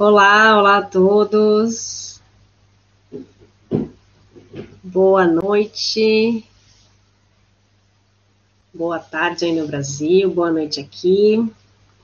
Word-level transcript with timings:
Olá, 0.00 0.56
olá 0.56 0.76
a 0.76 0.82
todos. 0.82 2.20
Boa 4.80 5.26
noite. 5.26 6.44
Boa 8.72 9.00
tarde 9.00 9.46
aí 9.46 9.60
no 9.60 9.66
Brasil, 9.66 10.30
boa 10.30 10.52
noite 10.52 10.78
aqui. 10.78 11.44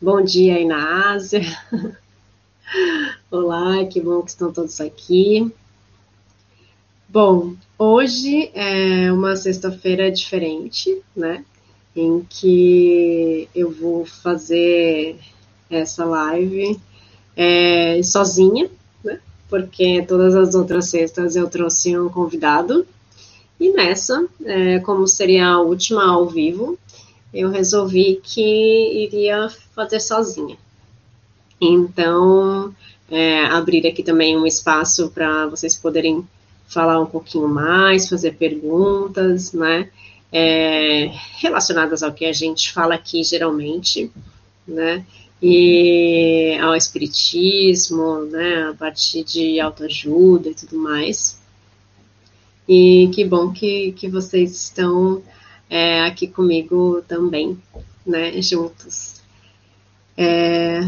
Bom 0.03 0.21
dia 0.25 0.57
aí 0.57 0.65
na 0.65 1.13
Ásia. 1.13 1.43
Olá, 3.31 3.87
que 3.87 4.01
bom 4.01 4.23
que 4.23 4.31
estão 4.31 4.53
todos 4.53 4.81
aqui. 4.81 5.55
Bom, 7.09 7.55
hoje 7.79 8.51
é 8.55 9.13
uma 9.13 9.37
sexta-feira 9.37 10.11
diferente, 10.11 11.01
né? 11.15 11.45
Em 11.95 12.27
que 12.29 13.49
eu 13.55 13.71
vou 13.71 14.05
fazer 14.05 15.17
essa 15.71 16.05
live 16.05 16.77
é, 17.37 18.01
sozinha, 18.03 18.71
né? 19.03 19.21
Porque 19.49 20.05
todas 20.07 20.35
as 20.35 20.55
outras 20.55 20.89
sextas 20.89 21.37
eu 21.37 21.49
trouxe 21.49 21.99
um 21.99 22.09
convidado. 22.09 22.87
E 23.59 23.71
nessa, 23.71 24.27
é, 24.45 24.79
como 24.81 25.07
seria 25.07 25.47
a 25.47 25.61
última 25.61 26.05
ao 26.05 26.29
vivo, 26.29 26.79
eu 27.33 27.51
resolvi 27.51 28.21
que 28.23 29.05
iria 29.05 29.49
fazer 29.75 30.01
sozinha. 30.01 30.57
Então, 31.61 32.75
é, 33.11 33.45
abrir 33.47 33.87
aqui 33.87 34.03
também 34.03 34.37
um 34.37 34.47
espaço 34.47 35.11
para 35.11 35.47
vocês 35.47 35.75
poderem 35.77 36.27
falar 36.67 37.01
um 37.01 37.07
pouquinho 37.07 37.49
mais, 37.49 38.09
fazer 38.09 38.35
perguntas, 38.35 39.53
né? 39.53 39.91
É, 40.33 41.13
relacionadas 41.39 42.03
ao 42.03 42.13
que 42.13 42.25
a 42.25 42.33
gente 42.33 42.73
fala 42.73 42.97
aqui 42.97 43.23
geralmente, 43.23 44.11
né? 44.67 45.05
E 45.47 46.57
ao 46.59 46.75
espiritismo, 46.75 48.21
né? 48.25 48.71
A 48.71 48.75
partir 48.75 49.23
de 49.25 49.61
autoajuda 49.61 50.49
e 50.49 50.55
tudo 50.55 50.79
mais. 50.79 51.39
E 52.67 53.11
que 53.13 53.27
bom 53.27 53.53
que, 53.53 53.93
que 53.93 54.09
vocês 54.09 54.57
estão 54.57 55.23
é, 55.69 56.01
aqui 56.01 56.27
comigo 56.27 57.03
também, 57.07 57.59
né? 58.07 58.41
Juntos. 58.41 59.21
É, 60.17 60.81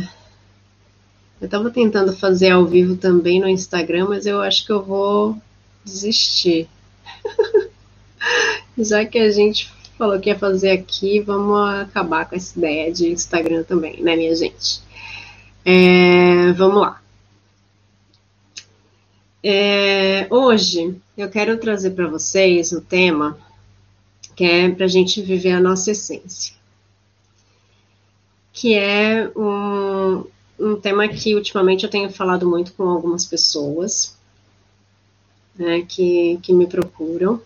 eu 1.39 1.45
estava 1.45 1.69
tentando 1.69 2.17
fazer 2.17 2.49
ao 2.49 2.65
vivo 2.65 2.97
também 2.97 3.39
no 3.39 3.49
Instagram, 3.49 4.07
mas 4.09 4.25
eu 4.25 4.41
acho 4.41 4.65
que 4.65 4.73
eu 4.73 4.83
vou 4.83 5.37
desistir. 5.85 6.67
Já 8.79 9.05
que 9.05 9.19
a 9.19 9.31
gente 9.31 9.71
falou 9.97 10.21
que 10.21 10.31
ia 10.31 10.39
fazer 10.39 10.71
aqui, 10.71 11.21
vamos 11.21 11.59
acabar 11.81 12.29
com 12.29 12.37
essa 12.37 12.59
ideia 12.59 12.93
de 12.93 13.11
Instagram 13.11 13.63
também, 13.65 14.03
né, 14.03 14.17
minha 14.17 14.35
gente? 14.35 14.81
É, 15.65 16.53
vamos 16.53 16.81
lá. 16.81 17.03
É, 19.43 20.27
hoje 20.31 20.97
eu 21.17 21.31
quero 21.31 21.59
trazer 21.59 21.91
para 21.91 22.09
vocês 22.09 22.73
o 22.73 22.81
tema 22.81 23.39
que 24.35 24.45
é 24.45 24.69
para 24.69 24.85
a 24.85 24.89
gente 24.89 25.23
viver 25.23 25.53
a 25.53 25.61
nossa 25.61 25.93
essência, 25.93 26.55
que 28.53 28.75
é 28.75 29.31
um, 29.35 30.25
um 30.59 30.77
tema 30.79 31.09
que 31.09 31.35
ultimamente 31.35 31.85
eu 31.85 31.91
tenho 31.91 32.11
falado 32.11 32.47
muito 32.47 32.73
com 32.75 32.85
algumas 32.85 33.25
pessoas 33.25 34.17
né, 35.59 35.83
que, 35.89 36.39
que 36.43 36.53
me 36.53 36.67
procuram. 36.67 37.41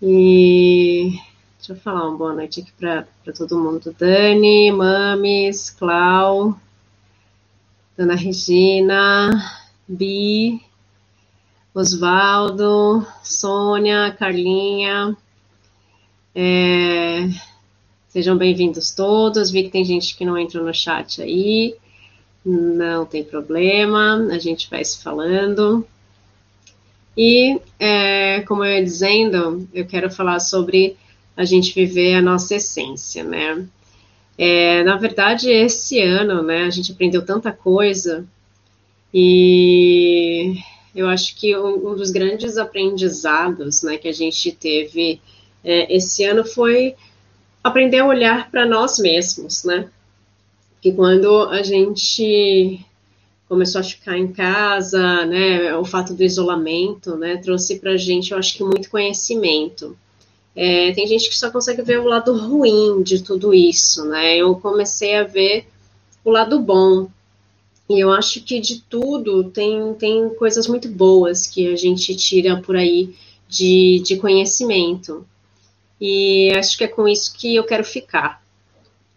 E 0.00 1.18
deixa 1.66 1.72
eu 1.72 1.76
falar 1.82 2.06
uma 2.06 2.18
boa 2.18 2.34
noite 2.34 2.60
aqui 2.60 2.70
para 2.72 3.06
todo 3.34 3.58
mundo. 3.58 3.96
Dani, 3.98 4.70
Mames, 4.70 5.70
Clau, 5.70 6.60
Dona 7.96 8.14
Regina, 8.14 9.30
Bi, 9.88 10.60
Osvaldo, 11.72 13.06
Sônia, 13.22 14.14
Carlinha. 14.18 15.16
É, 16.34 17.30
sejam 18.08 18.36
bem-vindos 18.36 18.90
todos. 18.90 19.50
Vi 19.50 19.62
que 19.62 19.70
tem 19.70 19.86
gente 19.86 20.14
que 20.14 20.26
não 20.26 20.36
entrou 20.36 20.66
no 20.66 20.74
chat 20.74 21.22
aí. 21.22 21.74
Não 22.44 23.06
tem 23.06 23.24
problema, 23.24 24.16
a 24.30 24.38
gente 24.38 24.68
vai 24.68 24.84
se 24.84 25.02
falando. 25.02 25.86
E, 27.16 27.58
é, 27.80 28.42
como 28.42 28.62
eu 28.62 28.70
ia 28.70 28.84
dizendo, 28.84 29.66
eu 29.72 29.86
quero 29.86 30.10
falar 30.10 30.40
sobre 30.40 30.98
a 31.36 31.44
gente 31.44 31.74
viver 31.74 32.14
a 32.14 32.22
nossa 32.22 32.56
essência, 32.56 33.24
né? 33.24 33.66
É, 34.36 34.82
na 34.82 34.96
verdade, 34.96 35.50
esse 35.50 36.00
ano, 36.00 36.42
né, 36.42 36.64
a 36.64 36.70
gente 36.70 36.92
aprendeu 36.92 37.24
tanta 37.24 37.52
coisa 37.52 38.26
e 39.12 40.56
eu 40.94 41.08
acho 41.08 41.36
que 41.36 41.56
um, 41.56 41.90
um 41.90 41.94
dos 41.94 42.10
grandes 42.10 42.56
aprendizados, 42.56 43.82
né, 43.82 43.96
que 43.96 44.08
a 44.08 44.12
gente 44.12 44.50
teve 44.50 45.20
é, 45.62 45.94
esse 45.94 46.24
ano 46.24 46.44
foi 46.44 46.96
aprender 47.62 47.98
a 47.98 48.06
olhar 48.06 48.50
para 48.50 48.66
nós 48.66 48.98
mesmos, 48.98 49.64
né? 49.64 49.88
que 50.84 50.92
quando 50.92 51.44
a 51.44 51.62
gente 51.62 52.78
começou 53.48 53.80
a 53.80 53.84
ficar 53.84 54.18
em 54.18 54.30
casa, 54.30 55.24
né, 55.24 55.74
o 55.74 55.82
fato 55.82 56.12
do 56.12 56.22
isolamento, 56.22 57.16
né, 57.16 57.38
trouxe 57.38 57.78
para 57.78 57.92
a 57.92 57.96
gente, 57.96 58.32
eu 58.32 58.38
acho 58.38 58.54
que 58.54 58.62
muito 58.62 58.90
conhecimento. 58.90 59.96
É, 60.56 60.92
tem 60.92 61.06
gente 61.06 61.28
que 61.28 61.36
só 61.36 61.50
consegue 61.50 61.82
ver 61.82 62.00
o 62.00 62.06
lado 62.06 62.36
ruim 62.36 63.02
de 63.02 63.22
tudo 63.22 63.52
isso, 63.52 64.04
né? 64.04 64.36
Eu 64.36 64.54
comecei 64.56 65.16
a 65.16 65.24
ver 65.24 65.66
o 66.24 66.30
lado 66.30 66.60
bom. 66.60 67.08
E 67.88 68.00
eu 68.00 68.10
acho 68.12 68.42
que 68.42 68.60
de 68.60 68.80
tudo 68.82 69.44
tem, 69.50 69.94
tem 69.94 70.28
coisas 70.30 70.66
muito 70.66 70.88
boas 70.88 71.46
que 71.46 71.68
a 71.68 71.76
gente 71.76 72.14
tira 72.16 72.60
por 72.60 72.76
aí 72.76 73.14
de, 73.48 74.00
de 74.04 74.16
conhecimento. 74.16 75.26
E 76.00 76.52
acho 76.56 76.78
que 76.78 76.84
é 76.84 76.88
com 76.88 77.06
isso 77.06 77.36
que 77.36 77.54
eu 77.54 77.64
quero 77.64 77.84
ficar 77.84 78.44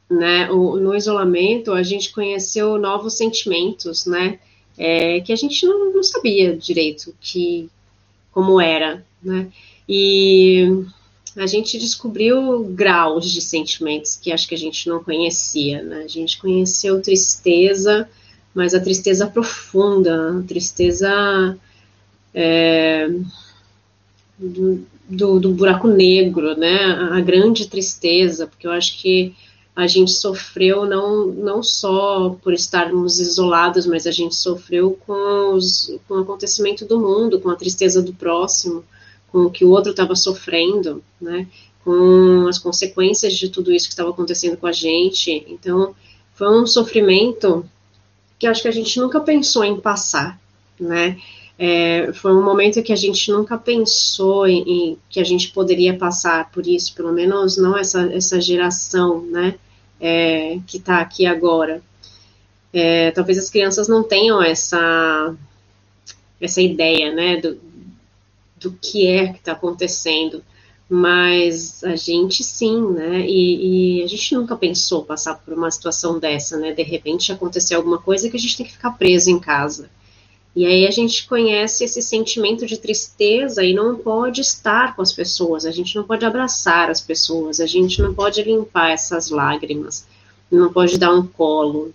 né? 0.09 0.49
O, 0.51 0.77
no 0.77 0.95
isolamento, 0.95 1.73
a 1.73 1.83
gente 1.83 2.11
conheceu 2.11 2.77
novos 2.77 3.17
sentimentos, 3.17 4.05
né? 4.05 4.39
É, 4.77 5.19
que 5.21 5.33
a 5.33 5.35
gente 5.35 5.65
não, 5.65 5.93
não, 5.93 6.03
sabia 6.03 6.55
direito 6.55 7.13
que 7.19 7.69
como 8.31 8.61
era, 8.61 9.03
né? 9.21 9.51
E 9.89 10.85
a 11.37 11.45
gente 11.45 11.77
descobriu 11.77 12.63
graus 12.63 13.29
de 13.29 13.41
sentimentos 13.41 14.15
que 14.15 14.31
acho 14.31 14.47
que 14.47 14.55
a 14.55 14.57
gente 14.57 14.89
não 14.89 15.03
conhecia, 15.03 15.83
né? 15.83 16.03
A 16.03 16.07
gente 16.07 16.39
conheceu 16.39 17.01
tristeza, 17.01 18.09
mas 18.55 18.73
a 18.73 18.79
tristeza 18.79 19.27
profunda, 19.27 20.39
a 20.39 20.43
tristeza 20.43 21.57
é, 22.33 23.07
do, 24.39 24.85
do, 25.07 25.39
do 25.39 25.51
buraco 25.51 25.87
negro, 25.87 26.57
né? 26.57 26.77
A 27.11 27.21
grande 27.21 27.67
tristeza, 27.67 28.47
porque 28.47 28.65
eu 28.65 28.71
acho 28.71 28.99
que 28.99 29.35
a 29.75 29.85
gente 29.85 30.09
sofreu 30.09 30.87
não, 30.87 31.27
não 31.27 31.61
só 31.61 32.35
por 32.41 32.51
estarmos 32.51 33.19
isolados, 33.19 33.85
mas 33.85 34.07
a 34.07 34.11
gente 34.11 34.35
sofreu 34.35 34.97
com, 35.05 35.53
os, 35.53 35.95
com 36.07 36.15
o 36.15 36.21
acontecimento 36.21 36.83
do 36.83 36.99
mundo, 36.99 37.39
com 37.39 37.51
a 37.51 37.55
tristeza 37.55 38.01
do 38.01 38.11
próximo, 38.11 38.83
com 39.31 39.39
o 39.39 39.51
que 39.51 39.65
o 39.65 39.69
outro 39.69 39.91
estava 39.91 40.15
sofrendo, 40.15 41.03
né? 41.19 41.47
com 41.83 42.47
as 42.49 42.59
consequências 42.59 43.33
de 43.33 43.49
tudo 43.49 43.71
isso 43.71 43.87
que 43.87 43.93
estava 43.93 44.09
acontecendo 44.09 44.57
com 44.57 44.67
a 44.67 44.71
gente. 44.71 45.45
Então, 45.47 45.95
foi 46.33 46.49
um 46.49 46.67
sofrimento 46.67 47.65
que 48.37 48.45
acho 48.45 48.61
que 48.61 48.67
a 48.67 48.71
gente 48.71 48.99
nunca 48.99 49.19
pensou 49.21 49.63
em 49.63 49.79
passar, 49.79 50.39
né? 50.79 51.17
É, 51.57 52.11
foi 52.13 52.33
um 52.33 52.43
momento 52.43 52.83
que 52.83 52.93
a 52.93 52.95
gente 52.95 53.31
nunca 53.31 53.57
pensou 53.57 54.45
em, 54.45 54.61
em, 54.61 54.97
que 55.09 55.19
a 55.19 55.23
gente 55.23 55.49
poderia 55.49 55.97
passar 55.97 56.51
por 56.51 56.67
isso, 56.67 56.93
pelo 56.93 57.11
menos 57.11 57.57
não 57.57 57.75
essa, 57.75 58.01
essa 58.13 58.39
geração, 58.39 59.21
né? 59.21 59.55
é, 59.99 60.59
que 60.65 60.77
está 60.77 60.99
aqui 60.99 61.25
agora. 61.25 61.81
É, 62.71 63.11
talvez 63.11 63.37
as 63.37 63.49
crianças 63.49 63.87
não 63.87 64.03
tenham 64.03 64.41
essa, 64.41 65.35
essa 66.39 66.61
ideia, 66.61 67.13
né, 67.13 67.37
do, 67.37 67.59
do 68.59 68.71
que 68.71 69.07
é 69.07 69.27
que 69.33 69.39
está 69.39 69.53
acontecendo, 69.53 70.43
mas 70.89 71.83
a 71.83 71.95
gente 71.95 72.43
sim, 72.43 72.81
né, 72.91 73.25
e, 73.27 73.99
e, 73.99 74.03
a 74.03 74.07
gente 74.07 74.35
nunca 74.35 74.55
pensou 74.55 75.03
passar 75.03 75.35
por 75.35 75.53
uma 75.53 75.69
situação 75.69 76.17
dessa, 76.17 76.57
né, 76.57 76.71
de 76.71 76.83
repente 76.83 77.31
aconteceu 77.31 77.77
alguma 77.77 77.97
coisa 77.97 78.29
que 78.29 78.37
a 78.37 78.39
gente 78.39 78.55
tem 78.55 78.65
que 78.65 78.71
ficar 78.71 78.91
preso 78.91 79.29
em 79.29 79.39
casa. 79.39 79.89
E 80.55 80.65
aí 80.65 80.87
a 80.87 80.91
gente 80.91 81.27
conhece 81.27 81.83
esse 81.83 82.01
sentimento 82.01 82.65
de 82.65 82.77
tristeza 82.77 83.63
e 83.63 83.75
não 83.75 83.95
pode 83.95 84.41
estar 84.41 84.95
com 84.95 85.03
as 85.03 85.13
pessoas, 85.13 85.65
a 85.65 85.71
gente 85.71 85.95
não 85.95 86.03
pode 86.03 86.25
abraçar 86.25 86.89
as 86.89 86.99
pessoas, 86.99 87.59
a 87.59 87.67
gente 87.67 88.01
não 88.01 88.11
pode 88.11 88.41
limpar 88.41 88.89
essas 88.89 89.29
lágrimas, 89.29 90.07
não 90.49 90.73
pode 90.73 90.97
dar 90.97 91.13
um 91.13 91.27
colo. 91.27 91.93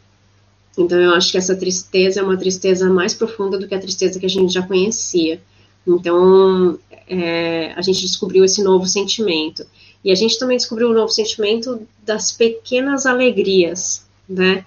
Então 0.78 1.00
eu 1.00 1.12
acho 1.12 1.32
que 1.32 1.38
essa 1.38 1.56
tristeza 1.56 2.20
é 2.20 2.22
uma 2.22 2.36
tristeza 2.36 2.88
mais 2.88 3.14
profunda 3.14 3.58
do 3.58 3.66
que 3.66 3.74
a 3.74 3.80
tristeza 3.80 4.20
que 4.20 4.26
a 4.26 4.30
gente 4.30 4.52
já 4.52 4.62
conhecia. 4.62 5.42
Então 5.86 6.78
é, 7.08 7.72
a 7.74 7.82
gente 7.82 8.02
descobriu 8.02 8.44
esse 8.44 8.62
novo 8.62 8.86
sentimento. 8.86 9.66
E 10.04 10.10
a 10.10 10.14
gente 10.14 10.38
também 10.38 10.56
descobriu 10.56 10.88
o 10.88 10.90
um 10.90 10.94
novo 10.94 11.12
sentimento 11.12 11.86
das 12.04 12.32
pequenas 12.32 13.06
alegrias, 13.06 14.04
né? 14.28 14.64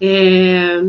É, 0.00 0.80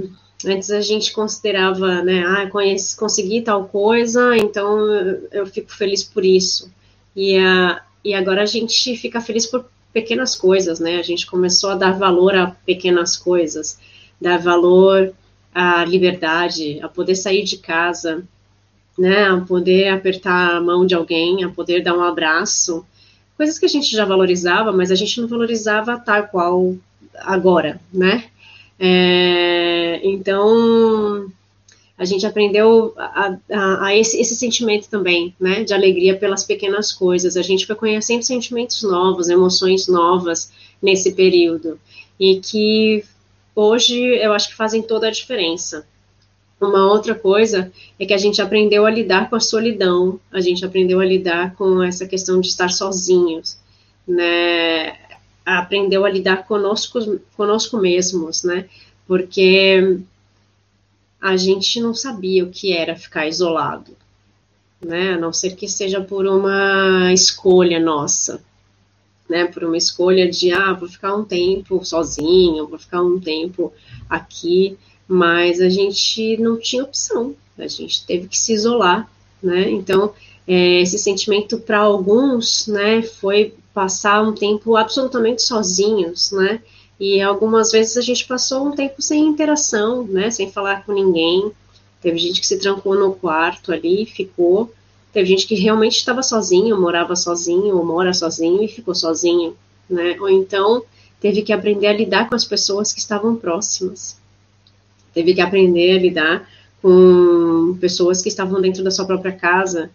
Antes 0.45 0.69
a 0.69 0.81
gente 0.81 1.13
considerava, 1.13 2.03
né, 2.03 2.23
ah, 2.23 2.47
conheci, 2.47 2.95
consegui 2.95 3.41
tal 3.41 3.65
coisa, 3.65 4.37
então 4.37 4.87
eu 5.31 5.47
fico 5.47 5.73
feliz 5.73 6.03
por 6.03 6.23
isso. 6.23 6.71
E, 7.15 7.37
a, 7.37 7.81
e 8.03 8.13
agora 8.13 8.43
a 8.43 8.45
gente 8.45 8.95
fica 8.95 9.19
feliz 9.19 9.47
por 9.47 9.65
pequenas 9.91 10.35
coisas, 10.35 10.79
né? 10.79 10.97
A 10.97 11.01
gente 11.01 11.25
começou 11.25 11.71
a 11.71 11.75
dar 11.75 11.97
valor 11.97 12.35
a 12.35 12.51
pequenas 12.65 13.17
coisas, 13.17 13.79
dar 14.21 14.37
valor 14.37 15.11
à 15.53 15.83
liberdade, 15.85 16.79
a 16.83 16.87
poder 16.87 17.15
sair 17.15 17.43
de 17.43 17.57
casa, 17.57 18.23
né? 18.97 19.25
A 19.25 19.41
poder 19.41 19.89
apertar 19.89 20.55
a 20.55 20.61
mão 20.61 20.85
de 20.85 20.95
alguém, 20.95 21.43
a 21.43 21.49
poder 21.49 21.83
dar 21.83 21.95
um 21.95 22.03
abraço. 22.03 22.85
Coisas 23.35 23.59
que 23.59 23.65
a 23.65 23.69
gente 23.69 23.91
já 23.91 24.05
valorizava, 24.05 24.71
mas 24.71 24.91
a 24.91 24.95
gente 24.95 25.21
não 25.21 25.27
valorizava 25.27 25.99
tal 25.99 26.27
qual 26.27 26.75
agora, 27.19 27.79
né? 27.93 28.25
É, 28.79 29.99
então, 30.03 31.31
a 31.97 32.05
gente 32.05 32.25
aprendeu 32.25 32.93
a, 32.95 33.37
a, 33.51 33.87
a 33.87 33.95
esse, 33.95 34.19
esse, 34.19 34.35
sentimento 34.35 34.87
também, 34.87 35.35
né, 35.39 35.63
de 35.63 35.73
alegria 35.73 36.15
pelas 36.15 36.43
pequenas 36.43 36.91
coisas. 36.91 37.35
A 37.35 37.41
gente 37.41 37.65
foi 37.65 37.75
conhecendo 37.75 38.21
sentimentos 38.21 38.83
novos, 38.83 39.29
emoções 39.29 39.87
novas 39.87 40.51
nesse 40.81 41.13
período, 41.13 41.79
e 42.19 42.39
que 42.39 43.03
hoje 43.55 43.99
eu 43.99 44.31
acho 44.31 44.49
que 44.49 44.55
fazem 44.55 44.81
toda 44.81 45.07
a 45.07 45.11
diferença. 45.11 45.87
Uma 46.59 46.91
outra 46.91 47.13
coisa 47.13 47.71
é 47.99 48.05
que 48.05 48.13
a 48.13 48.17
gente 48.17 48.41
aprendeu 48.41 48.85
a 48.85 48.89
lidar 48.89 49.29
com 49.29 49.35
a 49.35 49.39
solidão, 49.39 50.19
a 50.31 50.41
gente 50.41 50.65
aprendeu 50.65 50.99
a 50.99 51.05
lidar 51.05 51.53
com 51.55 51.83
essa 51.83 52.07
questão 52.07 52.41
de 52.41 52.47
estar 52.47 52.69
sozinhos, 52.69 53.57
né, 54.07 54.97
aprendeu 55.45 56.03
a 56.03 56.09
lidar 56.09 56.47
conosco, 56.47 57.19
conosco 57.35 57.77
mesmos, 57.77 58.43
né? 58.43 58.65
Porque 59.07 59.99
a 61.21 61.37
gente 61.37 61.79
não 61.79 61.93
sabia 61.93 62.43
o 62.43 62.49
que 62.49 62.73
era 62.73 62.95
ficar 62.95 63.27
isolado, 63.27 63.95
né? 64.81 65.13
A 65.13 65.17
não 65.17 65.31
ser 65.31 65.55
que 65.55 65.67
seja 65.67 66.01
por 66.01 66.27
uma 66.27 67.13
escolha 67.13 67.79
nossa, 67.79 68.43
né? 69.29 69.45
Por 69.45 69.63
uma 69.63 69.77
escolha 69.77 70.29
de, 70.29 70.51
ah, 70.51 70.73
vou 70.73 70.89
ficar 70.89 71.15
um 71.15 71.23
tempo 71.23 71.83
sozinho, 71.85 72.67
vou 72.67 72.77
ficar 72.77 73.01
um 73.01 73.19
tempo 73.19 73.71
aqui, 74.09 74.77
mas 75.07 75.61
a 75.61 75.69
gente 75.69 76.37
não 76.37 76.59
tinha 76.59 76.83
opção, 76.83 77.35
a 77.57 77.67
gente 77.67 78.05
teve 78.05 78.27
que 78.27 78.37
se 78.37 78.53
isolar, 78.53 79.09
né? 79.41 79.69
Então, 79.69 80.13
é, 80.47 80.81
esse 80.81 80.97
sentimento 80.97 81.59
para 81.59 81.79
alguns, 81.79 82.67
né, 82.67 83.01
foi 83.01 83.53
passar 83.73 84.21
um 84.21 84.33
tempo 84.33 84.75
absolutamente 84.75 85.43
sozinhos, 85.43 86.31
né? 86.31 86.61
E 86.99 87.21
algumas 87.21 87.71
vezes 87.71 87.95
a 87.95 88.01
gente 88.01 88.25
passou 88.25 88.67
um 88.67 88.71
tempo 88.71 89.01
sem 89.01 89.25
interação, 89.25 90.03
né? 90.03 90.31
Sem 90.31 90.51
falar 90.51 90.83
com 90.83 90.93
ninguém. 90.93 91.51
Teve 92.01 92.17
gente 92.17 92.41
que 92.41 92.47
se 92.47 92.57
trancou 92.57 92.95
no 92.95 93.13
quarto 93.13 93.71
ali, 93.71 94.05
ficou. 94.05 94.73
Teve 95.13 95.29
gente 95.29 95.45
que 95.45 95.55
realmente 95.55 95.97
estava 95.97 96.23
sozinho, 96.23 96.79
morava 96.79 97.15
sozinho, 97.15 97.77
ou 97.77 97.85
mora 97.85 98.13
sozinho 98.13 98.63
e 98.63 98.67
ficou 98.67 98.95
sozinho, 98.95 99.55
né? 99.89 100.17
Ou 100.19 100.29
então 100.29 100.83
teve 101.19 101.41
que 101.41 101.53
aprender 101.53 101.87
a 101.87 101.93
lidar 101.93 102.29
com 102.29 102.35
as 102.35 102.45
pessoas 102.45 102.91
que 102.91 102.99
estavam 102.99 103.35
próximas. 103.35 104.17
Teve 105.17 105.33
que 105.33 105.41
aprender 105.41 105.97
a 105.97 105.99
lidar 105.99 106.49
com 106.79 107.75
pessoas 107.81 108.21
que 108.21 108.29
estavam 108.29 108.61
dentro 108.61 108.83
da 108.83 108.91
sua 108.91 109.03
própria 109.03 109.31
casa. 109.31 109.89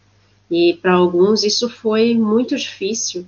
E 0.51 0.77
para 0.83 0.95
alguns 0.95 1.45
isso 1.45 1.69
foi 1.69 2.13
muito 2.13 2.57
difícil, 2.57 3.25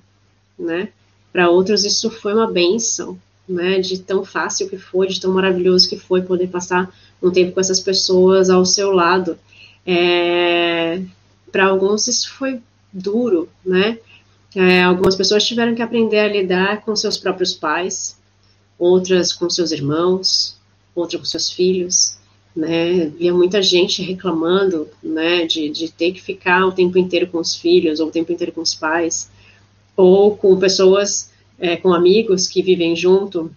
né? 0.58 0.88
Para 1.32 1.48
outros 1.48 1.84
isso 1.84 2.10
foi 2.10 2.34
uma 2.34 2.50
benção, 2.50 3.16
né? 3.48 3.78
De 3.78 4.00
tão 4.00 4.24
fácil 4.24 4.68
que 4.68 4.76
foi, 4.76 5.06
de 5.06 5.20
tão 5.20 5.32
maravilhoso 5.32 5.88
que 5.88 5.96
foi 5.96 6.20
poder 6.20 6.48
passar 6.48 6.92
um 7.22 7.30
tempo 7.30 7.52
com 7.52 7.60
essas 7.60 7.78
pessoas 7.78 8.50
ao 8.50 8.66
seu 8.66 8.90
lado. 8.90 9.38
É, 9.86 11.00
Para 11.52 11.66
alguns 11.66 12.08
isso 12.08 12.28
foi 12.32 12.60
duro, 12.92 13.48
né? 13.64 14.00
É, 14.56 14.82
algumas 14.82 15.14
pessoas 15.14 15.44
tiveram 15.46 15.76
que 15.76 15.82
aprender 15.82 16.18
a 16.18 16.26
lidar 16.28 16.80
com 16.80 16.96
seus 16.96 17.16
próprios 17.16 17.54
pais, 17.54 18.18
outras 18.76 19.32
com 19.32 19.48
seus 19.48 19.70
irmãos, 19.70 20.58
outras 20.94 21.20
com 21.20 21.26
seus 21.26 21.50
filhos, 21.50 22.16
né? 22.54 23.06
Via 23.06 23.32
muita 23.34 23.62
gente 23.62 24.02
reclamando, 24.02 24.88
né, 25.02 25.44
de, 25.44 25.68
de 25.68 25.90
ter 25.90 26.12
que 26.12 26.22
ficar 26.22 26.64
o 26.66 26.72
tempo 26.72 26.96
inteiro 26.98 27.26
com 27.26 27.38
os 27.38 27.54
filhos 27.54 28.00
ou 28.00 28.08
o 28.08 28.12
tempo 28.12 28.32
inteiro 28.32 28.52
com 28.52 28.60
os 28.60 28.74
pais 28.74 29.28
ou 29.96 30.36
com 30.36 30.58
pessoas, 30.58 31.30
é, 31.58 31.76
com 31.76 31.92
amigos 31.92 32.46
que 32.46 32.62
vivem 32.62 32.96
junto, 32.96 33.50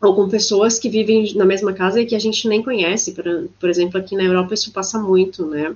ou 0.00 0.14
com 0.14 0.28
pessoas 0.28 0.78
que 0.78 0.88
vivem 0.88 1.34
na 1.34 1.44
mesma 1.44 1.72
casa 1.72 2.00
e 2.00 2.06
que 2.06 2.14
a 2.14 2.18
gente 2.18 2.48
nem 2.48 2.62
conhece. 2.62 3.12
Por, 3.12 3.48
por 3.58 3.70
exemplo, 3.70 3.98
aqui 3.98 4.16
na 4.16 4.24
Europa 4.24 4.54
isso 4.54 4.72
passa 4.72 4.98
muito, 4.98 5.46
né? 5.46 5.74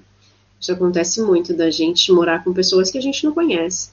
Isso 0.60 0.72
acontece 0.72 1.20
muito 1.22 1.52
da 1.54 1.70
gente 1.70 2.12
morar 2.12 2.44
com 2.44 2.52
pessoas 2.52 2.90
que 2.90 2.98
a 2.98 3.00
gente 3.00 3.24
não 3.24 3.32
conhece. 3.32 3.90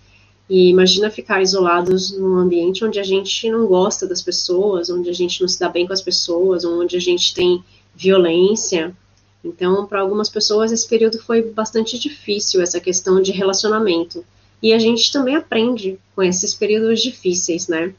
E 0.49 0.69
imagina 0.69 1.11
ficar 1.11 1.41
isolados 1.41 2.11
num 2.11 2.37
ambiente 2.37 2.83
onde 2.83 2.99
a 2.99 3.03
gente 3.03 3.49
não 3.51 3.67
gosta 3.67 4.07
das 4.07 4.21
pessoas, 4.21 4.89
onde 4.89 5.07
a 5.09 5.13
gente 5.13 5.39
não 5.41 5.47
se 5.47 5.59
dá 5.59 5.69
bem 5.69 5.85
com 5.85 5.93
as 5.93 6.01
pessoas, 6.01 6.65
onde 6.65 6.97
a 6.97 6.99
gente 6.99 7.35
tem 7.35 7.63
violência. 7.95 8.95
Então, 9.43 9.85
para 9.85 10.01
algumas 10.01 10.27
pessoas, 10.27 10.71
esse 10.71 10.87
período 10.87 11.19
foi 11.19 11.43
bastante 11.43 11.99
difícil, 11.99 12.61
essa 12.61 12.79
questão 12.79 13.21
de 13.21 13.31
relacionamento. 13.31 14.25
E 14.61 14.73
a 14.73 14.79
gente 14.79 15.11
também 15.11 15.35
aprende 15.35 15.99
com 16.15 16.23
esses 16.23 16.53
períodos 16.53 17.01
difíceis, 17.01 17.67
né? 17.67 17.93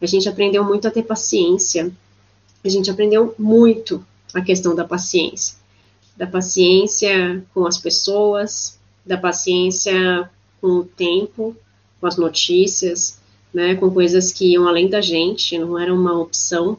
A 0.00 0.06
gente 0.06 0.28
aprendeu 0.28 0.62
muito 0.62 0.86
a 0.86 0.90
ter 0.90 1.02
paciência. 1.02 1.90
A 2.62 2.68
gente 2.68 2.90
aprendeu 2.90 3.34
muito 3.38 4.04
a 4.34 4.40
questão 4.42 4.74
da 4.74 4.84
paciência. 4.84 5.56
Da 6.14 6.26
paciência 6.26 7.42
com 7.54 7.66
as 7.66 7.78
pessoas, 7.78 8.78
da 9.04 9.16
paciência 9.16 10.30
com 10.60 10.68
o 10.68 10.84
tempo, 10.84 11.56
com 12.00 12.06
as 12.06 12.16
notícias, 12.16 13.18
né, 13.52 13.74
com 13.74 13.90
coisas 13.90 14.32
que 14.32 14.52
iam 14.52 14.68
além 14.68 14.88
da 14.88 15.00
gente, 15.00 15.58
não 15.58 15.78
era 15.78 15.92
uma 15.92 16.18
opção, 16.18 16.76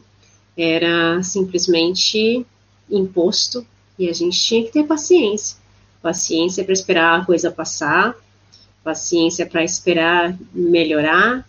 era 0.56 1.22
simplesmente 1.22 2.46
imposto 2.90 3.66
e 3.98 4.08
a 4.08 4.12
gente 4.12 4.40
tinha 4.40 4.64
que 4.64 4.72
ter 4.72 4.84
paciência. 4.84 5.56
Paciência 6.00 6.64
para 6.64 6.72
esperar 6.72 7.20
a 7.20 7.24
coisa 7.24 7.50
passar, 7.50 8.14
paciência 8.84 9.44
para 9.44 9.64
esperar 9.64 10.36
melhorar, 10.52 11.46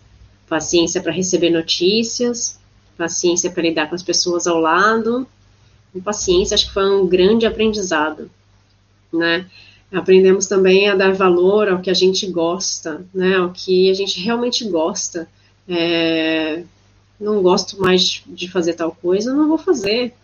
paciência 0.48 1.00
para 1.00 1.12
receber 1.12 1.50
notícias, 1.50 2.58
paciência 2.98 3.50
para 3.50 3.62
lidar 3.62 3.88
com 3.88 3.94
as 3.94 4.02
pessoas 4.02 4.46
ao 4.46 4.60
lado. 4.60 5.26
E 5.94 6.00
paciência, 6.00 6.54
acho 6.54 6.66
que 6.66 6.74
foi 6.74 6.88
um 6.88 7.06
grande 7.06 7.46
aprendizado, 7.46 8.30
né? 9.12 9.46
Aprendemos 9.92 10.46
também 10.46 10.88
a 10.88 10.94
dar 10.94 11.12
valor 11.12 11.68
ao 11.68 11.80
que 11.80 11.90
a 11.90 11.94
gente 11.94 12.26
gosta, 12.28 13.04
né? 13.12 13.36
Ao 13.36 13.50
que 13.50 13.90
a 13.90 13.94
gente 13.94 14.20
realmente 14.20 14.64
gosta. 14.68 15.28
É, 15.68 16.62
não 17.20 17.42
gosto 17.42 17.80
mais 17.80 18.22
de 18.26 18.48
fazer 18.48 18.74
tal 18.74 18.92
coisa, 18.92 19.34
não 19.34 19.48
vou 19.48 19.58
fazer, 19.58 20.14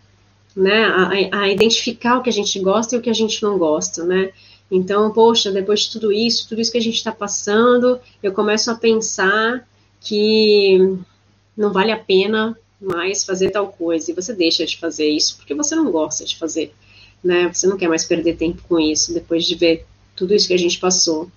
né? 0.54 0.84
A, 0.84 1.40
a, 1.40 1.48
identificar 1.48 2.18
o 2.18 2.22
que 2.22 2.30
a 2.30 2.32
gente 2.32 2.58
gosta 2.60 2.94
e 2.94 2.98
o 2.98 3.02
que 3.02 3.10
a 3.10 3.14
gente 3.14 3.42
não 3.42 3.58
gosta, 3.58 4.04
né? 4.04 4.30
Então, 4.70 5.12
poxa, 5.12 5.52
depois 5.52 5.80
de 5.80 5.92
tudo 5.92 6.12
isso, 6.12 6.48
tudo 6.48 6.60
isso 6.60 6.72
que 6.72 6.78
a 6.78 6.82
gente 6.82 6.96
está 6.96 7.12
passando, 7.12 8.00
eu 8.22 8.32
começo 8.32 8.70
a 8.70 8.74
pensar 8.74 9.66
que 10.00 10.96
não 11.56 11.72
vale 11.72 11.92
a 11.92 11.98
pena 11.98 12.58
mais 12.80 13.24
fazer 13.24 13.50
tal 13.50 13.68
coisa, 13.68 14.10
e 14.10 14.14
você 14.14 14.34
deixa 14.34 14.66
de 14.66 14.78
fazer 14.78 15.08
isso 15.08 15.36
porque 15.36 15.54
você 15.54 15.74
não 15.74 15.90
gosta 15.90 16.24
de 16.24 16.36
fazer, 16.36 16.72
né? 17.22 17.50
Você 17.52 17.66
não 17.66 17.76
quer 17.76 17.88
mais 17.88 18.04
perder 18.04 18.36
tempo 18.36 18.62
com 18.68 18.78
isso, 18.78 19.12
depois 19.12 19.44
de 19.44 19.54
ver 19.54 19.86
tudo 20.14 20.34
isso 20.34 20.48
que 20.48 20.54
a 20.54 20.58
gente 20.58 20.78
passou. 20.78 21.30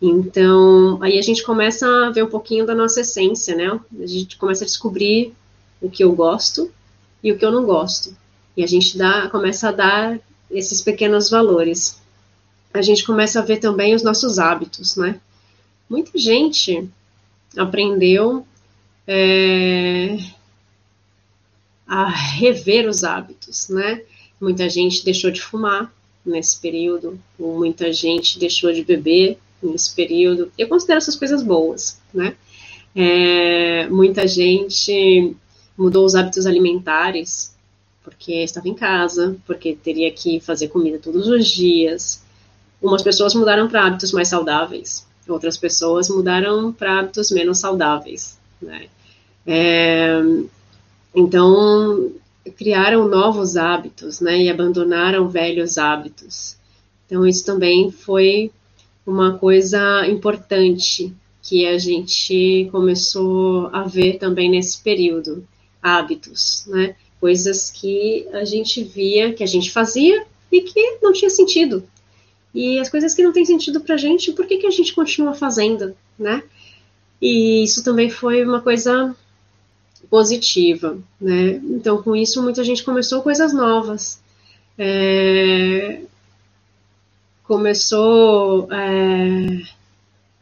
Então, 0.00 0.98
aí 1.02 1.18
a 1.18 1.22
gente 1.22 1.42
começa 1.42 1.86
a 1.86 2.10
ver 2.10 2.24
um 2.24 2.30
pouquinho 2.30 2.66
da 2.66 2.74
nossa 2.74 3.00
essência, 3.00 3.54
né? 3.54 3.78
A 4.00 4.06
gente 4.06 4.36
começa 4.36 4.64
a 4.64 4.66
descobrir 4.66 5.32
o 5.80 5.88
que 5.88 6.02
eu 6.02 6.12
gosto 6.12 6.70
e 7.22 7.32
o 7.32 7.38
que 7.38 7.44
eu 7.44 7.52
não 7.52 7.64
gosto. 7.64 8.16
E 8.56 8.64
a 8.64 8.66
gente 8.66 8.98
dá, 8.98 9.28
começa 9.30 9.68
a 9.68 9.72
dar 9.72 10.18
esses 10.50 10.80
pequenos 10.80 11.30
valores 11.30 12.02
a 12.72 12.80
gente 12.80 13.04
começa 13.04 13.38
a 13.38 13.42
ver 13.42 13.58
também 13.58 13.94
os 13.94 14.02
nossos 14.02 14.38
hábitos, 14.38 14.96
né? 14.96 15.20
Muita 15.88 16.16
gente 16.18 16.88
aprendeu 17.56 18.46
é, 19.06 20.16
a 21.86 22.08
rever 22.08 22.88
os 22.88 23.04
hábitos, 23.04 23.68
né? 23.68 24.02
Muita 24.42 24.68
gente 24.68 25.04
deixou 25.04 25.30
de 25.30 25.40
fumar 25.40 25.90
nesse 26.26 26.60
período, 26.60 27.18
muita 27.38 27.92
gente 27.92 28.38
deixou 28.38 28.72
de 28.72 28.84
beber 28.84 29.38
nesse 29.62 29.94
período. 29.94 30.52
Eu 30.58 30.68
considero 30.68 30.98
essas 30.98 31.16
coisas 31.16 31.42
boas, 31.42 32.00
né? 32.12 32.34
É, 32.94 33.86
muita 33.88 34.26
gente 34.26 35.34
mudou 35.78 36.04
os 36.04 36.14
hábitos 36.14 36.44
alimentares 36.44 37.56
porque 38.04 38.42
estava 38.42 38.68
em 38.68 38.74
casa, 38.74 39.36
porque 39.46 39.76
teria 39.76 40.10
que 40.10 40.40
fazer 40.40 40.68
comida 40.68 40.98
todos 40.98 41.28
os 41.28 41.46
dias, 41.46 42.20
Umas 42.82 43.02
pessoas 43.02 43.32
mudaram 43.34 43.68
para 43.68 43.86
hábitos 43.86 44.10
mais 44.10 44.26
saudáveis, 44.26 45.06
outras 45.28 45.56
pessoas 45.56 46.08
mudaram 46.08 46.72
para 46.72 46.98
hábitos 46.98 47.30
menos 47.30 47.60
saudáveis, 47.60 48.36
né? 48.60 48.88
É, 49.46 50.20
então, 51.14 52.10
criaram 52.50 53.08
novos 53.08 53.56
hábitos, 53.56 54.20
né, 54.20 54.42
e 54.42 54.50
abandonaram 54.50 55.28
velhos 55.28 55.78
hábitos. 55.78 56.56
Então 57.06 57.26
isso 57.26 57.44
também 57.44 57.90
foi 57.90 58.50
uma 59.06 59.38
coisa 59.38 60.06
importante 60.06 61.12
que 61.42 61.66
a 61.66 61.78
gente 61.78 62.68
começou 62.70 63.68
a 63.72 63.82
ver 63.82 64.18
também 64.18 64.50
nesse 64.50 64.80
período, 64.80 65.46
hábitos, 65.82 66.64
né, 66.66 66.94
coisas 67.20 67.70
que 67.70 68.26
a 68.32 68.44
gente 68.44 68.82
via, 68.82 69.32
que 69.32 69.42
a 69.42 69.46
gente 69.46 69.70
fazia 69.70 70.24
e 70.50 70.60
que 70.60 70.98
não 71.02 71.12
tinha 71.12 71.30
sentido. 71.30 71.84
E 72.54 72.78
as 72.78 72.88
coisas 72.88 73.14
que 73.14 73.22
não 73.22 73.32
têm 73.32 73.44
sentido 73.44 73.80
para 73.80 73.94
a 73.94 73.98
gente, 73.98 74.32
por 74.32 74.46
que, 74.46 74.58
que 74.58 74.66
a 74.66 74.70
gente 74.70 74.94
continua 74.94 75.32
fazendo, 75.32 75.96
né? 76.18 76.42
E 77.20 77.62
isso 77.62 77.82
também 77.82 78.10
foi 78.10 78.44
uma 78.44 78.60
coisa 78.60 79.16
positiva, 80.12 80.98
né? 81.18 81.58
Então, 81.70 82.02
com 82.02 82.14
isso, 82.14 82.42
muita 82.42 82.62
gente 82.62 82.84
começou 82.84 83.22
coisas 83.22 83.50
novas. 83.54 84.20
É, 84.76 86.02
começou 87.44 88.70
é, 88.70 89.62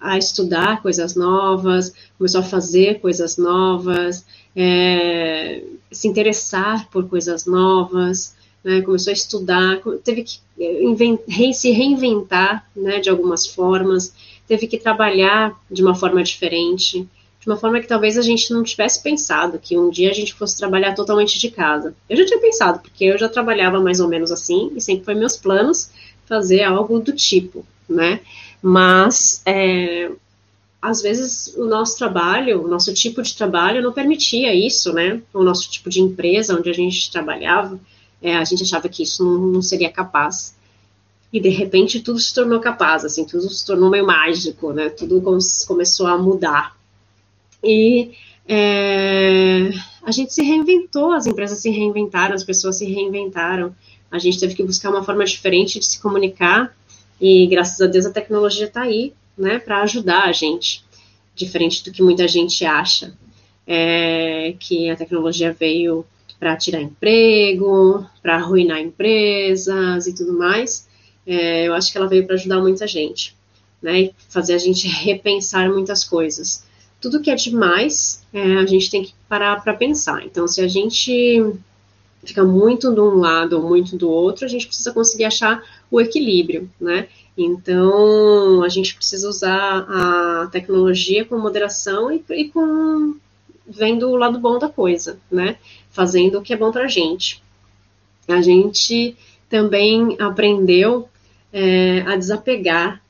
a 0.00 0.18
estudar 0.18 0.82
coisas 0.82 1.14
novas, 1.14 1.94
começou 2.18 2.40
a 2.40 2.44
fazer 2.44 2.98
coisas 2.98 3.36
novas, 3.36 4.26
é, 4.56 5.62
se 5.92 6.08
interessar 6.08 6.90
por 6.90 7.08
coisas 7.08 7.46
novas, 7.46 8.34
né? 8.64 8.80
começou 8.80 9.12
a 9.12 9.14
estudar, 9.14 9.80
teve 10.02 10.24
que 10.24 10.40
é, 10.58 11.52
se 11.52 11.70
reinventar 11.70 12.68
né, 12.74 12.98
de 12.98 13.08
algumas 13.08 13.46
formas, 13.46 14.12
teve 14.48 14.66
que 14.66 14.78
trabalhar 14.78 15.56
de 15.70 15.80
uma 15.80 15.94
forma 15.94 16.24
diferente, 16.24 17.08
de 17.40 17.47
uma 17.49 17.56
forma 17.56 17.80
que 17.80 17.88
talvez 17.88 18.18
a 18.18 18.23
gente 18.23 18.52
não 18.52 18.62
tivesse 18.62 19.02
pensado 19.02 19.59
que 19.59 19.78
um 19.78 19.88
dia 19.88 20.11
a 20.11 20.14
gente 20.14 20.35
fosse 20.35 20.59
trabalhar 20.59 20.94
totalmente 20.94 21.38
de 21.38 21.50
casa. 21.50 21.94
Eu 22.09 22.16
já 22.16 22.26
tinha 22.26 22.38
pensado, 22.38 22.80
porque 22.80 23.04
eu 23.04 23.18
já 23.18 23.28
trabalhava 23.28 23.80
mais 23.80 23.99
ou 23.99 24.09
menos 24.09 24.30
assim, 24.30 24.70
e 24.76 24.80
sempre 24.80 25.04
foi 25.04 25.14
meus 25.14 25.37
planos 25.37 25.90
fazer 26.26 26.62
algo 26.62 27.00
do 27.00 27.12
tipo, 27.12 27.64
né? 27.88 28.20
Mas 28.62 29.40
é, 29.47 30.11
às 30.82 31.00
vezes 31.00 31.54
o 31.56 31.64
nosso 31.64 31.97
trabalho, 31.97 32.62
o 32.62 32.68
nosso 32.68 32.92
tipo 32.92 33.23
de 33.23 33.35
trabalho 33.35 33.82
não 33.82 33.92
permitia 33.92 34.54
isso, 34.54 34.92
né? 34.92 35.23
O 35.32 35.42
nosso 35.42 35.70
tipo 35.70 35.88
de 35.88 36.00
empresa 36.00 36.54
onde 36.54 36.68
a 36.68 36.75
gente 36.75 37.11
trabalhava, 37.11 37.80
é, 38.23 38.37
a 38.37 38.44
gente 38.44 38.62
achava 38.62 38.87
que 38.87 39.02
isso 39.02 39.25
não, 39.25 39.47
não 39.47 39.62
seria 39.62 39.90
capaz 39.90 40.54
e 41.32 41.40
de 41.40 41.49
repente 41.49 42.00
tudo 42.00 42.18
se 42.18 42.35
tornou 42.35 42.61
capaz, 42.61 43.04
assim, 43.04 43.25
tudo 43.25 43.49
se 43.49 43.64
tornou 43.64 43.88
meio 43.88 44.06
mágico, 44.06 44.73
né? 44.73 44.88
Tudo 44.88 45.23
começou 45.66 46.06
a 46.06 46.18
mudar. 46.18 46.76
E 47.62 48.12
é, 48.48 49.70
a 50.02 50.10
gente 50.10 50.32
se 50.32 50.42
reinventou, 50.42 51.12
as 51.12 51.26
empresas 51.26 51.58
se 51.58 51.70
reinventaram, 51.70 52.34
as 52.34 52.44
pessoas 52.44 52.78
se 52.78 52.84
reinventaram. 52.84 53.74
A 54.10 54.18
gente 54.18 54.40
teve 54.40 54.54
que 54.54 54.62
buscar 54.62 54.90
uma 54.90 55.04
forma 55.04 55.24
diferente 55.24 55.78
de 55.78 55.86
se 55.86 56.00
comunicar 56.00 56.74
e 57.20 57.46
graças 57.46 57.80
a 57.80 57.86
Deus 57.86 58.06
a 58.06 58.10
tecnologia 58.10 58.66
está 58.66 58.82
aí, 58.82 59.12
né, 59.36 59.58
para 59.58 59.82
ajudar 59.82 60.24
a 60.24 60.32
gente, 60.32 60.82
diferente 61.34 61.84
do 61.84 61.92
que 61.92 62.02
muita 62.02 62.26
gente 62.26 62.64
acha, 62.64 63.12
é, 63.66 64.54
que 64.58 64.88
a 64.88 64.96
tecnologia 64.96 65.52
veio 65.52 66.04
para 66.38 66.56
tirar 66.56 66.80
emprego, 66.80 68.06
para 68.22 68.36
arruinar 68.36 68.80
empresas 68.80 70.06
e 70.06 70.14
tudo 70.14 70.32
mais. 70.32 70.88
É, 71.26 71.68
eu 71.68 71.74
acho 71.74 71.92
que 71.92 71.98
ela 71.98 72.08
veio 72.08 72.26
para 72.26 72.34
ajudar 72.34 72.60
muita 72.60 72.86
gente, 72.86 73.36
né? 73.82 74.00
E 74.00 74.14
fazer 74.30 74.54
a 74.54 74.58
gente 74.58 74.88
repensar 74.88 75.68
muitas 75.68 76.02
coisas. 76.02 76.64
Tudo 77.00 77.21
que 77.21 77.30
é 77.30 77.35
demais, 77.35 78.25
é, 78.33 78.57
a 78.57 78.66
gente 78.66 78.90
tem 78.90 79.02
que 79.02 79.14
parar 79.28 79.62
para 79.62 79.75
pensar. 79.75 80.25
Então, 80.25 80.47
se 80.47 80.61
a 80.61 80.69
gente 80.69 81.54
fica 82.23 82.45
muito 82.45 82.92
de 82.92 83.00
um 83.00 83.16
lado 83.16 83.57
ou 83.57 83.66
muito 83.66 83.97
do 83.97 84.11
outro, 84.11 84.45
a 84.45 84.49
gente 84.49 84.66
precisa 84.66 84.92
conseguir 84.92 85.25
achar 85.25 85.62
o 85.90 86.00
equilíbrio, 86.00 86.71
né? 86.80 87.09
Então, 87.37 88.62
a 88.62 88.69
gente 88.69 88.95
precisa 88.95 89.28
usar 89.28 89.87
a 89.88 90.49
tecnologia 90.52 91.25
com 91.25 91.38
moderação 91.38 92.12
e, 92.12 92.23
e 92.30 92.49
com 92.50 93.16
vendo 93.66 94.11
o 94.11 94.16
lado 94.16 94.38
bom 94.38 94.59
da 94.59 94.69
coisa, 94.69 95.19
né? 95.30 95.57
Fazendo 95.90 96.38
o 96.38 96.42
que 96.42 96.52
é 96.52 96.57
bom 96.57 96.71
para 96.71 96.85
a 96.85 96.88
gente. 96.88 97.42
A 98.28 98.42
gente 98.42 99.16
também 99.49 100.16
aprendeu 100.21 101.09
é, 101.52 102.02
a 102.02 102.16
desapegar, 102.16 103.02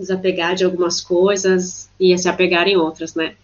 desapegar 0.00 0.54
de 0.54 0.64
algumas 0.64 1.00
coisas 1.00 1.88
e 2.00 2.16
se 2.16 2.28
apegar 2.28 2.66
em 2.66 2.76
outras, 2.76 3.14
né? 3.14 3.34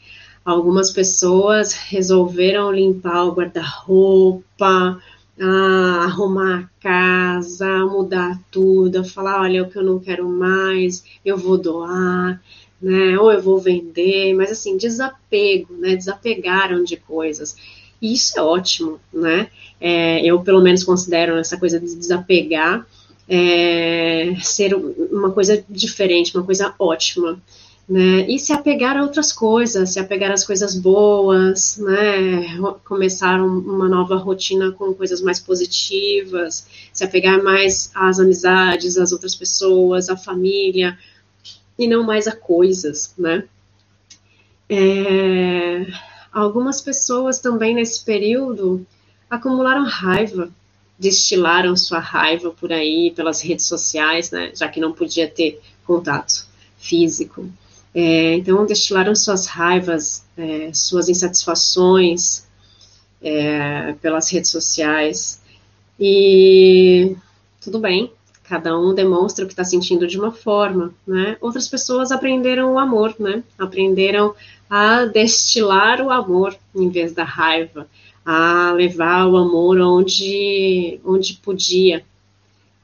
Algumas 0.44 0.90
pessoas 0.90 1.72
resolveram 1.72 2.70
limpar 2.70 3.24
o 3.24 3.32
guarda-roupa, 3.32 5.00
arrumar 5.38 6.60
a 6.60 6.82
casa, 6.82 7.84
mudar 7.84 8.40
tudo, 8.50 9.04
falar, 9.04 9.42
olha, 9.42 9.62
o 9.62 9.68
que 9.68 9.76
eu 9.76 9.84
não 9.84 9.98
quero 9.98 10.28
mais, 10.28 11.04
eu 11.24 11.36
vou 11.36 11.58
doar, 11.58 12.40
né? 12.80 13.18
Ou 13.18 13.30
eu 13.32 13.42
vou 13.42 13.58
vender, 13.58 14.34
mas 14.34 14.50
assim, 14.50 14.76
desapego, 14.76 15.74
né? 15.74 15.96
Desapegaram 15.96 16.84
de 16.84 16.96
coisas. 16.96 17.56
E 18.00 18.12
isso 18.12 18.38
é 18.38 18.42
ótimo, 18.42 19.00
né? 19.12 19.48
É, 19.80 20.24
eu, 20.24 20.40
pelo 20.40 20.62
menos, 20.62 20.84
considero 20.84 21.36
essa 21.36 21.58
coisa 21.58 21.78
de 21.78 21.94
desapegar 21.94 22.86
é, 23.28 24.34
ser 24.42 24.74
uma 24.74 25.30
coisa 25.32 25.64
diferente, 25.68 26.36
uma 26.36 26.44
coisa 26.44 26.74
ótima. 26.78 27.40
Né? 27.88 28.28
E 28.28 28.36
se 28.38 28.52
apegar 28.52 28.96
a 28.96 29.02
outras 29.02 29.32
coisas, 29.32 29.90
se 29.90 30.00
apegar 30.00 30.32
às 30.32 30.44
coisas 30.44 30.74
boas, 30.74 31.78
né? 31.78 32.58
Começar 32.84 33.40
uma 33.40 33.88
nova 33.88 34.16
rotina 34.16 34.72
com 34.72 34.92
coisas 34.92 35.20
mais 35.20 35.38
positivas, 35.38 36.66
se 36.92 37.04
apegar 37.04 37.40
mais 37.44 37.92
às 37.94 38.18
amizades, 38.18 38.98
às 38.98 39.12
outras 39.12 39.36
pessoas, 39.36 40.08
à 40.08 40.16
família, 40.16 40.98
e 41.78 41.86
não 41.86 42.02
mais 42.02 42.26
a 42.26 42.34
coisas, 42.34 43.14
né? 43.16 43.44
É, 44.68 45.86
algumas 46.32 46.80
pessoas 46.80 47.38
também 47.38 47.72
nesse 47.72 48.04
período 48.04 48.84
acumularam 49.30 49.84
raiva, 49.84 50.50
destilaram 50.98 51.76
sua 51.76 51.98
raiva 51.98 52.50
por 52.50 52.72
aí, 52.72 53.12
pelas 53.14 53.40
redes 53.40 53.66
sociais, 53.66 54.30
né, 54.30 54.52
já 54.54 54.68
que 54.68 54.80
não 54.80 54.92
podia 54.92 55.28
ter 55.28 55.60
contato 55.84 56.46
físico. 56.78 57.48
É, 57.94 58.34
então, 58.34 58.66
destilaram 58.66 59.14
suas 59.14 59.46
raivas, 59.46 60.24
é, 60.36 60.70
suas 60.72 61.08
insatisfações 61.08 62.46
é, 63.22 63.94
pelas 64.02 64.30
redes 64.30 64.50
sociais. 64.50 65.40
E 65.98 67.16
tudo 67.60 67.80
bem, 67.80 68.12
cada 68.44 68.78
um 68.78 68.94
demonstra 68.94 69.44
o 69.44 69.48
que 69.48 69.54
está 69.54 69.64
sentindo 69.64 70.06
de 70.06 70.18
uma 70.18 70.30
forma, 70.30 70.94
né? 71.06 71.36
Outras 71.40 71.68
pessoas 71.68 72.12
aprenderam 72.12 72.74
o 72.74 72.78
amor, 72.78 73.14
né? 73.18 73.42
Aprenderam 73.58 74.34
a 74.68 75.04
destilar 75.06 76.00
o 76.00 76.10
amor 76.10 76.56
em 76.74 76.88
vez 76.88 77.12
da 77.12 77.24
raiva, 77.24 77.88
a 78.26 78.72
levar 78.72 79.28
o 79.28 79.36
amor 79.36 79.78
onde, 79.80 80.98
onde 81.04 81.34
podia. 81.34 82.04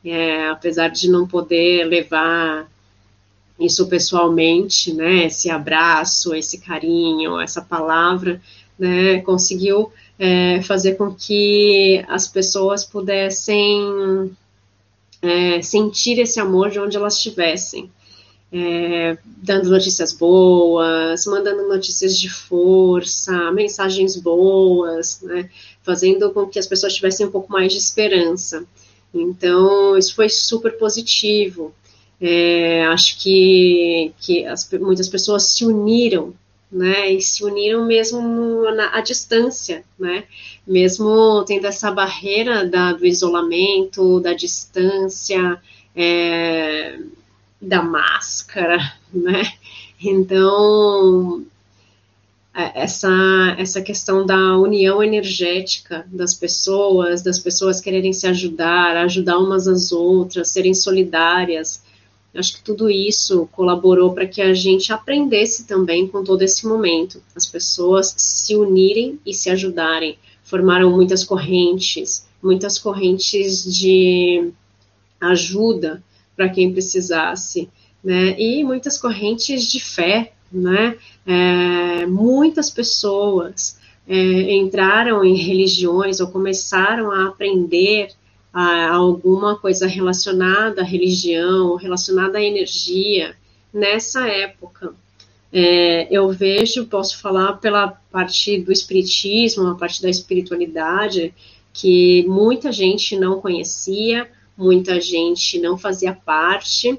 É, 0.04 0.48
apesar 0.48 0.88
de 0.88 1.10
não 1.10 1.26
poder 1.26 1.84
levar 1.84 2.70
isso 3.58 3.88
pessoalmente, 3.88 4.92
né, 4.92 5.26
esse 5.26 5.50
abraço, 5.50 6.34
esse 6.34 6.58
carinho, 6.58 7.40
essa 7.40 7.60
palavra, 7.60 8.40
né, 8.78 9.20
conseguiu 9.22 9.92
é, 10.18 10.62
fazer 10.62 10.94
com 10.94 11.12
que 11.12 12.04
as 12.08 12.26
pessoas 12.26 12.84
pudessem 12.84 14.34
é, 15.20 15.62
sentir 15.62 16.18
esse 16.18 16.40
amor 16.40 16.70
de 16.70 16.80
onde 16.80 16.96
elas 16.96 17.16
estivessem 17.16 17.90
é, 18.52 19.16
dando 19.24 19.70
notícias 19.70 20.12
boas, 20.12 21.24
mandando 21.24 21.66
notícias 21.66 22.18
de 22.18 22.28
força, 22.28 23.50
mensagens 23.50 24.14
boas, 24.16 25.22
né, 25.22 25.48
fazendo 25.82 26.30
com 26.32 26.46
que 26.46 26.58
as 26.58 26.66
pessoas 26.66 26.94
tivessem 26.94 27.26
um 27.26 27.30
pouco 27.30 27.50
mais 27.50 27.72
de 27.72 27.78
esperança. 27.78 28.64
Então, 29.14 29.96
isso 29.96 30.14
foi 30.14 30.28
super 30.28 30.76
positivo. 30.76 31.74
É, 32.20 32.84
acho 32.86 33.18
que, 33.18 34.12
que 34.20 34.44
as, 34.44 34.70
muitas 34.72 35.08
pessoas 35.08 35.44
se 35.56 35.64
uniram, 35.64 36.34
né, 36.70 37.10
e 37.10 37.20
se 37.20 37.42
uniram 37.44 37.86
mesmo 37.86 38.62
na, 38.74 38.96
à 38.96 39.00
distância, 39.00 39.82
né, 39.98 40.24
mesmo 40.66 41.44
tendo 41.46 41.66
essa 41.66 41.90
barreira 41.90 42.66
da, 42.66 42.92
do 42.92 43.06
isolamento, 43.06 44.20
da 44.20 44.32
distância, 44.34 45.60
é, 45.96 46.98
da 47.62 47.80
máscara, 47.80 48.78
né? 49.14 49.52
Então, 50.04 51.44
é, 52.52 52.82
essa, 52.82 53.08
essa 53.56 53.80
questão 53.80 54.26
da 54.26 54.58
união 54.58 55.00
energética 55.00 56.04
das 56.08 56.34
pessoas, 56.34 57.22
das 57.22 57.38
pessoas 57.38 57.80
quererem 57.80 58.12
se 58.12 58.26
ajudar, 58.26 58.96
ajudar 58.96 59.38
umas 59.38 59.68
às 59.68 59.92
outras, 59.92 60.48
serem 60.48 60.74
solidárias, 60.74 61.84
acho 62.34 62.54
que 62.54 62.62
tudo 62.62 62.90
isso 62.90 63.48
colaborou 63.52 64.12
para 64.12 64.26
que 64.26 64.42
a 64.42 64.52
gente 64.54 64.92
aprendesse 64.92 65.66
também 65.66 66.08
com 66.08 66.24
todo 66.24 66.42
esse 66.42 66.66
momento, 66.66 67.22
as 67.36 67.46
pessoas 67.46 68.12
se 68.16 68.56
unirem 68.56 69.20
e 69.24 69.32
se 69.32 69.50
ajudarem, 69.50 70.18
formaram 70.42 70.90
muitas 70.90 71.22
correntes, 71.22 72.26
muitas 72.42 72.76
correntes 72.76 73.62
de 73.72 74.50
ajuda 75.20 76.02
para 76.42 76.48
quem 76.48 76.72
precisasse, 76.72 77.70
né? 78.02 78.34
E 78.36 78.64
muitas 78.64 78.98
correntes 78.98 79.70
de 79.70 79.78
fé, 79.78 80.32
né? 80.50 80.96
É, 81.24 82.04
muitas 82.06 82.68
pessoas 82.68 83.78
é, 84.08 84.52
entraram 84.54 85.24
em 85.24 85.36
religiões 85.36 86.18
ou 86.18 86.26
começaram 86.26 87.12
a 87.12 87.28
aprender 87.28 88.08
a, 88.52 88.90
alguma 88.90 89.56
coisa 89.56 89.86
relacionada 89.86 90.80
à 90.80 90.84
religião, 90.84 91.76
relacionada 91.76 92.38
à 92.38 92.42
energia, 92.42 93.36
nessa 93.72 94.28
época. 94.28 94.94
É, 95.52 96.08
eu 96.10 96.28
vejo, 96.32 96.86
posso 96.86 97.20
falar 97.20 97.52
pela 97.58 97.88
parte 98.10 98.58
do 98.58 98.72
espiritismo, 98.72 99.68
a 99.68 99.74
parte 99.76 100.02
da 100.02 100.10
espiritualidade, 100.10 101.32
que 101.72 102.24
muita 102.26 102.72
gente 102.72 103.16
não 103.16 103.40
conhecia, 103.40 104.28
muita 104.56 105.00
gente 105.00 105.58
não 105.58 105.76
fazia 105.78 106.12
parte 106.12 106.98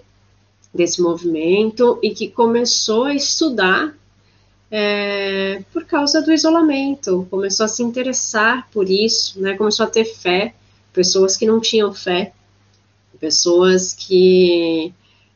desse 0.74 1.02
movimento 1.02 2.00
e 2.02 2.12
que 2.12 2.28
começou 2.28 3.06
a 3.06 3.14
estudar 3.14 3.96
é, 4.76 5.64
por 5.72 5.86
causa 5.86 6.20
do 6.20 6.34
isolamento, 6.34 7.28
começou 7.30 7.66
a 7.66 7.70
se 7.70 7.84
interessar 7.84 8.68
por 8.72 8.90
isso, 8.90 9.40
né, 9.40 9.56
começou 9.56 9.86
a 9.86 9.90
ter 9.90 10.04
fé, 10.04 10.56
pessoas 10.92 11.38
que 11.38 11.46
não 11.46 11.60
tinham 11.60 11.94
fé, 11.94 12.34
pessoas 13.20 13.94
que 13.94 14.92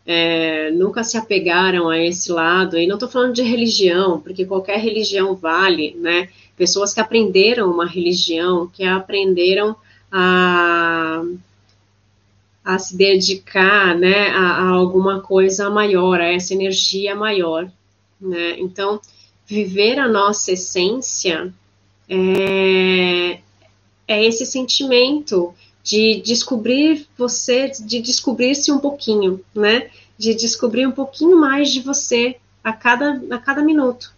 é, 0.07 0.71
nunca 0.71 1.03
se 1.03 1.17
apegaram 1.17 1.87
a 1.87 1.99
esse 1.99 2.31
lado, 2.31 2.79
e 2.79 2.87
não 2.87 2.95
estou 2.95 3.07
falando 3.07 3.33
de 3.33 3.43
religião, 3.43 4.19
porque 4.19 4.43
qualquer 4.43 4.79
religião 4.79 5.35
vale, 5.35 5.95
né, 5.99 6.29
pessoas 6.55 6.91
que 6.91 6.99
aprenderam 6.99 7.69
uma 7.69 7.85
religião, 7.85 8.67
que 8.67 8.83
aprenderam 8.83 9.75
a 10.11 11.23
a 12.67 12.77
se 12.77 12.97
dedicar, 12.97 13.95
né, 13.95 14.27
a, 14.27 14.41
a, 14.41 14.69
alguma 14.71 15.21
coisa 15.21 15.69
maior, 15.69 16.19
a 16.19 16.25
essa 16.25 16.53
energia 16.53 17.15
maior, 17.15 17.71
né? 18.19 18.59
Então, 18.59 18.99
viver 19.45 19.97
a 19.97 20.05
nossa 20.09 20.51
essência 20.51 21.53
é, 22.09 23.39
é 24.05 24.25
esse 24.25 24.45
sentimento 24.45 25.55
de 25.81 26.21
descobrir 26.21 27.07
você, 27.17 27.69
de 27.69 28.01
descobrir-se 28.01 28.69
um 28.69 28.79
pouquinho, 28.79 29.39
né? 29.55 29.89
De 30.17 30.35
descobrir 30.35 30.85
um 30.85 30.91
pouquinho 30.91 31.37
mais 31.37 31.71
de 31.71 31.79
você 31.79 32.35
a 32.61 32.73
cada, 32.73 33.21
a 33.31 33.37
cada 33.37 33.63
minuto. 33.63 34.13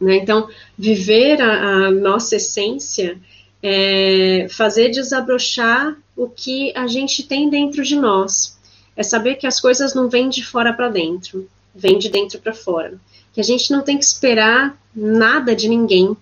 Né? 0.00 0.16
Então, 0.16 0.48
viver 0.76 1.40
a, 1.40 1.86
a 1.86 1.90
nossa 1.92 2.34
essência 2.34 3.16
é 3.62 4.48
fazer 4.50 4.88
desabrochar 4.88 5.96
o 6.22 6.28
que 6.28 6.72
a 6.76 6.86
gente 6.86 7.22
tem 7.22 7.48
dentro 7.48 7.82
de 7.82 7.96
nós. 7.96 8.58
É 8.96 9.02
saber 9.02 9.36
que 9.36 9.46
as 9.46 9.60
coisas 9.60 9.94
não 9.94 10.08
vêm 10.08 10.28
de 10.28 10.44
fora 10.44 10.72
para 10.72 10.88
dentro, 10.88 11.48
vêm 11.74 11.98
de 11.98 12.08
dentro 12.08 12.38
para 12.40 12.52
fora 12.52 12.98
que 13.32 13.40
a 13.40 13.44
gente 13.44 13.70
não 13.70 13.82
tem 13.82 13.98
que 13.98 14.04
esperar 14.04 14.76
nada 14.94 15.54
de 15.54 15.68
ninguém, 15.68 16.16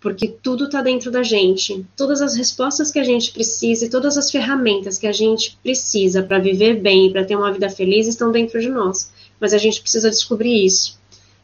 porque 0.00 0.26
tudo 0.28 0.64
está 0.64 0.82
dentro 0.82 1.10
da 1.10 1.22
gente. 1.22 1.84
Todas 1.96 2.20
as 2.20 2.34
respostas 2.34 2.90
que 2.90 2.98
a 2.98 3.04
gente 3.04 3.32
precisa 3.32 3.84
e 3.84 3.90
todas 3.90 4.18
as 4.18 4.30
ferramentas 4.30 4.98
que 4.98 5.06
a 5.06 5.12
gente 5.12 5.56
precisa 5.62 6.22
para 6.22 6.38
viver 6.38 6.80
bem 6.80 7.12
para 7.12 7.24
ter 7.24 7.36
uma 7.36 7.52
vida 7.52 7.68
feliz 7.70 8.08
estão 8.08 8.32
dentro 8.32 8.60
de 8.60 8.68
nós. 8.68 9.12
Mas 9.38 9.52
a 9.54 9.58
gente 9.58 9.80
precisa 9.80 10.10
descobrir 10.10 10.64
isso, 10.64 10.98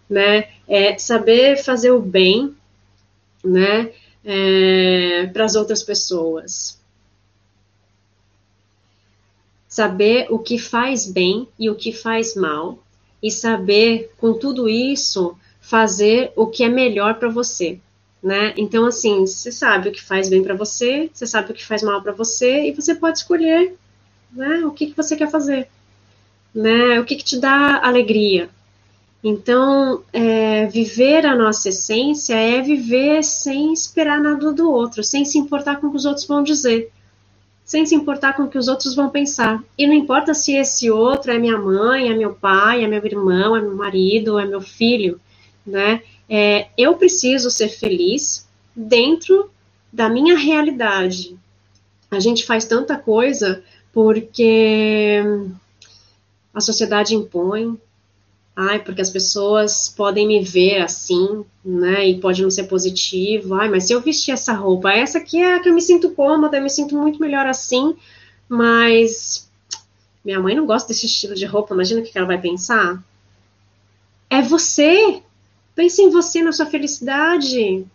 né? 0.08 0.49
É 0.66 0.99
saber 0.99 1.62
fazer 1.62 1.90
o 1.90 2.00
bem, 2.00 2.54
né? 3.44 3.90
É, 4.25 5.30
para 5.32 5.44
as 5.44 5.54
outras 5.54 5.82
pessoas. 5.82 6.77
Saber 9.68 10.26
o 10.30 10.38
que 10.38 10.58
faz 10.58 11.04
bem 11.04 11.46
e 11.59 11.68
o 11.68 11.74
que 11.74 11.92
faz 11.92 12.35
mal 12.35 12.78
e 13.22 13.31
saber, 13.31 14.11
com 14.16 14.33
tudo 14.33 14.68
isso, 14.68 15.37
fazer 15.61 16.33
o 16.35 16.46
que 16.46 16.64
é 16.64 16.68
melhor 16.68 17.18
para 17.18 17.28
você, 17.28 17.78
né? 18.22 18.54
Então, 18.57 18.87
assim, 18.87 19.26
você 19.26 19.52
sabe 19.52 19.88
o 19.88 19.92
que 19.92 20.02
faz 20.02 20.28
bem 20.28 20.42
para 20.42 20.54
você, 20.54 21.11
você 21.12 21.26
sabe 21.26 21.50
o 21.50 21.54
que 21.54 21.66
faz 21.66 21.83
mal 21.83 22.00
para 22.00 22.12
você 22.12 22.68
e 22.68 22.72
você 22.72 22.94
pode 22.94 23.18
escolher, 23.18 23.76
né? 24.33 24.64
O 24.64 24.70
que, 24.70 24.87
que 24.87 24.96
você 24.96 25.16
quer 25.16 25.31
fazer, 25.31 25.68
né? 26.54 26.98
O 27.00 27.04
que, 27.04 27.16
que 27.16 27.24
te 27.24 27.38
dá 27.38 27.81
alegria. 27.85 28.48
Então, 29.22 30.04
é, 30.12 30.66
viver 30.66 31.26
a 31.26 31.37
nossa 31.37 31.68
essência 31.68 32.35
é 32.35 32.62
viver 32.62 33.24
sem 33.24 33.72
esperar 33.72 34.20
nada 34.20 34.52
do 34.52 34.70
outro, 34.70 35.02
sem 35.02 35.24
se 35.24 35.37
importar 35.38 35.81
com 35.81 35.88
o 35.88 35.90
que 35.90 35.96
os 35.96 36.04
outros 36.04 36.24
vão 36.24 36.42
dizer 36.42 36.92
sem 37.68 37.85
se 37.85 37.94
importar 37.94 38.33
com 38.33 38.44
o 38.44 38.48
que 38.48 38.57
os 38.57 38.66
outros 38.66 38.94
vão 38.94 39.11
pensar. 39.11 39.62
E 39.76 39.87
não 39.87 39.92
importa 39.92 40.33
se 40.33 40.57
esse 40.57 40.90
outro 40.90 41.31
é 41.31 41.38
minha 41.38 41.59
mãe, 41.59 42.11
é 42.11 42.14
meu 42.14 42.33
pai, 42.33 42.83
é 42.83 42.88
meu 42.88 43.04
irmão, 43.04 43.54
é 43.54 43.61
meu 43.61 43.74
marido, 43.74 44.38
é 44.38 44.46
meu 44.46 44.62
filho, 44.62 45.20
né? 45.66 46.02
É, 46.26 46.68
eu 46.78 46.94
preciso 46.94 47.50
ser 47.50 47.68
feliz 47.68 48.48
dentro 48.74 49.50
da 49.92 50.09
minha 50.09 50.35
realidade. 50.35 51.37
A 52.11 52.18
gente 52.18 52.46
faz 52.46 52.64
tanta 52.64 52.96
coisa 52.96 53.62
porque 53.92 55.20
a 56.54 56.62
sociedade 56.62 57.14
impõe, 57.14 57.78
ai, 58.61 58.81
porque 58.81 59.01
as 59.01 59.09
pessoas 59.09 59.88
podem 59.88 60.27
me 60.27 60.42
ver 60.42 60.83
assim, 60.83 61.44
né, 61.64 62.09
e 62.09 62.21
pode 62.21 62.42
não 62.42 62.51
ser 62.51 62.64
positivo, 62.64 63.55
ai, 63.55 63.68
mas 63.68 63.85
se 63.85 63.92
eu 63.92 64.01
vestir 64.01 64.33
essa 64.33 64.53
roupa, 64.53 64.90
essa 64.90 65.18
aqui 65.18 65.40
é 65.40 65.55
a 65.55 65.61
que 65.61 65.68
eu 65.68 65.75
me 65.75 65.81
sinto 65.81 66.11
cômoda, 66.11 66.57
eu 66.57 66.62
me 66.64 66.68
sinto 66.68 66.97
muito 66.97 67.21
melhor 67.21 67.47
assim, 67.47 67.94
mas 68.49 69.49
minha 70.25 70.40
mãe 70.40 70.57
não 70.57 70.66
gosta 70.66 70.88
desse 70.88 71.07
estilo 71.07 71.37
de 71.37 71.47
roupa, 71.47 71.73
imagina 71.73 72.01
o 72.01 72.05
que 72.05 72.18
ela 72.18 72.27
vai 72.27 72.40
pensar. 72.40 73.01
É 74.29 74.42
você, 74.42 75.23
pense 75.77 76.03
em 76.03 76.11
você, 76.11 76.42
na 76.42 76.51
sua 76.51 76.66
felicidade, 76.66 77.87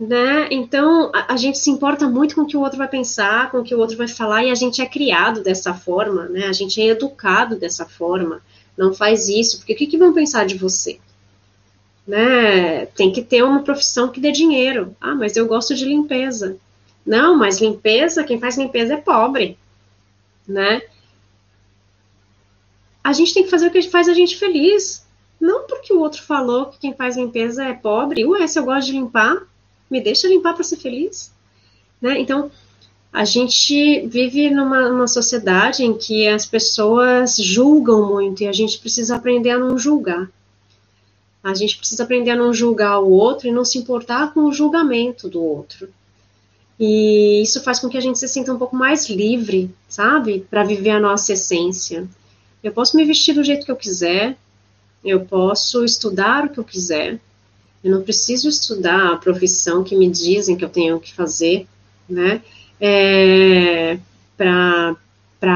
né, 0.00 0.48
então 0.50 1.12
a, 1.14 1.34
a 1.34 1.36
gente 1.36 1.58
se 1.58 1.70
importa 1.70 2.08
muito 2.08 2.34
com 2.34 2.40
o 2.40 2.46
que 2.46 2.56
o 2.56 2.60
outro 2.60 2.76
vai 2.76 2.88
pensar, 2.88 3.52
com 3.52 3.58
o 3.58 3.62
que 3.62 3.72
o 3.72 3.78
outro 3.78 3.96
vai 3.96 4.08
falar, 4.08 4.42
e 4.42 4.50
a 4.50 4.54
gente 4.56 4.82
é 4.82 4.86
criado 4.86 5.44
dessa 5.44 5.72
forma, 5.72 6.24
né, 6.24 6.46
a 6.48 6.52
gente 6.52 6.80
é 6.80 6.86
educado 6.86 7.54
dessa 7.54 7.86
forma, 7.86 8.42
não 8.76 8.92
faz 8.92 9.28
isso, 9.28 9.58
porque 9.58 9.72
o 9.72 9.76
que, 9.76 9.86
que 9.86 9.98
vão 9.98 10.12
pensar 10.12 10.46
de 10.46 10.58
você? 10.58 10.98
Né? 12.06 12.86
Tem 12.86 13.10
que 13.10 13.22
ter 13.22 13.42
uma 13.42 13.62
profissão 13.62 14.08
que 14.08 14.20
dê 14.20 14.30
dinheiro. 14.30 14.96
Ah, 15.00 15.14
mas 15.14 15.36
eu 15.36 15.46
gosto 15.46 15.74
de 15.74 15.84
limpeza. 15.84 16.58
Não, 17.04 17.36
mas 17.36 17.60
limpeza, 17.60 18.24
quem 18.24 18.38
faz 18.38 18.58
limpeza 18.58 18.94
é 18.94 18.96
pobre, 18.96 19.56
né? 20.46 20.82
A 23.02 23.12
gente 23.12 23.32
tem 23.32 23.44
que 23.44 23.50
fazer 23.50 23.68
o 23.68 23.70
que 23.70 23.82
faz 23.82 24.08
a 24.08 24.14
gente 24.14 24.36
feliz. 24.36 25.06
Não 25.40 25.66
porque 25.66 25.92
o 25.92 26.00
outro 26.00 26.22
falou 26.22 26.66
que 26.66 26.78
quem 26.78 26.94
faz 26.94 27.16
limpeza 27.16 27.64
é 27.64 27.72
pobre. 27.72 28.24
Ué, 28.24 28.46
se 28.46 28.58
eu 28.58 28.64
gosto 28.64 28.86
de 28.86 28.92
limpar, 28.92 29.46
me 29.88 30.00
deixa 30.00 30.26
limpar 30.26 30.54
para 30.54 30.64
ser 30.64 30.76
feliz. 30.76 31.32
Né? 32.00 32.18
Então, 32.18 32.50
a 33.12 33.24
gente 33.24 34.06
vive 34.06 34.50
numa, 34.50 34.88
numa, 34.88 35.08
sociedade 35.08 35.84
em 35.84 35.96
que 35.96 36.28
as 36.28 36.44
pessoas 36.44 37.36
julgam 37.36 38.06
muito 38.06 38.42
e 38.42 38.46
a 38.46 38.52
gente 38.52 38.78
precisa 38.78 39.16
aprender 39.16 39.50
a 39.50 39.58
não 39.58 39.78
julgar. 39.78 40.28
A 41.42 41.54
gente 41.54 41.78
precisa 41.78 42.02
aprender 42.02 42.32
a 42.32 42.36
não 42.36 42.52
julgar 42.52 43.00
o 43.00 43.10
outro 43.10 43.46
e 43.46 43.52
não 43.52 43.64
se 43.64 43.78
importar 43.78 44.34
com 44.34 44.40
o 44.40 44.52
julgamento 44.52 45.28
do 45.28 45.42
outro. 45.42 45.88
E 46.78 47.40
isso 47.40 47.62
faz 47.62 47.78
com 47.78 47.88
que 47.88 47.96
a 47.96 48.00
gente 48.00 48.18
se 48.18 48.28
sinta 48.28 48.52
um 48.52 48.58
pouco 48.58 48.76
mais 48.76 49.08
livre, 49.08 49.70
sabe? 49.88 50.46
Para 50.50 50.64
viver 50.64 50.90
a 50.90 51.00
nossa 51.00 51.32
essência. 51.32 52.06
Eu 52.62 52.72
posso 52.72 52.96
me 52.96 53.04
vestir 53.04 53.34
do 53.34 53.44
jeito 53.44 53.64
que 53.64 53.70
eu 53.70 53.76
quiser, 53.76 54.36
eu 55.04 55.24
posso 55.24 55.84
estudar 55.84 56.44
o 56.44 56.50
que 56.50 56.58
eu 56.58 56.64
quiser, 56.64 57.18
eu 57.82 57.90
não 57.92 58.02
preciso 58.02 58.48
estudar 58.48 59.12
a 59.12 59.16
profissão 59.16 59.84
que 59.84 59.94
me 59.94 60.10
dizem 60.10 60.56
que 60.56 60.64
eu 60.64 60.68
tenho 60.68 60.98
que 60.98 61.14
fazer, 61.14 61.66
né? 62.08 62.42
É, 62.80 63.98
para 64.36 64.96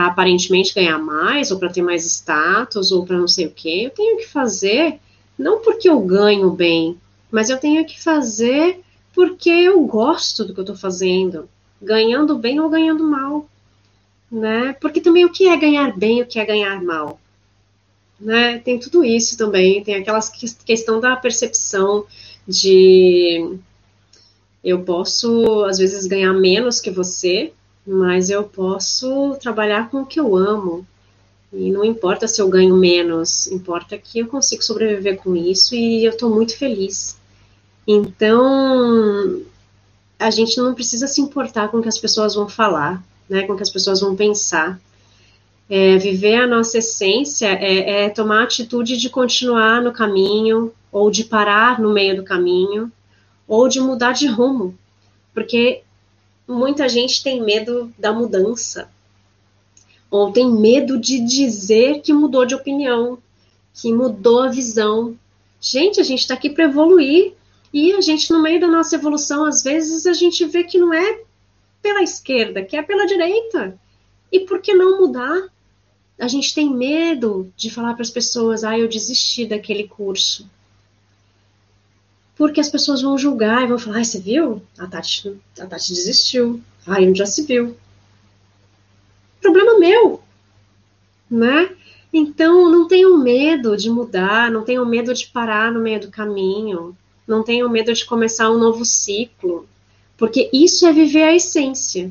aparentemente 0.06 0.74
ganhar 0.74 0.98
mais, 0.98 1.50
ou 1.50 1.58
para 1.58 1.70
ter 1.70 1.82
mais 1.82 2.04
status, 2.06 2.92
ou 2.92 3.04
para 3.04 3.18
não 3.18 3.28
sei 3.28 3.46
o 3.46 3.50
quê. 3.50 3.82
Eu 3.84 3.90
tenho 3.90 4.16
que 4.18 4.26
fazer, 4.26 4.98
não 5.38 5.60
porque 5.60 5.88
eu 5.88 6.00
ganho 6.00 6.50
bem, 6.50 6.98
mas 7.30 7.50
eu 7.50 7.58
tenho 7.58 7.84
que 7.84 8.00
fazer 8.00 8.80
porque 9.14 9.50
eu 9.50 9.80
gosto 9.84 10.44
do 10.44 10.54
que 10.54 10.60
eu 10.60 10.62
estou 10.62 10.76
fazendo, 10.76 11.48
ganhando 11.80 12.38
bem 12.38 12.60
ou 12.60 12.68
ganhando 12.68 13.04
mal. 13.04 13.48
Né? 14.30 14.76
Porque 14.80 15.00
também 15.00 15.24
o 15.24 15.32
que 15.32 15.48
é 15.48 15.56
ganhar 15.56 15.96
bem 15.96 16.22
o 16.22 16.26
que 16.26 16.38
é 16.38 16.44
ganhar 16.44 16.80
mal? 16.82 17.20
Né? 18.18 18.58
Tem 18.58 18.78
tudo 18.78 19.04
isso 19.04 19.36
também, 19.36 19.82
tem 19.82 19.96
aquela 19.96 20.20
questão 20.64 21.00
da 21.00 21.16
percepção 21.16 22.06
de 22.46 23.58
eu 24.62 24.82
posso, 24.82 25.64
às 25.64 25.78
vezes, 25.78 26.06
ganhar 26.06 26.32
menos 26.32 26.80
que 26.80 26.90
você, 26.90 27.52
mas 27.86 28.30
eu 28.30 28.44
posso 28.44 29.36
trabalhar 29.40 29.90
com 29.90 30.02
o 30.02 30.06
que 30.06 30.20
eu 30.20 30.36
amo. 30.36 30.86
E 31.52 31.70
não 31.70 31.84
importa 31.84 32.28
se 32.28 32.40
eu 32.40 32.48
ganho 32.48 32.76
menos, 32.76 33.46
importa 33.48 33.98
que 33.98 34.20
eu 34.20 34.26
consigo 34.28 34.62
sobreviver 34.62 35.16
com 35.16 35.34
isso 35.34 35.74
e 35.74 36.04
eu 36.04 36.12
estou 36.12 36.30
muito 36.30 36.56
feliz. 36.56 37.18
Então, 37.86 39.42
a 40.18 40.30
gente 40.30 40.56
não 40.58 40.74
precisa 40.74 41.08
se 41.08 41.20
importar 41.20 41.68
com 41.68 41.78
o 41.78 41.82
que 41.82 41.88
as 41.88 41.98
pessoas 41.98 42.34
vão 42.34 42.48
falar, 42.48 43.02
né, 43.28 43.42
com 43.42 43.54
o 43.54 43.56
que 43.56 43.62
as 43.62 43.70
pessoas 43.70 44.00
vão 44.00 44.14
pensar. 44.14 44.80
É, 45.68 45.96
viver 45.98 46.36
a 46.36 46.46
nossa 46.46 46.78
essência 46.78 47.46
é, 47.46 48.04
é 48.04 48.08
tomar 48.10 48.40
a 48.40 48.44
atitude 48.44 48.96
de 48.96 49.08
continuar 49.08 49.82
no 49.82 49.92
caminho, 49.92 50.72
ou 50.92 51.10
de 51.10 51.24
parar 51.24 51.80
no 51.80 51.92
meio 51.92 52.16
do 52.16 52.24
caminho, 52.24 52.90
ou 53.50 53.68
de 53.68 53.80
mudar 53.80 54.12
de 54.12 54.28
rumo, 54.28 54.78
porque 55.34 55.82
muita 56.46 56.88
gente 56.88 57.20
tem 57.20 57.42
medo 57.42 57.92
da 57.98 58.12
mudança, 58.12 58.88
ou 60.08 60.30
tem 60.30 60.48
medo 60.48 60.96
de 60.96 61.18
dizer 61.18 62.00
que 62.00 62.12
mudou 62.12 62.46
de 62.46 62.54
opinião, 62.54 63.18
que 63.74 63.92
mudou 63.92 64.42
a 64.42 64.48
visão. 64.48 65.18
Gente, 65.60 66.00
a 66.00 66.04
gente 66.04 66.20
está 66.20 66.34
aqui 66.34 66.48
para 66.48 66.66
evoluir, 66.66 67.34
e 67.72 67.92
a 67.92 68.00
gente, 68.00 68.32
no 68.32 68.40
meio 68.40 68.60
da 68.60 68.68
nossa 68.68 68.94
evolução, 68.94 69.44
às 69.44 69.64
vezes 69.64 70.06
a 70.06 70.12
gente 70.12 70.44
vê 70.44 70.62
que 70.62 70.78
não 70.78 70.94
é 70.94 71.20
pela 71.82 72.04
esquerda, 72.04 72.62
que 72.64 72.76
é 72.76 72.82
pela 72.82 73.04
direita. 73.04 73.76
E 74.30 74.40
por 74.40 74.60
que 74.60 74.74
não 74.74 75.00
mudar? 75.00 75.48
A 76.20 76.28
gente 76.28 76.54
tem 76.54 76.72
medo 76.72 77.52
de 77.56 77.68
falar 77.68 77.94
para 77.94 78.02
as 78.02 78.10
pessoas: 78.10 78.62
ah, 78.62 78.78
eu 78.78 78.86
desisti 78.86 79.44
daquele 79.44 79.88
curso. 79.88 80.48
Porque 82.40 82.58
as 82.58 82.70
pessoas 82.70 83.02
vão 83.02 83.18
julgar 83.18 83.62
e 83.62 83.66
vão 83.66 83.78
falar: 83.78 83.98
ah, 83.98 84.04
você 84.04 84.18
viu? 84.18 84.62
A 84.78 84.86
Tati, 84.86 85.38
a 85.58 85.66
Tati 85.66 85.92
desistiu. 85.92 86.58
Ah, 86.86 86.98
onde 86.98 87.18
já 87.18 87.26
se 87.26 87.42
viu. 87.42 87.76
Problema 89.42 89.78
meu, 89.78 90.22
né? 91.30 91.70
Então, 92.10 92.70
não 92.70 92.88
tenham 92.88 93.18
medo 93.18 93.76
de 93.76 93.90
mudar, 93.90 94.50
não 94.50 94.64
tenham 94.64 94.86
medo 94.86 95.12
de 95.12 95.26
parar 95.26 95.70
no 95.70 95.80
meio 95.80 96.00
do 96.00 96.10
caminho, 96.10 96.96
não 97.28 97.42
tenham 97.42 97.68
medo 97.68 97.92
de 97.92 98.06
começar 98.06 98.50
um 98.50 98.58
novo 98.58 98.86
ciclo, 98.86 99.68
porque 100.16 100.48
isso 100.50 100.86
é 100.86 100.94
viver 100.94 101.24
a 101.24 101.36
essência. 101.36 102.10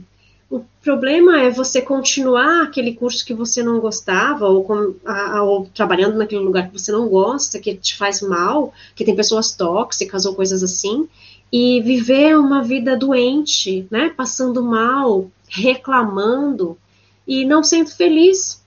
O 0.50 0.62
problema 0.82 1.40
é 1.40 1.52
você 1.52 1.80
continuar 1.80 2.64
aquele 2.64 2.96
curso 2.96 3.24
que 3.24 3.36
você 3.36 3.62
não 3.62 3.80
gostava, 3.80 4.48
ou, 4.48 4.64
com, 4.64 4.96
a, 5.06 5.44
ou, 5.44 5.68
trabalhando 5.68 6.18
naquele 6.18 6.42
lugar 6.42 6.68
que 6.68 6.80
você 6.80 6.92
não 6.92 7.08
gosta, 7.08 7.60
que 7.60 7.76
te 7.76 7.96
faz 7.96 8.22
mal, 8.22 8.74
que 8.96 9.06
tem 9.06 9.16
pessoas 9.16 9.52
tóxicas 9.52 10.26
ou 10.26 10.34
coisas 10.34 10.64
assim, 10.64 11.08
e 11.52 11.82
viver 11.82 12.36
uma 12.38 12.64
vida 12.64 12.98
doente, 12.98 13.86
né? 13.92 14.10
Passando 14.10 14.64
mal, 14.64 15.30
reclamando 15.48 16.76
e 17.28 17.46
não 17.46 17.64
sendo 17.64 17.92
feliz. 17.92 18.64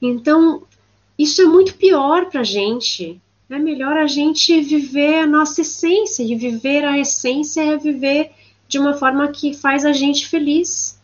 Então, 0.00 0.62
isso 1.18 1.42
é 1.42 1.46
muito 1.46 1.74
pior 1.74 2.26
para 2.26 2.42
a 2.42 2.44
gente. 2.44 3.20
É 3.48 3.58
melhor 3.58 3.96
a 3.96 4.06
gente 4.06 4.60
viver 4.60 5.18
a 5.18 5.26
nossa 5.26 5.62
essência, 5.62 6.22
e 6.22 6.36
viver 6.36 6.84
a 6.84 6.96
essência 6.96 7.60
é 7.60 7.76
viver 7.76 8.30
de 8.70 8.78
uma 8.78 8.94
forma 8.94 9.26
que 9.28 9.52
faz 9.52 9.84
a 9.84 9.92
gente 9.92 10.28
feliz. 10.28 10.96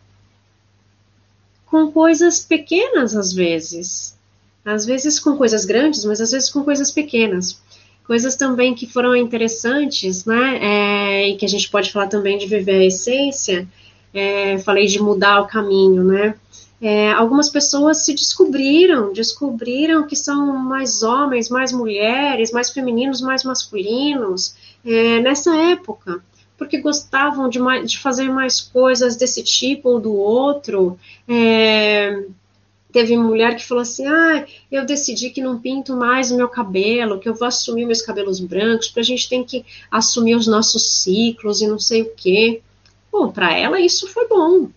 Com 1.66 1.90
coisas 1.90 2.38
pequenas, 2.38 3.16
às 3.16 3.32
vezes. 3.32 4.16
Às 4.64 4.86
vezes 4.86 5.18
com 5.18 5.36
coisas 5.36 5.64
grandes, 5.64 6.04
mas 6.04 6.20
às 6.20 6.30
vezes 6.30 6.48
com 6.48 6.62
coisas 6.62 6.92
pequenas. 6.92 7.60
Coisas 8.06 8.36
também 8.36 8.72
que 8.72 8.86
foram 8.86 9.16
interessantes, 9.16 10.24
né? 10.24 10.58
É, 10.62 11.28
e 11.28 11.36
que 11.36 11.44
a 11.44 11.48
gente 11.48 11.68
pode 11.68 11.90
falar 11.90 12.06
também 12.06 12.38
de 12.38 12.46
viver 12.46 12.82
a 12.82 12.84
essência. 12.84 13.66
É, 14.14 14.58
falei 14.58 14.86
de 14.86 15.02
mudar 15.02 15.40
o 15.40 15.48
caminho, 15.48 16.04
né? 16.04 16.36
É, 16.80 17.10
algumas 17.14 17.50
pessoas 17.50 18.04
se 18.04 18.14
descobriram, 18.14 19.12
descobriram 19.12 20.06
que 20.06 20.14
são 20.14 20.56
mais 20.56 21.02
homens, 21.02 21.48
mais 21.48 21.72
mulheres, 21.72 22.52
mais 22.52 22.70
femininos, 22.70 23.20
mais 23.20 23.42
masculinos 23.42 24.54
é, 24.84 25.18
nessa 25.20 25.56
época 25.56 26.22
porque 26.56 26.78
gostavam 26.78 27.48
de, 27.48 27.58
mais, 27.58 27.90
de, 27.90 27.98
fazer 27.98 28.28
mais 28.30 28.60
coisas 28.60 29.16
desse 29.16 29.42
tipo 29.42 29.90
ou 29.90 30.00
do 30.00 30.14
outro. 30.14 30.98
É, 31.28 32.24
teve 32.92 33.16
mulher 33.16 33.56
que 33.56 33.66
falou 33.66 33.82
assim: 33.82 34.06
ah, 34.06 34.46
eu 34.70 34.86
decidi 34.86 35.30
que 35.30 35.42
não 35.42 35.58
pinto 35.58 35.94
mais 35.94 36.30
o 36.30 36.36
meu 36.36 36.48
cabelo, 36.48 37.18
que 37.18 37.28
eu 37.28 37.34
vou 37.34 37.46
assumir 37.46 37.84
meus 37.84 38.02
cabelos 38.02 38.40
brancos, 38.40 38.88
porque 38.88 39.00
a 39.00 39.04
gente 39.04 39.28
tem 39.28 39.44
que 39.44 39.64
assumir 39.90 40.34
os 40.34 40.46
nossos 40.46 41.02
ciclos 41.02 41.60
e 41.60 41.66
não 41.66 41.78
sei 41.78 42.02
o 42.02 42.12
quê. 42.16 42.62
Bom, 43.12 43.30
para 43.30 43.56
ela 43.56 43.80
isso 43.80 44.08
foi 44.08 44.26
bom. 44.28 44.68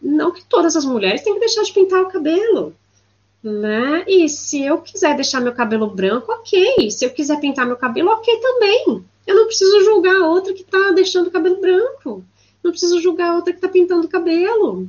Não 0.00 0.30
que 0.30 0.44
todas 0.44 0.76
as 0.76 0.84
mulheres 0.84 1.22
têm 1.22 1.34
que 1.34 1.40
deixar 1.40 1.62
de 1.62 1.72
pintar 1.72 2.02
o 2.02 2.08
cabelo. 2.08 2.74
Né? 3.42 4.04
E 4.08 4.28
se 4.28 4.64
eu 4.64 4.78
quiser 4.78 5.14
deixar 5.14 5.40
meu 5.40 5.52
cabelo 5.52 5.88
branco, 5.88 6.32
ok. 6.32 6.90
Se 6.90 7.04
eu 7.04 7.10
quiser 7.10 7.40
pintar 7.40 7.66
meu 7.66 7.76
cabelo, 7.76 8.10
ok 8.10 8.36
também. 8.40 9.04
Eu 9.26 9.34
não 9.34 9.46
preciso 9.46 9.84
julgar 9.84 10.16
a 10.16 10.26
outra 10.26 10.52
que 10.52 10.62
está 10.62 10.92
deixando 10.92 11.26
o 11.26 11.30
cabelo 11.30 11.60
branco. 11.60 12.24
Não 12.62 12.70
preciso 12.70 13.00
julgar 13.00 13.30
a 13.30 13.34
outra 13.36 13.52
que 13.52 13.58
está 13.58 13.68
pintando 13.68 14.06
o 14.06 14.10
cabelo. 14.10 14.88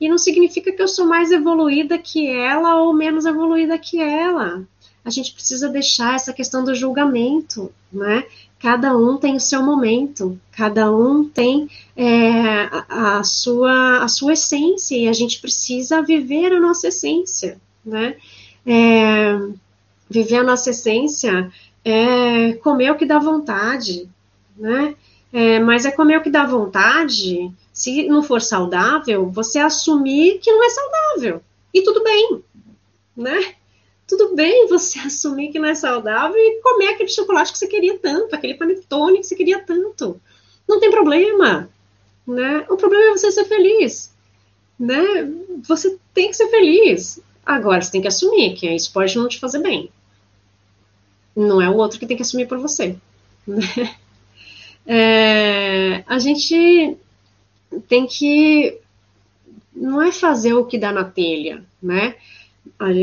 E 0.00 0.08
não 0.08 0.18
significa 0.18 0.72
que 0.72 0.82
eu 0.82 0.88
sou 0.88 1.06
mais 1.06 1.30
evoluída 1.30 1.98
que 1.98 2.28
ela 2.28 2.82
ou 2.82 2.92
menos 2.92 3.24
evoluída 3.24 3.78
que 3.78 4.00
ela. 4.00 4.66
A 5.04 5.10
gente 5.10 5.32
precisa 5.32 5.68
deixar 5.68 6.16
essa 6.16 6.32
questão 6.32 6.64
do 6.64 6.74
julgamento, 6.74 7.72
né? 7.92 8.24
Cada 8.58 8.96
um 8.96 9.16
tem 9.18 9.36
o 9.36 9.40
seu 9.40 9.62
momento, 9.62 10.38
cada 10.50 10.90
um 10.90 11.28
tem 11.28 11.68
é, 11.96 12.40
a, 12.88 13.18
a, 13.18 13.24
sua, 13.24 14.02
a 14.02 14.08
sua 14.08 14.32
essência 14.32 14.96
e 14.96 15.06
a 15.06 15.12
gente 15.12 15.40
precisa 15.40 16.02
viver 16.02 16.52
a 16.52 16.60
nossa 16.60 16.88
essência, 16.88 17.60
né? 17.84 18.16
É, 18.66 19.38
viver 20.10 20.38
a 20.38 20.42
nossa 20.42 20.70
essência 20.70 21.52
é 21.88 22.54
comer 22.54 22.90
o 22.90 22.96
que 22.96 23.06
dá 23.06 23.16
vontade, 23.16 24.08
né? 24.58 24.96
É, 25.32 25.60
mas 25.60 25.84
é 25.84 25.92
comer 25.92 26.18
o 26.18 26.22
que 26.22 26.30
dá 26.30 26.44
vontade, 26.44 27.52
se 27.72 28.08
não 28.08 28.24
for 28.24 28.42
saudável, 28.42 29.30
você 29.30 29.60
assumir 29.60 30.40
que 30.40 30.50
não 30.50 30.64
é 30.64 30.68
saudável. 30.68 31.40
E 31.72 31.82
tudo 31.82 32.02
bem, 32.02 32.42
né? 33.16 33.54
Tudo 34.04 34.34
bem 34.34 34.66
você 34.66 34.98
assumir 35.06 35.52
que 35.52 35.60
não 35.60 35.68
é 35.68 35.76
saudável 35.76 36.36
e 36.36 36.60
comer 36.60 36.88
aquele 36.88 37.08
chocolate 37.08 37.52
que 37.52 37.58
você 37.58 37.68
queria 37.68 37.96
tanto, 37.98 38.34
aquele 38.34 38.54
panetone 38.54 39.18
que 39.18 39.26
você 39.26 39.36
queria 39.36 39.60
tanto. 39.60 40.20
Não 40.66 40.80
tem 40.80 40.90
problema, 40.90 41.70
né? 42.26 42.66
O 42.68 42.76
problema 42.76 43.10
é 43.10 43.16
você 43.16 43.30
ser 43.30 43.44
feliz, 43.44 44.12
né? 44.76 45.04
Você 45.68 45.96
tem 46.12 46.30
que 46.30 46.36
ser 46.36 46.48
feliz. 46.48 47.20
Agora, 47.44 47.80
você 47.80 47.92
tem 47.92 48.02
que 48.02 48.08
assumir 48.08 48.56
que 48.56 48.68
isso 48.68 48.92
pode 48.92 49.16
não 49.16 49.28
te 49.28 49.38
fazer 49.38 49.60
bem, 49.60 49.88
não 51.36 51.60
é 51.60 51.68
o 51.68 51.76
outro 51.76 51.98
que 51.98 52.06
tem 52.06 52.16
que 52.16 52.22
assumir 52.22 52.48
por 52.48 52.58
você. 52.58 52.96
Né? 53.46 53.60
É, 54.88 56.04
a 56.06 56.16
gente 56.20 56.96
tem 57.88 58.06
que 58.06 58.78
não 59.74 60.00
é 60.00 60.12
fazer 60.12 60.54
o 60.54 60.64
que 60.64 60.78
dá 60.78 60.92
na 60.92 61.02
telha, 61.02 61.64
né? 61.82 62.14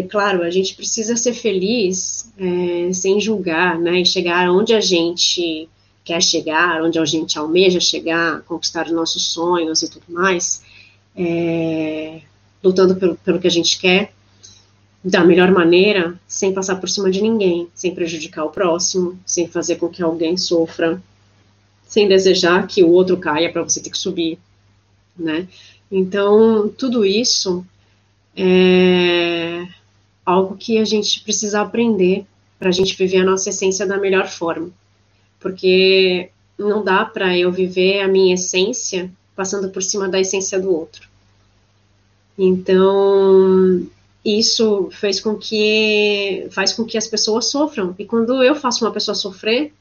Claro, 0.10 0.44
a 0.44 0.50
gente 0.50 0.76
precisa 0.76 1.18
ser 1.18 1.34
feliz 1.34 2.32
é, 2.38 2.94
sem 2.94 3.20
julgar, 3.20 3.78
né? 3.78 4.00
E 4.00 4.06
chegar 4.06 4.50
onde 4.50 4.74
a 4.74 4.80
gente 4.80 5.68
quer 6.06 6.22
chegar, 6.22 6.82
onde 6.82 6.98
a 6.98 7.04
gente 7.04 7.38
almeja 7.38 7.82
chegar, 7.82 8.42
conquistar 8.44 8.86
os 8.86 8.94
nossos 8.94 9.34
sonhos 9.34 9.82
e 9.82 9.90
tudo 9.90 10.06
mais, 10.08 10.64
é, 11.16 12.22
lutando 12.64 12.96
pelo, 12.96 13.16
pelo 13.16 13.40
que 13.40 13.48
a 13.48 13.52
gente 13.52 13.78
quer 13.78 14.13
da 15.04 15.24
melhor 15.24 15.52
maneira, 15.52 16.18
sem 16.28 16.54
passar 16.54 16.78
por 16.78 16.90
cima 16.90 17.12
de 17.12 17.22
ninguém, 17.22 17.68
sem 17.74 17.94
prejudicar 17.94 18.46
o 18.46 18.50
próximo, 18.50 19.20
sem 19.26 19.48
fazer 19.48 19.76
com 19.76 19.90
que 19.90 20.02
alguém 20.02 20.38
sofra, 20.38 21.02
sem 21.86 22.08
desejar 22.08 22.66
que 22.68 22.84
o 22.84 22.90
outro 22.90 23.18
caia 23.18 23.52
para 23.52 23.64
você 23.64 23.82
ter 23.82 23.90
que 23.90 23.98
subir, 23.98 24.40
né? 25.18 25.48
Então, 25.92 26.70
tudo 26.70 27.06
isso 27.06 27.66
é 28.36 29.68
algo 30.26 30.56
que 30.56 30.78
a 30.78 30.86
gente 30.86 31.22
precisa 31.22 31.62
aprender 31.62 32.26
para 32.58 32.70
a 32.70 32.72
gente 32.72 32.96
viver 32.96 33.18
a 33.18 33.26
nossa 33.26 33.50
essência 33.50 33.86
da 33.86 33.98
melhor 33.98 34.28
forma. 34.28 34.70
Porque 35.40 36.30
não 36.58 36.84
dá 36.84 37.04
para 37.04 37.38
eu 37.38 37.52
viver 37.52 38.02
a 38.02 38.08
minha 38.08 38.36
essência 38.36 39.12
passando 39.36 39.70
por 39.70 39.84
cima 39.84 40.08
da 40.08 40.20
essência 40.20 40.60
do 40.60 40.74
outro. 40.74 41.08
Então, 42.38 43.86
isso 44.26 44.90
fez 44.92 45.20
com 45.20 45.36
que 45.36 46.48
faz 46.52 46.72
com 46.72 46.86
que 46.86 46.98
as 46.98 47.08
pessoas 47.08 47.50
sofram. 47.50 47.94
E 48.00 48.06
quando 48.06 48.42
eu 48.42 48.56
faço 48.56 48.86
uma 48.86 48.92
pessoa 48.92 49.14
sofrer, 49.14 49.74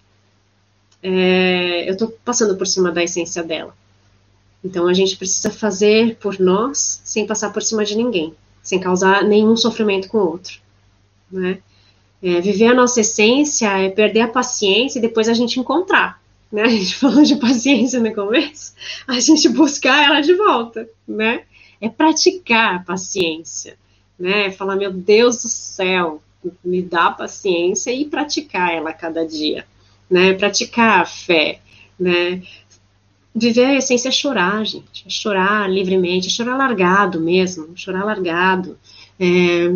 é, 1.03 1.89
eu 1.89 1.93
estou 1.93 2.09
passando 2.25 2.57
por 2.57 2.67
cima 2.67 2.91
da 2.91 3.03
essência 3.03 3.43
dela. 3.43 3.75
Então 4.65 4.89
a 4.89 4.93
gente 4.93 5.17
precisa 5.17 5.51
fazer 5.51 6.17
por 6.17 6.41
nós 6.41 7.01
sem 7.05 7.27
passar 7.27 7.53
por 7.53 7.63
cima 7.63 7.85
de 7.85 7.97
ninguém, 7.97 8.35
sem 8.63 8.81
causar 8.81 9.23
nenhum 9.25 9.57
sofrimento 9.57 10.09
com 10.09 10.19
o 10.19 10.29
outro. 10.29 10.61
Né? 11.31 11.59
É, 12.23 12.41
viver 12.41 12.67
a 12.67 12.75
nossa 12.75 13.01
essência 13.01 13.69
é 13.79 13.91
perder 13.91 14.21
a 14.23 14.29
paciência 14.29 14.99
e 14.99 15.03
depois 15.03 15.29
a 15.29 15.35
gente 15.35 15.59
encontrar. 15.59 16.21
Né? 16.51 16.63
A 16.67 16.69
gente 16.69 16.97
falou 16.97 17.23
de 17.23 17.37
paciência 17.37 17.99
no 17.99 18.15
começo, 18.15 18.75
a 19.09 19.19
gente 19.19 19.49
buscar 19.49 20.05
ela 20.05 20.21
de 20.21 20.35
volta. 20.35 20.87
Né? 21.09 21.45
É 21.81 21.89
praticar 21.89 22.77
a 22.77 22.79
paciência 22.81 23.79
né? 24.23 24.53
Falar, 24.53 24.77
meu 24.77 24.93
Deus 24.93 25.43
do 25.43 25.49
céu, 25.49 26.23
me 26.65 26.81
dá 26.81 27.11
paciência 27.11 27.93
e 27.93 28.05
praticar 28.05 28.73
ela 28.73 28.93
cada 28.93 29.27
dia, 29.27 29.67
né? 30.09 30.33
Praticar 30.35 31.01
a 31.01 31.05
fé, 31.05 31.61
né? 31.99 32.41
viver 33.35 33.65
a 33.65 33.77
essência 33.77 34.09
é 34.09 34.13
chorar, 34.13 34.65
gente. 34.65 35.05
É 35.07 35.11
chorar 35.11 35.69
livremente, 35.71 36.29
é 36.29 36.31
chorar 36.31 36.57
largado 36.57 37.21
mesmo, 37.21 37.71
chorar 37.75 38.05
largado. 38.05 38.79
É, 39.19 39.75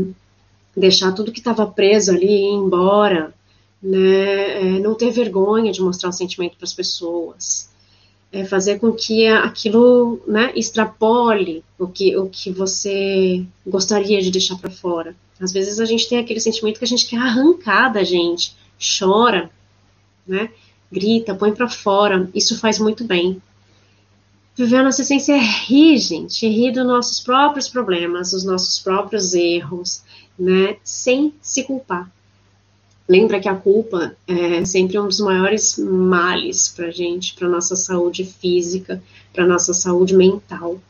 deixar 0.77 1.13
tudo 1.13 1.33
que 1.33 1.39
estava 1.39 1.67
preso 1.67 2.11
ali 2.11 2.27
ir 2.27 2.53
embora, 2.53 3.35
né? 3.83 4.61
É, 4.61 4.79
não 4.79 4.95
ter 4.95 5.11
vergonha 5.11 5.73
de 5.73 5.83
mostrar 5.83 6.11
o 6.11 6.13
sentimento 6.13 6.57
para 6.57 6.65
as 6.65 6.75
pessoas. 6.75 7.71
É 8.37 8.45
fazer 8.45 8.79
com 8.79 8.93
que 8.93 9.27
aquilo 9.27 10.21
né, 10.27 10.53
extrapole 10.55 11.65
o 11.79 11.87
que, 11.87 12.17
o 12.17 12.29
que 12.29 12.51
você 12.51 13.45
gostaria 13.67 14.21
de 14.21 14.31
deixar 14.31 14.57
para 14.57 14.71
fora. 14.71 15.17
Às 15.41 15.53
vezes 15.53 15.81
a 15.81 15.85
gente 15.85 16.09
tem 16.09 16.19
aquele 16.19 16.41
sentimento 16.41 16.79
que 16.79 16.85
a 16.85 16.89
gente 16.89 17.07
quer 17.07 17.19
arrancar 17.19 17.89
da 17.91 18.05
gente, 18.05 18.55
chora, 18.79 19.51
né? 20.27 20.51
grita, 20.91 21.35
põe 21.35 21.53
para 21.53 21.69
fora. 21.69 22.29
Isso 22.35 22.59
faz 22.59 22.79
muito 22.79 23.05
bem. 23.05 23.41
Viver 24.55 24.77
a 24.77 24.83
nossa 24.85 25.03
essência 25.03 25.35
é 25.35 25.39
rir, 25.39 25.99
gente, 25.99 26.47
é 26.47 26.49
rir 26.49 26.73
dos 26.73 26.87
nossos 26.87 27.21
próprios 27.21 27.69
problemas, 27.69 28.31
dos 28.31 28.45
nossos 28.45 28.79
próprios 28.79 29.35
erros, 29.35 30.03
né? 30.39 30.77
Sem 30.83 31.35
se 31.43 31.65
culpar. 31.65 32.11
Lembra 33.09 33.39
que 33.39 33.49
a 33.49 33.55
culpa 33.55 34.17
é 34.27 34.65
sempre 34.65 34.99
um 34.99 35.07
dos 35.07 35.21
maiores 35.21 35.79
males 35.79 36.69
para 36.69 36.91
gente, 36.91 37.35
para 37.35 37.49
nossa 37.49 37.77
saúde 37.77 38.25
física, 38.25 39.03
para 39.33 39.47
nossa 39.47 39.73
saúde 39.73 40.15
mental. 40.15 40.81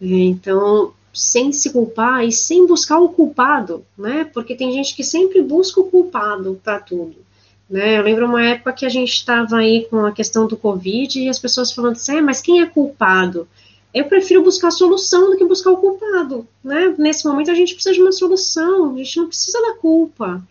É, 0.00 0.06
então, 0.06 0.92
sem 1.12 1.52
se 1.52 1.70
culpar 1.70 2.24
e 2.24 2.30
sem 2.30 2.66
buscar 2.66 3.00
o 3.00 3.08
culpado, 3.08 3.84
né? 3.98 4.24
Porque 4.32 4.54
tem 4.54 4.72
gente 4.72 4.94
que 4.94 5.02
sempre 5.02 5.42
busca 5.42 5.80
o 5.80 5.90
culpado 5.90 6.60
para 6.62 6.78
tudo. 6.78 7.16
Né? 7.68 7.98
Eu 7.98 8.02
lembro 8.02 8.26
uma 8.26 8.44
época 8.44 8.72
que 8.72 8.86
a 8.86 8.88
gente 8.88 9.12
estava 9.12 9.56
aí 9.56 9.86
com 9.90 10.04
a 10.04 10.12
questão 10.12 10.46
do 10.46 10.56
Covid 10.56 11.20
e 11.20 11.28
as 11.28 11.38
pessoas 11.38 11.72
falando 11.72 11.92
assim, 11.92 12.16
é, 12.16 12.20
mas 12.20 12.40
quem 12.40 12.60
é 12.60 12.66
culpado? 12.66 13.46
Eu 13.92 14.04
prefiro 14.04 14.42
buscar 14.42 14.68
a 14.68 14.72
solução 14.72 15.30
do 15.30 15.36
que 15.36 15.44
buscar 15.44 15.70
o 15.70 15.76
culpado, 15.76 16.46
né? 16.62 16.94
Nesse 16.96 17.26
momento 17.26 17.50
a 17.50 17.54
gente 17.54 17.74
precisa 17.74 17.94
de 17.94 18.00
uma 18.00 18.12
solução, 18.12 18.94
a 18.94 18.98
gente 18.98 19.16
não 19.16 19.26
precisa 19.26 19.60
da 19.60 19.74
culpa, 19.74 20.42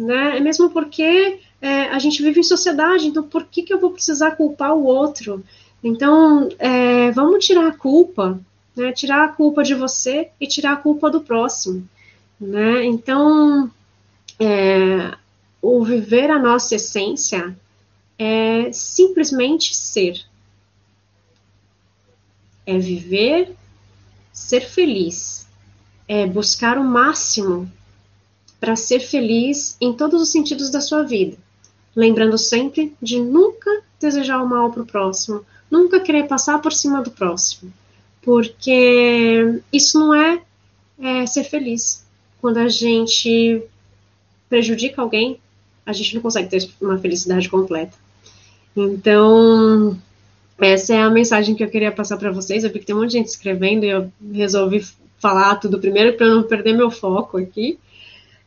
né? 0.00 0.38
É 0.38 0.40
mesmo 0.40 0.70
porque 0.70 1.40
é, 1.60 1.82
a 1.88 1.98
gente 1.98 2.22
vive 2.22 2.40
em 2.40 2.44
sociedade, 2.44 3.06
então 3.06 3.22
por 3.22 3.44
que, 3.44 3.62
que 3.62 3.72
eu 3.72 3.78
vou 3.78 3.90
precisar 3.90 4.32
culpar 4.32 4.74
o 4.74 4.84
outro? 4.84 5.44
Então, 5.84 6.48
é, 6.58 7.10
vamos 7.10 7.44
tirar 7.44 7.68
a 7.68 7.72
culpa, 7.72 8.40
né? 8.74 8.92
Tirar 8.92 9.24
a 9.24 9.28
culpa 9.28 9.62
de 9.62 9.74
você 9.74 10.30
e 10.40 10.46
tirar 10.46 10.72
a 10.72 10.76
culpa 10.76 11.10
do 11.10 11.20
próximo, 11.20 11.86
né? 12.40 12.84
Então, 12.86 13.70
é, 14.38 15.14
o 15.60 15.84
viver 15.84 16.30
a 16.30 16.38
nossa 16.38 16.76
essência 16.76 17.54
é 18.18 18.72
simplesmente 18.72 19.76
ser. 19.76 20.22
É 22.66 22.78
viver, 22.78 23.54
ser 24.32 24.60
feliz, 24.60 25.46
é 26.08 26.26
buscar 26.26 26.78
o 26.78 26.84
máximo 26.84 27.70
para 28.60 28.76
ser 28.76 29.00
feliz 29.00 29.76
em 29.80 29.92
todos 29.92 30.20
os 30.20 30.30
sentidos 30.30 30.70
da 30.70 30.80
sua 30.80 31.02
vida. 31.02 31.36
Lembrando 31.96 32.36
sempre 32.36 32.94
de 33.00 33.18
nunca 33.18 33.82
desejar 33.98 34.42
o 34.42 34.48
mal 34.48 34.70
para 34.70 34.82
o 34.82 34.86
próximo, 34.86 35.44
nunca 35.70 35.98
querer 36.00 36.28
passar 36.28 36.60
por 36.60 36.72
cima 36.72 37.02
do 37.02 37.10
próximo, 37.10 37.72
porque 38.22 39.60
isso 39.72 39.98
não 39.98 40.14
é, 40.14 40.42
é 40.98 41.26
ser 41.26 41.44
feliz. 41.44 42.04
Quando 42.40 42.58
a 42.58 42.68
gente 42.68 43.62
prejudica 44.48 45.02
alguém, 45.02 45.38
a 45.84 45.92
gente 45.92 46.14
não 46.14 46.22
consegue 46.22 46.48
ter 46.48 46.70
uma 46.80 46.98
felicidade 46.98 47.48
completa. 47.48 47.96
Então, 48.76 49.98
essa 50.58 50.94
é 50.94 51.02
a 51.02 51.10
mensagem 51.10 51.54
que 51.54 51.64
eu 51.64 51.70
queria 51.70 51.90
passar 51.90 52.16
para 52.16 52.30
vocês. 52.30 52.62
Eu 52.62 52.70
vi 52.70 52.78
que 52.78 52.86
tem 52.86 52.94
um 52.94 53.00
monte 53.00 53.10
de 53.10 53.18
gente 53.18 53.28
escrevendo 53.28 53.84
e 53.84 53.90
eu 53.90 54.12
resolvi 54.32 54.86
falar 55.18 55.56
tudo 55.56 55.78
primeiro 55.78 56.16
para 56.16 56.28
não 56.28 56.42
perder 56.42 56.72
meu 56.72 56.90
foco 56.90 57.38
aqui. 57.38 57.78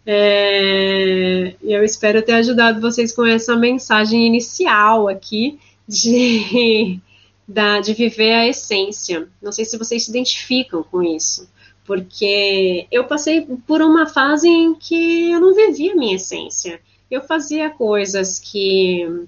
É, 0.06 1.56
eu 1.62 1.84
espero 1.84 2.22
ter 2.22 2.34
ajudado 2.34 2.82
vocês 2.82 3.14
com 3.14 3.26
essa 3.26 3.56
mensagem 3.56 4.28
inicial 4.28 5.08
aqui 5.08 5.60
de, 5.88 7.00
da, 7.48 7.80
de 7.80 7.94
viver 7.94 8.34
a 8.34 8.48
essência. 8.48 9.28
Não 9.42 9.52
sei 9.52 9.66
se 9.66 9.78
vocês 9.78 10.04
se 10.04 10.10
identificam 10.10 10.84
com 10.84 11.02
isso, 11.02 11.50
porque 11.86 12.86
eu 12.92 13.06
passei 13.06 13.42
por 13.66 13.82
uma 13.82 14.06
fase 14.08 14.48
em 14.48 14.76
que 14.76 15.32
eu 15.32 15.40
não 15.40 15.54
vivia 15.54 15.94
a 15.94 15.96
minha 15.96 16.16
essência 16.16 16.80
eu 17.14 17.22
fazia 17.22 17.70
coisas 17.70 18.40
que 18.40 19.28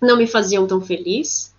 não 0.00 0.16
me 0.16 0.26
faziam 0.26 0.66
tão 0.66 0.80
feliz, 0.80 1.54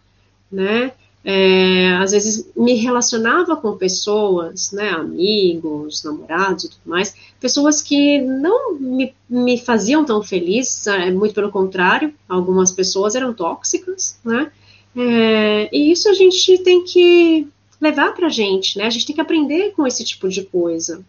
né? 0.51 0.91
É, 1.27 1.95
às 1.95 2.11
vezes 2.11 2.51
me 2.55 2.75
relacionava 2.75 3.55
com 3.55 3.75
pessoas, 3.75 4.71
né, 4.71 4.89
amigos, 4.89 6.03
namorados 6.03 6.65
e 6.65 6.69
tudo 6.69 6.81
mais, 6.85 7.15
pessoas 7.39 7.81
que 7.81 8.21
não 8.21 8.75
me, 8.75 9.11
me 9.27 9.57
faziam 9.57 10.05
tão 10.05 10.21
feliz, 10.21 10.85
é, 10.85 11.09
muito 11.09 11.33
pelo 11.33 11.49
contrário, 11.49 12.13
algumas 12.29 12.71
pessoas 12.71 13.15
eram 13.15 13.33
tóxicas, 13.33 14.19
né, 14.23 14.51
é, 14.95 15.67
e 15.75 15.91
isso 15.91 16.07
a 16.07 16.13
gente 16.13 16.59
tem 16.59 16.83
que 16.83 17.47
levar 17.81 18.13
pra 18.13 18.29
gente, 18.29 18.77
né, 18.77 18.85
a 18.85 18.91
gente 18.91 19.07
tem 19.07 19.15
que 19.15 19.21
aprender 19.21 19.71
com 19.71 19.87
esse 19.87 20.03
tipo 20.03 20.29
de 20.29 20.43
coisa, 20.43 21.03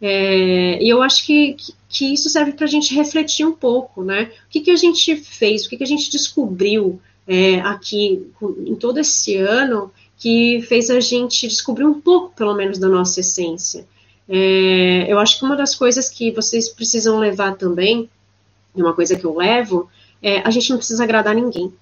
é, 0.00 0.82
e 0.82 0.88
eu 0.88 1.02
acho 1.02 1.26
que, 1.26 1.52
que, 1.52 1.74
que 1.86 2.14
isso 2.14 2.30
serve 2.30 2.52
para 2.52 2.64
a 2.64 2.68
gente 2.68 2.94
refletir 2.94 3.46
um 3.46 3.52
pouco, 3.52 4.02
né? 4.02 4.32
O 4.46 4.48
que, 4.48 4.60
que 4.60 4.70
a 4.70 4.76
gente 4.76 5.14
fez, 5.16 5.66
o 5.66 5.68
que, 5.68 5.76
que 5.76 5.84
a 5.84 5.86
gente 5.86 6.10
descobriu 6.10 6.98
é, 7.30 7.60
aqui 7.60 8.26
em 8.66 8.74
todo 8.74 8.98
esse 8.98 9.36
ano 9.36 9.92
que 10.18 10.60
fez 10.62 10.90
a 10.90 10.98
gente 10.98 11.46
descobrir 11.46 11.84
um 11.84 12.00
pouco, 12.00 12.34
pelo 12.34 12.54
menos, 12.54 12.76
da 12.76 12.88
nossa 12.88 13.20
essência. 13.20 13.86
É, 14.28 15.06
eu 15.08 15.16
acho 15.18 15.38
que 15.38 15.44
uma 15.44 15.56
das 15.56 15.74
coisas 15.74 16.08
que 16.08 16.32
vocês 16.32 16.68
precisam 16.68 17.20
levar 17.20 17.56
também, 17.56 18.10
uma 18.74 18.92
coisa 18.92 19.16
que 19.16 19.24
eu 19.24 19.36
levo, 19.36 19.88
é 20.20 20.40
a 20.40 20.50
gente 20.50 20.70
não 20.70 20.78
precisa 20.78 21.04
agradar 21.04 21.34
ninguém. 21.34 21.72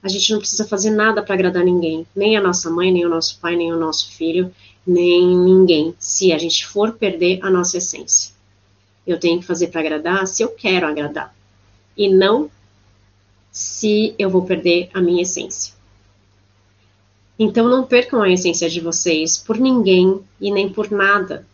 A 0.00 0.08
gente 0.08 0.32
não 0.32 0.38
precisa 0.38 0.64
fazer 0.64 0.90
nada 0.90 1.22
para 1.22 1.34
agradar 1.34 1.64
ninguém, 1.64 2.06
nem 2.14 2.36
a 2.36 2.40
nossa 2.40 2.70
mãe, 2.70 2.92
nem 2.92 3.04
o 3.04 3.08
nosso 3.08 3.38
pai, 3.40 3.56
nem 3.56 3.72
o 3.72 3.78
nosso 3.78 4.12
filho 4.12 4.54
nem 4.86 5.36
ninguém, 5.36 5.94
se 5.98 6.32
a 6.32 6.38
gente 6.38 6.66
for 6.66 6.92
perder 6.92 7.38
a 7.42 7.50
nossa 7.50 7.78
essência. 7.78 8.32
Eu 9.06 9.18
tenho 9.18 9.40
que 9.40 9.46
fazer 9.46 9.68
para 9.68 9.80
agradar 9.80 10.26
se 10.26 10.42
eu 10.42 10.48
quero 10.50 10.86
agradar, 10.86 11.34
e 11.96 12.08
não 12.08 12.50
se 13.50 14.14
eu 14.18 14.30
vou 14.30 14.42
perder 14.42 14.90
a 14.94 15.00
minha 15.00 15.22
essência. 15.22 15.74
Então 17.38 17.68
não 17.68 17.84
percam 17.84 18.22
a 18.22 18.30
essência 18.30 18.68
de 18.68 18.80
vocês 18.80 19.36
por 19.36 19.58
ninguém 19.58 20.20
e 20.40 20.50
nem 20.50 20.68
por 20.68 20.90
nada. 20.90 21.46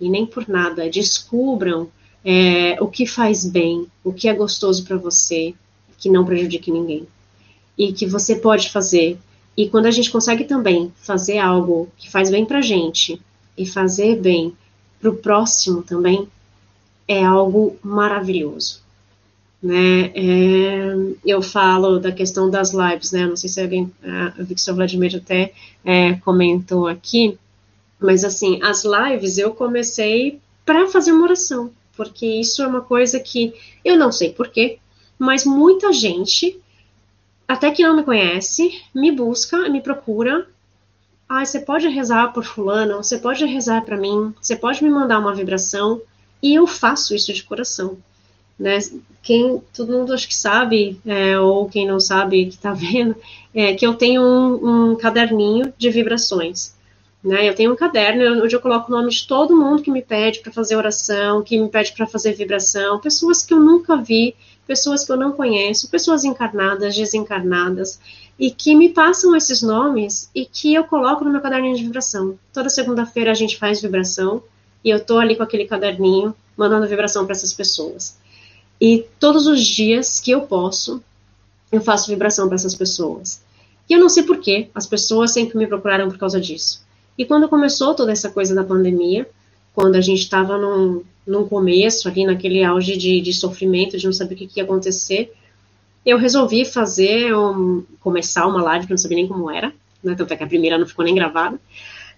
E 0.00 0.08
nem 0.08 0.24
por 0.26 0.48
nada. 0.48 0.88
Descubram 0.88 1.88
é, 2.24 2.76
o 2.80 2.88
que 2.88 3.06
faz 3.06 3.44
bem, 3.44 3.86
o 4.02 4.12
que 4.12 4.28
é 4.28 4.34
gostoso 4.34 4.84
para 4.84 4.96
você, 4.96 5.54
que 5.98 6.08
não 6.08 6.24
prejudique 6.24 6.70
ninguém. 6.70 7.06
E 7.76 7.92
que 7.92 8.06
você 8.06 8.36
pode 8.36 8.70
fazer 8.70 9.18
e 9.56 9.68
quando 9.70 9.86
a 9.86 9.90
gente 9.90 10.10
consegue 10.10 10.44
também 10.44 10.92
fazer 10.96 11.38
algo 11.38 11.88
que 11.96 12.10
faz 12.10 12.30
bem 12.30 12.44
para 12.44 12.60
gente 12.60 13.20
e 13.56 13.64
fazer 13.64 14.20
bem 14.20 14.54
para 15.00 15.08
o 15.08 15.16
próximo 15.16 15.82
também, 15.82 16.28
é 17.08 17.24
algo 17.24 17.76
maravilhoso. 17.82 18.82
Né? 19.62 20.12
É, 20.14 20.94
eu 21.24 21.40
falo 21.42 21.98
da 21.98 22.12
questão 22.12 22.50
das 22.50 22.72
lives, 22.72 23.10
né? 23.12 23.26
Não 23.26 23.36
sei 23.36 23.48
se 23.48 23.60
alguém, 23.60 23.90
eu 24.38 24.44
vi 24.44 24.54
que 24.54 24.60
o 24.60 24.64
senhor 24.64 24.76
Vladimir 24.76 25.16
até 25.16 25.52
é, 25.84 26.14
comentou 26.16 26.86
aqui, 26.86 27.38
mas 27.98 28.22
assim, 28.22 28.60
as 28.62 28.84
lives 28.84 29.38
eu 29.38 29.52
comecei 29.54 30.38
para 30.64 30.86
fazer 30.88 31.12
uma 31.12 31.24
oração, 31.24 31.70
porque 31.96 32.26
isso 32.26 32.62
é 32.62 32.66
uma 32.66 32.82
coisa 32.82 33.18
que 33.18 33.54
eu 33.84 33.96
não 33.96 34.12
sei 34.12 34.32
porquê, 34.32 34.78
mas 35.18 35.44
muita 35.44 35.92
gente 35.92 36.60
até 37.48 37.70
que 37.70 37.82
não 37.82 37.96
me 37.96 38.02
conhece, 38.02 38.82
me 38.94 39.12
busca, 39.12 39.68
me 39.68 39.80
procura. 39.80 40.46
Ah, 41.28 41.44
você 41.44 41.60
pode 41.60 41.88
rezar 41.88 42.32
por 42.32 42.44
fulano, 42.44 42.96
você 42.96 43.18
pode 43.18 43.44
rezar 43.44 43.84
para 43.84 43.96
mim, 43.96 44.34
você 44.40 44.56
pode 44.56 44.82
me 44.82 44.90
mandar 44.90 45.18
uma 45.18 45.34
vibração 45.34 46.00
e 46.42 46.54
eu 46.54 46.66
faço 46.66 47.14
isso 47.14 47.32
de 47.32 47.42
coração. 47.42 47.98
Né? 48.58 48.78
Quem 49.22 49.62
todo 49.74 49.92
mundo 49.92 50.12
acho 50.12 50.28
que 50.28 50.34
sabe, 50.34 51.00
é, 51.04 51.38
ou 51.38 51.68
quem 51.68 51.86
não 51.86 52.00
sabe 52.00 52.46
que 52.46 52.54
está 52.54 52.72
vendo, 52.74 53.14
é 53.54 53.74
que 53.74 53.86
eu 53.86 53.94
tenho 53.94 54.22
um, 54.22 54.92
um 54.92 54.96
caderninho 54.96 55.72
de 55.76 55.90
vibrações. 55.90 56.74
Né? 57.22 57.48
Eu 57.48 57.54
tenho 57.54 57.72
um 57.72 57.76
caderno 57.76 58.44
onde 58.44 58.54
eu 58.54 58.60
coloco 58.60 58.90
o 58.90 58.96
nome 58.96 59.10
de 59.10 59.26
todo 59.26 59.56
mundo 59.56 59.82
que 59.82 59.90
me 59.90 60.00
pede 60.00 60.40
para 60.40 60.52
fazer 60.52 60.76
oração, 60.76 61.42
que 61.42 61.58
me 61.58 61.68
pede 61.68 61.92
para 61.92 62.06
fazer 62.06 62.34
vibração, 62.34 63.00
pessoas 63.00 63.42
que 63.42 63.52
eu 63.52 63.58
nunca 63.58 63.96
vi, 63.96 64.34
pessoas 64.66 65.04
que 65.04 65.12
eu 65.12 65.16
não 65.16 65.32
conheço, 65.32 65.90
pessoas 65.90 66.24
encarnadas, 66.24 66.94
desencarnadas, 66.94 68.00
e 68.38 68.50
que 68.50 68.74
me 68.74 68.90
passam 68.90 69.34
esses 69.34 69.62
nomes 69.62 70.30
e 70.34 70.44
que 70.44 70.74
eu 70.74 70.84
coloco 70.84 71.24
no 71.24 71.30
meu 71.30 71.40
caderninho 71.40 71.76
de 71.76 71.84
vibração. 71.84 72.38
Toda 72.52 72.68
segunda-feira 72.68 73.30
a 73.30 73.34
gente 73.34 73.56
faz 73.56 73.80
vibração 73.80 74.42
e 74.84 74.90
eu 74.90 75.04
tô 75.04 75.18
ali 75.18 75.34
com 75.34 75.42
aquele 75.42 75.64
caderninho 75.64 76.34
mandando 76.56 76.86
vibração 76.86 77.24
para 77.24 77.32
essas 77.32 77.52
pessoas. 77.52 78.18
E 78.80 79.06
todos 79.18 79.46
os 79.46 79.64
dias 79.64 80.20
que 80.20 80.30
eu 80.30 80.42
posso, 80.42 81.02
eu 81.72 81.80
faço 81.80 82.10
vibração 82.10 82.46
para 82.46 82.56
essas 82.56 82.74
pessoas. 82.74 83.42
E 83.88 83.92
eu 83.94 84.00
não 84.00 84.08
sei 84.08 84.22
porquê, 84.22 84.68
as 84.74 84.86
pessoas 84.86 85.32
sempre 85.32 85.56
me 85.56 85.66
procuraram 85.66 86.08
por 86.08 86.18
causa 86.18 86.40
disso. 86.40 86.84
E 87.16 87.24
quando 87.24 87.48
começou 87.48 87.94
toda 87.94 88.12
essa 88.12 88.30
coisa 88.30 88.54
da 88.54 88.64
pandemia, 88.64 89.28
quando 89.74 89.96
a 89.96 90.00
gente 90.00 90.20
estava 90.20 90.58
num, 90.58 91.02
num 91.26 91.46
começo, 91.46 92.08
ali 92.08 92.24
naquele 92.26 92.62
auge 92.62 92.96
de, 92.96 93.20
de 93.20 93.32
sofrimento, 93.32 93.96
de 93.96 94.04
não 94.04 94.12
saber 94.12 94.34
o 94.34 94.38
que, 94.38 94.46
que 94.46 94.60
ia 94.60 94.64
acontecer, 94.64 95.32
eu 96.04 96.18
resolvi 96.18 96.64
fazer, 96.64 97.34
um, 97.34 97.84
começar 98.00 98.46
uma 98.46 98.62
live 98.62 98.86
que 98.86 98.92
eu 98.92 98.94
não 98.94 99.02
sabia 99.02 99.16
nem 99.16 99.26
como 99.26 99.50
era, 99.50 99.72
né, 100.02 100.14
tanto 100.14 100.32
é 100.32 100.36
que 100.36 100.44
a 100.44 100.46
primeira 100.46 100.78
não 100.78 100.86
ficou 100.86 101.04
nem 101.04 101.14
gravada, 101.14 101.58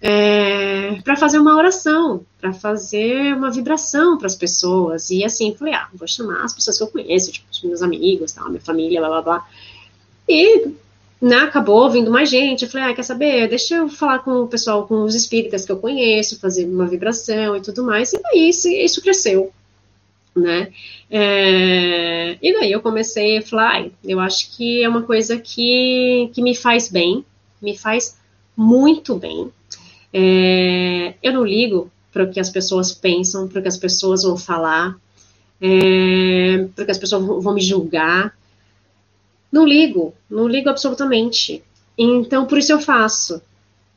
é, 0.01 1.01
para 1.03 1.15
fazer 1.15 1.39
uma 1.39 1.55
oração, 1.55 2.25
para 2.39 2.53
fazer 2.53 3.35
uma 3.35 3.51
vibração 3.51 4.17
para 4.17 4.27
as 4.27 4.35
pessoas. 4.35 5.09
E 5.09 5.23
assim, 5.23 5.53
falei, 5.55 5.73
ah, 5.73 5.87
vou 5.93 6.07
chamar 6.07 6.43
as 6.43 6.53
pessoas 6.53 6.77
que 6.77 6.83
eu 6.83 6.87
conheço, 6.87 7.31
tipo, 7.31 7.47
os 7.51 7.61
meus 7.63 7.81
amigos, 7.81 8.31
tal, 8.31 8.49
minha 8.49 8.61
família, 8.61 8.99
blá 8.99 9.09
blá 9.09 9.21
blá. 9.21 9.47
E 10.27 10.67
né, 11.21 11.37
acabou 11.37 11.89
vindo 11.89 12.09
mais 12.11 12.29
gente. 12.29 12.63
Eu 12.63 12.71
falei, 12.71 12.91
ah, 12.91 12.93
quer 12.95 13.03
saber? 13.03 13.47
Deixa 13.49 13.75
eu 13.75 13.89
falar 13.89 14.19
com 14.19 14.43
o 14.43 14.47
pessoal, 14.47 14.87
com 14.87 15.03
os 15.03 15.15
espíritas 15.15 15.65
que 15.65 15.71
eu 15.71 15.77
conheço, 15.77 16.39
fazer 16.39 16.65
uma 16.65 16.87
vibração 16.87 17.55
e 17.57 17.61
tudo 17.61 17.83
mais. 17.83 18.13
E 18.13 18.21
daí 18.21 18.49
isso, 18.49 18.69
isso 18.69 19.01
cresceu, 19.01 19.51
né? 20.35 20.71
É, 21.11 22.37
e 22.41 22.53
daí 22.53 22.71
eu 22.71 22.81
comecei 22.81 23.37
a 23.37 23.41
falar, 23.41 23.85
eu 24.03 24.19
acho 24.19 24.55
que 24.55 24.83
é 24.83 24.87
uma 24.87 25.01
coisa 25.01 25.37
que, 25.37 26.29
que 26.33 26.41
me 26.41 26.55
faz 26.55 26.87
bem, 26.89 27.25
me 27.61 27.77
faz 27.77 28.17
muito 28.55 29.15
bem. 29.15 29.51
É, 30.13 31.13
eu 31.21 31.33
não 31.33 31.45
ligo 31.45 31.91
para 32.11 32.23
o 32.23 32.31
que 32.31 32.39
as 32.39 32.49
pessoas 32.49 32.93
pensam, 32.93 33.47
para 33.47 33.59
o 33.59 33.61
que 33.61 33.67
as 33.67 33.77
pessoas 33.77 34.23
vão 34.23 34.37
falar, 34.37 34.95
é, 35.61 36.67
para 36.75 36.83
o 36.83 36.85
que 36.85 36.91
as 36.91 36.97
pessoas 36.97 37.43
vão 37.43 37.53
me 37.53 37.61
julgar. 37.61 38.37
Não 39.51 39.65
ligo, 39.65 40.13
não 40.29 40.47
ligo 40.47 40.69
absolutamente. 40.69 41.63
Então, 41.97 42.45
por 42.45 42.57
isso 42.57 42.71
eu 42.71 42.79
faço. 42.79 43.41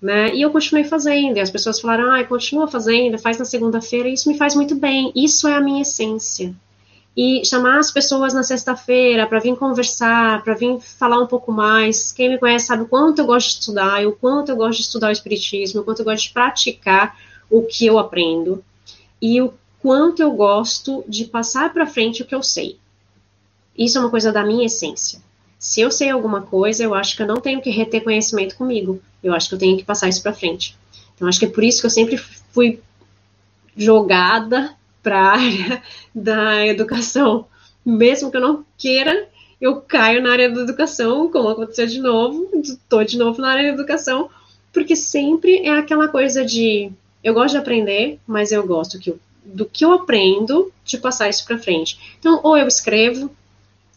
Né? 0.01 0.35
E 0.35 0.43
eu 0.43 0.51
continuei 0.51 0.85
fazendo, 0.85 1.37
e 1.37 1.41
as 1.41 1.51
pessoas 1.51 1.81
falaram, 1.81 2.11
ah, 2.11 2.25
continua 2.25 2.67
fazendo, 2.67 3.17
faz 3.19 3.39
na 3.39 3.45
segunda-feira, 3.45 4.09
isso 4.09 4.29
me 4.29 4.37
faz 4.37 4.57
muito 4.57 4.75
bem, 4.75 5.13
isso 5.15 5.47
é 5.47 5.55
a 5.55 5.61
minha 5.61 5.83
essência. 5.83 6.53
E 7.17 7.45
chamar 7.45 7.79
as 7.79 7.91
pessoas 7.91 8.33
na 8.33 8.43
sexta-feira 8.43 9.27
para 9.27 9.39
vir 9.39 9.55
conversar, 9.57 10.43
para 10.43 10.55
vir 10.55 10.81
falar 10.81 11.21
um 11.21 11.27
pouco 11.27 11.53
mais. 11.53 12.11
Quem 12.11 12.31
me 12.31 12.39
conhece 12.39 12.67
sabe 12.67 12.85
o 12.85 12.89
quanto 12.89 13.19
eu 13.19 13.27
gosto 13.27 13.49
de 13.49 13.59
estudar, 13.61 14.07
o 14.07 14.13
quanto 14.13 14.51
eu 14.51 14.57
gosto 14.57 14.79
de 14.79 14.85
estudar 14.85 15.09
o 15.09 15.13
Espiritismo, 15.13 15.83
o 15.83 15.85
quanto 15.85 16.01
eu 16.01 16.05
gosto 16.07 16.25
de 16.25 16.33
praticar 16.33 17.17
o 17.51 17.63
que 17.63 17.85
eu 17.85 17.99
aprendo, 17.99 18.65
e 19.21 19.43
o 19.43 19.53
quanto 19.81 20.23
eu 20.23 20.33
gosto 20.33 21.05
de 21.07 21.27
passar 21.27 21.73
para 21.73 21.87
frente 21.87 22.23
o 22.23 22.25
que 22.25 22.35
eu 22.35 22.43
sei. 22.43 22.79
Isso 23.77 23.99
é 23.99 24.01
uma 24.01 24.11
coisa 24.11 24.33
da 24.33 24.45
minha 24.45 24.65
essência. 24.65 25.21
Se 25.59 25.81
eu 25.81 25.91
sei 25.91 26.11
alguma 26.11 26.43
coisa, 26.43 26.83
eu 26.83 26.95
acho 26.95 27.17
que 27.17 27.23
eu 27.23 27.27
não 27.27 27.37
tenho 27.37 27.61
que 27.61 27.71
reter 27.71 28.03
conhecimento 28.03 28.57
comigo. 28.57 29.01
Eu 29.23 29.35
acho 29.35 29.49
que 29.49 29.55
eu 29.55 29.59
tenho 29.59 29.77
que 29.77 29.85
passar 29.85 30.09
isso 30.09 30.23
para 30.23 30.33
frente. 30.33 30.77
Então, 31.15 31.29
acho 31.29 31.39
que 31.39 31.45
é 31.45 31.49
por 31.49 31.63
isso 31.63 31.81
que 31.81 31.87
eu 31.87 31.91
sempre 31.91 32.17
fui 32.17 32.81
jogada 33.77 34.75
para 35.03 35.19
a 35.19 35.33
área 35.33 35.83
da 36.15 36.67
educação. 36.67 37.47
Mesmo 37.85 38.31
que 38.31 38.37
eu 38.37 38.41
não 38.41 38.65
queira, 38.79 39.29
eu 39.61 39.81
caio 39.81 40.23
na 40.23 40.33
área 40.33 40.51
da 40.51 40.61
educação, 40.61 41.31
como 41.31 41.49
aconteceu 41.49 41.87
de 41.87 42.01
novo, 42.01 42.49
estou 42.63 43.05
de 43.05 43.17
novo 43.17 43.41
na 43.41 43.51
área 43.51 43.69
da 43.69 43.75
educação, 43.75 44.29
porque 44.73 44.97
sempre 44.97 45.59
é 45.59 45.71
aquela 45.71 46.09
coisa 46.09 46.45
de 46.45 46.93
eu 47.23 47.35
gosto 47.35 47.53
de 47.53 47.59
aprender, 47.59 48.19
mas 48.27 48.51
eu 48.51 48.67
gosto 48.67 48.99
que 48.99 49.11
eu, 49.11 49.19
do 49.45 49.65
que 49.65 49.85
eu 49.85 49.93
aprendo 49.93 50.73
de 50.85 50.99
passar 50.99 51.29
isso 51.29 51.47
para 51.47 51.59
frente. 51.59 52.17
Então, 52.19 52.41
ou 52.43 52.57
eu 52.57 52.67
escrevo, 52.67 53.31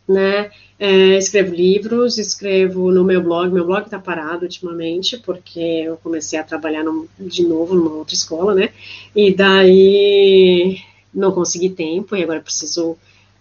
né? 0.07 0.51
É, 0.77 1.17
escrevo 1.17 1.55
livros, 1.55 2.17
escrevo 2.17 2.91
no 2.91 3.03
meu 3.03 3.23
blog. 3.23 3.51
Meu 3.51 3.65
blog 3.65 3.85
está 3.85 3.97
parado 3.97 4.43
ultimamente, 4.43 5.17
porque 5.17 5.59
eu 5.59 5.97
comecei 5.97 6.37
a 6.37 6.43
trabalhar 6.43 6.83
no, 6.83 7.07
de 7.19 7.43
novo 7.43 7.73
numa 7.73 7.95
outra 7.95 8.13
escola, 8.13 8.53
né? 8.53 8.69
E 9.15 9.33
daí 9.33 10.77
não 11.15 11.31
consegui 11.31 11.69
tempo, 11.69 12.15
e 12.15 12.23
agora 12.23 12.41
preciso 12.41 12.97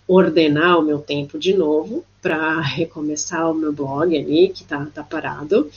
ordenar 0.06 0.78
o 0.78 0.82
meu 0.82 0.98
tempo 0.98 1.38
de 1.38 1.52
novo 1.54 2.04
para 2.22 2.60
recomeçar 2.62 3.50
o 3.50 3.54
meu 3.54 3.72
blog 3.72 4.16
ali, 4.16 4.48
que 4.48 4.62
está 4.62 4.84
tá 4.86 5.02
parado. 5.02 5.70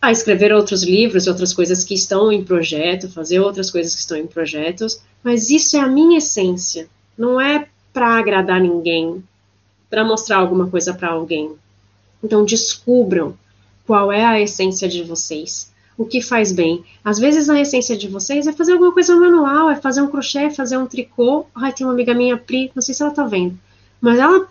A 0.00 0.12
escrever 0.12 0.52
outros 0.52 0.82
livros, 0.82 1.26
outras 1.26 1.52
coisas 1.52 1.82
que 1.82 1.94
estão 1.94 2.30
em 2.30 2.44
projeto, 2.44 3.08
fazer 3.08 3.40
outras 3.40 3.70
coisas 3.70 3.94
que 3.94 4.00
estão 4.00 4.16
em 4.16 4.26
projetos, 4.26 5.00
mas 5.22 5.50
isso 5.50 5.76
é 5.76 5.80
a 5.80 5.88
minha 5.88 6.18
essência. 6.18 6.88
Não 7.16 7.40
é 7.40 7.66
para 7.92 8.18
agradar 8.18 8.60
ninguém, 8.60 9.24
para 9.88 10.04
mostrar 10.04 10.38
alguma 10.38 10.68
coisa 10.68 10.92
para 10.92 11.10
alguém. 11.10 11.52
Então 12.22 12.44
descubram 12.44 13.36
qual 13.86 14.10
é 14.10 14.24
a 14.24 14.40
essência 14.40 14.88
de 14.88 15.02
vocês, 15.02 15.72
o 15.96 16.04
que 16.04 16.20
faz 16.20 16.52
bem. 16.52 16.84
Às 17.04 17.18
vezes 17.18 17.48
a 17.48 17.60
essência 17.60 17.96
de 17.96 18.08
vocês 18.08 18.46
é 18.46 18.52
fazer 18.52 18.72
alguma 18.72 18.92
coisa 18.92 19.14
manual, 19.14 19.70
é 19.70 19.76
fazer 19.76 20.02
um 20.02 20.10
crochê, 20.10 20.38
é 20.38 20.50
fazer 20.50 20.76
um 20.76 20.86
tricô. 20.86 21.46
Ai, 21.54 21.72
tem 21.72 21.86
uma 21.86 21.92
amiga 21.92 22.14
minha, 22.14 22.36
Pri, 22.36 22.70
não 22.74 22.82
sei 22.82 22.94
se 22.94 23.02
ela 23.02 23.12
tá 23.12 23.24
vendo, 23.24 23.58
mas 24.00 24.18
ela 24.18 24.48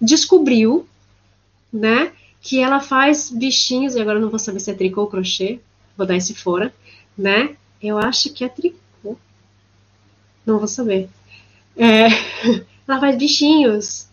descobriu, 0.00 0.86
né, 1.72 2.12
que 2.40 2.60
ela 2.60 2.80
faz 2.80 3.30
bichinhos, 3.30 3.94
e 3.94 4.00
agora 4.00 4.18
eu 4.18 4.22
não 4.22 4.30
vou 4.30 4.38
saber 4.38 4.60
se 4.60 4.70
é 4.70 4.74
tricô 4.74 5.02
ou 5.02 5.06
crochê, 5.06 5.60
vou 5.96 6.06
dar 6.06 6.16
esse 6.16 6.34
fora, 6.34 6.72
né? 7.16 7.56
Eu 7.82 7.98
acho 7.98 8.32
que 8.32 8.44
é 8.44 8.48
tricô. 8.48 9.16
Não 10.44 10.58
vou 10.58 10.68
saber. 10.68 11.08
É, 11.76 12.06
ela 12.86 13.00
faz 13.00 13.16
bichinhos 13.16 14.08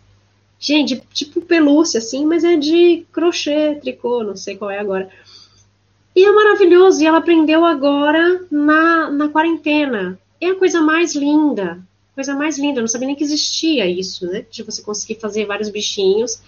Gente, 0.64 0.98
tipo 1.12 1.42
pelúcia, 1.42 1.98
assim, 1.98 2.24
mas 2.24 2.42
é 2.42 2.56
de 2.56 3.04
crochê, 3.12 3.74
tricô, 3.82 4.24
não 4.24 4.34
sei 4.34 4.56
qual 4.56 4.70
é 4.70 4.78
agora. 4.78 5.10
E 6.14 6.24
é 6.24 6.32
maravilhoso, 6.32 7.02
e 7.02 7.06
ela 7.06 7.18
aprendeu 7.18 7.64
agora 7.64 8.46
na, 8.50 9.10
na 9.10 9.28
quarentena. 9.28 10.18
É 10.40 10.50
a 10.50 10.54
coisa 10.54 10.80
mais 10.80 11.14
linda, 11.14 11.80
coisa 12.14 12.34
mais 12.34 12.58
linda. 12.58 12.78
Eu 12.78 12.82
não 12.82 12.88
sabia 12.88 13.06
nem 13.06 13.16
que 13.16 13.24
existia 13.24 13.88
isso, 13.88 14.26
né? 14.26 14.44
De 14.50 14.62
você 14.62 14.82
conseguir 14.82 15.16
fazer 15.16 15.46
vários 15.46 15.70
bichinhos 15.70 16.40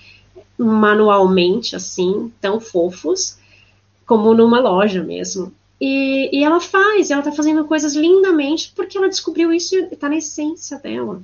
manualmente, 0.59 1.75
assim, 1.75 2.33
tão 2.41 2.61
fofos, 2.61 3.39
como 4.07 4.35
numa 4.35 4.61
loja 4.61 5.03
mesmo. 5.03 5.53
E, 5.81 6.31
e 6.33 6.45
ela 6.45 6.61
faz, 6.61 7.11
ela 7.11 7.23
tá 7.23 7.33
fazendo 7.33 7.65
coisas 7.65 7.95
lindamente 7.95 8.73
porque 8.75 8.97
ela 8.97 9.09
descobriu 9.09 9.53
isso 9.53 9.77
e 9.77 9.97
tá 9.97 10.09
na 10.09 10.17
essência 10.17 10.79
dela, 10.79 11.23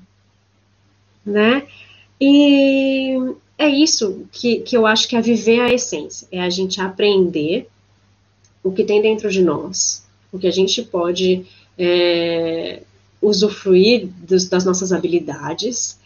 né? 1.25 1.67
E 2.21 3.35
é 3.57 3.69
isso 3.69 4.27
que, 4.31 4.61
que 4.61 4.77
eu 4.77 4.87
acho 4.87 5.09
que 5.09 5.17
é 5.17 5.23
viver 5.23 5.61
a 5.61 5.73
essência, 5.73 6.29
é 6.31 6.41
a 6.43 6.51
gente 6.51 6.81
aprender 6.81 7.69
o 8.63 8.73
que 8.73 8.85
tem 8.85 9.03
dentro 9.03 9.31
de 9.31 9.43
nós, 9.43 10.05
o 10.33 10.39
que 10.39 10.47
a 10.47 10.51
gente 10.51 10.83
pode 10.83 11.45
é, 11.79 12.83
usufruir 13.21 14.09
dos, 14.19 14.49
das 14.49 14.65
nossas 14.65 14.93
habilidades 14.93 15.99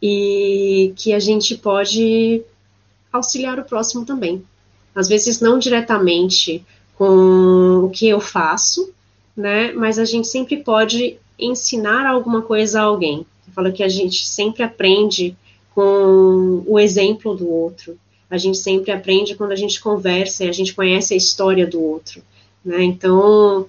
e 0.00 0.92
que 0.96 1.12
a 1.12 1.18
gente 1.18 1.56
pode 1.56 2.42
auxiliar 3.12 3.58
o 3.58 3.64
próximo 3.64 4.04
também. 4.04 4.44
Às 4.94 5.08
vezes 5.08 5.40
não 5.40 5.58
diretamente 5.58 6.64
com 6.96 7.84
o 7.84 7.90
que 7.90 8.08
eu 8.08 8.20
faço, 8.20 8.92
né? 9.36 9.72
Mas 9.72 9.98
a 9.98 10.04
gente 10.04 10.28
sempre 10.28 10.58
pode 10.58 11.16
ensinar 11.38 12.06
alguma 12.06 12.42
coisa 12.42 12.80
a 12.80 12.84
alguém. 12.84 13.26
Eu 13.46 13.52
falo 13.52 13.72
que 13.72 13.82
a 13.82 13.88
gente 13.88 14.26
sempre 14.26 14.62
aprende 14.62 15.36
com 15.74 16.62
o 16.66 16.78
exemplo 16.78 17.34
do 17.34 17.48
outro. 17.50 17.98
A 18.34 18.38
gente 18.38 18.58
sempre 18.58 18.90
aprende 18.90 19.36
quando 19.36 19.52
a 19.52 19.56
gente 19.56 19.80
conversa 19.80 20.44
e 20.44 20.48
a 20.48 20.52
gente 20.52 20.74
conhece 20.74 21.14
a 21.14 21.16
história 21.16 21.64
do 21.64 21.80
outro. 21.80 22.20
Né? 22.64 22.82
Então, 22.82 23.64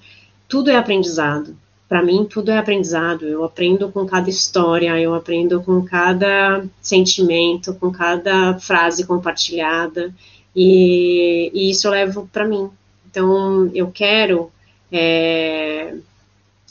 tudo 0.48 0.72
é 0.72 0.76
aprendizado. 0.76 1.56
Para 1.88 2.02
mim, 2.02 2.26
tudo 2.26 2.50
é 2.50 2.58
aprendizado. 2.58 3.28
Eu 3.28 3.44
aprendo 3.44 3.92
com 3.92 4.08
cada 4.08 4.28
história, 4.28 5.00
eu 5.00 5.14
aprendo 5.14 5.62
com 5.62 5.86
cada 5.86 6.66
sentimento, 6.82 7.76
com 7.76 7.92
cada 7.92 8.58
frase 8.58 9.06
compartilhada, 9.06 10.12
e, 10.56 11.52
e 11.54 11.70
isso 11.70 11.86
eu 11.86 11.92
levo 11.92 12.28
para 12.34 12.48
mim. 12.48 12.68
Então, 13.08 13.70
eu 13.72 13.92
quero 13.92 14.52
é, 14.92 15.94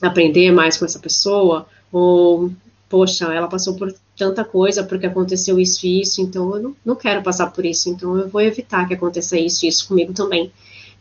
aprender 0.02 0.50
mais 0.50 0.76
com 0.76 0.84
essa 0.84 0.98
pessoa, 0.98 1.68
ou, 1.92 2.50
poxa, 2.88 3.32
ela 3.32 3.46
passou 3.46 3.76
por 3.76 3.94
tanta 4.16 4.44
coisa 4.44 4.84
porque 4.84 5.06
aconteceu 5.06 5.58
isso 5.58 5.86
e 5.86 6.00
isso, 6.00 6.20
então 6.20 6.54
eu 6.56 6.62
não, 6.62 6.76
não 6.84 6.96
quero 6.96 7.22
passar 7.22 7.48
por 7.48 7.64
isso, 7.64 7.88
então 7.88 8.16
eu 8.16 8.28
vou 8.28 8.40
evitar 8.40 8.86
que 8.86 8.94
aconteça 8.94 9.38
isso 9.38 9.64
e 9.64 9.68
isso 9.68 9.88
comigo 9.88 10.12
também. 10.12 10.52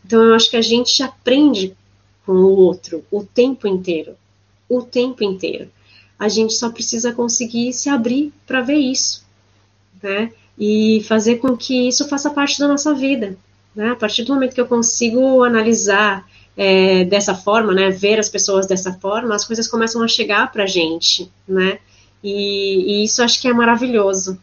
Então 0.04 0.22
eu 0.22 0.34
acho 0.34 0.50
que 0.50 0.56
a 0.56 0.62
gente 0.62 1.02
aprende 1.02 1.74
com 2.26 2.32
o 2.32 2.56
outro 2.56 3.04
o 3.10 3.24
tempo 3.24 3.68
inteiro, 3.68 4.16
o 4.68 4.82
tempo 4.82 5.22
inteiro. 5.22 5.68
A 6.18 6.28
gente 6.28 6.54
só 6.54 6.70
precisa 6.70 7.12
conseguir 7.12 7.72
se 7.72 7.88
abrir 7.88 8.32
para 8.46 8.60
ver 8.60 8.78
isso, 8.78 9.24
né? 10.02 10.32
E 10.58 11.02
fazer 11.08 11.36
com 11.36 11.56
que 11.56 11.88
isso 11.88 12.08
faça 12.08 12.30
parte 12.30 12.58
da 12.58 12.68
nossa 12.68 12.94
vida, 12.94 13.36
né? 13.74 13.90
A 13.90 13.96
partir 13.96 14.22
do 14.24 14.34
momento 14.34 14.54
que 14.54 14.60
eu 14.60 14.66
consigo 14.66 15.42
analisar 15.42 16.28
é, 16.56 17.04
dessa 17.04 17.34
forma, 17.34 17.72
né? 17.72 17.90
Ver 17.90 18.18
as 18.18 18.28
pessoas 18.28 18.66
dessa 18.66 18.92
forma, 18.94 19.34
as 19.34 19.44
coisas 19.44 19.66
começam 19.66 20.02
a 20.02 20.08
chegar 20.08 20.50
para 20.52 20.64
a 20.64 20.68
gente, 20.68 21.30
né? 21.46 21.78
E, 22.24 23.02
e, 23.02 23.04
isso 23.04 23.22
acho 23.22 23.40
que 23.40 23.46
é 23.46 23.52
maravilhoso. 23.52 24.38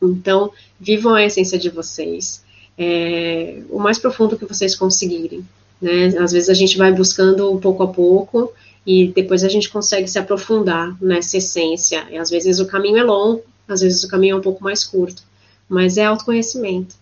Então, 0.00 0.52
vivam 0.78 1.14
a 1.14 1.24
essência 1.24 1.58
de 1.58 1.70
vocês. 1.70 2.44
é, 2.78 3.62
o 3.68 3.78
mais 3.78 3.98
profundo 3.98 4.38
que 4.38 4.46
vocês 4.46 4.74
conseguirem. 4.74 5.44
Né? 5.80 6.06
Às 6.18 6.32
vezes 6.32 6.48
a 6.48 6.54
gente 6.54 6.78
vai 6.78 6.92
buscando 6.92 7.58
pouco 7.58 7.82
a 7.82 7.88
pouco 7.88 8.52
e 8.86 9.08
depois 9.08 9.44
a 9.44 9.48
gente 9.48 9.68
consegue 9.68 10.08
se 10.08 10.18
aprofundar 10.18 10.96
nessa 11.00 11.36
essência. 11.36 12.06
E 12.10 12.16
às 12.16 12.30
vezes 12.30 12.58
o 12.58 12.66
caminho 12.66 12.98
é 12.98 13.02
longo, 13.02 13.42
às 13.68 13.82
vezes 13.82 14.02
o 14.02 14.08
caminho 14.08 14.34
é 14.34 14.38
um 14.38 14.42
pouco 14.42 14.64
mais 14.64 14.84
curto, 14.84 15.22
mas 15.68 15.98
é 15.98 16.04
autoconhecimento. 16.04 16.94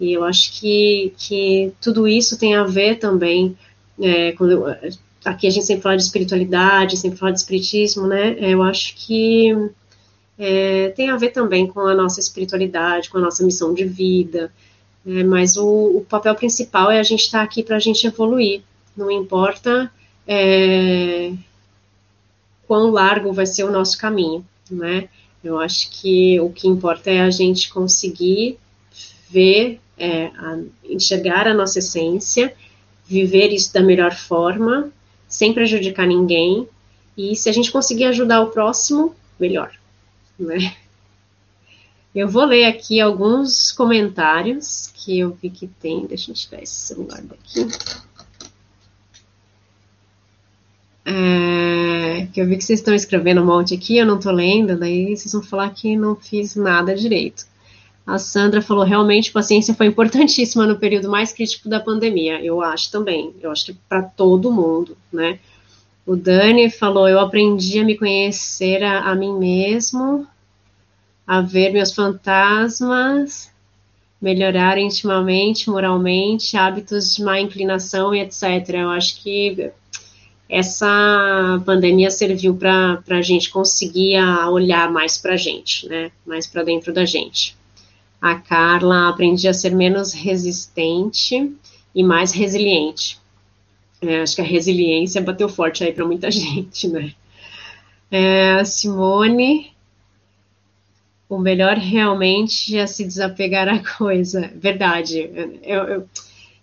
E 0.00 0.12
eu 0.12 0.24
acho 0.24 0.58
que, 0.58 1.12
que 1.16 1.72
tudo 1.80 2.06
isso 2.08 2.38
tem 2.38 2.54
a 2.54 2.64
ver 2.64 2.98
também, 2.98 3.56
é, 4.00 4.32
quando 4.32 4.66
aqui 5.26 5.46
a 5.46 5.50
gente 5.50 5.66
sempre 5.66 5.82
fala 5.82 5.96
de 5.96 6.04
espiritualidade, 6.04 6.96
sempre 6.96 7.18
fala 7.18 7.32
de 7.32 7.40
espiritismo, 7.40 8.06
né? 8.06 8.36
Eu 8.38 8.62
acho 8.62 8.94
que 8.94 9.52
é, 10.38 10.90
tem 10.90 11.10
a 11.10 11.16
ver 11.16 11.30
também 11.30 11.66
com 11.66 11.80
a 11.80 11.94
nossa 11.94 12.20
espiritualidade, 12.20 13.10
com 13.10 13.18
a 13.18 13.20
nossa 13.20 13.44
missão 13.44 13.74
de 13.74 13.84
vida, 13.84 14.52
é, 15.04 15.24
mas 15.24 15.56
o, 15.56 15.98
o, 15.98 16.06
papel 16.08 16.34
principal 16.34 16.90
é 16.90 17.00
a 17.00 17.02
gente 17.02 17.22
estar 17.22 17.38
tá 17.38 17.44
aqui 17.44 17.62
para 17.62 17.76
a 17.76 17.80
gente 17.80 18.06
evoluir, 18.06 18.62
não 18.96 19.10
importa 19.10 19.90
é, 20.26 21.32
quão 22.66 22.90
largo 22.90 23.32
vai 23.32 23.46
ser 23.46 23.64
o 23.64 23.72
nosso 23.72 23.98
caminho, 23.98 24.46
né? 24.70 25.08
Eu 25.42 25.58
acho 25.58 25.90
que 25.90 26.40
o 26.40 26.50
que 26.50 26.68
importa 26.68 27.10
é 27.10 27.20
a 27.20 27.30
gente 27.30 27.72
conseguir 27.72 28.58
ver, 29.28 29.80
é, 29.98 30.26
a, 30.26 30.58
enxergar 30.84 31.48
a 31.48 31.54
nossa 31.54 31.80
essência, 31.80 32.54
viver 33.06 33.52
isso 33.52 33.72
da 33.72 33.80
melhor 33.80 34.14
forma, 34.14 34.92
sem 35.28 35.52
prejudicar 35.52 36.06
ninguém, 36.06 36.68
e 37.16 37.34
se 37.34 37.48
a 37.48 37.52
gente 37.52 37.72
conseguir 37.72 38.04
ajudar 38.04 38.40
o 38.42 38.50
próximo, 38.50 39.14
melhor 39.38 39.72
né? 40.38 40.76
Eu 42.14 42.28
vou 42.28 42.44
ler 42.44 42.64
aqui 42.64 43.00
alguns 43.00 43.72
comentários 43.72 44.90
que 44.94 45.18
eu 45.18 45.36
vi 45.40 45.50
que 45.50 45.66
tem. 45.66 46.06
Deixa 46.06 46.30
eu 46.30 46.34
tirar 46.34 46.62
esse 46.62 46.72
celular 46.72 47.20
daqui. 47.22 47.66
É, 51.04 52.26
que 52.32 52.40
eu 52.40 52.46
vi 52.46 52.56
que 52.56 52.64
vocês 52.64 52.80
estão 52.80 52.94
escrevendo 52.94 53.42
um 53.42 53.46
monte 53.46 53.74
aqui, 53.74 53.98
eu 53.98 54.06
não 54.06 54.16
estou 54.16 54.32
lendo, 54.32 54.78
daí 54.78 55.14
vocês 55.14 55.32
vão 55.32 55.42
falar 55.42 55.70
que 55.70 55.94
não 55.94 56.16
fiz 56.16 56.56
nada 56.56 56.96
direito. 56.96 57.46
A 58.06 58.18
Sandra 58.18 58.62
falou, 58.62 58.84
realmente, 58.84 59.32
paciência 59.32 59.74
foi 59.74 59.86
importantíssima 59.86 60.64
no 60.64 60.78
período 60.78 61.10
mais 61.10 61.32
crítico 61.32 61.68
da 61.68 61.80
pandemia. 61.80 62.40
Eu 62.40 62.62
acho 62.62 62.90
também. 62.92 63.34
Eu 63.42 63.50
acho 63.50 63.66
que 63.66 63.74
para 63.88 64.00
todo 64.00 64.52
mundo, 64.52 64.96
né? 65.12 65.40
O 66.06 66.14
Dani 66.14 66.70
falou: 66.70 67.08
Eu 67.08 67.18
aprendi 67.18 67.80
a 67.80 67.84
me 67.84 67.98
conhecer 67.98 68.84
a, 68.84 69.00
a 69.10 69.14
mim 69.16 69.36
mesmo, 69.36 70.24
a 71.26 71.40
ver 71.40 71.72
meus 71.72 71.92
fantasmas, 71.92 73.52
melhorar 74.22 74.78
intimamente, 74.78 75.68
moralmente, 75.68 76.56
hábitos 76.56 77.12
de 77.16 77.24
má 77.24 77.40
inclinação 77.40 78.14
e 78.14 78.20
etc. 78.20 78.68
Eu 78.68 78.90
acho 78.90 79.20
que 79.20 79.72
essa 80.48 81.60
pandemia 81.66 82.08
serviu 82.08 82.54
para 82.54 83.02
a 83.10 83.22
gente 83.22 83.50
conseguir 83.50 84.16
olhar 84.48 84.92
mais 84.92 85.18
para 85.18 85.34
a 85.34 85.36
gente, 85.36 85.88
né? 85.88 86.12
Mais 86.24 86.46
para 86.46 86.62
dentro 86.62 86.94
da 86.94 87.04
gente. 87.04 87.55
A 88.20 88.34
Carla 88.36 89.08
aprendi 89.08 89.46
a 89.48 89.54
ser 89.54 89.70
menos 89.70 90.12
resistente 90.12 91.54
e 91.94 92.02
mais 92.02 92.32
resiliente. 92.32 93.18
É, 94.00 94.20
acho 94.20 94.36
que 94.36 94.42
a 94.42 94.44
resiliência 94.44 95.22
bateu 95.22 95.48
forte 95.48 95.84
aí 95.84 95.92
para 95.92 96.04
muita 96.04 96.30
gente, 96.32 96.88
né? 96.88 97.14
É, 98.10 98.62
Simone, 98.64 99.72
o 101.28 101.38
melhor 101.38 101.76
realmente 101.76 102.76
é 102.76 102.86
se 102.86 103.04
desapegar 103.04 103.68
a 103.68 103.82
coisa. 103.96 104.50
Verdade. 104.54 105.30
Eu, 105.62 105.84
eu, 105.84 106.08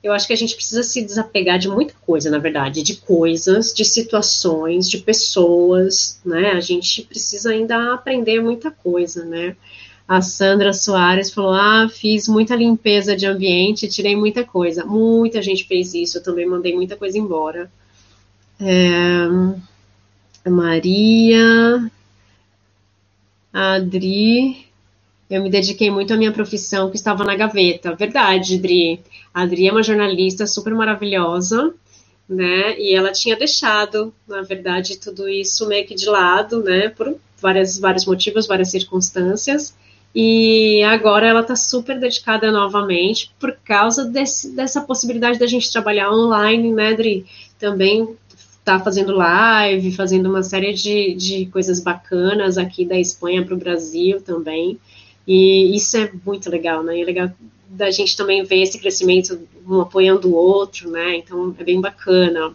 eu 0.04 0.14
acho 0.14 0.28
que 0.28 0.34
a 0.34 0.38
gente 0.38 0.56
precisa 0.56 0.84
se 0.84 1.01
desapegar 1.01 1.58
de 1.58 1.68
muita 1.70 1.93
coisa, 2.06 2.30
na 2.30 2.38
verdade, 2.38 2.84
de 2.84 2.97
coisas, 2.97 3.74
de 3.74 3.86
situações, 3.86 4.89
de 4.89 4.97
pessoas, 4.99 6.20
né? 6.26 6.51
A 6.51 6.60
gente 6.60 7.04
precisa 7.04 7.51
ainda 7.51 7.93
aprender 7.93 8.41
muita 8.41 8.70
coisa, 8.70 9.26
né? 9.26 9.56
A 10.08 10.22
Sandra 10.22 10.74
Soares 10.74 11.32
falou: 11.32 11.54
Ah, 11.54 11.88
fiz 11.89 12.28
muita 12.28 12.56
limpeza 12.56 13.16
de 13.16 13.26
ambiente, 13.26 13.88
tirei 13.88 14.16
muita 14.16 14.43
coisa. 14.43 14.86
Muita 14.86 15.41
gente 15.41 15.66
fez 15.66 15.93
isso, 15.93 16.18
eu 16.18 16.24
também 16.24 16.45
mandei 16.45 16.76
muita 16.76 16.95
coisa 16.95 17.18
embora. 17.18 17.72
É, 18.60 20.49
Maria, 20.49 21.89
Adri, 23.51 24.68
eu 25.30 25.41
me 25.41 25.49
dediquei 25.49 25.89
muito 25.89 26.14
à 26.14 26.18
minha 26.18 26.32
profissão 26.32 26.89
que 26.89 26.97
estava 26.97 27.24
na 27.24 27.36
gaveta. 27.36 27.95
Verdade, 27.95 28.56
Adri. 28.56 28.99
A 29.34 29.43
Adri 29.43 29.68
é 29.68 29.72
uma 29.72 29.84
jornalista 29.84 30.45
super 30.45 30.74
maravilhosa, 30.74 31.74
né? 32.28 32.78
E 32.80 32.93
ela 32.93 33.12
tinha 33.12 33.36
deixado, 33.36 34.14
na 34.28 34.41
verdade, 34.41 34.97
tudo 34.97 35.28
isso 35.30 35.68
meio 35.68 35.88
que 35.88 35.95
de 35.95 36.06
lado, 36.08 36.62
né? 36.62 36.89
Por 36.89 37.16
várias, 37.41 37.80
vários 37.80 38.06
motivos, 38.06 38.47
várias 38.47 38.70
circunstâncias. 38.70 39.76
E 40.16 40.84
agora 40.84 41.28
ela 41.28 41.41
está 41.41 41.55
super 41.55 41.99
dedicada 41.99 42.51
novamente 42.51 43.32
por 43.39 43.57
causa 43.66 44.05
desse, 44.05 44.55
dessa 44.55 44.82
possibilidade 44.82 45.39
da 45.39 45.47
gente 45.47 45.72
trabalhar 45.72 46.11
online, 46.11 46.72
né, 46.72 46.93
Dri? 46.93 47.26
Também 47.57 48.16
está 48.59 48.80
fazendo 48.80 49.16
live, 49.16 49.91
fazendo 49.91 50.30
uma 50.30 50.43
série 50.43 50.74
de, 50.74 51.16
de 51.16 51.45
coisas 51.47 51.80
bacanas 51.80 52.57
aqui 52.59 52.86
da 52.86 52.97
Espanha 52.97 53.43
para 53.43 53.55
o 53.55 53.57
Brasil 53.57 54.22
também. 54.22 54.80
E 55.28 55.76
isso 55.76 55.97
é 55.97 56.11
muito 56.24 56.49
legal, 56.49 56.84
né? 56.84 56.99
É 56.99 57.03
legal 57.03 57.32
da 57.68 57.89
gente 57.89 58.16
também 58.16 58.43
ver 58.43 58.61
esse 58.61 58.80
crescimento, 58.80 59.39
um 59.68 59.82
apoiando 59.82 60.30
o 60.30 60.36
outro, 60.36 60.91
né? 60.91 61.16
Então 61.18 61.55
é 61.57 61.64
bem 61.64 61.82
bacana. 61.82 62.53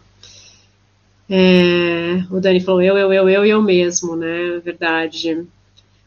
É, 1.28 2.22
o 2.30 2.40
Dani 2.40 2.60
falou 2.60 2.80
eu, 2.80 2.96
eu, 2.96 3.12
eu, 3.12 3.28
eu 3.28 3.44
e 3.44 3.50
eu 3.50 3.60
mesmo, 3.60 4.14
né? 4.14 4.60
Verdade 4.64 5.44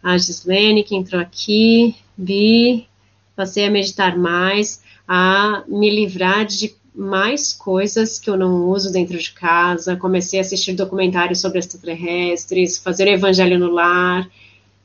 a 0.04 0.18
Gislene, 0.18 0.84
que 0.84 0.96
entrou 0.96 1.22
aqui, 1.22 1.96
Bi, 2.18 2.88
passei 3.36 3.66
a 3.66 3.72
meditar 3.72 4.18
mais, 4.18 4.82
a 5.08 5.64
me 5.68 5.90
livrar 5.90 6.46
de 6.46 6.76
mais 6.94 7.54
coisas 7.54 8.20
que 8.20 8.30
eu 8.30 8.38
não 8.38 8.70
uso 8.70 8.92
dentro 8.92 9.18
de 9.18 9.32
casa, 9.32 9.96
comecei 9.96 10.40
a 10.40 10.42
assistir 10.42 10.74
documentários 10.74 11.40
sobre 11.40 11.60
extraterrestres, 11.60 12.78
fazer 12.78 13.08
evangelho 13.08 13.58
no 13.58 13.72
lar 13.72 14.30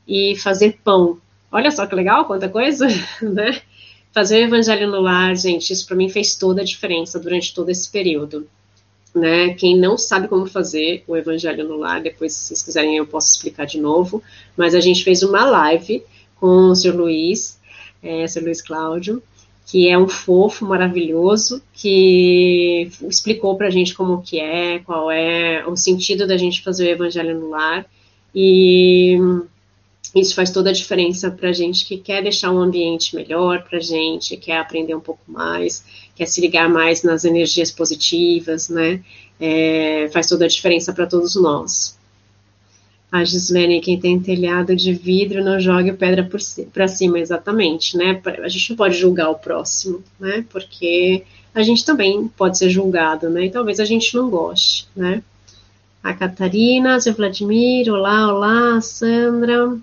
e 0.07 0.35
fazer 0.37 0.79
pão. 0.83 1.19
Olha 1.51 1.71
só 1.71 1.85
que 1.85 1.95
legal, 1.95 2.25
quanta 2.25 2.47
coisa, 2.47 2.87
né? 3.21 3.61
Fazer 4.13 4.41
evangelho 4.43 4.89
no 4.89 5.01
lar, 5.01 5.35
gente, 5.35 5.71
isso 5.71 5.85
para 5.85 5.97
mim 5.97 6.09
fez 6.09 6.35
toda 6.35 6.61
a 6.61 6.65
diferença 6.65 7.19
durante 7.19 7.53
todo 7.53 7.69
esse 7.69 7.91
período 7.91 8.47
né? 9.17 9.53
Quem 9.53 9.77
não 9.77 9.97
sabe 9.97 10.27
como 10.27 10.45
fazer 10.45 11.03
o 11.07 11.15
Evangelho 11.15 11.67
no 11.67 11.77
Lar, 11.77 12.01
depois, 12.01 12.33
se 12.33 12.47
vocês 12.47 12.63
quiserem, 12.63 12.97
eu 12.97 13.05
posso 13.05 13.31
explicar 13.31 13.65
de 13.65 13.79
novo. 13.79 14.21
Mas 14.55 14.75
a 14.75 14.79
gente 14.79 15.03
fez 15.03 15.23
uma 15.23 15.45
live 15.45 16.03
com 16.39 16.69
o 16.69 16.75
Sr. 16.75 16.95
Luiz, 16.95 17.59
é, 18.01 18.27
Sr. 18.27 18.43
Luiz 18.43 18.61
Cláudio, 18.61 19.21
que 19.65 19.89
é 19.89 19.97
um 19.97 20.07
fofo 20.07 20.65
maravilhoso, 20.65 21.61
que 21.73 22.89
explicou 23.09 23.55
para 23.57 23.67
a 23.67 23.71
gente 23.71 23.93
como 23.93 24.21
que 24.21 24.39
é, 24.39 24.79
qual 24.79 25.11
é 25.11 25.65
o 25.67 25.75
sentido 25.75 26.25
da 26.25 26.37
gente 26.37 26.63
fazer 26.63 26.85
o 26.85 26.91
Evangelho 26.91 27.39
no 27.39 27.49
Lar. 27.49 27.85
E 28.33 29.17
isso 30.15 30.35
faz 30.35 30.51
toda 30.51 30.69
a 30.69 30.73
diferença 30.73 31.29
para 31.29 31.49
a 31.49 31.53
gente 31.53 31.85
que 31.85 31.97
quer 31.97 32.23
deixar 32.23 32.51
um 32.51 32.59
ambiente 32.59 33.15
melhor 33.15 33.63
para 33.63 33.77
a 33.77 33.81
gente, 33.81 34.37
quer 34.37 34.57
aprender 34.57 34.95
um 34.95 35.01
pouco 35.01 35.21
mais, 35.27 35.83
quer 36.17 36.25
se 36.25 36.41
ligar 36.41 36.67
mais 36.69 37.03
nas 37.03 37.23
energias 37.23 37.71
positivas, 37.71 38.69
né? 38.69 39.01
É, 39.39 40.09
faz 40.11 40.27
toda 40.27 40.45
a 40.45 40.47
diferença 40.47 40.91
para 40.91 41.05
todos 41.05 41.35
nós. 41.35 41.97
A 43.11 43.23
Gislene, 43.23 43.79
quem 43.79 43.99
tem 43.99 44.19
telhado 44.19 44.75
de 44.75 44.93
vidro, 44.93 45.43
não 45.43 45.59
jogue 45.59 45.93
pedra 45.93 46.27
para 46.73 46.87
cima, 46.87 47.19
exatamente, 47.19 47.95
né? 47.95 48.21
A 48.43 48.49
gente 48.49 48.71
não 48.71 48.77
pode 48.77 48.97
julgar 48.97 49.29
o 49.29 49.35
próximo, 49.35 50.03
né? 50.19 50.43
Porque 50.49 51.23
a 51.53 51.63
gente 51.63 51.85
também 51.85 52.27
pode 52.27 52.57
ser 52.57 52.69
julgado, 52.69 53.29
né? 53.29 53.45
E 53.45 53.49
talvez 53.49 53.79
a 53.79 53.85
gente 53.85 54.13
não 54.15 54.29
goste, 54.29 54.87
né? 54.95 55.23
A 56.03 56.13
Catarina, 56.13 56.99
seu 56.99 57.13
Vladimir, 57.13 57.89
olá, 57.91 58.33
olá, 58.33 58.81
Sandra. 58.81 59.77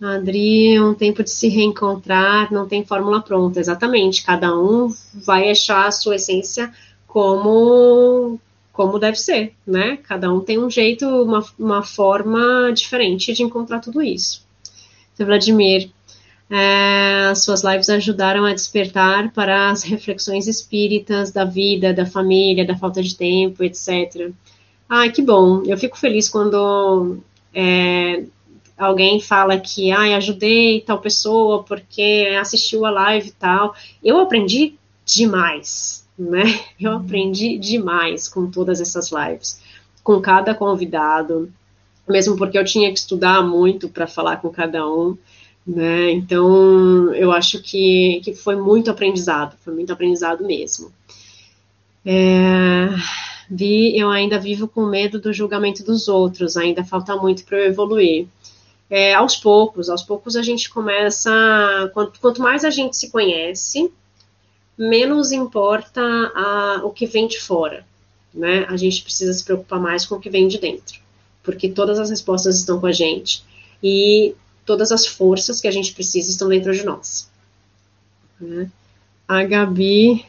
Adri, 0.00 0.76
é 0.76 0.82
um 0.82 0.94
tempo 0.94 1.24
de 1.24 1.30
se 1.30 1.48
reencontrar, 1.48 2.52
não 2.52 2.68
tem 2.68 2.84
fórmula 2.84 3.20
pronta, 3.20 3.58
exatamente. 3.58 4.24
Cada 4.24 4.56
um 4.56 4.94
vai 5.14 5.50
achar 5.50 5.86
a 5.86 5.90
sua 5.90 6.16
essência 6.16 6.72
como 7.06 8.38
como 8.72 8.96
deve 8.96 9.16
ser, 9.16 9.54
né? 9.66 9.96
Cada 10.04 10.32
um 10.32 10.38
tem 10.38 10.56
um 10.56 10.70
jeito, 10.70 11.04
uma, 11.04 11.44
uma 11.58 11.82
forma 11.82 12.70
diferente 12.72 13.32
de 13.32 13.42
encontrar 13.42 13.80
tudo 13.80 14.00
isso. 14.00 14.46
Então, 15.12 15.26
Vladimir, 15.26 15.90
é, 16.48 17.26
as 17.28 17.42
suas 17.42 17.64
lives 17.64 17.88
ajudaram 17.88 18.44
a 18.44 18.54
despertar 18.54 19.32
para 19.32 19.70
as 19.70 19.82
reflexões 19.82 20.46
espíritas 20.46 21.32
da 21.32 21.44
vida, 21.44 21.92
da 21.92 22.06
família, 22.06 22.64
da 22.64 22.76
falta 22.76 23.02
de 23.02 23.16
tempo, 23.16 23.64
etc. 23.64 24.30
Ai, 24.88 25.10
que 25.10 25.22
bom. 25.22 25.64
Eu 25.66 25.76
fico 25.76 25.98
feliz 25.98 26.28
quando 26.28 27.18
é, 27.52 28.22
alguém 28.78 29.20
fala 29.20 29.58
que, 29.58 29.90
ai, 29.90 30.14
ajudei 30.14 30.80
tal 30.80 31.00
pessoa 31.00 31.64
porque 31.64 32.36
assistiu 32.40 32.86
a 32.86 32.90
live 32.90 33.28
e 33.28 33.32
tal. 33.32 33.74
Eu 34.02 34.20
aprendi 34.20 34.74
demais, 35.04 36.06
né? 36.16 36.44
Eu 36.80 36.92
aprendi 36.92 37.58
demais 37.58 38.28
com 38.28 38.50
todas 38.50 38.80
essas 38.80 39.10
lives, 39.10 39.60
com 40.02 40.20
cada 40.20 40.54
convidado, 40.54 41.52
mesmo 42.08 42.36
porque 42.36 42.58
eu 42.58 42.64
tinha 42.64 42.90
que 42.90 42.98
estudar 42.98 43.42
muito 43.42 43.88
para 43.88 44.06
falar 44.06 44.38
com 44.38 44.48
cada 44.48 44.86
um, 44.88 45.16
né? 45.66 46.12
Então, 46.12 47.12
eu 47.14 47.30
acho 47.32 47.60
que, 47.62 48.20
que 48.24 48.34
foi 48.34 48.56
muito 48.56 48.90
aprendizado, 48.90 49.56
foi 49.60 49.74
muito 49.74 49.92
aprendizado 49.92 50.44
mesmo. 50.44 50.90
É, 52.06 52.88
vi, 53.50 53.98
eu 53.98 54.08
ainda 54.08 54.38
vivo 54.38 54.66
com 54.66 54.86
medo 54.86 55.20
do 55.20 55.32
julgamento 55.32 55.84
dos 55.84 56.08
outros, 56.08 56.56
ainda 56.56 56.82
falta 56.84 57.14
muito 57.16 57.44
para 57.44 57.58
eu 57.58 57.66
evoluir 57.66 58.26
é, 58.90 59.14
aos 59.14 59.36
poucos, 59.36 59.90
aos 59.90 60.02
poucos 60.02 60.36
a 60.36 60.42
gente 60.42 60.70
começa, 60.70 61.30
quanto, 61.92 62.18
quanto 62.20 62.40
mais 62.40 62.64
a 62.64 62.70
gente 62.70 62.96
se 62.96 63.10
conhece, 63.10 63.92
menos 64.76 65.32
importa 65.32 66.00
a, 66.00 66.80
o 66.84 66.90
que 66.90 67.06
vem 67.06 67.26
de 67.26 67.40
fora, 67.40 67.84
né? 68.32 68.64
A 68.68 68.76
gente 68.76 69.02
precisa 69.02 69.32
se 69.32 69.44
preocupar 69.44 69.80
mais 69.80 70.06
com 70.06 70.14
o 70.14 70.20
que 70.20 70.30
vem 70.30 70.48
de 70.48 70.58
dentro, 70.58 71.00
porque 71.42 71.68
todas 71.68 71.98
as 71.98 72.08
respostas 72.08 72.56
estão 72.56 72.80
com 72.80 72.86
a 72.86 72.92
gente 72.92 73.42
e 73.82 74.34
todas 74.64 74.90
as 74.90 75.06
forças 75.06 75.60
que 75.60 75.68
a 75.68 75.72
gente 75.72 75.92
precisa 75.92 76.30
estão 76.30 76.48
dentro 76.48 76.72
de 76.72 76.84
nós. 76.84 77.28
Né? 78.40 78.70
A 79.26 79.42
Gabi, 79.44 80.24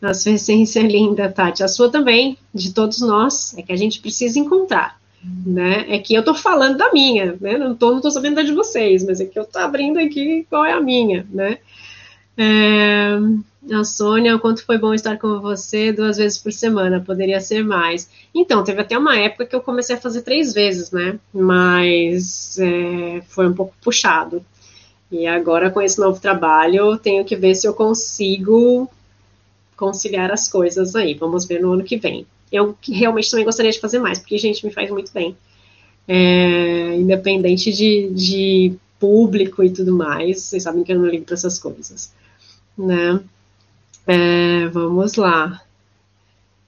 a 0.00 0.14
sua 0.14 0.32
essência 0.32 0.80
é 0.80 0.84
linda, 0.84 1.30
Tati, 1.30 1.62
a 1.62 1.68
sua 1.68 1.90
também, 1.90 2.38
de 2.54 2.72
todos 2.72 3.00
nós, 3.00 3.56
é 3.58 3.62
que 3.62 3.72
a 3.72 3.76
gente 3.76 4.00
precisa 4.00 4.38
encontrar 4.38 4.98
né? 5.22 5.86
É 5.88 5.98
que 5.98 6.14
eu 6.14 6.24
tô 6.24 6.34
falando 6.34 6.76
da 6.76 6.92
minha, 6.92 7.36
né? 7.40 7.58
Não 7.58 7.74
tô, 7.74 7.92
não 7.92 8.00
tô 8.00 8.10
sabendo 8.10 8.36
da 8.36 8.42
de 8.42 8.52
vocês, 8.52 9.04
mas 9.04 9.20
é 9.20 9.26
que 9.26 9.38
eu 9.38 9.44
tô 9.44 9.58
abrindo 9.58 9.98
aqui 9.98 10.46
qual 10.48 10.64
é 10.64 10.72
a 10.72 10.80
minha, 10.80 11.26
né? 11.30 11.58
É, 12.36 13.18
a 13.72 13.84
Sônia, 13.84 14.38
quanto 14.38 14.64
foi 14.64 14.78
bom 14.78 14.94
estar 14.94 15.18
com 15.18 15.40
você 15.40 15.92
duas 15.92 16.16
vezes 16.16 16.38
por 16.38 16.52
semana, 16.52 17.00
poderia 17.00 17.40
ser 17.40 17.64
mais. 17.64 18.08
Então, 18.34 18.62
teve 18.62 18.80
até 18.80 18.96
uma 18.96 19.16
época 19.18 19.46
que 19.46 19.56
eu 19.56 19.60
comecei 19.60 19.96
a 19.96 20.00
fazer 20.00 20.22
três 20.22 20.52
vezes, 20.54 20.90
né? 20.92 21.18
Mas 21.32 22.58
é, 22.58 23.22
foi 23.28 23.48
um 23.48 23.54
pouco 23.54 23.74
puxado. 23.82 24.44
E 25.10 25.26
agora, 25.26 25.70
com 25.70 25.80
esse 25.82 25.98
novo 25.98 26.20
trabalho, 26.20 26.76
eu 26.76 26.98
tenho 26.98 27.24
que 27.24 27.34
ver 27.34 27.54
se 27.54 27.66
eu 27.66 27.74
consigo 27.74 28.88
conciliar 29.76 30.30
as 30.30 30.48
coisas 30.48 30.94
aí. 30.94 31.14
Vamos 31.14 31.44
ver 31.46 31.60
no 31.60 31.72
ano 31.72 31.84
que 31.84 31.96
vem 31.96 32.26
eu 32.50 32.76
realmente 32.82 33.30
também 33.30 33.44
gostaria 33.44 33.72
de 33.72 33.80
fazer 33.80 33.98
mais, 33.98 34.18
porque, 34.18 34.38
gente, 34.38 34.64
me 34.64 34.72
faz 34.72 34.90
muito 34.90 35.12
bem. 35.12 35.36
É, 36.06 36.94
independente 36.96 37.72
de, 37.72 38.10
de 38.10 38.74
público 38.98 39.62
e 39.62 39.70
tudo 39.70 39.94
mais, 39.94 40.40
vocês 40.42 40.62
sabem 40.62 40.82
que 40.82 40.92
eu 40.92 40.98
não 40.98 41.06
ligo 41.06 41.24
para 41.24 41.34
essas 41.34 41.58
coisas, 41.58 42.12
né? 42.76 43.20
É, 44.06 44.66
vamos 44.68 45.14
lá. 45.16 45.62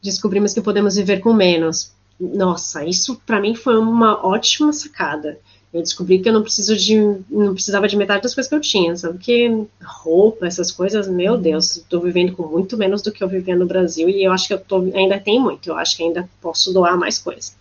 Descobrimos 0.03 0.53
que 0.53 0.61
podemos 0.61 0.97
viver 0.97 1.21
com 1.21 1.33
menos. 1.33 1.93
Nossa, 2.21 2.85
isso 2.85 3.21
para 3.25 3.41
mim 3.41 3.55
foi 3.55 3.79
uma 3.79 4.27
ótima 4.27 4.73
sacada. 4.73 5.39
Eu 5.73 5.83
descobri 5.83 6.19
que 6.19 6.29
eu 6.29 6.33
não 6.33 6.43
preciso 6.43 6.77
de, 6.77 6.97
não 7.31 7.55
precisava 7.55 7.87
de 7.87 7.97
metade 7.97 8.23
das 8.23 8.35
coisas 8.35 8.49
que 8.49 8.55
eu 8.57 8.61
tinha, 8.61 8.97
sabe? 8.97 9.19
Que 9.19 9.67
roupa, 9.81 10.47
essas 10.47 10.73
coisas, 10.73 11.09
meu 11.09 11.37
Deus, 11.37 11.77
estou 11.77 12.01
vivendo 12.01 12.35
com 12.35 12.47
muito 12.47 12.77
menos 12.77 13.03
do 13.03 13.13
que 13.13 13.23
eu 13.23 13.29
vivia 13.29 13.55
no 13.55 13.67
Brasil 13.67 14.09
e 14.09 14.25
eu 14.25 14.33
acho 14.33 14.49
que 14.49 14.55
eu 14.55 14.59
tô, 14.59 14.81
ainda 14.95 15.19
tem 15.19 15.39
muito, 15.39 15.69
eu 15.69 15.77
acho 15.77 15.97
que 15.97 16.03
ainda 16.03 16.29
posso 16.41 16.73
doar 16.73 16.99
mais 16.99 17.19
coisa, 17.19 17.53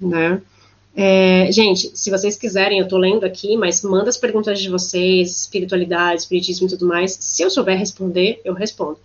né? 0.00 0.40
É, 0.96 1.52
gente, 1.52 1.96
se 1.96 2.10
vocês 2.10 2.36
quiserem, 2.36 2.78
eu 2.78 2.84
estou 2.84 2.98
lendo 2.98 3.24
aqui, 3.24 3.56
mas 3.56 3.82
manda 3.82 4.08
as 4.08 4.16
perguntas 4.16 4.58
de 4.58 4.68
vocês, 4.68 5.42
espiritualidade, 5.42 6.22
espiritismo 6.22 6.66
e 6.66 6.70
tudo 6.70 6.86
mais. 6.86 7.16
Se 7.20 7.42
eu 7.42 7.50
souber 7.50 7.78
responder, 7.78 8.40
eu 8.44 8.52
respondo. 8.52 8.98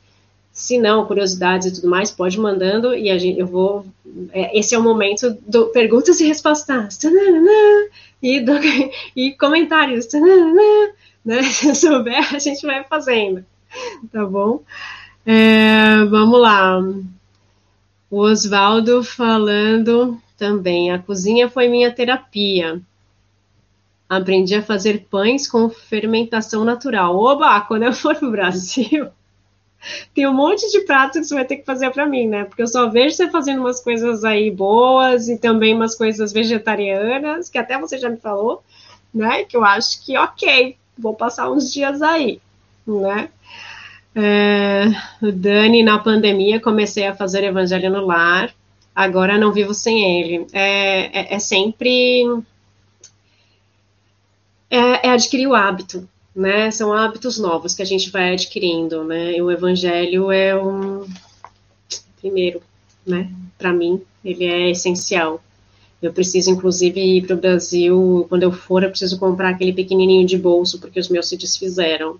Se 0.51 0.79
não, 0.79 1.05
curiosidades 1.05 1.67
e 1.67 1.73
tudo 1.73 1.89
mais, 1.89 2.09
pode 2.09 2.39
mandando 2.39 2.95
e 2.95 3.11
a 3.11 3.17
gente, 3.17 3.39
eu 3.39 3.45
vou. 3.45 3.85
É, 4.31 4.57
esse 4.57 4.73
é 4.73 4.77
o 4.77 4.81
momento 4.81 5.37
do 5.47 5.67
perguntas 5.67 6.19
e 6.19 6.25
respostas 6.25 6.97
e, 8.23 8.39
do, 8.39 8.53
e 9.13 9.33
comentários, 9.33 10.07
né? 10.13 11.43
Se 11.43 11.75
souber, 11.75 12.33
a 12.33 12.39
gente 12.39 12.65
vai 12.65 12.83
fazendo, 12.85 13.45
tá 14.11 14.25
bom? 14.25 14.63
É, 15.25 16.03
vamos 16.05 16.39
lá. 16.39 16.79
O 18.09 18.19
Oswaldo 18.19 19.03
falando 19.03 20.21
também. 20.37 20.91
A 20.91 20.99
cozinha 20.99 21.49
foi 21.49 21.67
minha 21.67 21.91
terapia. 21.91 22.81
Aprendi 24.07 24.55
a 24.55 24.61
fazer 24.61 25.07
pães 25.09 25.47
com 25.47 25.69
fermentação 25.69 26.63
natural. 26.63 27.17
Oba, 27.17 27.59
quando 27.61 27.83
eu 27.83 27.93
for 27.93 28.15
pro 28.15 28.31
Brasil, 28.31 29.07
tem 30.13 30.27
um 30.27 30.33
monte 30.33 30.69
de 30.71 30.81
pratos 30.81 31.21
que 31.21 31.27
você 31.27 31.35
vai 31.35 31.45
ter 31.45 31.57
que 31.57 31.65
fazer 31.65 31.89
para 31.91 32.05
mim, 32.05 32.27
né? 32.27 32.45
Porque 32.45 32.61
eu 32.61 32.67
só 32.67 32.89
vejo 32.89 33.15
você 33.15 33.29
fazendo 33.29 33.59
umas 33.59 33.79
coisas 33.79 34.23
aí 34.23 34.49
boas 34.49 35.27
e 35.27 35.37
também 35.37 35.73
umas 35.73 35.95
coisas 35.95 36.31
vegetarianas, 36.31 37.49
que 37.49 37.57
até 37.57 37.77
você 37.79 37.97
já 37.97 38.09
me 38.09 38.17
falou, 38.17 38.63
né? 39.13 39.43
Que 39.43 39.57
eu 39.57 39.63
acho 39.63 40.03
que 40.05 40.17
ok, 40.17 40.77
vou 40.97 41.13
passar 41.13 41.49
uns 41.49 41.71
dias 41.71 42.01
aí, 42.01 42.39
né? 42.87 43.29
É, 44.15 44.85
Dani, 45.21 45.81
na 45.81 45.97
pandemia, 45.97 46.59
comecei 46.59 47.07
a 47.07 47.15
fazer 47.15 47.43
evangelho 47.43 47.89
no 47.91 48.05
lar, 48.05 48.53
agora 48.95 49.37
não 49.37 49.51
vivo 49.51 49.73
sem 49.73 50.21
ele. 50.21 50.47
É, 50.53 51.33
é, 51.33 51.35
é 51.35 51.39
sempre. 51.39 52.43
É, 54.69 55.07
é 55.07 55.11
adquirir 55.11 55.47
o 55.47 55.55
hábito, 55.55 56.07
né? 56.35 56.71
São 56.71 56.93
hábitos 56.93 57.37
novos 57.37 57.75
que 57.75 57.81
a 57.81 57.85
gente 57.85 58.09
vai 58.09 58.33
adquirindo, 58.33 59.03
né? 59.03 59.37
E 59.37 59.41
o 59.41 59.51
evangelho 59.51 60.31
é 60.31 60.59
um 60.59 61.05
primeiro, 62.19 62.61
né? 63.05 63.31
Para 63.57 63.71
mim, 63.71 64.01
ele 64.23 64.45
é 64.45 64.71
essencial. 64.71 65.43
Eu 66.01 66.11
preciso, 66.11 66.49
inclusive, 66.49 66.99
ir 66.99 67.25
para 67.25 67.35
o 67.35 67.39
Brasil. 67.39 68.25
Quando 68.27 68.43
eu 68.43 68.51
for, 68.51 68.83
eu 68.83 68.89
preciso 68.89 69.17
comprar 69.17 69.49
aquele 69.49 69.71
pequenininho 69.71 70.25
de 70.25 70.37
bolso, 70.37 70.79
porque 70.79 70.99
os 70.99 71.07
meus 71.07 71.29
se 71.29 71.37
desfizeram. 71.37 72.19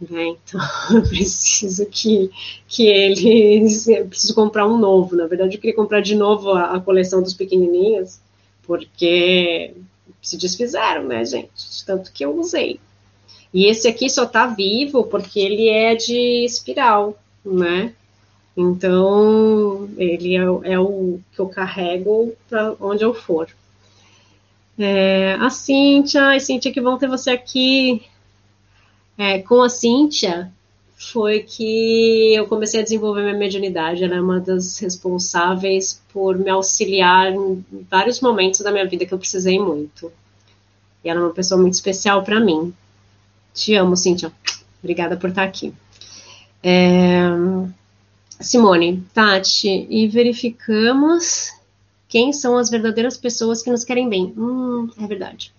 Né? 0.00 0.34
Então, 0.44 0.60
eu 0.92 1.02
preciso 1.02 1.86
que, 1.86 2.30
que 2.66 2.86
eles. 2.86 3.86
Eu 3.86 4.06
preciso 4.06 4.34
comprar 4.34 4.66
um 4.66 4.76
novo. 4.76 5.14
Na 5.14 5.26
verdade, 5.26 5.56
eu 5.56 5.60
queria 5.60 5.76
comprar 5.76 6.00
de 6.00 6.14
novo 6.14 6.50
a, 6.50 6.74
a 6.74 6.80
coleção 6.80 7.22
dos 7.22 7.34
pequenininhos, 7.34 8.18
porque 8.66 9.74
se 10.20 10.36
desfizeram, 10.36 11.04
né, 11.04 11.24
gente? 11.24 11.84
Tanto 11.86 12.10
que 12.12 12.24
eu 12.24 12.36
usei. 12.36 12.80
E 13.54 13.66
esse 13.66 13.86
aqui 13.86 14.10
só 14.10 14.26
tá 14.26 14.48
vivo 14.48 15.04
porque 15.04 15.38
ele 15.38 15.68
é 15.68 15.94
de 15.94 16.44
espiral, 16.44 17.16
né? 17.44 17.94
Então, 18.56 19.88
ele 19.96 20.36
é, 20.36 20.72
é 20.72 20.78
o 20.78 21.20
que 21.32 21.40
eu 21.40 21.48
carrego 21.48 22.34
para 22.48 22.74
onde 22.80 23.04
eu 23.04 23.14
for. 23.14 23.48
É, 24.76 25.34
a 25.34 25.50
Cíntia, 25.50 26.34
a 26.34 26.40
Cíntia, 26.40 26.72
que 26.72 26.80
bom 26.80 26.98
ter 26.98 27.08
você 27.08 27.30
aqui. 27.30 28.02
É, 29.16 29.38
com 29.38 29.62
a 29.62 29.68
Cíntia, 29.68 30.52
foi 30.96 31.40
que 31.40 32.34
eu 32.34 32.46
comecei 32.48 32.80
a 32.80 32.84
desenvolver 32.84 33.22
minha 33.22 33.38
mediunidade. 33.38 34.02
Ela 34.02 34.16
é 34.16 34.20
uma 34.20 34.40
das 34.40 34.78
responsáveis 34.78 36.02
por 36.12 36.36
me 36.36 36.50
auxiliar 36.50 37.32
em 37.32 37.64
vários 37.88 38.20
momentos 38.20 38.60
da 38.60 38.72
minha 38.72 38.86
vida 38.86 39.06
que 39.06 39.14
eu 39.14 39.18
precisei 39.18 39.60
muito. 39.60 40.12
E 41.04 41.08
ela 41.08 41.20
é 41.20 41.22
uma 41.22 41.34
pessoa 41.34 41.60
muito 41.60 41.74
especial 41.74 42.24
para 42.24 42.40
mim. 42.40 42.74
Te 43.54 43.74
amo, 43.76 43.96
Cíntia. 43.96 44.32
Obrigada 44.82 45.16
por 45.16 45.30
estar 45.30 45.44
aqui. 45.44 45.72
É... 46.62 47.22
Simone, 48.40 49.02
Tati, 49.14 49.86
e 49.88 50.08
verificamos 50.08 51.52
quem 52.08 52.32
são 52.32 52.58
as 52.58 52.68
verdadeiras 52.68 53.16
pessoas 53.16 53.62
que 53.62 53.70
nos 53.70 53.84
querem 53.84 54.08
bem. 54.08 54.34
Hum, 54.36 54.90
é 55.00 55.06
verdade. 55.06 55.52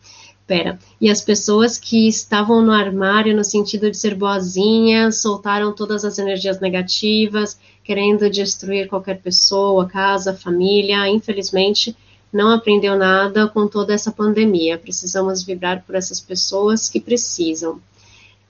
Pera. 0.45 0.77
E 1.01 1.09
as 1.09 1.21
pessoas 1.21 1.77
que 1.77 2.07
estavam 2.07 2.61
no 2.61 2.71
armário 2.71 3.35
no 3.35 3.43
sentido 3.43 3.89
de 3.89 3.97
ser 3.97 4.13
boazinhas, 4.13 5.21
soltaram 5.21 5.73
todas 5.73 6.05
as 6.05 6.19
energias 6.19 6.59
negativas, 6.59 7.57
querendo 7.83 8.29
destruir 8.29 8.87
qualquer 8.87 9.21
pessoa, 9.21 9.87
casa, 9.87 10.35
família. 10.35 11.07
Infelizmente, 11.07 11.95
não 12.35 12.51
aprendeu 12.51 12.97
nada 12.97 13.47
com 13.47 13.65
toda 13.65 13.93
essa 13.93 14.11
pandemia. 14.11 14.77
Precisamos 14.77 15.41
vibrar 15.41 15.81
por 15.83 15.95
essas 15.95 16.19
pessoas 16.19 16.89
que 16.89 16.99
precisam. 16.99 17.79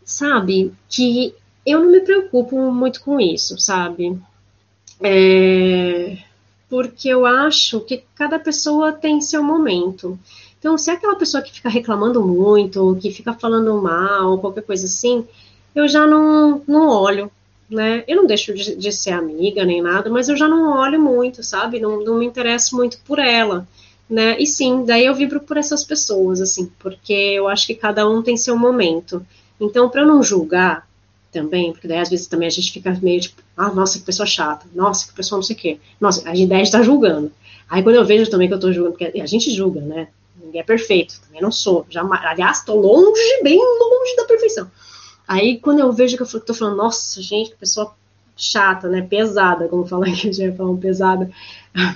Sabe, 0.03 0.73
que 0.89 1.35
eu 1.63 1.81
não 1.81 1.91
me 1.91 1.99
preocupo 1.99 2.71
muito 2.71 3.01
com 3.01 3.19
isso, 3.19 3.59
sabe? 3.59 4.19
É, 4.99 6.17
porque 6.67 7.09
eu 7.09 7.27
acho 7.27 7.79
que 7.81 8.03
cada 8.15 8.39
pessoa 8.39 8.91
tem 8.91 9.21
seu 9.21 9.43
momento. 9.43 10.17
Então, 10.57 10.79
se 10.79 10.89
é 10.89 10.93
aquela 10.93 11.15
pessoa 11.15 11.43
que 11.43 11.53
fica 11.53 11.69
reclamando 11.69 12.25
muito, 12.25 12.97
que 12.99 13.11
fica 13.11 13.33
falando 13.33 13.79
mal, 13.79 14.39
qualquer 14.39 14.63
coisa 14.63 14.85
assim, 14.85 15.27
eu 15.75 15.87
já 15.87 16.07
não, 16.07 16.61
não 16.67 16.89
olho, 16.89 17.31
né? 17.69 18.03
Eu 18.07 18.17
não 18.17 18.25
deixo 18.27 18.53
de, 18.53 18.75
de 18.75 18.91
ser 18.91 19.11
amiga 19.11 19.65
nem 19.65 19.81
nada, 19.81 20.09
mas 20.09 20.29
eu 20.29 20.37
já 20.37 20.47
não 20.47 20.77
olho 20.77 20.99
muito, 21.01 21.43
sabe? 21.43 21.79
Não, 21.79 22.03
não 22.03 22.15
me 22.19 22.25
interesso 22.25 22.75
muito 22.75 22.99
por 23.05 23.19
ela. 23.19 23.67
né? 24.09 24.37
E 24.39 24.45
sim, 24.45 24.85
daí 24.85 25.05
eu 25.05 25.15
vibro 25.15 25.39
por 25.41 25.57
essas 25.57 25.83
pessoas, 25.83 26.41
assim, 26.41 26.71
porque 26.79 27.13
eu 27.13 27.47
acho 27.47 27.65
que 27.67 27.75
cada 27.75 28.07
um 28.07 28.21
tem 28.21 28.37
seu 28.37 28.57
momento. 28.57 29.25
Então, 29.59 29.89
para 29.89 30.05
não 30.05 30.21
julgar 30.21 30.87
também, 31.31 31.71
porque 31.73 31.87
daí 31.87 31.99
às 31.99 32.09
vezes 32.09 32.27
também 32.27 32.47
a 32.47 32.51
gente 32.51 32.71
fica 32.71 32.97
meio 33.01 33.19
tipo, 33.21 33.41
ah, 33.57 33.71
nossa, 33.73 33.99
que 33.99 34.05
pessoa 34.05 34.25
chata, 34.27 34.65
nossa, 34.73 35.07
que 35.07 35.13
pessoa 35.13 35.37
não 35.37 35.43
sei 35.43 35.55
o 35.55 35.59
quê. 35.59 35.79
Nossa, 35.99 36.27
a 36.29 36.35
ideia 36.35 36.61
está 36.61 36.81
julgando. 36.81 37.31
Aí 37.69 37.81
quando 37.83 37.95
eu 37.95 38.05
vejo 38.05 38.29
também 38.29 38.47
que 38.47 38.53
eu 38.53 38.59
tô 38.59 38.71
julgando, 38.71 38.97
porque 38.97 39.19
a 39.19 39.25
gente 39.25 39.49
julga, 39.51 39.81
né? 39.81 40.07
Ninguém 40.41 40.61
é 40.61 40.63
perfeito, 40.63 41.19
também 41.25 41.41
não 41.41 41.51
sou. 41.51 41.85
Jamais, 41.89 42.23
aliás, 42.23 42.63
tô 42.63 42.75
longe, 42.75 43.41
bem 43.43 43.57
longe 43.57 44.15
da 44.15 44.25
perfeição. 44.25 44.69
Aí 45.27 45.59
quando 45.59 45.79
eu 45.79 45.91
vejo 45.91 46.17
que 46.17 46.23
eu 46.23 46.41
tô 46.41 46.53
falando, 46.53 46.77
nossa, 46.77 47.21
gente, 47.21 47.51
que 47.51 47.57
pessoa 47.57 47.93
chata, 48.37 48.89
né? 48.89 49.01
Pesada, 49.01 49.67
como 49.67 49.85
fala 49.85 50.07
aqui, 50.09 50.31
já 50.31 50.51
falam 50.53 50.77
pesada, 50.77 51.29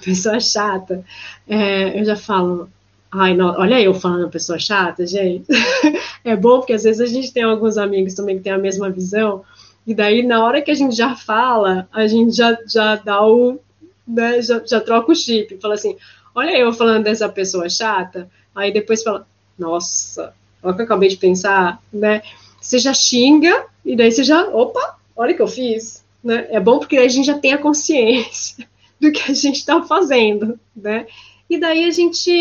pessoa 0.03 0.39
chata. 0.39 1.03
É, 1.47 1.99
eu 1.99 2.05
já 2.05 2.15
falo, 2.15 2.69
ai, 3.11 3.35
não, 3.35 3.47
olha 3.59 3.81
eu 3.81 3.93
falando 3.93 4.29
pessoa 4.29 4.59
chata, 4.59 5.05
gente. 5.05 5.45
é 6.23 6.35
bom 6.35 6.59
porque 6.59 6.73
às 6.73 6.83
vezes 6.83 7.01
a 7.01 7.11
gente 7.11 7.33
tem 7.33 7.43
alguns 7.43 7.77
amigos 7.77 8.13
também 8.13 8.37
que 8.37 8.43
têm 8.43 8.53
a 8.53 8.57
mesma 8.57 8.89
visão, 8.89 9.43
e 9.85 9.93
daí 9.93 10.23
na 10.23 10.43
hora 10.43 10.61
que 10.61 10.71
a 10.71 10.75
gente 10.75 10.95
já 10.95 11.15
fala, 11.15 11.87
a 11.91 12.05
gente 12.07 12.35
já, 12.35 12.57
já 12.67 12.95
dá 12.95 13.25
o, 13.25 13.59
né, 14.07 14.41
já, 14.41 14.61
já 14.65 14.79
troca 14.79 15.11
o 15.11 15.15
chip, 15.15 15.57
fala 15.61 15.73
assim, 15.73 15.97
olha 16.35 16.57
eu 16.57 16.71
falando 16.71 17.03
dessa 17.03 17.27
pessoa 17.27 17.69
chata, 17.69 18.29
aí 18.53 18.71
depois 18.71 19.01
fala, 19.01 19.25
nossa, 19.57 20.33
olha 20.61 20.73
o 20.73 20.75
que 20.75 20.81
eu 20.81 20.85
acabei 20.85 21.09
de 21.09 21.17
pensar, 21.17 21.81
né? 21.91 22.21
Você 22.59 22.79
já 22.79 22.93
xinga, 22.93 23.65
e 23.85 23.95
daí 23.95 24.11
você 24.11 24.23
já, 24.23 24.47
opa, 24.49 24.97
olha 25.15 25.33
o 25.33 25.35
que 25.35 25.41
eu 25.41 25.47
fiz, 25.47 26.03
né? 26.23 26.47
É 26.49 26.59
bom 26.59 26.79
porque 26.79 26.97
a 26.97 27.07
gente 27.07 27.25
já 27.25 27.37
tem 27.37 27.53
a 27.53 27.57
consciência 27.57 28.67
do 28.99 29.11
que 29.11 29.31
a 29.31 29.33
gente 29.33 29.57
está 29.57 29.81
fazendo, 29.83 30.59
né? 30.75 31.07
E 31.49 31.57
daí 31.57 31.85
a 31.85 31.91
gente 31.91 32.31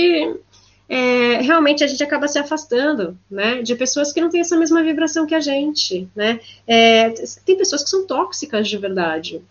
é, 0.89 1.41
realmente 1.43 1.85
a 1.85 1.87
gente 1.87 2.03
acaba 2.03 2.27
se 2.27 2.39
afastando, 2.39 3.16
né, 3.31 3.62
de 3.62 3.75
pessoas 3.75 4.11
que 4.11 4.21
não 4.21 4.31
têm 4.31 4.41
essa 4.41 4.57
mesma 4.57 4.83
vibração 4.83 5.27
que 5.27 5.35
a 5.35 5.41
gente, 5.41 6.09
né? 6.16 6.41
É, 6.66 7.11
tem 7.45 7.57
pessoas 7.57 7.85
que 7.85 7.91
são 7.91 8.07
tóxicas 8.07 8.66
de 8.69 8.79
verdade, 8.79 9.43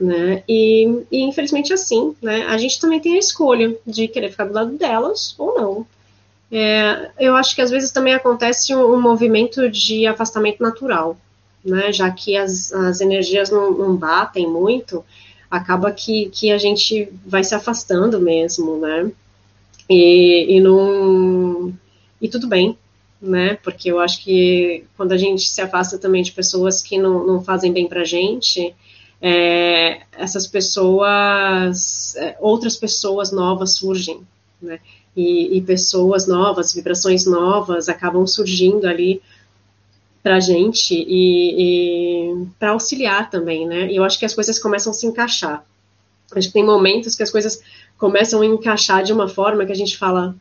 né? 0.00 0.42
E, 0.48 1.04
e 1.10 1.22
infelizmente 1.22 1.72
assim, 1.72 2.16
né? 2.22 2.44
A 2.46 2.56
gente 2.56 2.80
também 2.80 3.00
tem 3.00 3.14
a 3.14 3.18
escolha 3.18 3.76
de 3.86 4.08
querer 4.08 4.30
ficar 4.30 4.44
do 4.44 4.54
lado 4.54 4.76
delas 4.78 5.34
ou 5.38 5.54
não. 5.54 5.86
É, 6.54 7.10
eu 7.18 7.34
acho 7.34 7.54
que 7.56 7.62
às 7.62 7.70
vezes 7.70 7.90
também 7.90 8.12
acontece 8.12 8.74
um, 8.74 8.92
um 8.92 9.00
movimento 9.00 9.70
de 9.70 10.06
afastamento 10.06 10.62
natural, 10.62 11.16
né? 11.64 11.90
Já 11.90 12.10
que 12.10 12.36
as, 12.36 12.70
as 12.74 13.00
energias 13.00 13.50
não, 13.50 13.70
não 13.72 13.96
batem 13.96 14.46
muito, 14.46 15.02
acaba 15.50 15.90
que, 15.90 16.28
que 16.28 16.52
a 16.52 16.58
gente 16.58 17.10
vai 17.26 17.42
se 17.42 17.54
afastando 17.54 18.20
mesmo, 18.20 18.76
né? 18.76 19.10
E, 19.88 20.56
e 20.56 20.60
não. 20.60 21.72
E 22.20 22.28
tudo 22.28 22.46
bem, 22.46 22.76
né? 23.20 23.58
Porque 23.62 23.90
eu 23.90 23.98
acho 23.98 24.22
que 24.22 24.84
quando 24.94 25.12
a 25.12 25.16
gente 25.16 25.48
se 25.48 25.62
afasta 25.62 25.96
também 25.96 26.22
de 26.22 26.32
pessoas 26.32 26.82
que 26.82 26.98
não, 26.98 27.26
não 27.26 27.42
fazem 27.42 27.72
bem 27.72 27.88
pra 27.88 28.04
gente, 28.04 28.74
é, 29.22 30.02
essas 30.12 30.46
pessoas, 30.46 32.14
é, 32.16 32.36
outras 32.40 32.76
pessoas 32.76 33.32
novas 33.32 33.76
surgem, 33.76 34.20
né? 34.60 34.80
E, 35.14 35.58
e, 35.58 35.60
pessoas 35.60 36.26
novas, 36.26 36.72
vibrações 36.72 37.26
novas 37.26 37.88
acabam 37.88 38.26
surgindo 38.26 38.86
ali 38.86 39.20
para 40.22 40.40
gente 40.40 40.94
e, 40.94 42.32
e 42.32 42.46
para 42.58 42.70
auxiliar 42.70 43.28
também, 43.28 43.66
né? 43.66 43.90
E 43.90 43.96
eu 43.96 44.04
acho 44.04 44.18
que 44.18 44.24
as 44.24 44.34
coisas 44.34 44.58
começam 44.58 44.90
a 44.90 44.94
se 44.94 45.06
encaixar. 45.06 45.64
Acho 46.34 46.48
que 46.48 46.54
tem 46.54 46.64
momentos 46.64 47.14
que 47.14 47.22
as 47.22 47.30
coisas 47.30 47.60
começam 47.98 48.40
a 48.40 48.46
encaixar 48.46 49.02
de 49.02 49.12
uma 49.12 49.28
forma 49.28 49.66
que 49.66 49.72
a 49.72 49.76
gente 49.76 49.98
fala, 49.98 50.34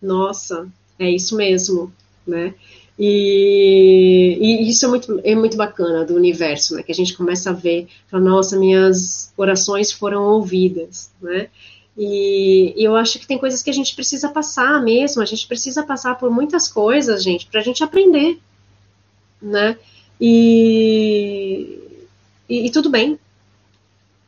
nossa, 0.00 0.66
é 0.98 1.10
isso 1.10 1.36
mesmo, 1.36 1.92
né? 2.26 2.54
E, 2.98 4.38
e, 4.40 4.68
isso 4.68 4.84
é 4.84 4.88
muito, 4.88 5.20
é 5.22 5.34
muito 5.34 5.56
bacana 5.56 6.04
do 6.04 6.14
universo, 6.14 6.74
né? 6.74 6.82
Que 6.82 6.90
a 6.90 6.94
gente 6.94 7.16
começa 7.16 7.50
a 7.50 7.52
ver, 7.52 7.86
fala, 8.08 8.24
nossa, 8.24 8.58
minhas 8.58 9.32
orações 9.36 9.92
foram 9.92 10.24
ouvidas, 10.24 11.10
né? 11.22 11.48
E, 11.98 12.72
eu 12.76 12.94
acho 12.94 13.18
que 13.18 13.26
tem 13.26 13.36
coisas 13.36 13.60
que 13.60 13.70
a 13.70 13.74
gente 13.74 13.92
precisa 13.96 14.28
passar 14.28 14.80
mesmo, 14.80 15.20
a 15.20 15.24
gente 15.24 15.48
precisa 15.48 15.82
passar 15.82 16.14
por 16.14 16.30
muitas 16.30 16.68
coisas, 16.68 17.24
gente, 17.24 17.46
para 17.46 17.60
a 17.60 17.64
gente 17.64 17.82
aprender, 17.82 18.38
né? 19.42 19.76
E, 20.20 21.80
e, 22.48 22.66
e 22.66 22.70
tudo 22.70 22.88
bem. 22.88 23.18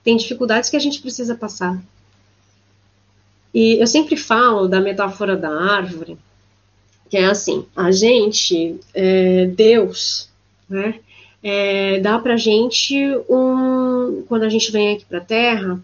Tem 0.03 0.16
dificuldades 0.16 0.68
que 0.68 0.77
a 0.77 0.81
gente 0.81 1.01
precisa 1.01 1.37
passar. 1.37 1.81
E 3.55 3.81
eu 3.81 3.87
sempre 3.87 4.16
falo 4.16 4.66
da 4.66 4.81
metáfora 4.81 5.37
da 5.37 5.51
árvore, 5.51 6.18
que 7.09 7.16
é 7.16 7.27
assim: 7.27 7.66
a 7.77 7.93
gente, 7.93 8.81
é, 8.93 9.47
Deus, 9.47 10.29
né? 10.68 10.99
É, 11.43 12.01
dá 12.01 12.18
para 12.18 12.37
gente 12.37 12.97
um. 13.29 14.25
Quando 14.29 14.43
a 14.43 14.49
gente 14.49 14.73
vem 14.73 14.95
aqui 14.95 15.05
para 15.05 15.18
a 15.18 15.25
Terra, 15.25 15.81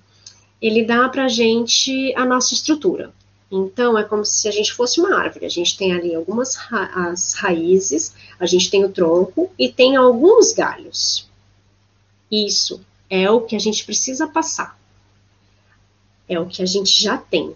ele 0.60 0.84
dá 0.84 1.08
para 1.08 1.28
gente 1.28 2.14
a 2.14 2.24
nossa 2.24 2.54
estrutura. 2.54 3.12
Então, 3.50 3.96
é 3.96 4.02
como 4.02 4.24
se 4.24 4.48
a 4.48 4.50
gente 4.50 4.72
fosse 4.72 5.00
uma 5.00 5.16
árvore. 5.16 5.46
A 5.46 5.50
gente 5.50 5.76
tem 5.76 5.92
ali 5.92 6.14
algumas 6.14 6.56
ra 6.56 7.10
as 7.10 7.34
raízes, 7.34 8.14
a 8.40 8.46
gente 8.46 8.70
tem 8.70 8.84
o 8.84 8.90
tronco 8.90 9.50
e 9.58 9.70
tem 9.70 9.96
alguns 9.96 10.52
galhos. 10.52 11.28
Isso 12.30 12.80
é 13.08 13.30
o 13.30 13.42
que 13.42 13.54
a 13.54 13.58
gente 13.58 13.84
precisa 13.84 14.26
passar. 14.26 14.76
É 16.28 16.40
o 16.40 16.46
que 16.46 16.60
a 16.60 16.66
gente 16.66 17.00
já 17.00 17.16
tem. 17.16 17.54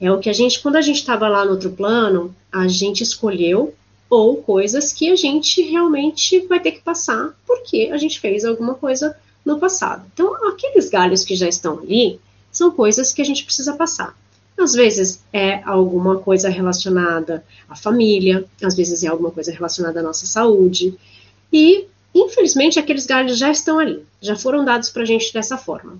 É 0.00 0.10
o 0.10 0.18
que 0.18 0.30
a 0.30 0.32
gente, 0.32 0.60
quando 0.60 0.76
a 0.76 0.80
gente 0.80 0.96
estava 0.96 1.28
lá 1.28 1.44
no 1.44 1.52
outro 1.52 1.70
plano, 1.70 2.34
a 2.50 2.66
gente 2.66 3.02
escolheu 3.02 3.74
ou 4.08 4.36
coisas 4.42 4.92
que 4.92 5.10
a 5.10 5.16
gente 5.16 5.60
realmente 5.62 6.40
vai 6.46 6.60
ter 6.60 6.72
que 6.72 6.80
passar 6.80 7.34
porque 7.46 7.90
a 7.92 7.98
gente 7.98 8.20
fez 8.20 8.44
alguma 8.44 8.74
coisa 8.74 9.16
no 9.44 9.58
passado. 9.58 10.06
Então, 10.12 10.48
aqueles 10.48 10.88
galhos 10.88 11.24
que 11.24 11.36
já 11.36 11.48
estão 11.48 11.78
ali 11.78 12.18
são 12.56 12.70
coisas 12.70 13.12
que 13.12 13.20
a 13.20 13.24
gente 13.24 13.44
precisa 13.44 13.74
passar. 13.74 14.16
Às 14.58 14.72
vezes 14.72 15.22
é 15.30 15.62
alguma 15.62 16.18
coisa 16.18 16.48
relacionada 16.48 17.44
à 17.68 17.76
família, 17.76 18.46
às 18.62 18.74
vezes 18.74 19.04
é 19.04 19.08
alguma 19.08 19.30
coisa 19.30 19.52
relacionada 19.52 20.00
à 20.00 20.02
nossa 20.02 20.24
saúde. 20.24 20.96
E, 21.52 21.86
infelizmente, 22.14 22.78
aqueles 22.78 23.04
galhos 23.04 23.36
já 23.36 23.50
estão 23.50 23.78
ali, 23.78 24.02
já 24.22 24.34
foram 24.34 24.64
dados 24.64 24.88
para 24.88 25.02
a 25.02 25.04
gente 25.04 25.34
dessa 25.34 25.58
forma. 25.58 25.98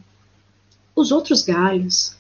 Os 0.95 1.13
outros 1.13 1.43
galhos, 1.43 2.17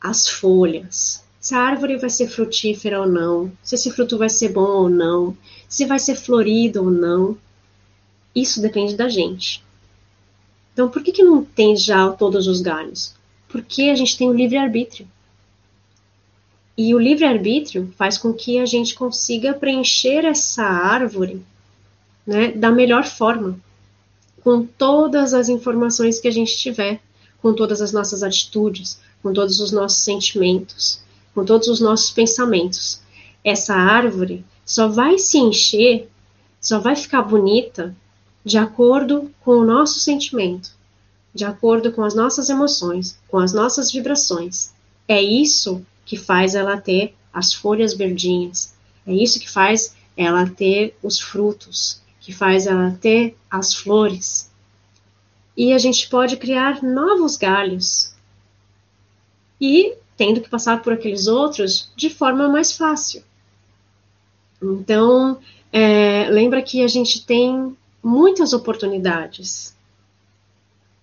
as 0.00 0.28
folhas, 0.28 1.22
se 1.38 1.54
a 1.54 1.60
árvore 1.60 1.98
vai 1.98 2.10
ser 2.10 2.26
frutífera 2.26 3.00
ou 3.00 3.06
não, 3.06 3.52
se 3.62 3.76
esse 3.76 3.92
fruto 3.92 4.18
vai 4.18 4.28
ser 4.28 4.48
bom 4.48 4.82
ou 4.82 4.88
não, 4.88 5.36
se 5.68 5.86
vai 5.86 6.00
ser 6.00 6.16
florido 6.16 6.82
ou 6.82 6.90
não, 6.90 7.38
isso 8.34 8.60
depende 8.60 8.96
da 8.96 9.08
gente. 9.08 9.62
Então, 10.72 10.88
por 10.88 11.00
que, 11.00 11.12
que 11.12 11.22
não 11.22 11.44
tem 11.44 11.76
já 11.76 12.10
todos 12.10 12.48
os 12.48 12.60
galhos? 12.60 13.16
Porque 13.48 13.84
a 13.84 13.94
gente 13.94 14.16
tem 14.16 14.28
o 14.28 14.32
livre-arbítrio. 14.32 15.08
E 16.76 16.94
o 16.94 16.98
livre-arbítrio 16.98 17.92
faz 17.96 18.16
com 18.16 18.32
que 18.32 18.58
a 18.58 18.66
gente 18.66 18.94
consiga 18.94 19.52
preencher 19.52 20.24
essa 20.24 20.62
árvore 20.62 21.42
né, 22.24 22.52
da 22.52 22.70
melhor 22.70 23.04
forma, 23.04 23.58
com 24.44 24.64
todas 24.64 25.34
as 25.34 25.48
informações 25.48 26.20
que 26.20 26.28
a 26.28 26.30
gente 26.30 26.56
tiver, 26.56 27.00
com 27.42 27.54
todas 27.54 27.80
as 27.80 27.92
nossas 27.92 28.22
atitudes, 28.22 29.00
com 29.22 29.32
todos 29.32 29.60
os 29.60 29.72
nossos 29.72 29.98
sentimentos, 29.98 31.00
com 31.34 31.44
todos 31.44 31.68
os 31.68 31.80
nossos 31.80 32.10
pensamentos. 32.10 33.00
Essa 33.42 33.74
árvore 33.74 34.44
só 34.64 34.86
vai 34.86 35.18
se 35.18 35.38
encher, 35.38 36.08
só 36.60 36.78
vai 36.78 36.94
ficar 36.94 37.22
bonita 37.22 37.96
de 38.44 38.58
acordo 38.58 39.30
com 39.40 39.52
o 39.52 39.64
nosso 39.64 39.98
sentimento, 39.98 40.70
de 41.34 41.44
acordo 41.44 41.92
com 41.92 42.02
as 42.02 42.14
nossas 42.14 42.48
emoções, 42.48 43.18
com 43.28 43.38
as 43.38 43.52
nossas 43.52 43.92
vibrações. 43.92 44.72
É 45.06 45.22
isso 45.22 45.84
que 46.04 46.16
faz 46.16 46.54
ela 46.54 46.76
ter 46.78 47.14
as 47.32 47.52
folhas 47.52 47.94
verdinhas. 47.94 48.74
É 49.06 49.12
isso 49.12 49.38
que 49.38 49.50
faz 49.50 49.94
ela 50.16 50.48
ter 50.48 50.96
os 51.02 51.18
frutos, 51.18 52.00
que 52.20 52.32
faz 52.32 52.66
ela 52.66 52.98
ter 53.00 53.36
as 53.50 53.74
flores. 53.74 54.50
E 55.56 55.72
a 55.72 55.78
gente 55.78 56.08
pode 56.08 56.36
criar 56.36 56.82
novos 56.82 57.36
galhos. 57.36 58.14
E 59.60 59.94
tendo 60.16 60.40
que 60.40 60.48
passar 60.48 60.82
por 60.82 60.92
aqueles 60.92 61.26
outros 61.28 61.90
de 61.96 62.10
forma 62.10 62.48
mais 62.48 62.72
fácil. 62.72 63.22
Então, 64.60 65.38
é, 65.72 66.28
lembra 66.28 66.60
que 66.60 66.82
a 66.82 66.88
gente 66.88 67.24
tem 67.24 67.76
muitas 68.02 68.52
oportunidades. 68.52 69.76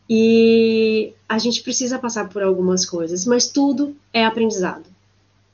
E 0.10 1.14
a 1.28 1.38
gente 1.39 1.64
precisa 1.64 1.97
passar 1.97 2.30
por 2.30 2.43
algumas 2.43 2.86
coisas, 2.86 3.26
mas 3.26 3.47
tudo 3.47 3.95
é 4.14 4.24
aprendizado. 4.24 4.86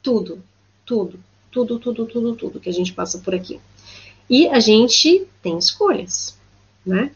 Tudo, 0.03 0.43
tudo, 0.85 1.19
tudo, 1.51 1.79
tudo, 1.79 2.05
tudo, 2.05 2.35
tudo 2.35 2.59
que 2.59 2.69
a 2.69 2.73
gente 2.73 2.93
passa 2.93 3.19
por 3.19 3.33
aqui. 3.33 3.59
E 4.29 4.47
a 4.47 4.59
gente 4.59 5.27
tem 5.41 5.57
escolhas, 5.57 6.37
né? 6.85 7.11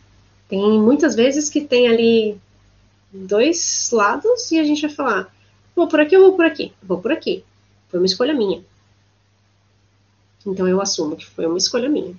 Tem 0.48 0.80
muitas 0.80 1.16
vezes 1.16 1.50
que 1.50 1.62
tem 1.62 1.88
ali 1.88 2.38
dois 3.12 3.90
lados 3.92 4.52
e 4.52 4.60
a 4.60 4.64
gente 4.64 4.82
vai 4.82 4.96
falar, 4.96 5.36
vou 5.76 5.88
por 5.88 6.00
aqui 6.00 6.16
ou 6.16 6.24
vou 6.28 6.36
por 6.36 6.46
aqui? 6.46 6.74
Vou 6.84 6.98
por 7.00 7.12
aqui. 7.12 7.44
Foi 7.90 8.00
uma 8.00 8.06
escolha 8.06 8.34
minha. 8.34 8.64
Então 10.46 10.68
eu 10.68 10.82
assumo 10.82 11.16
que 11.16 11.26
foi 11.26 11.46
uma 11.46 11.58
escolha 11.58 11.90
minha. 11.90 12.16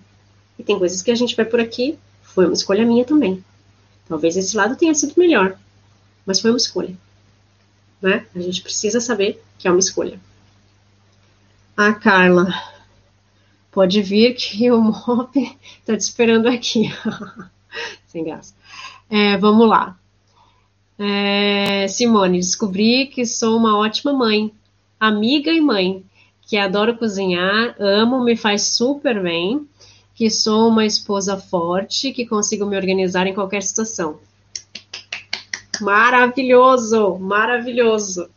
E 0.59 0.62
tem 0.62 0.79
coisas 0.79 1.03
que 1.03 1.11
a 1.11 1.14
gente 1.14 1.37
vai 1.37 1.45
por 1.45 1.61
aqui, 1.61 1.99
foi 2.23 2.47
uma 2.47 2.55
escolha 2.55 2.85
minha 2.85 3.05
também. 3.05 3.45
Talvez 4.09 4.37
esse 4.37 4.57
lado 4.57 4.77
tenha 4.77 4.95
sido 4.95 5.15
melhor, 5.17 5.59
mas 6.25 6.41
foi 6.41 6.51
uma 6.51 6.57
escolha. 6.57 6.97
Né? 8.01 8.27
A 8.35 8.41
gente 8.41 8.63
precisa 8.63 9.01
saber 9.01 9.43
que 9.59 9.67
é 9.67 9.71
uma 9.71 9.81
escolha. 9.81 10.21
A 11.77 11.93
Carla, 11.93 12.47
pode 13.71 14.01
vir 14.01 14.35
que 14.35 14.71
o 14.73 14.81
Mop 14.81 15.37
está 15.37 15.97
te 15.97 16.01
esperando 16.01 16.49
aqui. 16.49 16.91
Sem 18.09 18.25
graça. 18.25 18.55
É, 19.11 19.37
vamos 19.37 19.69
lá. 19.69 19.99
É, 20.99 21.87
Simone, 21.89 22.39
descobri 22.39 23.07
que 23.07 23.27
sou 23.27 23.57
uma 23.57 23.77
ótima 23.77 24.15
mãe, 24.15 24.51
amiga 24.99 25.51
e 25.51 25.61
mãe, 25.61 26.03
que 26.47 26.57
adoro 26.57 26.97
cozinhar, 26.97 27.77
amo, 27.79 28.25
me 28.25 28.35
faz 28.35 28.63
super 28.63 29.23
bem, 29.23 29.69
que 30.17 30.31
sou 30.31 30.69
uma 30.69 30.87
esposa 30.87 31.37
forte, 31.37 32.11
que 32.11 32.25
consigo 32.25 32.64
me 32.64 32.75
organizar 32.75 33.27
em 33.27 33.35
qualquer 33.35 33.62
situação. 33.62 34.19
Maravilhoso, 35.79 37.19
maravilhoso, 37.19 38.31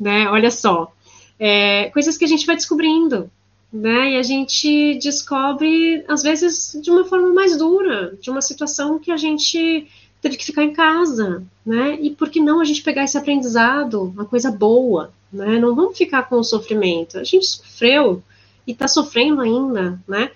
né? 0.00 0.26
Olha 0.30 0.50
só, 0.50 0.90
é, 1.38 1.90
coisas 1.90 2.16
que 2.16 2.24
a 2.24 2.28
gente 2.28 2.46
vai 2.46 2.56
descobrindo, 2.56 3.30
né? 3.70 4.12
E 4.12 4.16
a 4.16 4.22
gente 4.22 4.98
descobre, 4.98 6.02
às 6.08 6.22
vezes, 6.22 6.80
de 6.82 6.90
uma 6.90 7.04
forma 7.04 7.28
mais 7.34 7.58
dura, 7.58 8.16
de 8.18 8.30
uma 8.30 8.40
situação 8.40 8.98
que 8.98 9.12
a 9.12 9.16
gente 9.18 9.86
teve 10.22 10.38
que 10.38 10.44
ficar 10.44 10.64
em 10.64 10.72
casa, 10.72 11.44
né? 11.66 11.98
E 12.00 12.10
por 12.10 12.30
que 12.30 12.40
não 12.40 12.60
a 12.60 12.64
gente 12.64 12.82
pegar 12.82 13.04
esse 13.04 13.18
aprendizado, 13.18 14.04
uma 14.04 14.24
coisa 14.24 14.50
boa, 14.50 15.12
né? 15.30 15.58
Não 15.58 15.74
vamos 15.74 15.98
ficar 15.98 16.22
com 16.22 16.36
o 16.36 16.44
sofrimento. 16.44 17.18
A 17.18 17.24
gente 17.24 17.44
sofreu 17.44 18.22
e 18.66 18.72
está 18.72 18.88
sofrendo 18.88 19.42
ainda, 19.42 20.00
né? 20.08 20.30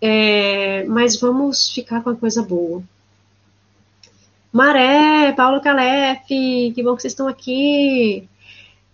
É, 0.00 0.84
mas 0.84 1.18
vamos 1.20 1.70
ficar 1.70 2.02
com 2.02 2.10
a 2.10 2.16
coisa 2.16 2.42
boa. 2.42 2.82
Maré, 4.52 5.32
Paulo 5.32 5.60
Calef, 5.60 6.26
que 6.26 6.82
bom 6.82 6.96
que 6.96 7.02
vocês 7.02 7.12
estão 7.12 7.28
aqui. 7.28 8.28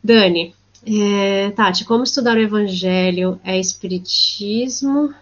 Dani, 0.02 0.54
é, 0.86 1.50
Tati, 1.50 1.84
como 1.84 2.04
estudar 2.04 2.36
o 2.36 2.40
Evangelho 2.40 3.40
é 3.42 3.58
Espiritismo 3.58 5.14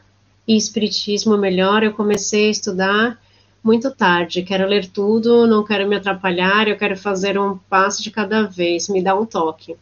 e 0.47 0.57
Espiritismo 0.57 1.37
melhor? 1.37 1.83
Eu 1.83 1.93
comecei 1.93 2.49
a 2.49 2.51
estudar 2.51 3.19
muito 3.63 3.91
tarde, 3.91 4.43
quero 4.43 4.67
ler 4.67 4.87
tudo, 4.87 5.47
não 5.47 5.65
quero 5.65 5.89
me 5.89 5.97
atrapalhar, 5.97 6.69
eu 6.69 6.77
quero 6.77 6.99
fazer 6.99 7.39
um 7.39 7.57
passo 7.57 8.03
de 8.03 8.11
cada 8.11 8.43
vez, 8.43 8.91
me 8.91 9.03
dá 9.03 9.15
um 9.19 9.25
toque. 9.25 9.75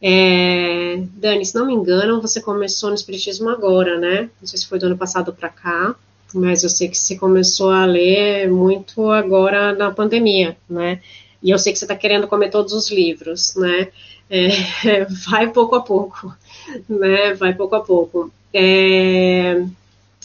É, 0.00 1.02
Dani, 1.14 1.44
se 1.44 1.54
não 1.54 1.66
me 1.66 1.74
engano, 1.74 2.20
você 2.20 2.40
começou 2.40 2.88
no 2.88 2.94
Espiritismo 2.94 3.48
agora, 3.48 3.98
né? 3.98 4.30
Não 4.40 4.46
sei 4.46 4.58
se 4.58 4.66
foi 4.66 4.78
do 4.78 4.86
ano 4.86 4.96
passado 4.98 5.32
para 5.32 5.48
cá, 5.48 5.94
mas 6.34 6.62
eu 6.62 6.70
sei 6.70 6.88
que 6.88 6.96
você 6.96 7.16
começou 7.16 7.70
a 7.70 7.84
ler 7.84 8.48
muito 8.50 9.10
agora 9.10 9.74
na 9.74 9.90
pandemia, 9.90 10.56
né? 10.68 11.00
E 11.42 11.50
eu 11.50 11.58
sei 11.58 11.72
que 11.72 11.78
você 11.78 11.84
está 11.84 11.96
querendo 11.96 12.28
comer 12.28 12.50
todos 12.50 12.72
os 12.72 12.90
livros, 12.90 13.54
né? 13.56 13.88
É, 14.30 15.04
vai 15.28 15.50
pouco 15.50 15.74
a 15.74 15.80
pouco, 15.80 16.34
né? 16.88 17.34
Vai 17.34 17.54
pouco 17.54 17.74
a 17.74 17.80
pouco. 17.80 18.32
É, 18.52 19.64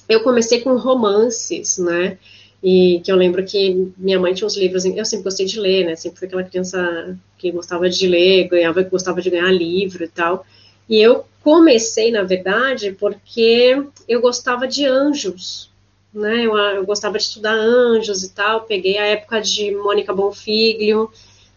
eu 0.08 0.22
comecei 0.22 0.62
com 0.62 0.78
romances, 0.78 1.78
né? 1.78 2.18
E 2.64 3.02
que 3.04 3.12
eu 3.12 3.18
lembro 3.18 3.44
que 3.44 3.92
minha 3.98 4.18
mãe 4.18 4.34
tinha 4.34 4.48
uns 4.48 4.56
livros, 4.56 4.86
eu 4.86 5.04
sempre 5.04 5.26
gostei 5.26 5.46
de 5.46 5.60
ler, 5.60 5.86
né? 5.86 5.98
Sempre 5.98 6.20
fui 6.20 6.28
aquela 6.28 6.44
criança 6.44 7.20
que 7.38 7.52
gostava 7.52 7.90
de 7.90 8.08
ler, 8.08 8.48
ganhava, 8.48 8.82
gostava 8.84 9.22
de 9.22 9.30
ganhar 9.30 9.52
livro 9.52 10.02
e 10.06 10.08
tal. 10.08 10.46
E 10.88 11.02
eu 11.02 11.26
comecei, 11.44 12.10
na 12.10 12.24
verdade, 12.24 12.94
porque 12.94 13.86
eu 14.08 14.22
gostava 14.22 14.66
de 14.66 14.86
anjos, 14.86 15.70
né? 16.14 16.46
Eu, 16.46 16.58
eu 16.58 16.86
gostava 16.86 17.18
de 17.18 17.26
estudar 17.26 17.54
anjos 17.54 18.24
e 18.24 18.30
tal. 18.32 18.62
Peguei 18.62 18.98
a 18.98 19.08
época 19.08 19.42
de 19.42 19.72
Mônica 19.72 20.14
Bonfiglio, 20.14 21.12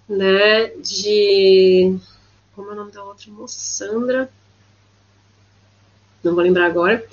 né? 0.08 0.72
De 0.82 1.96
como 2.56 2.70
é 2.70 2.72
o 2.72 2.76
nome 2.76 2.90
da 2.90 3.04
outra 3.04 3.30
moça? 3.30 3.58
Sandra. 3.60 4.28
Não 6.24 6.34
vou 6.34 6.42
lembrar 6.42 6.66
agora. 6.66 7.06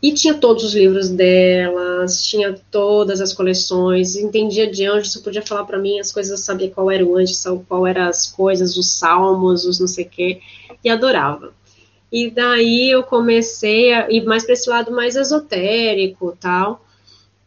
E 0.00 0.12
tinha 0.12 0.34
todos 0.34 0.62
os 0.62 0.74
livros 0.74 1.08
delas, 1.08 2.22
tinha 2.22 2.56
todas 2.70 3.20
as 3.20 3.32
coleções, 3.32 4.14
entendia 4.14 4.70
de 4.70 4.86
anjos, 4.86 5.12
você 5.12 5.18
podia 5.18 5.42
falar 5.42 5.64
para 5.64 5.78
mim 5.78 5.98
as 5.98 6.12
coisas, 6.12 6.30
eu 6.30 6.36
sabia 6.36 6.70
qual 6.70 6.88
era 6.88 7.04
o 7.04 7.16
anjo, 7.16 7.34
qual 7.66 7.84
eram 7.84 8.02
as 8.02 8.26
coisas, 8.30 8.76
os 8.76 8.92
salmos, 8.92 9.64
os 9.64 9.80
não 9.80 9.88
sei 9.88 10.04
o 10.04 10.08
quê, 10.08 10.40
e 10.84 10.88
adorava. 10.88 11.52
E 12.12 12.30
daí 12.30 12.90
eu 12.90 13.02
comecei 13.02 13.92
a 13.92 14.08
ir 14.08 14.24
mais 14.24 14.44
para 14.44 14.52
esse 14.52 14.70
lado 14.70 14.92
mais 14.92 15.16
esotérico 15.16 16.36
tal, 16.40 16.84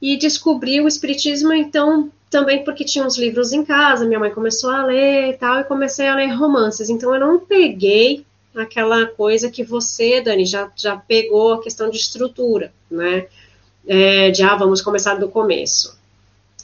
e 0.02 0.18
descobri 0.18 0.82
o 0.82 0.90
espiritismo, 0.90 1.54
então, 1.54 2.12
também 2.30 2.66
porque 2.66 2.84
tinha 2.84 3.06
uns 3.06 3.18
livros 3.18 3.54
em 3.54 3.64
casa, 3.64 4.06
minha 4.06 4.20
mãe 4.20 4.32
começou 4.32 4.72
a 4.72 4.84
ler 4.84 5.30
e 5.30 5.38
tal, 5.38 5.62
e 5.62 5.64
comecei 5.64 6.06
a 6.06 6.16
ler 6.16 6.34
romances, 6.34 6.90
então 6.90 7.14
eu 7.14 7.20
não 7.20 7.40
peguei 7.40 8.26
aquela 8.56 9.06
coisa 9.06 9.50
que 9.50 9.64
você, 9.64 10.22
Dani, 10.22 10.46
já, 10.46 10.72
já 10.76 10.98
pegou 10.98 11.54
a 11.54 11.62
questão 11.62 11.90
de 11.90 11.98
estrutura, 11.98 12.74
né? 12.90 13.28
É, 13.88 14.30
de, 14.30 14.44
ah, 14.44 14.56
vamos 14.56 14.82
começar 14.82 15.16
do 15.16 15.30
começo. 15.30 16.00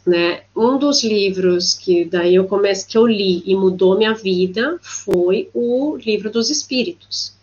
Né? 0.06 0.44
Um 0.56 0.78
dos 0.78 1.04
livros 1.04 1.74
que 1.74 2.06
daí 2.06 2.36
eu 2.36 2.46
comecei, 2.46 2.88
que 2.88 2.98
eu 2.98 3.06
li 3.06 3.44
e 3.46 3.56
mudou 3.56 3.98
minha 3.98 4.14
vida 4.14 4.80
foi 4.82 5.50
o 5.54 5.98
livro 5.98 6.30
dos 6.30 6.50
Espíritos, 6.50 7.34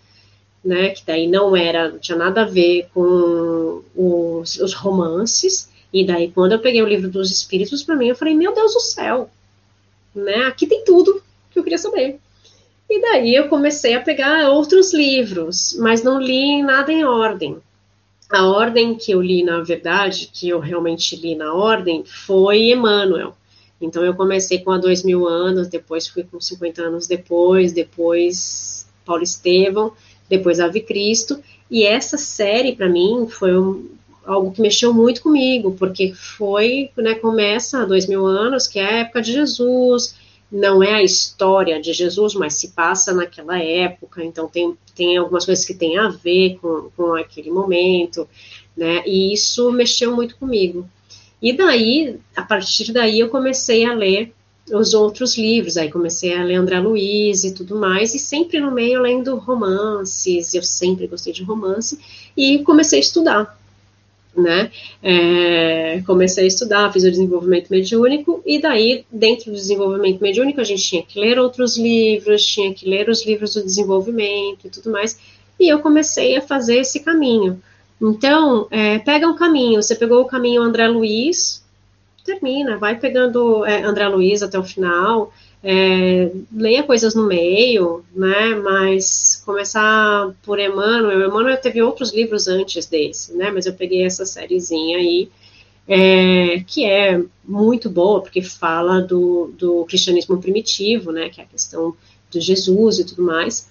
né? 0.65 0.91
Que 0.91 1.05
daí 1.05 1.27
não 1.27 1.55
era, 1.55 1.91
não 1.91 1.99
tinha 1.99 2.17
nada 2.17 2.43
a 2.43 2.47
ver 2.47 2.89
com 2.95 3.83
os, 3.95 4.57
os 4.57 4.73
romances. 4.73 5.69
E 5.93 6.07
daí 6.07 6.31
quando 6.31 6.53
eu 6.53 6.59
peguei 6.59 6.83
o 6.83 6.89
livro 6.89 7.11
dos 7.11 7.31
Espíritos 7.31 7.83
para 7.83 7.97
mim, 7.97 8.09
eu 8.09 8.17
falei, 8.17 8.35
meu 8.35 8.55
Deus 8.55 8.73
do 8.73 8.81
céu, 8.81 9.29
né? 10.15 10.47
Aqui 10.47 10.67
tem 10.67 10.85
tudo 10.85 11.23
que 11.51 11.59
eu 11.59 11.63
queria 11.63 11.79
saber. 11.79 12.19
E 12.89 13.01
daí 13.01 13.35
eu 13.35 13.49
comecei 13.49 13.95
a 13.95 14.01
pegar 14.01 14.51
outros 14.51 14.93
livros, 14.93 15.77
mas 15.81 16.03
não 16.03 16.21
li 16.21 16.63
nada 16.63 16.93
em 16.93 17.05
ordem. 17.05 17.59
A 18.31 18.47
ordem 18.47 18.95
que 18.95 19.13
eu 19.13 19.23
li, 19.23 19.43
na 19.43 19.61
verdade, 19.61 20.31
que 20.33 20.49
eu 20.49 20.59
realmente 20.59 21.17
li 21.17 21.35
na 21.35 21.55
ordem, 21.55 22.05
foi 22.05 22.71
Emmanuel. 22.71 23.35
Então 23.81 24.05
eu 24.05 24.15
comecei 24.15 24.59
com 24.59 24.71
a 24.71 24.79
dois 24.79 25.03
mil 25.03 25.27
anos, 25.27 25.69
depois 25.69 26.07
fui 26.07 26.25
com 26.25 26.41
50 26.41 26.83
anos 26.83 27.07
depois, 27.07 27.73
depois 27.73 28.87
Paulo 29.05 29.23
Estevão, 29.23 29.93
depois 30.29 30.61
Ave 30.61 30.81
Cristo. 30.81 31.43
E 31.71 31.85
essa 31.85 32.17
série, 32.17 32.75
para 32.75 32.89
mim, 32.89 33.27
foi 33.29 33.57
um, 33.57 33.89
algo 34.25 34.53
que 34.53 34.61
mexeu 34.61 34.93
muito 34.93 35.23
comigo, 35.23 35.73
porque 35.73 36.13
foi, 36.15 36.91
né, 36.97 37.15
começa 37.15 37.83
há 37.83 37.85
dois 37.85 38.07
mil 38.07 38.27
anos, 38.27 38.67
que 38.67 38.79
é 38.79 38.85
a 38.85 38.99
época 39.01 39.23
de 39.23 39.33
Jesus, 39.33 40.15
não 40.55 40.85
é 40.85 40.95
a 40.95 41.03
história 41.03 41.83
de 41.83 41.93
Jesus, 41.93 42.33
mas 42.35 42.55
se 42.55 42.69
passa 42.69 43.13
naquela 43.13 43.59
época, 43.59 44.25
então 44.25 44.47
tem, 44.47 44.79
tem 44.95 45.17
algumas 45.17 45.45
coisas 45.45 45.65
que 45.65 45.75
têm 45.75 45.99
a 45.99 46.09
ver 46.09 46.59
com, 46.63 46.91
com 46.97 47.15
aquele 47.17 47.51
momento, 47.51 48.29
né? 48.77 49.03
E 49.05 49.33
isso 49.33 49.73
mexeu 49.73 50.15
muito 50.15 50.37
comigo. 50.37 50.89
E 51.43 51.53
daí, 51.53 52.21
a 52.37 52.43
partir 52.43 52.93
daí, 52.93 53.19
eu 53.19 53.31
comecei 53.31 53.85
a 53.85 53.93
ler 53.95 54.33
os 54.73 54.95
outros 54.95 55.37
livros, 55.37 55.77
aí 55.77 55.91
comecei 55.91 56.33
a 56.39 56.45
ler 56.45 56.55
André 56.55 56.79
Luiz 56.79 57.43
e 57.43 57.53
tudo 57.53 57.77
mais, 57.77 58.15
e 58.15 58.19
sempre 58.21 58.61
no 58.61 58.71
meio 58.71 59.03
lendo 59.03 59.37
romances, 59.37 60.55
eu 60.55 60.63
sempre 60.63 61.09
gostei 61.09 61.33
de 61.33 61.43
romance, 61.43 61.99
e 62.37 62.61
comecei 62.61 63.01
a 63.01 63.03
estudar 63.03 63.59
né? 64.37 64.71
É, 65.03 66.03
comecei 66.07 66.45
a 66.45 66.47
estudar, 66.47 66.93
fiz 66.93 67.05
o 67.05 67.11
desenvolvimento 67.11 67.69
mediúnico, 67.69 68.43
e 68.45 68.61
daí, 68.61 69.05
dentro 69.11 69.51
do 69.51 69.57
desenvolvimento 69.57 70.21
mediúnico, 70.21 70.61
a 70.61 70.65
gente 70.65 70.83
tinha 70.83 71.03
que 71.03 71.19
ler 71.19 71.39
outros 71.39 71.77
livros, 71.77 72.45
tinha 72.45 72.73
que 72.73 72.89
ler 72.89 73.09
os 73.09 73.25
livros 73.25 73.55
do 73.55 73.63
desenvolvimento 73.63 74.67
e 74.67 74.71
tudo 74.71 74.91
mais, 74.91 75.19
e 75.59 75.69
eu 75.69 75.81
comecei 75.81 76.37
a 76.37 76.43
fazer 76.43 76.77
esse 76.77 77.01
caminho. 77.01 77.61
Então, 78.01 78.67
é, 78.71 78.99
pega 78.99 79.27
um 79.27 79.37
caminho, 79.37 79.83
você 79.83 79.95
pegou 79.95 80.21
o 80.21 80.27
caminho 80.27 80.63
André 80.63 80.89
Luiz, 80.89 81.65
termina, 82.25 82.77
vai 82.77 82.99
pegando 82.99 83.65
é, 83.65 83.83
André 83.83 84.09
Luiz 84.09 84.43
até 84.43 84.59
o 84.59 84.65
final, 84.65 85.33
é, 85.67 86.31
leia 86.55 86.83
coisas 86.83 87.15
no 87.15 87.27
meio, 87.27 88.05
né, 88.15 88.55
mas 88.57 89.43
começar 89.47 90.31
por 90.43 90.61
Emmanuel, 90.61 91.27
Emmanuel 91.27 91.57
teve 91.57 91.81
outros 91.81 92.13
livros 92.13 92.47
antes 92.47 92.85
desse, 92.85 93.33
né, 93.33 93.51
mas 93.51 93.65
eu 93.65 93.73
peguei 93.73 94.05
essa 94.05 94.27
sériezinha 94.27 94.99
aí, 94.99 95.31
é, 95.89 96.63
que 96.67 96.85
é 96.85 97.19
muito 97.43 97.89
boa, 97.89 98.21
porque 98.21 98.43
fala 98.43 99.01
do, 99.01 99.55
do 99.57 99.87
cristianismo 99.87 100.39
primitivo, 100.39 101.11
né, 101.11 101.31
que 101.31 101.41
é 101.41 101.45
a 101.45 101.47
questão 101.47 101.97
de 102.31 102.41
Jesus 102.43 102.99
e 102.99 103.05
tudo 103.07 103.23
mais, 103.23 103.67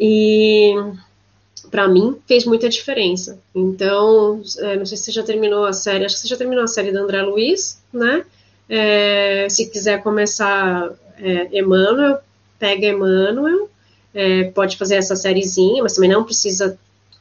e 0.00 0.74
para 1.70 1.86
mim 1.86 2.16
fez 2.26 2.46
muita 2.46 2.70
diferença. 2.70 3.38
Então, 3.54 4.40
é, 4.60 4.76
não 4.76 4.86
sei 4.86 4.96
se 4.96 5.04
você 5.04 5.12
já 5.12 5.22
terminou 5.22 5.66
a 5.66 5.74
série, 5.74 6.06
acho 6.06 6.14
que 6.14 6.22
você 6.22 6.28
já 6.28 6.36
terminou 6.38 6.64
a 6.64 6.68
série 6.68 6.90
da 6.90 7.00
André 7.00 7.20
Luiz, 7.20 7.82
né, 7.92 8.24
é, 8.66 9.46
se 9.50 9.68
quiser 9.70 10.02
começar 10.02 10.90
é, 11.20 11.58
Emmanuel, 11.58 12.18
pega 12.58 12.86
Emmanuel, 12.86 13.70
é, 14.14 14.44
pode 14.44 14.76
fazer 14.76 14.96
essa 14.96 15.16
sériezinha, 15.16 15.82
mas 15.82 15.94
também 15.94 16.10
não 16.10 16.24
precisa 16.24 16.78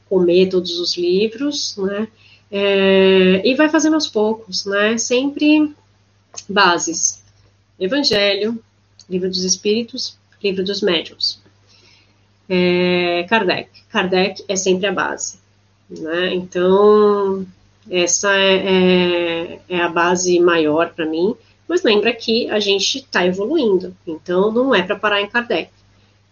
comer 0.10 0.50
todos 0.50 0.80
os 0.80 0.98
livros, 0.98 1.76
né? 1.78 2.08
É, 2.50 3.42
e 3.46 3.56
vai 3.56 3.70
fazendo 3.70 3.96
aos 3.96 4.08
poucos, 4.08 4.66
né? 4.66 4.98
Sempre 4.98 5.74
bases. 6.48 7.22
Evangelho, 7.80 8.62
Livro 9.10 9.30
dos 9.30 9.44
Espíritos, 9.44 10.18
Livro 10.44 10.64
dos 10.64 10.82
Médiuns. 10.82 11.40
É, 12.50 13.26
Kardec. 13.30 13.70
Kardec 13.90 14.44
é 14.48 14.56
sempre 14.56 14.88
a 14.88 14.92
base. 14.92 15.40
Né? 15.90 16.34
Então, 16.34 17.46
essa 17.90 18.34
é, 18.34 18.56
é, 18.56 19.60
é 19.70 19.82
a 19.82 19.90
base 19.90 20.40
maior 20.40 20.94
para 20.94 21.06
mim. 21.06 21.36
Mas 21.68 21.84
lembra 21.84 22.14
que 22.14 22.50
a 22.50 22.60
gente 22.60 23.00
está 23.00 23.26
evoluindo. 23.26 23.96
Então, 24.06 24.52
não 24.52 24.74
é 24.74 24.84
para 24.84 24.96
parar 24.96 25.22
em 25.22 25.30
Kardec. 25.30 25.70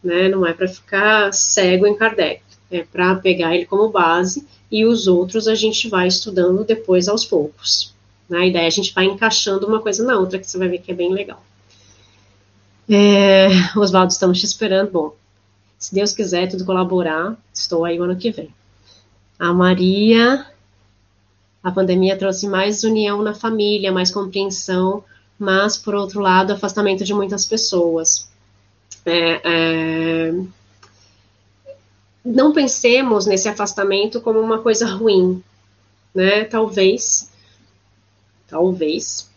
Né? 0.03 0.29
Não 0.29 0.45
é 0.45 0.53
para 0.53 0.67
ficar 0.67 1.33
cego 1.33 1.85
em 1.85 1.95
Kardec. 1.95 2.41
É 2.71 2.83
para 2.83 3.15
pegar 3.15 3.55
ele 3.55 3.65
como 3.65 3.89
base 3.89 4.47
e 4.71 4.85
os 4.85 5.07
outros 5.07 5.47
a 5.47 5.55
gente 5.55 5.87
vai 5.87 6.07
estudando 6.07 6.63
depois 6.63 7.07
aos 7.07 7.25
poucos. 7.25 7.93
Né? 8.29 8.47
E 8.47 8.53
daí 8.53 8.65
a 8.65 8.69
gente 8.71 8.93
vai 8.93 9.05
encaixando 9.05 9.67
uma 9.67 9.79
coisa 9.79 10.03
na 10.03 10.17
outra, 10.17 10.39
que 10.39 10.49
você 10.49 10.57
vai 10.57 10.67
ver 10.67 10.79
que 10.79 10.91
é 10.91 10.95
bem 10.95 11.11
legal. 11.11 11.43
É, 12.89 13.47
Oswaldo, 13.77 14.11
estamos 14.11 14.39
te 14.39 14.45
esperando. 14.45 14.91
Bom, 14.91 15.15
se 15.77 15.93
Deus 15.93 16.13
quiser 16.13 16.47
tudo 16.47 16.65
colaborar, 16.65 17.37
estou 17.53 17.85
aí 17.85 17.99
o 17.99 18.03
ano 18.03 18.15
que 18.15 18.31
vem. 18.31 18.49
A 19.37 19.53
Maria, 19.53 20.45
a 21.63 21.71
pandemia 21.71 22.17
trouxe 22.17 22.47
mais 22.47 22.83
união 22.83 23.21
na 23.21 23.33
família, 23.33 23.91
mais 23.91 24.11
compreensão, 24.11 25.03
mas, 25.37 25.77
por 25.77 25.93
outro 25.95 26.21
lado, 26.21 26.53
afastamento 26.53 27.03
de 27.03 27.13
muitas 27.13 27.45
pessoas. 27.45 28.29
É, 29.05 29.41
é, 29.43 30.33
não 32.23 32.53
pensemos 32.53 33.25
nesse 33.25 33.47
afastamento 33.47 34.19
como 34.21 34.39
uma 34.39 34.59
coisa 34.59 34.87
ruim, 34.87 35.43
né? 36.13 36.45
Talvez, 36.45 37.29
talvez, 38.47 39.29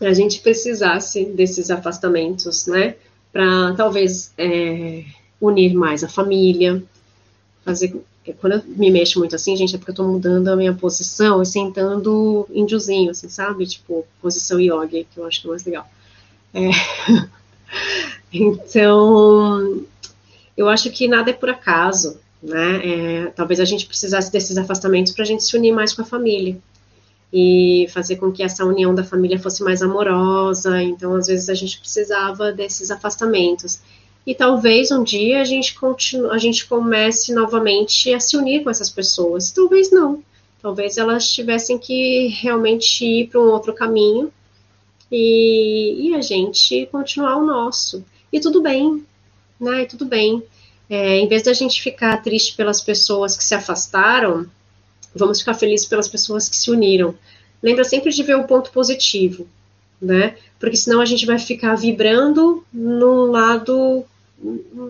a 0.00 0.12
gente 0.12 0.40
precisasse 0.40 1.24
desses 1.24 1.70
afastamentos, 1.70 2.66
né? 2.66 2.96
Para 3.32 3.74
talvez 3.74 4.34
é, 4.36 5.04
unir 5.40 5.74
mais 5.74 6.04
a 6.04 6.08
família, 6.08 6.82
fazer. 7.64 8.00
Quando 8.40 8.54
eu 8.54 8.62
me 8.66 8.90
mexo 8.90 9.18
muito 9.18 9.34
assim, 9.34 9.56
gente, 9.56 9.74
é 9.74 9.78
porque 9.78 9.90
eu 9.90 9.94
tô 9.94 10.04
mudando 10.04 10.48
a 10.48 10.56
minha 10.56 10.74
posição 10.74 11.42
e 11.42 11.46
sentando 11.46 12.46
índiozinho, 12.52 13.10
assim, 13.10 13.28
sabe? 13.28 13.66
Tipo, 13.66 14.06
posição 14.20 14.60
yoga, 14.60 15.04
que 15.04 15.18
eu 15.18 15.26
acho 15.26 15.40
que 15.40 15.46
é 15.46 15.50
mais 15.50 15.64
legal. 15.64 15.90
É. 16.54 16.70
então, 18.32 19.82
eu 20.56 20.68
acho 20.68 20.90
que 20.90 21.08
nada 21.08 21.30
é 21.30 21.34
por 21.34 21.48
acaso, 21.48 22.18
né? 22.42 22.80
É, 22.84 23.26
talvez 23.28 23.60
a 23.60 23.64
gente 23.64 23.86
precisasse 23.86 24.30
desses 24.30 24.56
afastamentos 24.56 25.12
para 25.12 25.22
a 25.22 25.26
gente 25.26 25.44
se 25.44 25.56
unir 25.56 25.72
mais 25.72 25.92
com 25.92 26.02
a 26.02 26.04
família 26.04 26.58
e 27.32 27.86
fazer 27.90 28.16
com 28.16 28.32
que 28.32 28.42
essa 28.42 28.64
união 28.64 28.94
da 28.94 29.04
família 29.04 29.38
fosse 29.38 29.62
mais 29.62 29.82
amorosa. 29.82 30.82
Então, 30.82 31.14
às 31.14 31.26
vezes 31.26 31.48
a 31.48 31.54
gente 31.54 31.78
precisava 31.78 32.52
desses 32.52 32.90
afastamentos. 32.90 33.80
E 34.26 34.34
talvez 34.34 34.90
um 34.90 35.02
dia 35.02 35.40
a 35.40 35.44
gente 35.44 35.74
continue, 35.74 36.30
a 36.30 36.38
gente 36.38 36.66
comece 36.66 37.32
novamente 37.32 38.12
a 38.12 38.20
se 38.20 38.36
unir 38.36 38.62
com 38.62 38.70
essas 38.70 38.90
pessoas. 38.90 39.50
Talvez 39.50 39.90
não. 39.90 40.22
Talvez 40.60 40.98
elas 40.98 41.30
tivessem 41.32 41.78
que 41.78 42.28
realmente 42.28 43.04
ir 43.04 43.28
para 43.28 43.40
um 43.40 43.50
outro 43.50 43.72
caminho 43.72 44.30
e, 45.10 46.08
e, 46.08 46.14
a 46.14 46.20
gente 46.20 46.86
continuar 46.92 47.36
o 47.36 47.46
nosso. 47.46 48.04
E 48.32 48.38
tudo 48.38 48.60
bem, 48.60 49.04
né? 49.58 49.82
E 49.82 49.86
tudo 49.86 50.04
bem. 50.04 50.42
É, 50.88 51.16
em 51.16 51.26
vez 51.26 51.42
da 51.42 51.52
gente 51.52 51.80
ficar 51.80 52.22
triste 52.22 52.54
pelas 52.54 52.80
pessoas 52.80 53.36
que 53.36 53.44
se 53.44 53.54
afastaram, 53.54 54.46
vamos 55.14 55.40
ficar 55.40 55.54
felizes 55.54 55.86
pelas 55.86 56.08
pessoas 56.08 56.48
que 56.48 56.56
se 56.56 56.70
uniram. 56.70 57.14
Lembra 57.62 57.84
sempre 57.84 58.10
de 58.10 58.22
ver 58.22 58.36
o 58.36 58.44
ponto 58.44 58.70
positivo, 58.70 59.48
né? 60.00 60.36
Porque 60.58 60.76
senão 60.76 61.00
a 61.00 61.04
gente 61.04 61.26
vai 61.26 61.38
ficar 61.38 61.74
vibrando 61.74 62.64
num 62.72 63.30
lado, 63.30 64.04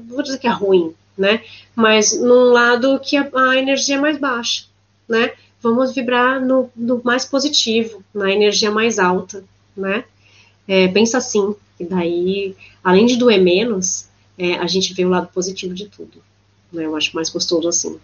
vou 0.08 0.22
dizer 0.22 0.38
que 0.38 0.46
é 0.46 0.50
ruim, 0.50 0.94
né? 1.16 1.42
Mas 1.74 2.18
num 2.18 2.52
lado 2.52 3.00
que 3.00 3.16
a, 3.16 3.28
a 3.34 3.56
energia 3.56 3.96
é 3.96 4.00
mais 4.00 4.18
baixa, 4.18 4.64
né? 5.08 5.32
Vamos 5.62 5.92
vibrar 5.94 6.40
no, 6.40 6.70
no, 6.74 7.00
mais 7.04 7.24
positivo, 7.24 8.02
na 8.14 8.30
energia 8.30 8.70
mais 8.70 8.98
alta, 8.98 9.44
né? 9.76 10.04
É, 10.66 10.88
pensa 10.88 11.18
assim, 11.18 11.54
e 11.78 11.84
daí, 11.84 12.56
além 12.82 13.06
de 13.06 13.16
doer 13.16 13.40
menos, 13.42 14.08
é, 14.38 14.54
a 14.54 14.66
gente 14.66 14.94
vê 14.94 15.04
o 15.04 15.08
lado 15.08 15.28
positivo 15.28 15.74
de 15.74 15.86
tudo. 15.86 16.22
Né? 16.72 16.86
Eu 16.86 16.96
acho 16.96 17.14
mais 17.14 17.28
gostoso 17.28 17.68
assim. 17.68 17.98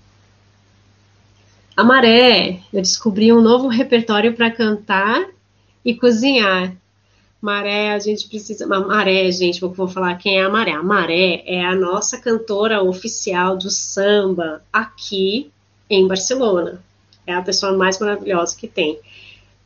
A 1.76 1.84
Maré, 1.84 2.60
eu 2.72 2.80
descobri 2.80 3.32
um 3.32 3.40
novo 3.40 3.68
repertório 3.68 4.34
para 4.34 4.50
cantar 4.50 5.28
e 5.84 5.94
cozinhar. 5.94 6.74
Maré, 7.40 7.92
a 7.92 7.98
gente 7.98 8.28
precisa. 8.28 8.66
Maré, 8.66 9.30
gente, 9.30 9.60
vou, 9.60 9.70
vou 9.70 9.88
falar 9.88 10.16
quem 10.16 10.38
é 10.38 10.44
a 10.44 10.48
Maré. 10.48 10.72
A 10.72 10.82
Maré 10.82 11.42
é 11.46 11.64
a 11.64 11.74
nossa 11.74 12.18
cantora 12.18 12.82
oficial 12.82 13.56
do 13.56 13.70
samba 13.70 14.62
aqui 14.72 15.50
em 15.88 16.06
Barcelona. 16.08 16.82
É 17.26 17.34
a 17.34 17.42
pessoa 17.42 17.76
mais 17.76 17.98
maravilhosa 17.98 18.56
que 18.56 18.66
tem. 18.66 18.98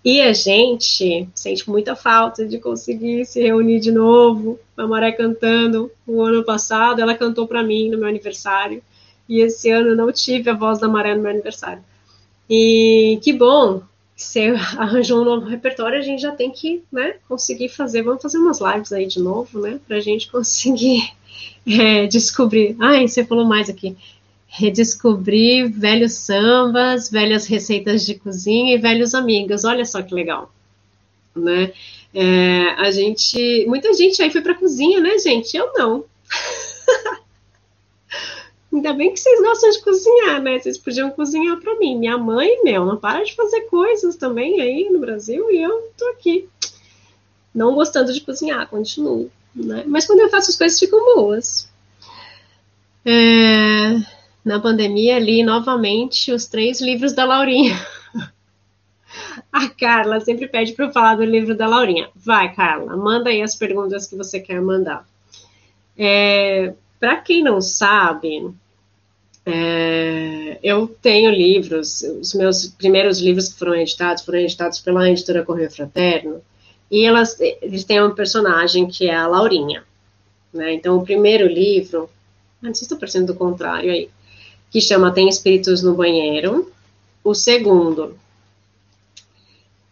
E 0.04 0.20
a 0.22 0.32
gente 0.32 1.28
sente 1.34 1.68
muita 1.68 1.94
falta 1.94 2.46
de 2.46 2.58
conseguir 2.58 3.26
se 3.26 3.42
reunir 3.42 3.80
de 3.80 3.92
novo. 3.92 4.58
A 4.76 4.86
Maré 4.86 5.12
cantando. 5.12 5.90
O 6.06 6.22
ano 6.22 6.42
passado 6.42 7.00
ela 7.00 7.14
cantou 7.14 7.46
para 7.46 7.62
mim 7.62 7.90
no 7.90 7.98
meu 7.98 8.08
aniversário. 8.08 8.82
E 9.28 9.40
esse 9.40 9.70
ano 9.70 9.90
eu 9.90 9.96
não 9.96 10.10
tive 10.10 10.50
a 10.50 10.54
voz 10.54 10.78
da 10.78 10.88
Maré 10.88 11.14
no 11.14 11.22
meu 11.22 11.30
aniversário. 11.30 11.84
E 12.48 13.18
que 13.22 13.32
bom 13.32 13.82
você 14.22 14.54
arranjou 14.76 15.22
um 15.22 15.24
novo 15.24 15.46
repertório, 15.46 15.98
a 15.98 16.02
gente 16.02 16.22
já 16.22 16.32
tem 16.32 16.50
que 16.50 16.82
né, 16.92 17.14
conseguir 17.28 17.68
fazer. 17.68 18.02
Vamos 18.02 18.22
fazer 18.22 18.38
umas 18.38 18.60
lives 18.60 18.92
aí 18.92 19.06
de 19.06 19.20
novo, 19.20 19.60
né? 19.60 19.80
Para 19.86 19.96
a 19.96 20.00
gente 20.00 20.30
conseguir 20.30 21.10
é, 21.66 22.06
descobrir. 22.06 22.76
Ai, 22.78 23.08
você 23.08 23.24
falou 23.24 23.44
mais 23.44 23.68
aqui 23.68 23.96
redescobrir 24.52 25.70
velhos 25.70 26.14
sambas, 26.14 27.08
velhas 27.08 27.46
receitas 27.46 28.04
de 28.04 28.16
cozinha 28.16 28.74
e 28.74 28.78
velhos 28.78 29.14
amigos. 29.14 29.64
Olha 29.64 29.84
só 29.84 30.02
que 30.02 30.12
legal, 30.12 30.52
né? 31.34 31.72
É, 32.12 32.70
a 32.76 32.90
gente, 32.90 33.64
muita 33.68 33.94
gente 33.94 34.20
aí 34.20 34.30
foi 34.30 34.40
para 34.40 34.56
cozinha, 34.56 35.00
né, 35.00 35.16
gente? 35.18 35.56
Eu 35.56 35.72
não. 35.74 36.04
Ainda 38.72 38.92
bem 38.92 39.12
que 39.12 39.18
vocês 39.18 39.40
gostam 39.40 39.70
de 39.70 39.82
cozinhar, 39.82 40.40
né? 40.40 40.58
Vocês 40.58 40.78
podiam 40.78 41.10
cozinhar 41.10 41.58
para 41.58 41.76
mim. 41.76 41.98
Minha 41.98 42.16
mãe, 42.16 42.62
meu, 42.62 42.84
não 42.86 42.96
para 42.96 43.24
de 43.24 43.34
fazer 43.34 43.62
coisas 43.62 44.16
também 44.16 44.60
aí 44.60 44.88
no 44.90 45.00
Brasil 45.00 45.50
e 45.50 45.60
eu 45.60 45.90
tô 45.96 46.06
aqui. 46.10 46.48
Não 47.54 47.74
gostando 47.74 48.12
de 48.12 48.20
cozinhar, 48.20 48.68
continuo. 48.68 49.30
Né? 49.54 49.82
Mas 49.86 50.06
quando 50.06 50.20
eu 50.20 50.30
faço 50.30 50.50
as 50.50 50.56
coisas 50.56 50.78
ficam 50.78 51.16
boas. 51.16 51.68
É 53.04 54.20
na 54.44 54.58
pandemia, 54.58 55.18
li 55.18 55.42
novamente 55.42 56.32
os 56.32 56.46
três 56.46 56.80
livros 56.80 57.12
da 57.12 57.24
Laurinha. 57.24 57.76
A 59.52 59.68
Carla 59.68 60.20
sempre 60.20 60.48
pede 60.48 60.72
para 60.72 60.86
eu 60.86 60.92
falar 60.92 61.16
do 61.16 61.24
livro 61.24 61.56
da 61.56 61.66
Laurinha. 61.66 62.08
Vai, 62.14 62.54
Carla, 62.54 62.96
manda 62.96 63.30
aí 63.30 63.42
as 63.42 63.54
perguntas 63.54 64.06
que 64.06 64.16
você 64.16 64.40
quer 64.40 64.60
mandar. 64.60 65.06
É, 65.98 66.74
para 67.00 67.16
quem 67.16 67.42
não 67.42 67.60
sabe, 67.60 68.52
é, 69.46 70.58
eu 70.62 70.86
tenho 70.86 71.30
livros, 71.30 72.02
os 72.02 72.34
meus 72.34 72.66
primeiros 72.66 73.18
livros 73.18 73.48
que 73.48 73.58
foram 73.58 73.74
editados 73.74 74.22
foram 74.22 74.38
editados 74.38 74.78
pela 74.80 75.08
editora 75.08 75.44
Correio 75.44 75.70
Fraterno, 75.70 76.42
e 76.90 77.04
elas, 77.04 77.40
eles 77.40 77.84
têm 77.84 78.02
um 78.02 78.14
personagem 78.14 78.86
que 78.86 79.08
é 79.08 79.14
a 79.14 79.26
Laurinha. 79.26 79.82
Né? 80.52 80.74
Então, 80.74 80.98
o 80.98 81.04
primeiro 81.04 81.46
livro, 81.46 82.10
não 82.60 82.74
sei 82.74 82.80
se 82.80 82.82
estou 82.84 82.98
parecendo 82.98 83.32
do 83.32 83.38
contrário 83.38 83.90
aí 83.90 84.10
que 84.70 84.80
chama 84.80 85.12
Tem 85.12 85.28
Espíritos 85.28 85.82
no 85.82 85.94
Banheiro. 85.94 86.72
O 87.24 87.34
segundo, 87.34 88.18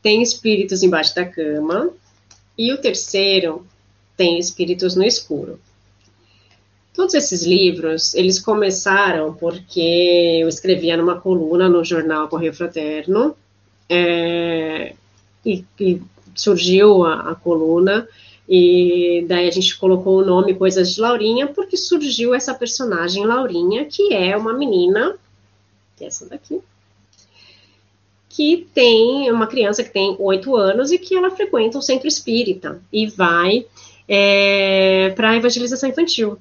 Tem 0.02 0.22
Espíritos 0.22 0.82
Embaixo 0.82 1.14
da 1.14 1.24
Cama. 1.24 1.90
E 2.56 2.72
o 2.72 2.78
terceiro, 2.78 3.66
Tem 4.16 4.38
Espíritos 4.38 4.94
no 4.94 5.04
Escuro. 5.04 5.60
Todos 6.98 7.14
esses 7.14 7.44
livros, 7.44 8.12
eles 8.12 8.40
começaram 8.40 9.32
porque 9.32 10.40
eu 10.42 10.48
escrevia 10.48 10.96
numa 10.96 11.20
coluna 11.20 11.68
no 11.68 11.84
jornal 11.84 12.26
Correio 12.26 12.52
Fraterno, 12.52 13.36
é, 13.88 14.96
e, 15.46 15.64
e, 15.78 16.02
surgiu 16.34 17.04
a, 17.04 17.30
a 17.30 17.34
coluna, 17.36 18.08
e 18.48 19.24
daí 19.28 19.46
a 19.46 19.50
gente 19.52 19.78
colocou 19.78 20.18
o 20.18 20.24
nome 20.24 20.56
Coisas 20.56 20.92
de 20.92 21.00
Laurinha, 21.00 21.46
porque 21.46 21.76
surgiu 21.76 22.34
essa 22.34 22.52
personagem 22.52 23.24
Laurinha, 23.24 23.84
que 23.84 24.12
é 24.12 24.36
uma 24.36 24.52
menina, 24.52 25.14
que 25.96 26.02
é 26.02 26.08
essa 26.08 26.28
daqui, 26.28 26.60
que 28.28 28.66
tem 28.74 29.30
uma 29.30 29.46
criança 29.46 29.84
que 29.84 29.92
tem 29.92 30.16
oito 30.18 30.56
anos 30.56 30.90
e 30.90 30.98
que 30.98 31.14
ela 31.14 31.30
frequenta 31.30 31.78
o 31.78 31.82
centro 31.82 32.08
espírita 32.08 32.82
e 32.92 33.06
vai 33.06 33.66
é, 34.08 35.10
para 35.14 35.30
a 35.30 35.36
evangelização 35.36 35.88
infantil. 35.88 36.36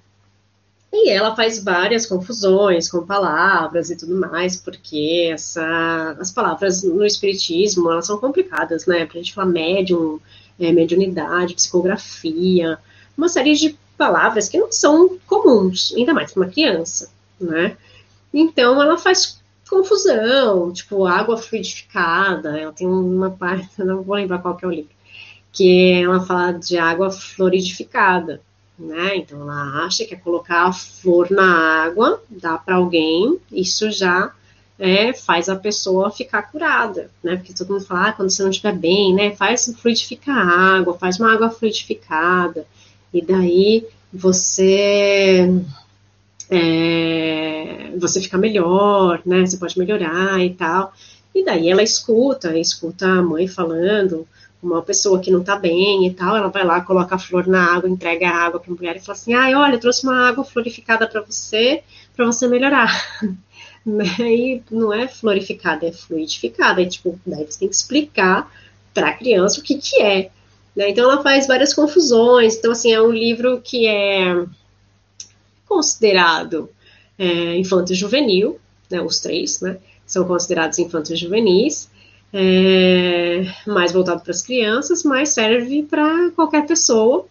E 0.99 1.11
ela 1.11 1.35
faz 1.35 1.63
várias 1.63 2.07
confusões 2.07 2.89
com 2.89 3.05
palavras 3.05 3.91
e 3.91 3.95
tudo 3.95 4.15
mais, 4.15 4.57
porque 4.57 5.29
essa, 5.31 6.17
as 6.19 6.31
palavras 6.31 6.81
no 6.81 7.05
espiritismo, 7.05 7.91
elas 7.91 8.07
são 8.07 8.17
complicadas, 8.17 8.87
né? 8.87 9.05
Pra 9.05 9.17
gente 9.17 9.33
falar 9.33 9.47
médium, 9.47 10.19
é, 10.59 10.71
mediunidade, 10.71 11.53
psicografia, 11.53 12.79
uma 13.15 13.29
série 13.29 13.53
de 13.53 13.77
palavras 13.95 14.49
que 14.49 14.57
não 14.57 14.71
são 14.71 15.19
comuns, 15.27 15.93
ainda 15.95 16.15
mais 16.15 16.31
para 16.33 16.41
uma 16.41 16.51
criança, 16.51 17.11
né? 17.39 17.77
Então 18.33 18.81
ela 18.81 18.97
faz 18.97 19.39
confusão, 19.69 20.73
tipo 20.73 21.05
água 21.05 21.37
fluidificada, 21.37 22.57
ela 22.57 22.73
tem 22.73 22.87
uma 22.87 23.29
parte, 23.37 23.69
não 23.83 24.01
vou 24.01 24.15
lembrar 24.15 24.39
qual 24.39 24.57
que 24.57 24.65
é 24.65 24.67
o 24.67 24.71
livro, 24.71 24.95
que 25.51 25.91
ela 26.03 26.25
fala 26.25 26.53
de 26.53 26.75
água 26.75 27.11
floridificada, 27.11 28.41
né? 28.77 29.17
Então 29.17 29.41
ela 29.41 29.85
acha 29.85 30.05
que 30.05 30.13
é 30.13 30.17
colocar 30.17 30.67
a 30.67 30.73
flor 30.73 31.31
na 31.31 31.83
água, 31.85 32.21
dá 32.29 32.57
para 32.57 32.75
alguém, 32.75 33.37
isso 33.51 33.89
já 33.91 34.31
é, 34.79 35.13
faz 35.13 35.49
a 35.49 35.55
pessoa 35.55 36.11
ficar 36.11 36.43
curada, 36.43 37.09
né? 37.23 37.35
Porque 37.37 37.53
todo 37.53 37.73
mundo 37.73 37.85
fala, 37.85 38.09
ah, 38.09 38.13
quando 38.13 38.29
você 38.29 38.43
não 38.43 38.51
estiver 38.51 38.75
bem, 38.75 39.13
né? 39.13 39.35
Faz 39.35 39.73
fluidificar 39.81 40.37
a 40.37 40.77
água, 40.77 40.97
faz 40.97 41.19
uma 41.19 41.33
água 41.33 41.49
fluidificada, 41.49 42.65
e 43.13 43.21
daí 43.21 43.87
você 44.13 45.49
é, 46.49 47.91
você 47.97 48.21
fica 48.21 48.37
melhor, 48.37 49.21
né? 49.25 49.45
Você 49.45 49.57
pode 49.57 49.77
melhorar 49.77 50.39
e 50.43 50.53
tal. 50.53 50.93
E 51.33 51.43
daí 51.43 51.69
ela 51.69 51.83
escuta, 51.83 52.57
escuta 52.57 53.05
a 53.07 53.21
mãe 53.21 53.47
falando, 53.47 54.27
uma 54.61 54.81
pessoa 54.81 55.19
que 55.19 55.31
não 55.31 55.43
tá 55.43 55.55
bem 55.55 56.07
e 56.07 56.13
tal, 56.13 56.35
ela 56.35 56.47
vai 56.47 56.63
lá, 56.65 56.81
coloca 56.81 57.15
a 57.15 57.19
flor 57.19 57.47
na 57.47 57.75
água, 57.75 57.89
entrega 57.89 58.27
a 58.27 58.35
água 58.35 58.59
para 58.59 58.71
a 58.71 58.75
mulher 58.75 58.95
e 58.95 58.99
fala 58.99 59.17
assim: 59.17 59.33
ai, 59.33 59.53
olha, 59.55 59.75
eu 59.75 59.79
trouxe 59.79 60.03
uma 60.03 60.27
água 60.27 60.43
florificada 60.43 61.07
para 61.07 61.21
você, 61.21 61.83
para 62.15 62.25
você 62.25 62.47
melhorar. 62.47 62.91
né? 63.85 64.05
E 64.19 64.63
não 64.71 64.93
é 64.93 65.07
florificada, 65.07 65.85
é 65.85 65.91
fluidificada. 65.91 66.81
E, 66.81 66.87
tipo, 66.87 67.19
daí 67.25 67.45
você 67.45 67.59
tem 67.59 67.69
que 67.69 67.75
explicar 67.75 68.51
para 68.93 69.09
a 69.09 69.13
criança 69.13 69.59
o 69.59 69.63
que, 69.63 69.77
que 69.77 70.01
é. 70.01 70.31
Né? 70.75 70.89
Então 70.89 71.09
ela 71.09 71.21
faz 71.21 71.47
várias 71.47 71.73
confusões. 71.73 72.55
Então, 72.55 72.71
assim, 72.71 72.91
é 72.91 73.01
um 73.01 73.11
livro 73.11 73.61
que 73.61 73.87
é 73.87 74.45
considerado 75.67 76.69
é, 77.17 77.55
infanto-juvenil, 77.57 78.59
né? 78.89 79.01
Os 79.01 79.19
três, 79.19 79.61
né? 79.61 79.77
São 80.05 80.25
considerados 80.25 80.79
infantos-juvenis 80.79 81.89
é, 82.33 83.45
mais 83.65 83.91
voltado 83.91 84.21
para 84.21 84.31
as 84.31 84.41
crianças, 84.41 85.03
mas 85.03 85.29
serve 85.29 85.83
para 85.83 86.31
qualquer 86.31 86.65
pessoa, 86.65 87.25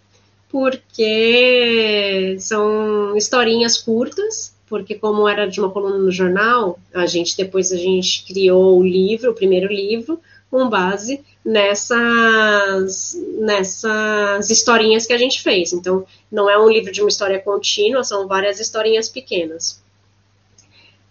porque 0.49 2.37
são 2.39 3.17
historinhas 3.17 3.79
curtas, 3.79 4.55
porque 4.69 4.95
como 4.95 5.29
era 5.29 5.47
de 5.47 5.61
uma 5.61 5.71
coluna 5.71 5.99
no 5.99 6.11
jornal, 6.11 6.79
a 6.95 7.07
gente 7.07 7.37
depois 7.37 7.73
a 7.73 7.77
gente 7.77 8.25
criou 8.25 8.79
o 8.79 8.85
livro, 8.85 9.31
o 9.31 9.35
primeiro 9.35 9.73
livro, 9.73 10.19
com 10.51 10.69
base 10.69 11.23
nessas 11.45 13.17
nessas 13.39 14.51
historinhas 14.51 15.07
que 15.07 15.13
a 15.13 15.19
gente 15.19 15.43
fez. 15.43 15.73
Então, 15.73 16.05
não 16.31 16.49
é 16.49 16.59
um 16.59 16.69
livro 16.69 16.91
de 16.91 17.01
uma 17.01 17.09
história 17.09 17.39
contínua, 17.39 18.03
são 18.03 18.27
várias 18.27 18.59
historinhas 18.59 19.09
pequenas 19.09 19.85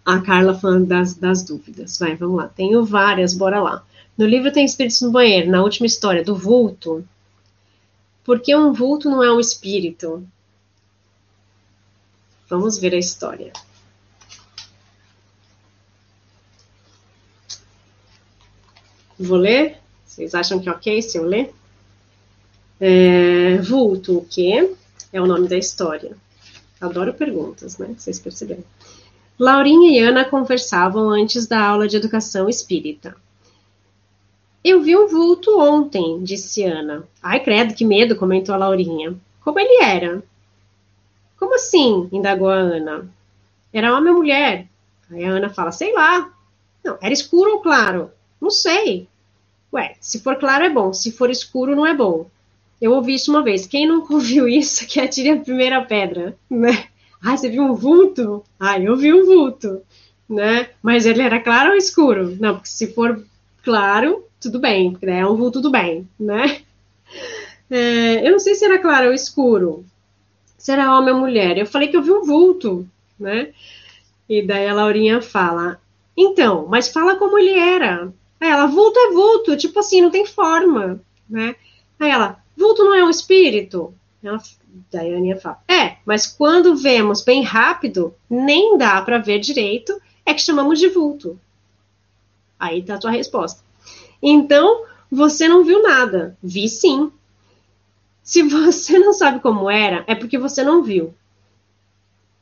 a 0.06 0.22
Carla 0.22 0.54
falando 0.54 0.86
das, 0.86 1.16
das 1.16 1.44
dúvidas. 1.44 1.98
Vai, 1.98 2.16
vamos 2.16 2.38
lá. 2.38 2.48
Tenho 2.48 2.86
várias, 2.86 3.34
bora 3.34 3.62
lá. 3.62 3.84
No 4.16 4.26
livro 4.26 4.52
tem 4.52 4.64
espíritos 4.64 5.02
no 5.02 5.12
banheiro, 5.12 5.50
na 5.50 5.64
última 5.64 5.88
história, 5.88 6.24
do 6.24 6.36
vulto. 6.36 7.06
Por 8.24 8.40
que 8.40 8.56
um 8.56 8.72
vulto 8.72 9.10
não 9.10 9.24
é 9.24 9.34
um 9.34 9.40
espírito? 9.40 10.26
Vamos 12.48 12.78
ver 12.78 12.94
a 12.94 12.98
história. 12.98 13.52
Vou 19.20 19.38
ler? 19.38 19.80
Vocês 20.06 20.36
acham 20.36 20.60
que 20.60 20.70
é 20.70 20.72
ok 20.72 21.02
se 21.02 21.18
eu 21.18 21.24
ler? 21.24 21.54
É, 22.80 23.58
vulto, 23.58 24.18
o 24.18 24.26
quê? 24.26 24.76
É 25.12 25.22
o 25.22 25.26
nome 25.26 25.48
da 25.48 25.58
história. 25.58 26.16
Adoro 26.80 27.14
perguntas, 27.14 27.78
né? 27.78 27.96
Vocês 27.98 28.20
perceberam. 28.20 28.64
Laurinha 29.38 29.92
e 29.92 30.00
Ana 30.00 30.24
conversavam 30.24 31.10
antes 31.10 31.46
da 31.46 31.60
aula 31.60 31.88
de 31.88 31.98
educação 31.98 32.48
espírita. 32.48 33.16
Eu 34.64 34.82
vi 34.82 34.96
um 34.98 35.08
vulto 35.08 35.60
ontem, 35.60 36.24
disse 36.24 36.64
Ana. 36.64 37.08
Ai, 37.22 37.42
credo, 37.42 37.74
que 37.74 37.86
medo, 37.86 38.16
comentou 38.16 38.56
a 38.56 38.58
Laurinha. 38.58 39.16
Como 39.44 39.60
ele 39.60 39.84
era? 39.84 40.24
Como 41.38 41.54
assim? 41.54 42.10
indagou 42.12 42.50
a 42.50 42.56
Ana. 42.56 43.10
Era 43.74 43.96
homem 43.96 44.14
ou 44.14 44.20
mulher? 44.20 44.68
Aí 45.12 45.24
a 45.24 45.30
Ana 45.30 45.50
fala, 45.50 45.72
sei 45.72 45.94
lá. 45.94 46.32
Não, 46.84 46.98
era 47.02 47.14
escuro 47.14 47.52
ou 47.52 47.60
claro? 47.60 48.10
Não 48.40 48.50
sei. 48.50 49.08
Ué, 49.74 49.96
se 50.00 50.22
for 50.22 50.38
claro 50.38 50.64
é 50.64 50.70
bom, 50.70 50.94
se 50.94 51.12
for 51.12 51.30
escuro 51.30 51.76
não 51.76 51.86
é 51.86 51.94
bom. 51.94 52.26
Eu 52.82 52.94
ouvi 52.94 53.16
isso 53.16 53.32
uma 53.32 53.44
vez. 53.44 53.68
Quem 53.68 53.86
nunca 53.86 54.14
ouviu 54.16 54.48
isso, 54.48 54.88
que 54.88 55.00
atire 55.00 55.30
a 55.30 55.40
primeira 55.40 55.84
pedra, 55.84 56.38
né? 56.50 56.88
Ah, 57.26 57.36
você 57.36 57.50
viu 57.50 57.64
um 57.64 57.74
vulto? 57.74 58.44
Ah, 58.60 58.80
eu 58.80 58.96
vi 58.96 59.12
um 59.12 59.26
vulto, 59.26 59.82
né? 60.30 60.70
Mas 60.82 61.08
ele 61.08 61.24
era 61.24 61.40
claro 61.42 61.72
ou 61.72 61.76
escuro? 61.76 62.38
Não, 62.40 62.54
porque 62.54 62.70
se 62.70 62.94
for 62.94 63.26
claro, 63.64 64.24
tudo 64.40 64.60
bem, 64.60 64.92
porque 64.92 65.08
é 65.08 65.26
um 65.26 65.36
vulto, 65.36 65.54
tudo 65.60 65.72
bem, 65.72 66.08
né? 66.20 66.62
É, 67.68 68.28
eu 68.28 68.32
não 68.32 68.38
sei 68.40 68.54
se 68.54 68.64
era 68.64 68.78
claro 68.78 69.08
ou 69.08 69.14
escuro, 69.14 69.84
se 70.56 70.72
era 70.72 70.96
homem 70.96 71.16
ou 71.16 71.20
mulher. 71.20 71.58
Eu 71.58 71.66
falei 71.66 71.88
que 71.88 71.98
eu 71.98 72.04
vi 72.04 72.12
um 72.12 72.24
vulto, 72.24 72.88
né? 73.20 73.52
E 74.30 74.44
daí 74.46 74.68
a 74.68 74.74
Laurinha 74.76 75.20
fala, 75.20 75.82
então, 76.16 76.68
mas 76.70 76.90
fala 76.90 77.16
como 77.16 77.40
ele 77.40 77.58
era. 77.58 78.14
Aí 78.40 78.50
ela, 78.50 78.68
vulto 78.68 79.00
é 79.00 79.12
vulto, 79.12 79.58
tipo 79.58 79.80
assim, 79.80 80.00
não 80.02 80.12
tem 80.12 80.28
forma, 80.28 81.02
né? 81.28 81.56
Aí 82.00 82.12
ela, 82.12 82.40
vulto 82.56 82.84
não 82.84 82.94
é 82.94 83.04
um 83.04 83.10
espírito? 83.10 83.96
Ela, 84.26 84.42
daí 84.92 85.14
a 85.14 85.18
Aninha 85.18 85.40
fala, 85.40 85.62
é, 85.68 85.98
mas 86.06 86.26
quando 86.26 86.76
vemos 86.76 87.24
bem 87.24 87.44
rápido, 87.44 88.14
nem 88.30 88.78
dá 88.78 89.02
para 89.02 89.20
ver 89.20 89.40
direito, 89.40 90.02
é 90.26 90.34
que 90.34 90.42
chamamos 90.42 90.80
de 90.80 90.90
vulto. 90.90 91.40
Aí 92.60 92.82
tá 92.82 92.96
a 92.96 92.98
tua 92.98 93.12
resposta. 93.12 93.62
Então, 94.22 94.86
você 95.12 95.48
não 95.48 95.64
viu 95.64 95.84
nada. 95.84 96.36
Vi 96.42 96.68
sim. 96.68 97.12
Se 98.24 98.42
você 98.42 98.98
não 98.98 99.14
sabe 99.14 99.40
como 99.40 99.70
era, 99.70 100.04
é 100.08 100.16
porque 100.16 100.38
você 100.38 100.64
não 100.64 100.82
viu. 100.82 101.14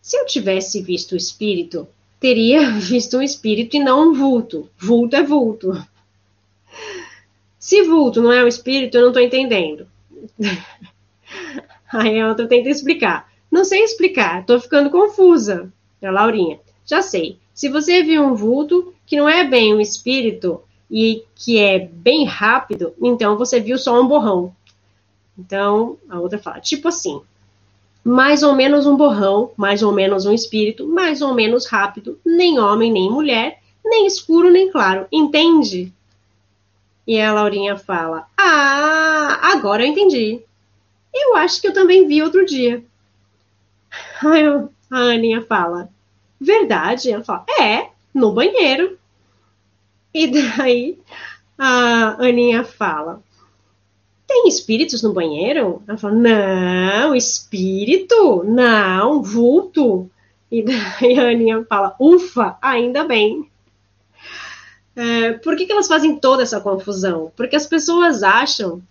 Se 0.02 0.18
eu 0.18 0.26
tivesse 0.26 0.82
visto 0.82 1.12
o 1.12 1.18
espírito, 1.18 1.88
teria 2.20 2.72
visto 2.80 3.18
um 3.18 3.22
espírito 3.22 3.76
e 3.76 3.84
não 3.84 4.10
um 4.10 4.14
vulto. 4.14 4.70
Vulto 4.78 5.16
é 5.16 5.24
vulto. 5.24 5.86
Se 7.60 7.84
vulto 7.84 8.22
não 8.22 8.32
é 8.32 8.44
um 8.44 8.48
espírito, 8.48 8.96
eu 8.96 9.02
não 9.02 9.10
estou 9.10 9.24
entendendo. 9.24 9.88
Aí 11.94 12.20
a 12.20 12.28
outra 12.28 12.48
tenta 12.48 12.70
explicar. 12.70 13.32
Não 13.52 13.64
sei 13.64 13.84
explicar, 13.84 14.46
tô 14.46 14.60
ficando 14.60 14.90
confusa. 14.90 15.72
A 16.02 16.12
Laurinha. 16.12 16.60
Já 16.86 17.02
sei. 17.02 17.38
Se 17.54 17.70
você 17.70 18.04
viu 18.04 18.24
um 18.24 18.36
vulto 18.36 18.94
que 19.06 19.16
não 19.16 19.30
é 19.30 19.44
bem 19.44 19.74
um 19.74 19.80
espírito 19.80 20.62
e 20.90 21.24
que 21.36 21.60
é 21.60 21.80
bem 21.80 22.26
rápido, 22.26 22.94
então 23.02 23.38
você 23.38 23.60
viu 23.60 23.78
só 23.78 24.02
um 24.02 24.08
borrão. 24.08 24.54
Então, 25.38 25.98
a 26.10 26.20
outra 26.20 26.38
fala, 26.38 26.60
tipo 26.60 26.88
assim, 26.88 27.22
mais 28.04 28.44
ou 28.44 28.54
menos 28.54 28.86
um 28.86 28.98
borrão, 28.98 29.52
mais 29.56 29.82
ou 29.82 29.92
menos 29.92 30.26
um 30.26 30.34
espírito, 30.34 30.88
mais 30.88 31.22
ou 31.22 31.34
menos 31.34 31.66
rápido, 31.66 32.20
nem 32.26 32.60
homem, 32.60 32.92
nem 32.92 33.10
mulher, 33.10 33.60
nem 33.84 34.06
escuro, 34.06 34.52
nem 34.52 34.72
claro, 34.72 35.08
entende? 35.12 35.92
E 37.08 37.20
a 37.20 37.34
Laurinha 37.34 37.78
fala, 37.78 38.28
ah, 38.38 39.40
agora 39.54 39.84
eu 39.84 39.88
entendi. 39.88 40.42
Eu 41.14 41.36
acho 41.36 41.62
que 41.62 41.68
eu 41.68 41.74
também 41.74 42.08
vi 42.08 42.22
outro 42.22 42.46
dia. 42.46 42.84
Aí 44.26 44.44
a 44.90 44.98
Aninha 44.98 45.42
fala, 45.42 45.90
verdade? 46.40 47.12
Ela 47.12 47.24
fala, 47.24 47.46
é, 47.60 47.90
no 48.14 48.34
banheiro. 48.34 48.98
E 50.14 50.28
daí 50.28 51.00
a 51.58 52.16
Aninha 52.20 52.64
fala, 52.64 53.22
tem 54.28 54.48
espíritos 54.48 55.04
no 55.04 55.14
banheiro? 55.14 55.84
Ela 55.88 55.98
fala, 55.98 56.16
não, 56.16 57.16
espírito? 57.16 58.44
Não, 58.44 59.22
vulto. 59.22 60.10
E 60.52 60.64
daí 60.64 61.20
a 61.20 61.30
Aninha 61.30 61.66
fala, 61.68 61.96
ufa, 62.00 62.58
ainda 62.62 63.04
bem. 63.04 63.50
É, 64.96 65.34
por 65.34 65.56
que, 65.56 65.66
que 65.66 65.72
elas 65.72 65.88
fazem 65.88 66.18
toda 66.18 66.44
essa 66.44 66.62
confusão? 66.62 67.32
Porque 67.36 67.56
as 67.56 67.66
pessoas 67.66 68.22
acham 68.22 68.82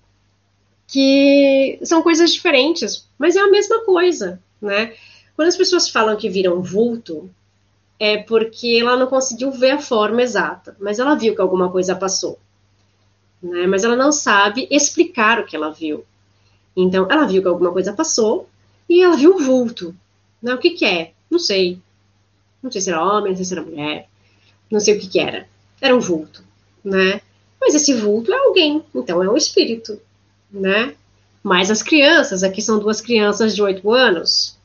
que 0.87 1.79
são 1.83 2.03
coisas 2.03 2.33
diferentes, 2.33 3.09
mas 3.19 3.37
é 3.37 3.41
a 3.41 3.51
mesma 3.51 3.85
coisa, 3.85 4.41
né? 4.61 4.95
Quando 5.35 5.49
as 5.49 5.57
pessoas 5.57 5.89
falam 5.89 6.17
que 6.17 6.29
viram 6.29 6.63
vulto, 6.63 7.31
é 7.99 8.19
porque 8.19 8.79
ela 8.81 8.97
não 8.97 9.07
conseguiu 9.07 9.51
ver 9.51 9.73
a 9.73 9.81
forma 9.81 10.23
exata, 10.23 10.77
mas 10.81 10.99
ela 10.99 11.15
viu 11.15 11.35
que 11.35 11.41
alguma 11.41 11.71
coisa 11.71 11.95
passou, 11.95 12.39
né? 13.43 13.67
Mas 13.67 13.85
ela 13.85 13.97
não 13.97 14.13
sabe 14.13 14.69
explicar 14.71 15.41
o 15.41 15.47
que 15.47 15.57
ela 15.57 15.71
viu. 15.71 16.05
Então, 16.77 17.07
ela 17.11 17.27
viu 17.27 17.43
que 17.43 17.49
alguma 17.49 17.73
coisa 17.73 17.93
passou 17.93 18.49
e 18.89 19.03
ela 19.03 19.17
viu 19.17 19.37
o 19.37 19.39
vulto. 19.39 19.95
Né? 20.43 20.55
O 20.55 20.59
que, 20.59 20.71
que 20.71 20.85
é? 20.85 21.13
Não 21.31 21.39
sei. 21.39 21.79
Não 22.63 22.71
sei 22.71 22.81
se 22.81 22.91
era 22.91 23.05
homem, 23.05 23.31
não 23.31 23.37
sei 23.37 23.45
se 23.45 23.53
era 23.55 23.63
mulher. 23.63 24.09
Não 24.71 24.81
sei 24.81 24.97
o 24.97 25.01
que, 25.01 25.09
que 25.09 25.21
era. 25.21 25.47
Era 25.81 25.95
um 25.95 26.01
vulto, 26.01 26.43
né? 26.85 27.21
Mas 27.61 27.75
esse 27.75 27.95
vulto 27.95 28.33
é 28.33 28.39
alguém, 28.39 28.83
então 28.95 29.23
é 29.23 29.31
um 29.31 29.37
espírito, 29.37 30.01
né? 30.53 30.95
Mas 31.43 31.71
as 31.71 31.83
crianças, 31.83 32.43
aqui 32.43 32.63
são 32.63 32.79
duas 32.79 33.01
crianças 33.01 33.55
de 33.55 33.63
oito 33.63 33.91
anos, 33.91 34.57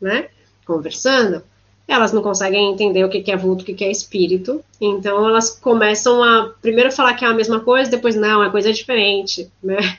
né? 0.00 0.28
Conversando, 0.64 1.42
elas 1.86 2.12
não 2.12 2.22
conseguem 2.22 2.72
entender 2.72 3.04
o 3.04 3.10
que 3.10 3.30
é 3.30 3.36
vulto, 3.36 3.62
o 3.62 3.64
que 3.64 3.84
é 3.84 3.90
espírito. 3.90 4.64
Então 4.80 5.28
elas 5.28 5.50
começam 5.50 6.22
a 6.22 6.52
primeiro 6.62 6.90
falar 6.90 7.14
que 7.14 7.24
é 7.24 7.28
a 7.28 7.34
mesma 7.34 7.60
coisa, 7.60 7.90
depois 7.90 8.14
não, 8.14 8.42
é 8.42 8.50
coisa 8.50 8.72
diferente, 8.72 9.50
né? 9.62 9.98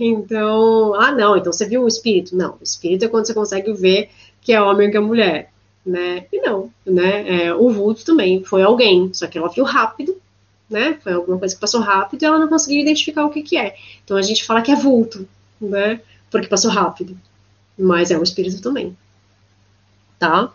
Então, 0.00 0.94
ah, 0.94 1.10
não, 1.10 1.36
então 1.36 1.52
você 1.52 1.66
viu 1.66 1.82
o 1.82 1.88
espírito? 1.88 2.36
Não, 2.36 2.52
o 2.60 2.62
espírito 2.62 3.04
é 3.04 3.08
quando 3.08 3.26
você 3.26 3.34
consegue 3.34 3.72
ver 3.72 4.10
que 4.40 4.52
é 4.52 4.62
homem 4.62 4.90
que 4.90 4.96
é 4.96 5.00
mulher, 5.00 5.50
né? 5.84 6.24
E 6.32 6.40
não, 6.40 6.70
né? 6.86 7.46
É, 7.46 7.54
o 7.54 7.68
vulto 7.70 8.04
também 8.04 8.44
foi 8.44 8.62
alguém, 8.62 9.12
só 9.12 9.26
que 9.26 9.36
ela 9.36 9.48
viu 9.48 9.64
rápido, 9.64 10.16
né? 10.68 10.98
Foi 11.02 11.12
alguma 11.12 11.38
coisa 11.38 11.54
que 11.54 11.60
passou 11.60 11.80
rápido 11.80 12.22
e 12.22 12.26
ela 12.26 12.38
não 12.38 12.48
conseguiu 12.48 12.80
identificar 12.80 13.24
o 13.24 13.30
que 13.30 13.42
que 13.42 13.56
é. 13.56 13.74
Então 14.04 14.16
a 14.16 14.22
gente 14.22 14.44
fala 14.44 14.62
que 14.62 14.70
é 14.70 14.76
vulto, 14.76 15.28
né? 15.60 16.00
Porque 16.30 16.46
passou 16.46 16.70
rápido. 16.70 17.18
Mas 17.78 18.10
é 18.10 18.18
um 18.18 18.22
espírito 18.22 18.60
também. 18.60 18.96
Tá? 20.18 20.52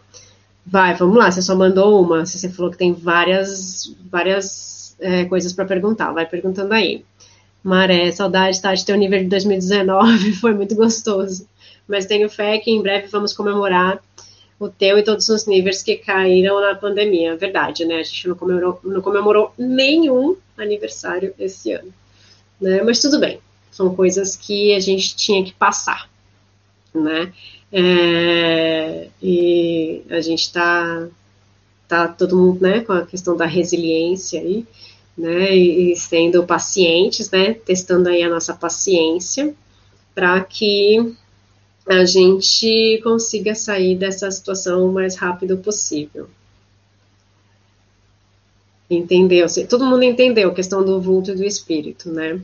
Vai, 0.66 0.94
vamos 0.96 1.18
lá. 1.18 1.32
Você 1.32 1.42
só 1.42 1.56
mandou 1.56 2.02
uma. 2.02 2.26
Você 2.26 2.50
falou 2.50 2.72
que 2.72 2.78
tem 2.78 2.94
várias, 2.94 3.96
várias 4.10 4.96
é, 5.00 5.26
coisas 5.26 5.54
para 5.54 5.66
perguntar. 5.66 6.12
Vai 6.12 6.26
perguntando 6.26 6.74
aí. 6.74 7.04
Maré, 7.64 8.12
saudade 8.12 8.62
tá, 8.62 8.74
de 8.74 8.86
ter 8.86 8.94
o 8.94 8.98
nível 8.98 9.20
de 9.20 9.30
2019. 9.30 10.34
Foi 10.40 10.54
muito 10.54 10.76
gostoso. 10.76 11.48
Mas 11.88 12.06
tenho 12.06 12.30
fé 12.30 12.58
que 12.60 12.72
em 12.72 12.82
breve 12.82 13.08
vamos 13.08 13.34
comemorar 13.34 14.02
o 14.64 14.70
teu 14.70 14.98
e 14.98 15.04
todos 15.04 15.28
os 15.30 15.46
níveis 15.46 15.84
que 15.84 15.96
caíram 15.98 16.62
na 16.62 16.76
pandemia. 16.76 17.36
Verdade, 17.36 17.86
né? 17.86 17.96
A 17.96 18.04
gente 18.04 18.28
não 18.28 18.36
comemorou, 18.36 18.80
não 18.84 19.02
comemorou 19.02 19.54
nenhum 19.58 20.36
aniversário 20.58 21.34
esse 21.38 21.72
ano. 21.72 21.94
Né? 22.60 22.82
Mas 22.84 23.00
tudo 23.00 23.20
bem. 23.20 23.40
São 23.72 23.96
coisas 23.96 24.36
que 24.36 24.74
a 24.74 24.80
gente 24.80 25.16
tinha 25.16 25.44
que 25.44 25.54
passar. 25.54 26.10
Né? 26.94 27.34
É, 27.72 29.08
e 29.22 30.04
a 30.10 30.22
gente 30.22 30.42
está 30.42 31.08
tá 31.88 32.08
todo 32.08 32.38
mundo 32.38 32.62
né, 32.62 32.82
com 32.82 32.94
a 32.94 33.06
questão 33.06 33.36
da 33.36 33.46
resiliência 33.46 34.40
aí, 34.40 34.66
né, 35.18 35.56
e, 35.56 35.96
sendo 35.96 36.44
pacientes, 36.44 37.30
né, 37.30 37.54
testando 37.54 38.10
aí 38.10 38.24
a 38.24 38.30
nossa 38.30 38.54
paciência 38.54 39.54
para 40.14 40.42
que 40.42 41.16
a 41.88 42.06
gente 42.06 43.00
consiga 43.04 43.54
sair 43.56 43.96
dessa 43.98 44.30
situação 44.32 44.88
o 44.88 44.94
mais 44.94 45.16
rápido 45.16 45.58
possível. 45.58 46.30
Entendeu? 48.90 49.48
Todo 49.70 49.86
mundo 49.86 50.04
entendeu 50.04 50.50
a 50.50 50.54
questão 50.54 50.84
do 50.84 51.02
vulto 51.02 51.32
e 51.32 51.36
do 51.36 51.44
espírito, 51.44 52.12
né? 52.12 52.40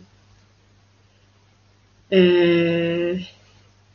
É... 2.12 3.24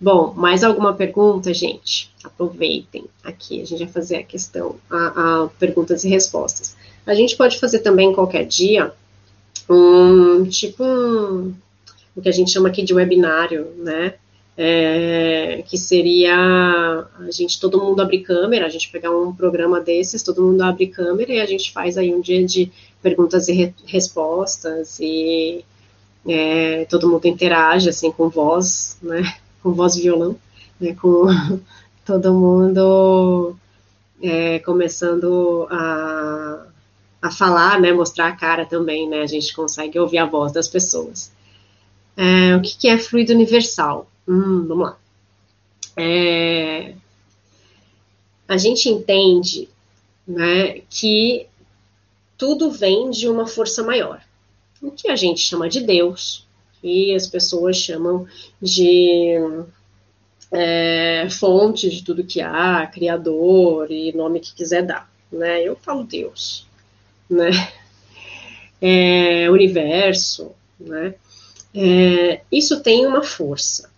Bom, 0.00 0.34
mais 0.34 0.62
alguma 0.62 0.92
pergunta, 0.94 1.52
gente? 1.52 2.10
Aproveitem 2.22 3.06
aqui, 3.22 3.60
a 3.60 3.64
gente 3.64 3.84
vai 3.84 3.92
fazer 3.92 4.16
a 4.16 4.22
questão, 4.22 4.76
a, 4.90 5.44
a 5.44 5.48
perguntas 5.58 6.04
e 6.04 6.08
respostas. 6.08 6.76
A 7.06 7.14
gente 7.14 7.36
pode 7.36 7.58
fazer 7.58 7.80
também 7.80 8.12
qualquer 8.12 8.44
dia 8.44 8.92
um 9.68 10.44
tipo 10.44 10.84
um, 10.84 11.54
o 12.14 12.20
que 12.20 12.28
a 12.28 12.32
gente 12.32 12.50
chama 12.50 12.68
aqui 12.68 12.82
de 12.82 12.94
webinário, 12.94 13.72
né? 13.78 14.14
É, 14.56 15.64
que 15.66 15.76
seria 15.76 16.36
a 16.36 17.30
gente 17.32 17.58
todo 17.58 17.82
mundo 17.82 18.00
abrir 18.00 18.20
câmera, 18.20 18.66
a 18.66 18.68
gente 18.68 18.88
pegar 18.88 19.10
um 19.10 19.34
programa 19.34 19.80
desses, 19.80 20.22
todo 20.22 20.42
mundo 20.42 20.62
abre 20.62 20.86
câmera 20.86 21.32
e 21.32 21.40
a 21.40 21.46
gente 21.46 21.72
faz 21.72 21.98
aí 21.98 22.14
um 22.14 22.20
dia 22.20 22.44
de 22.46 22.70
perguntas 23.02 23.48
e 23.48 23.52
re 23.52 23.74
respostas 23.84 25.00
e 25.00 25.64
é, 26.26 26.84
todo 26.84 27.10
mundo 27.10 27.26
interage 27.26 27.88
assim 27.88 28.12
com 28.12 28.28
voz, 28.28 28.96
né? 29.02 29.22
com 29.62 29.72
voz 29.72 29.96
violão, 29.96 30.36
né, 30.78 30.94
com 30.94 31.26
todo 32.04 32.34
mundo 32.34 33.56
é, 34.22 34.58
começando 34.60 35.66
a, 35.70 36.66
a 37.22 37.30
falar, 37.30 37.80
né, 37.80 37.92
mostrar 37.92 38.28
a 38.28 38.36
cara 38.36 38.66
também, 38.66 39.08
né, 39.08 39.22
a 39.22 39.26
gente 39.26 39.54
consegue 39.54 39.98
ouvir 39.98 40.18
a 40.18 40.26
voz 40.26 40.52
das 40.52 40.68
pessoas. 40.68 41.32
É, 42.16 42.54
o 42.56 42.60
que, 42.60 42.76
que, 42.76 42.88
é 42.88 42.98
fluido 42.98 43.32
universal? 43.32 44.08
Hum, 44.26 44.66
vamos 44.66 44.86
lá. 44.88 44.98
É, 45.96 46.94
a 48.48 48.56
gente 48.56 48.88
entende 48.88 49.68
né, 50.26 50.80
que 50.90 51.46
tudo 52.36 52.70
vem 52.70 53.10
de 53.10 53.28
uma 53.28 53.46
força 53.46 53.82
maior, 53.82 54.22
o 54.82 54.90
que 54.90 55.08
a 55.08 55.16
gente 55.16 55.40
chama 55.40 55.68
de 55.68 55.80
Deus, 55.80 56.46
que 56.80 57.14
as 57.14 57.26
pessoas 57.26 57.76
chamam 57.76 58.26
de 58.60 59.34
é, 60.52 61.26
fonte 61.30 61.88
de 61.88 62.04
tudo 62.04 62.24
que 62.24 62.40
há, 62.40 62.86
criador 62.86 63.90
e 63.90 64.12
nome 64.12 64.40
que 64.40 64.54
quiser 64.54 64.82
dar, 64.84 65.10
né? 65.30 65.62
Eu 65.62 65.76
falo 65.76 66.04
Deus, 66.04 66.66
né? 67.28 67.50
É, 68.80 69.48
universo, 69.50 70.52
né? 70.78 71.14
É, 71.74 72.42
isso 72.52 72.82
tem 72.82 73.06
uma 73.06 73.22
força. 73.22 73.93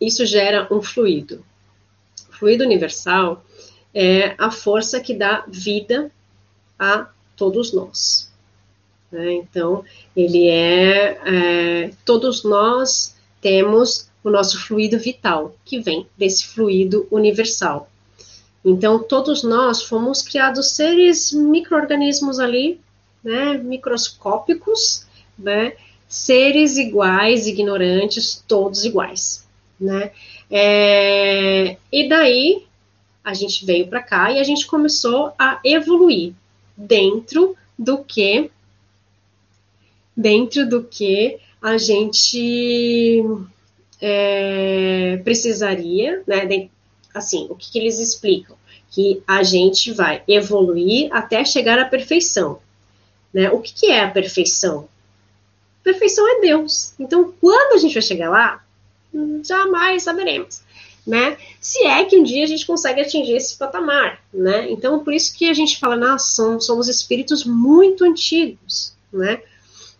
Isso 0.00 0.24
gera 0.24 0.66
um 0.72 0.80
fluido. 0.82 1.44
O 2.30 2.32
fluido 2.32 2.64
universal 2.64 3.44
é 3.94 4.34
a 4.38 4.50
força 4.50 5.00
que 5.00 5.14
dá 5.14 5.44
vida 5.46 6.10
a 6.78 7.08
todos 7.36 7.72
nós. 7.72 8.30
Né? 9.10 9.32
Então, 9.32 9.84
ele 10.16 10.48
é, 10.48 11.20
é, 11.24 11.90
todos 12.04 12.44
nós 12.44 13.16
temos 13.40 14.08
o 14.22 14.30
nosso 14.30 14.60
fluido 14.66 14.98
vital, 14.98 15.54
que 15.64 15.80
vem 15.80 16.06
desse 16.16 16.46
fluido 16.46 17.06
universal. 17.10 17.90
Então, 18.64 19.02
todos 19.02 19.42
nós 19.42 19.82
fomos 19.82 20.22
criados 20.22 20.72
seres 20.72 21.32
micro-organismos 21.32 22.38
ali, 22.38 22.78
né, 23.24 23.56
microscópicos, 23.56 25.06
né, 25.38 25.72
seres 26.06 26.76
iguais, 26.76 27.46
ignorantes, 27.46 28.44
todos 28.46 28.84
iguais, 28.84 29.46
né. 29.80 30.12
É, 30.50 31.76
e 31.90 32.08
daí, 32.08 32.64
a 33.24 33.34
gente 33.34 33.64
veio 33.64 33.86
para 33.88 34.02
cá 34.02 34.30
e 34.32 34.38
a 34.38 34.44
gente 34.44 34.66
começou 34.66 35.32
a 35.38 35.60
evoluir 35.64 36.34
dentro 36.76 37.56
do 37.78 37.98
que 38.04 38.50
dentro 40.16 40.68
do 40.68 40.84
que 40.84 41.38
a 41.62 41.78
gente 41.78 43.22
é, 44.00 45.20
precisaria, 45.24 46.22
né? 46.26 46.68
Assim, 47.14 47.46
o 47.50 47.54
que, 47.54 47.72
que 47.72 47.78
eles 47.78 47.98
explicam? 47.98 48.56
Que 48.90 49.22
a 49.26 49.42
gente 49.42 49.92
vai 49.92 50.22
evoluir 50.26 51.08
até 51.12 51.44
chegar 51.44 51.78
à 51.78 51.84
perfeição. 51.84 52.60
Né? 53.32 53.50
O 53.50 53.60
que, 53.60 53.72
que 53.72 53.86
é 53.86 54.00
a 54.00 54.10
perfeição? 54.10 54.88
Perfeição 55.82 56.26
é 56.36 56.40
Deus. 56.40 56.94
Então, 56.98 57.32
quando 57.40 57.74
a 57.74 57.78
gente 57.78 57.94
vai 57.94 58.02
chegar 58.02 58.30
lá, 58.30 58.64
jamais 59.44 60.02
saberemos. 60.02 60.62
Né? 61.06 61.36
Se 61.60 61.82
é 61.84 62.04
que 62.04 62.16
um 62.16 62.22
dia 62.22 62.44
a 62.44 62.46
gente 62.46 62.66
consegue 62.66 63.00
atingir 63.00 63.32
esse 63.32 63.56
patamar, 63.56 64.22
né? 64.32 64.70
Então, 64.70 65.02
por 65.02 65.14
isso 65.14 65.34
que 65.34 65.48
a 65.48 65.54
gente 65.54 65.78
fala, 65.78 65.96
nossa, 65.96 66.60
somos 66.60 66.88
espíritos 66.88 67.42
muito 67.42 68.04
antigos, 68.04 68.92
né? 69.12 69.40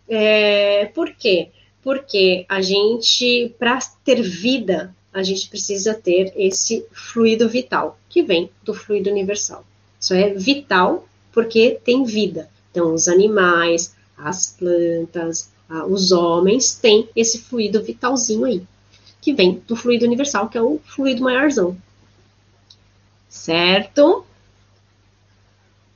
É, 0.06 0.86
por 0.94 1.10
quê? 1.14 1.48
Porque 1.82 2.44
a 2.48 2.60
gente, 2.60 3.54
para 3.58 3.78
ter 4.04 4.20
vida, 4.22 4.94
a 5.12 5.22
gente 5.22 5.48
precisa 5.48 5.94
ter 5.94 6.32
esse 6.36 6.84
fluido 6.92 7.48
vital, 7.48 7.98
que 8.08 8.22
vem 8.22 8.50
do 8.62 8.74
fluido 8.74 9.10
universal. 9.10 9.64
Isso 9.98 10.14
é 10.14 10.34
vital 10.34 11.08
porque 11.32 11.80
tem 11.82 12.04
vida. 12.04 12.50
Então, 12.70 12.94
os 12.94 13.08
animais, 13.08 13.94
as 14.16 14.54
plantas, 14.58 15.50
os 15.88 16.12
homens 16.12 16.74
têm 16.74 17.08
esse 17.14 17.38
fluido 17.38 17.82
vitalzinho 17.82 18.44
aí, 18.44 18.62
que 19.20 19.32
vem 19.32 19.62
do 19.66 19.76
fluido 19.76 20.06
universal, 20.06 20.48
que 20.48 20.58
é 20.58 20.62
o 20.62 20.80
fluido 20.84 21.22
maiorzão. 21.22 21.76
Certo? 23.28 24.24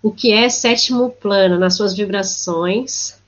O 0.02 0.10
que 0.12 0.32
é 0.32 0.48
sétimo 0.48 1.10
plano 1.10 1.58
nas 1.58 1.76
suas 1.76 1.94
vibrações 1.94 3.22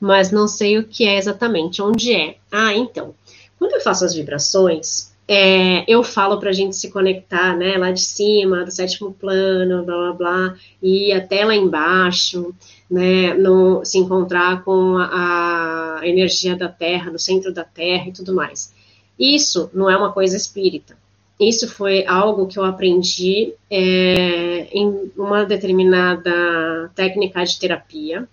mas 0.00 0.30
não 0.30 0.46
sei 0.46 0.78
o 0.78 0.84
que 0.84 1.06
é 1.06 1.16
exatamente, 1.16 1.82
onde 1.82 2.12
é. 2.12 2.36
Ah, 2.50 2.74
então, 2.74 3.14
quando 3.58 3.72
eu 3.72 3.80
faço 3.80 4.04
as 4.04 4.14
vibrações, 4.14 5.14
é, 5.28 5.84
eu 5.90 6.02
falo 6.04 6.38
para 6.38 6.50
a 6.50 6.52
gente 6.52 6.76
se 6.76 6.90
conectar, 6.90 7.56
né, 7.56 7.76
lá 7.76 7.90
de 7.90 8.00
cima, 8.00 8.64
do 8.64 8.70
sétimo 8.70 9.12
plano, 9.12 9.84
blá 9.84 9.96
blá 9.96 10.12
blá, 10.12 10.54
e 10.82 11.12
até 11.12 11.44
lá 11.44 11.54
embaixo, 11.54 12.54
né, 12.90 13.34
no, 13.34 13.84
se 13.84 13.98
encontrar 13.98 14.62
com 14.62 14.98
a, 14.98 16.00
a 16.00 16.06
energia 16.06 16.54
da 16.54 16.68
Terra, 16.68 17.10
no 17.10 17.18
centro 17.18 17.52
da 17.52 17.64
Terra 17.64 18.08
e 18.08 18.12
tudo 18.12 18.34
mais. 18.34 18.72
Isso 19.18 19.70
não 19.72 19.90
é 19.90 19.96
uma 19.96 20.12
coisa 20.12 20.36
espírita, 20.36 20.96
isso 21.38 21.68
foi 21.68 22.06
algo 22.06 22.46
que 22.46 22.58
eu 22.58 22.64
aprendi 22.64 23.52
é, 23.70 24.68
em 24.72 25.12
uma 25.16 25.44
determinada 25.44 26.90
técnica 26.94 27.44
de 27.44 27.58
terapia. 27.58 28.26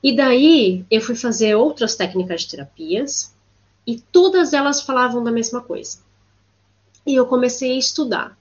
E 0.00 0.14
daí 0.14 0.84
eu 0.88 1.00
fui 1.00 1.16
fazer 1.16 1.56
outras 1.56 1.96
técnicas 1.96 2.42
de 2.42 2.50
terapias 2.50 3.34
e 3.84 3.98
todas 4.12 4.52
elas 4.52 4.80
falavam 4.80 5.24
da 5.24 5.32
mesma 5.32 5.60
coisa. 5.60 5.98
E 7.04 7.16
eu 7.16 7.26
comecei 7.26 7.72
a 7.72 7.78
estudar. 7.78 8.38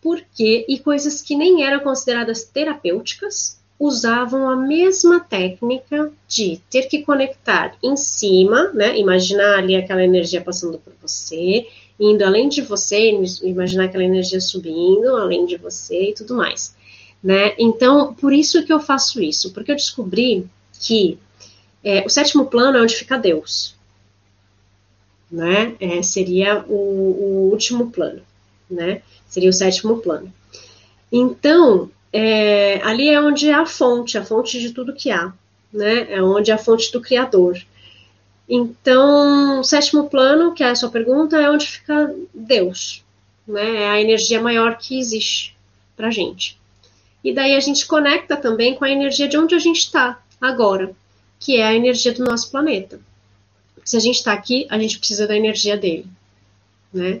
Por 0.00 0.24
quê? 0.34 0.64
E 0.66 0.78
coisas 0.78 1.20
que 1.20 1.36
nem 1.36 1.62
eram 1.62 1.80
consideradas 1.80 2.42
terapêuticas 2.42 3.59
usavam 3.80 4.46
a 4.46 4.54
mesma 4.54 5.20
técnica 5.20 6.12
de 6.28 6.60
ter 6.68 6.82
que 6.82 7.02
conectar 7.02 7.74
em 7.82 7.96
cima, 7.96 8.70
né? 8.74 8.98
Imaginar 8.98 9.58
ali 9.58 9.74
aquela 9.74 10.04
energia 10.04 10.42
passando 10.42 10.78
por 10.78 10.92
você, 11.00 11.66
indo 11.98 12.22
além 12.22 12.50
de 12.50 12.60
você, 12.60 13.10
imaginar 13.42 13.86
aquela 13.86 14.04
energia 14.04 14.38
subindo 14.38 15.16
além 15.16 15.46
de 15.46 15.56
você 15.56 16.10
e 16.10 16.14
tudo 16.14 16.34
mais, 16.34 16.76
né? 17.24 17.54
Então, 17.58 18.12
por 18.12 18.34
isso 18.34 18.62
que 18.66 18.72
eu 18.72 18.80
faço 18.80 19.22
isso, 19.22 19.50
porque 19.54 19.72
eu 19.72 19.76
descobri 19.76 20.46
que 20.78 21.18
é, 21.82 22.04
o 22.04 22.10
sétimo 22.10 22.44
plano 22.44 22.76
é 22.76 22.82
onde 22.82 22.94
fica 22.94 23.16
Deus, 23.16 23.74
né? 25.32 25.74
É, 25.80 26.02
seria 26.02 26.66
o, 26.68 26.74
o, 26.74 27.50
último 27.50 27.90
plano, 27.90 28.20
né? 28.70 29.00
Seria 29.26 29.48
o 29.48 29.54
sétimo 29.54 29.98
plano. 30.00 30.30
Então, 31.10 31.90
é, 32.12 32.80
ali 32.82 33.08
é 33.08 33.20
onde 33.20 33.48
é 33.48 33.54
a 33.54 33.66
fonte, 33.66 34.18
a 34.18 34.24
fonte 34.24 34.60
de 34.60 34.72
tudo 34.72 34.94
que 34.94 35.10
há, 35.10 35.32
né? 35.72 36.12
É 36.12 36.22
onde 36.22 36.50
é 36.50 36.54
a 36.54 36.58
fonte 36.58 36.90
do 36.92 37.00
Criador. 37.00 37.60
Então, 38.48 39.62
sétimo 39.62 40.08
plano, 40.08 40.52
que 40.52 40.64
é 40.64 40.70
a 40.70 40.74
sua 40.74 40.90
pergunta, 40.90 41.36
é 41.40 41.48
onde 41.48 41.66
fica 41.66 42.12
Deus, 42.34 43.04
né? 43.46 43.82
É 43.82 43.88
a 43.88 44.00
energia 44.00 44.40
maior 44.40 44.76
que 44.76 44.98
existe 44.98 45.56
para 45.96 46.10
gente. 46.10 46.58
E 47.22 47.32
daí 47.32 47.54
a 47.54 47.60
gente 47.60 47.86
conecta 47.86 48.36
também 48.36 48.74
com 48.74 48.84
a 48.84 48.90
energia 48.90 49.28
de 49.28 49.36
onde 49.36 49.54
a 49.54 49.58
gente 49.58 49.78
está 49.78 50.20
agora, 50.40 50.92
que 51.38 51.58
é 51.58 51.64
a 51.64 51.74
energia 51.74 52.12
do 52.12 52.24
nosso 52.24 52.50
planeta. 52.50 52.98
Se 53.84 53.96
a 53.96 54.00
gente 54.00 54.16
está 54.16 54.32
aqui, 54.32 54.66
a 54.68 54.78
gente 54.78 54.98
precisa 54.98 55.26
da 55.26 55.36
energia 55.36 55.76
dele, 55.76 56.06
né? 56.92 57.20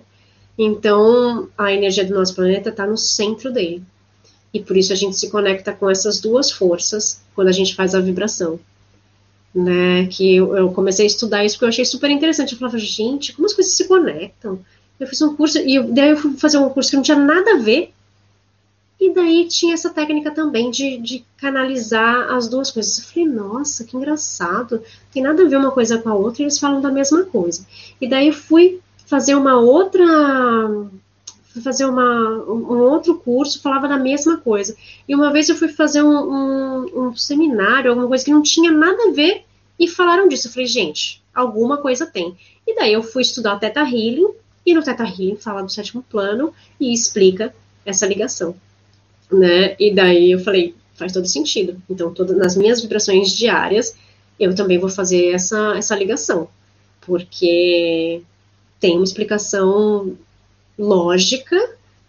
Então, 0.58 1.48
a 1.56 1.72
energia 1.72 2.04
do 2.04 2.14
nosso 2.14 2.34
planeta 2.34 2.70
está 2.70 2.86
no 2.86 2.96
centro 2.96 3.52
dele. 3.52 3.82
E 4.52 4.60
por 4.60 4.76
isso 4.76 4.92
a 4.92 4.96
gente 4.96 5.16
se 5.16 5.30
conecta 5.30 5.72
com 5.72 5.88
essas 5.88 6.20
duas 6.20 6.50
forças 6.50 7.20
quando 7.34 7.48
a 7.48 7.52
gente 7.52 7.74
faz 7.74 7.94
a 7.94 8.00
vibração 8.00 8.58
né? 9.54 10.06
Que 10.06 10.36
eu, 10.36 10.56
eu, 10.56 10.72
comecei 10.72 11.04
a 11.04 11.06
estudar 11.06 11.44
isso 11.44 11.56
porque 11.56 11.64
eu 11.66 11.70
achei 11.70 11.84
super 11.84 12.10
interessante. 12.10 12.52
Eu 12.52 12.58
falava, 12.58 12.78
gente, 12.78 13.32
como 13.32 13.46
as 13.46 13.52
coisas 13.52 13.74
se 13.74 13.86
conectam? 13.86 14.60
Eu 14.98 15.06
fiz 15.06 15.20
um 15.22 15.34
curso, 15.34 15.58
e 15.58 15.82
daí 15.92 16.10
eu 16.10 16.16
fui 16.16 16.36
fazer 16.36 16.58
um 16.58 16.68
curso 16.70 16.90
que 16.90 16.96
não 16.96 17.02
tinha 17.02 17.18
nada 17.18 17.54
a 17.54 17.58
ver. 17.58 17.92
E 19.00 19.14
daí 19.14 19.48
tinha 19.48 19.72
essa 19.72 19.88
técnica 19.88 20.30
também 20.30 20.70
de, 20.70 20.98
de 20.98 21.24
canalizar 21.38 22.30
as 22.34 22.48
duas 22.48 22.70
coisas. 22.70 22.98
Eu 22.98 23.04
falei, 23.04 23.28
nossa, 23.28 23.84
que 23.84 23.96
engraçado. 23.96 24.82
Tem 25.10 25.22
nada 25.22 25.42
a 25.42 25.48
ver 25.48 25.56
uma 25.56 25.70
coisa 25.70 25.98
com 25.98 26.10
a 26.10 26.14
outra 26.14 26.42
e 26.42 26.44
eles 26.44 26.58
falam 26.58 26.82
da 26.82 26.90
mesma 26.90 27.24
coisa. 27.24 27.66
E 27.98 28.06
daí 28.06 28.28
eu 28.28 28.34
fui 28.34 28.78
fazer 29.06 29.34
uma 29.34 29.58
outra 29.58 30.04
fui 31.52 31.60
fazer 31.60 31.84
uma, 31.84 32.44
um, 32.48 32.78
outro 32.78 33.16
curso, 33.18 33.60
falava 33.60 33.88
da 33.88 33.98
mesma 33.98 34.38
coisa. 34.38 34.76
E 35.08 35.14
uma 35.14 35.32
vez 35.32 35.48
eu 35.48 35.56
fui 35.56 35.68
fazer 35.68 36.02
um, 36.02 36.16
um, 36.16 37.08
um, 37.08 37.16
seminário, 37.16 37.90
alguma 37.90 38.08
coisa 38.08 38.24
que 38.24 38.30
não 38.30 38.42
tinha 38.42 38.70
nada 38.70 39.08
a 39.08 39.12
ver, 39.12 39.42
e 39.78 39.88
falaram 39.88 40.28
disso. 40.28 40.46
Eu 40.46 40.52
falei, 40.52 40.66
gente, 40.66 41.22
alguma 41.34 41.78
coisa 41.78 42.06
tem. 42.06 42.36
E 42.66 42.74
daí 42.74 42.92
eu 42.92 43.02
fui 43.02 43.22
estudar 43.22 43.56
o 43.56 43.58
Teta 43.58 43.80
Healing, 43.80 44.28
e 44.64 44.74
no 44.74 44.82
Teta 44.82 45.02
Healing 45.02 45.36
fala 45.36 45.62
do 45.62 45.72
sétimo 45.72 46.04
plano 46.08 46.54
e 46.78 46.92
explica 46.92 47.52
essa 47.84 48.06
ligação. 48.06 48.54
Né? 49.30 49.74
E 49.78 49.92
daí 49.92 50.32
eu 50.32 50.40
falei, 50.40 50.74
faz 50.94 51.12
todo 51.12 51.26
sentido. 51.26 51.82
Então, 51.88 52.14
todas, 52.14 52.36
nas 52.36 52.56
minhas 52.56 52.80
vibrações 52.80 53.30
diárias, 53.30 53.96
eu 54.38 54.54
também 54.54 54.78
vou 54.78 54.88
fazer 54.88 55.34
essa, 55.34 55.74
essa 55.76 55.96
ligação. 55.96 56.48
Porque 57.00 58.22
tem 58.78 58.96
uma 58.96 59.04
explicação 59.04 60.16
lógica, 60.80 61.56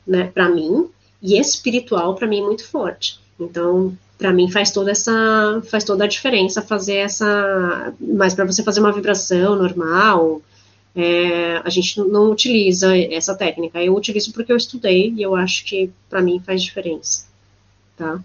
né, 0.08 0.32
para 0.34 0.50
mim, 0.50 0.88
e 1.22 1.38
espiritual 1.38 2.16
para 2.16 2.28
mim 2.28 2.42
muito 2.42 2.68
forte. 2.68 3.20
Então, 3.40 3.96
para 4.18 4.32
mim 4.32 4.50
faz 4.50 4.72
toda 4.72 4.92
essa 4.92 5.62
faz 5.70 5.84
toda 5.84 6.06
a 6.06 6.08
diferença 6.08 6.62
fazer 6.62 6.96
essa, 6.96 7.94
mas 8.00 8.34
para 8.34 8.46
você 8.46 8.64
fazer 8.64 8.80
uma 8.80 8.92
vibração 8.92 9.56
normal, 9.56 10.42
é, 10.96 11.58
a 11.64 11.70
gente 11.70 12.00
não 12.00 12.32
utiliza 12.32 12.96
essa 12.98 13.36
técnica. 13.36 13.84
Eu 13.84 13.96
utilizo 13.96 14.32
porque 14.32 14.52
eu 14.52 14.58
estudei 14.58 15.14
e 15.16 15.22
eu 15.22 15.36
acho 15.36 15.66
que 15.66 15.92
para 16.10 16.22
mim 16.22 16.42
faz 16.46 16.64
diferença, 16.64 17.26
tá? 17.98 18.20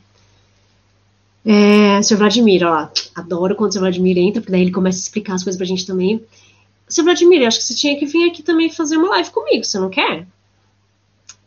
É, 1.45 2.03
seu 2.03 2.19
Vladimir, 2.19 2.67
ó, 2.67 2.89
adoro 3.15 3.55
quando 3.55 3.71
o 3.71 3.73
seu 3.73 3.81
Vladimir 3.81 4.19
entra, 4.19 4.41
porque 4.41 4.51
daí 4.51 4.63
ele 4.63 4.73
começa 4.73 4.99
a 4.99 5.03
explicar 5.03 5.35
as 5.35 5.45
coisas 5.45 5.57
pra 5.57 5.67
gente 5.67 5.87
também. 5.87 6.21
Seu 6.89 7.05
Vladimir, 7.05 7.47
acho 7.47 7.59
que 7.59 7.65
você 7.65 7.75
tinha 7.75 7.97
que 7.99 8.05
vir 8.05 8.29
aqui 8.29 8.43
também 8.43 8.71
fazer 8.71 8.97
uma 8.97 9.11
live 9.11 9.31
comigo, 9.31 9.65
você 9.65 9.79
não 9.79 9.89
quer? 9.89 10.27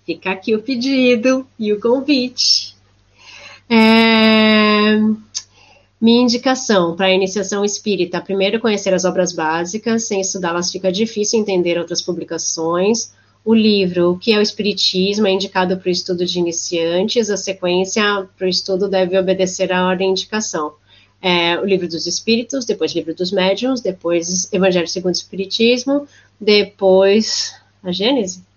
Fica 0.10 0.31
aqui 0.31 0.56
o 0.56 0.64
pedido 0.64 1.45
e 1.60 1.72
o 1.72 1.80
convite. 1.80 2.76
É... 3.69 4.98
Minha 6.02 6.23
indicação 6.23 6.95
para 6.95 7.06
a 7.06 7.14
iniciação 7.14 7.64
espírita: 7.64 8.19
primeiro, 8.19 8.60
conhecer 8.60 8.91
as 8.91 9.06
obras 9.06 9.34
básicas, 9.34 10.07
sem 10.07 10.19
estudá-las 10.19 10.72
fica 10.72 10.91
difícil 10.91 11.40
entender 11.40 11.77
outras 11.77 12.02
publicações. 12.02 13.14
O 13.45 13.53
livro, 13.53 14.14
o 14.14 14.18
que 14.18 14.34
é 14.34 14.40
o 14.40 14.41
Espiritismo, 14.41 15.27
é 15.27 15.31
indicado 15.31 15.77
para 15.77 15.90
o 15.90 15.91
estudo 15.91 16.26
de 16.26 16.40
iniciantes, 16.40 17.30
a 17.30 17.38
sequência 17.38 18.27
para 18.36 18.48
o 18.48 18.49
estudo 18.49 18.90
deve 18.90 19.15
obedecer 19.15 19.72
à 19.72 19.86
ordem 19.86 20.11
de 20.11 20.22
indicação. 20.22 20.73
É, 21.22 21.60
o 21.60 21.65
livro 21.65 21.88
dos 21.88 22.07
Espíritos, 22.07 22.65
depois 22.65 22.95
livro 22.95 23.14
dos 23.14 23.31
Médiuns, 23.31 23.80
depois 23.80 24.52
Evangelho 24.52 24.88
segundo 24.88 25.14
o 25.14 25.18
Espiritismo, 25.18 26.07
depois 26.41 27.53
a 27.84 27.91
Gênese? 27.91 28.48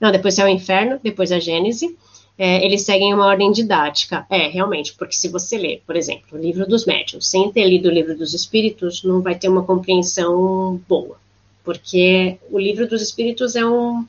Não, 0.00 0.12
depois 0.12 0.38
é 0.38 0.44
o 0.44 0.48
inferno, 0.48 1.00
depois 1.02 1.32
a 1.32 1.38
Gênese. 1.38 1.96
É, 2.38 2.64
eles 2.64 2.82
seguem 2.82 3.12
uma 3.12 3.26
ordem 3.26 3.50
didática. 3.50 4.24
É, 4.30 4.46
realmente, 4.48 4.94
porque 4.94 5.14
se 5.14 5.28
você 5.28 5.58
ler, 5.58 5.82
por 5.84 5.96
exemplo, 5.96 6.38
o 6.38 6.40
livro 6.40 6.66
dos 6.66 6.86
médiuns, 6.86 7.28
sem 7.28 7.50
ter 7.50 7.68
lido 7.68 7.88
o 7.88 7.92
livro 7.92 8.16
dos 8.16 8.32
espíritos, 8.32 9.02
não 9.02 9.20
vai 9.20 9.34
ter 9.34 9.48
uma 9.48 9.64
compreensão 9.64 10.80
boa. 10.88 11.16
Porque 11.64 12.38
o 12.50 12.58
livro 12.58 12.86
dos 12.86 13.02
espíritos 13.02 13.56
é 13.56 13.66
um, 13.66 14.06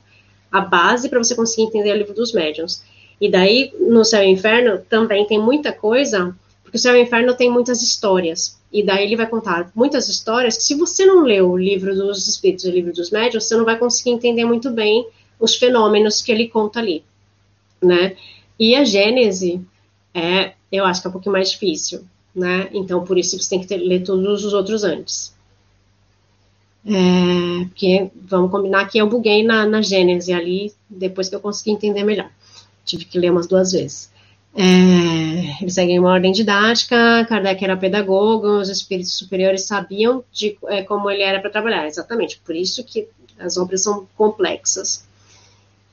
a 0.50 0.60
base 0.60 1.08
para 1.08 1.18
você 1.18 1.34
conseguir 1.34 1.64
entender 1.64 1.92
o 1.92 1.98
livro 1.98 2.14
dos 2.14 2.32
médiuns. 2.32 2.82
E 3.20 3.28
daí, 3.28 3.72
no 3.78 4.04
Céu 4.04 4.22
e 4.22 4.30
Inferno, 4.30 4.78
também 4.88 5.26
tem 5.26 5.38
muita 5.38 5.72
coisa, 5.72 6.34
porque 6.62 6.78
o 6.78 6.80
Céu 6.80 6.96
e 6.96 7.02
Inferno 7.02 7.34
tem 7.34 7.50
muitas 7.50 7.82
histórias. 7.82 8.58
E 8.72 8.84
daí 8.84 9.04
ele 9.04 9.16
vai 9.16 9.26
contar 9.26 9.70
muitas 9.74 10.08
histórias 10.08 10.56
que, 10.56 10.62
se 10.62 10.76
você 10.76 11.04
não 11.04 11.24
leu 11.24 11.50
o 11.50 11.58
livro 11.58 11.94
dos 11.94 12.28
espíritos 12.28 12.64
e 12.64 12.68
o 12.68 12.72
livro 12.72 12.92
dos 12.92 13.10
médiuns, 13.10 13.44
você 13.44 13.56
não 13.56 13.64
vai 13.64 13.76
conseguir 13.76 14.10
entender 14.10 14.44
muito 14.44 14.70
bem 14.70 15.04
os 15.40 15.56
fenômenos 15.56 16.22
que 16.22 16.30
ele 16.30 16.48
conta 16.48 16.78
ali, 16.78 17.02
né? 17.82 18.14
E 18.58 18.76
a 18.76 18.84
Gênese 18.84 19.60
é, 20.14 20.52
eu 20.70 20.84
acho 20.84 21.00
que 21.00 21.06
é 21.06 21.10
um 21.10 21.12
pouquinho 21.12 21.32
mais 21.32 21.50
difícil, 21.50 22.04
né? 22.34 22.68
Então, 22.72 23.04
por 23.04 23.18
isso 23.18 23.38
você 23.38 23.48
tem 23.48 23.60
que 23.60 23.66
ter, 23.66 23.78
ler 23.78 24.04
todos 24.04 24.44
os 24.44 24.52
outros 24.52 24.84
antes. 24.84 25.34
É, 26.86 27.64
porque, 27.66 28.10
vamos 28.14 28.50
combinar 28.50 28.86
que 28.86 28.98
eu 28.98 29.08
buguei 29.08 29.42
na, 29.42 29.66
na 29.66 29.82
Gênese 29.82 30.32
ali, 30.32 30.72
depois 30.88 31.28
que 31.28 31.34
eu 31.34 31.40
consegui 31.40 31.72
entender 31.72 32.04
melhor. 32.04 32.30
Tive 32.84 33.04
que 33.04 33.18
ler 33.18 33.30
umas 33.30 33.46
duas 33.46 33.72
vezes. 33.72 34.10
É, 34.54 35.62
eles 35.62 35.74
seguem 35.74 35.98
uma 35.98 36.10
ordem 36.10 36.32
didática, 36.32 37.24
Kardec 37.28 37.62
era 37.62 37.76
pedagogo, 37.76 38.58
os 38.58 38.68
espíritos 38.68 39.16
superiores 39.16 39.62
sabiam 39.62 40.24
de 40.32 40.58
é, 40.66 40.82
como 40.82 41.08
ele 41.08 41.22
era 41.22 41.38
para 41.40 41.50
trabalhar, 41.50 41.86
exatamente, 41.86 42.40
por 42.44 42.56
isso 42.56 42.82
que 42.82 43.06
as 43.38 43.56
obras 43.56 43.82
são 43.82 44.08
complexas. 44.16 45.08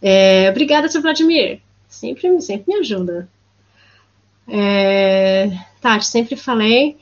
É, 0.02 0.50
obrigada, 0.50 0.90
seu 0.90 1.02
Vladimir. 1.02 1.62
Sempre, 1.88 2.42
sempre 2.42 2.74
me 2.74 2.80
ajuda. 2.80 3.28
É, 4.48 5.50
Tati, 5.82 6.06
sempre 6.06 6.36
falei 6.36 6.98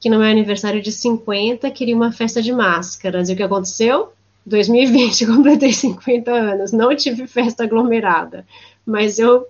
que 0.00 0.10
no 0.10 0.18
meu 0.18 0.28
aniversário 0.28 0.82
de 0.82 0.90
50 0.90 1.70
queria 1.70 1.94
uma 1.94 2.12
festa 2.12 2.42
de 2.42 2.52
máscaras. 2.52 3.28
E 3.28 3.32
o 3.32 3.36
que 3.36 3.42
aconteceu? 3.42 4.12
2020, 4.44 5.26
completei 5.26 5.72
50 5.72 6.30
anos. 6.32 6.72
Não 6.72 6.94
tive 6.96 7.26
festa 7.26 7.64
aglomerada. 7.64 8.44
Mas 8.84 9.18
eu, 9.18 9.46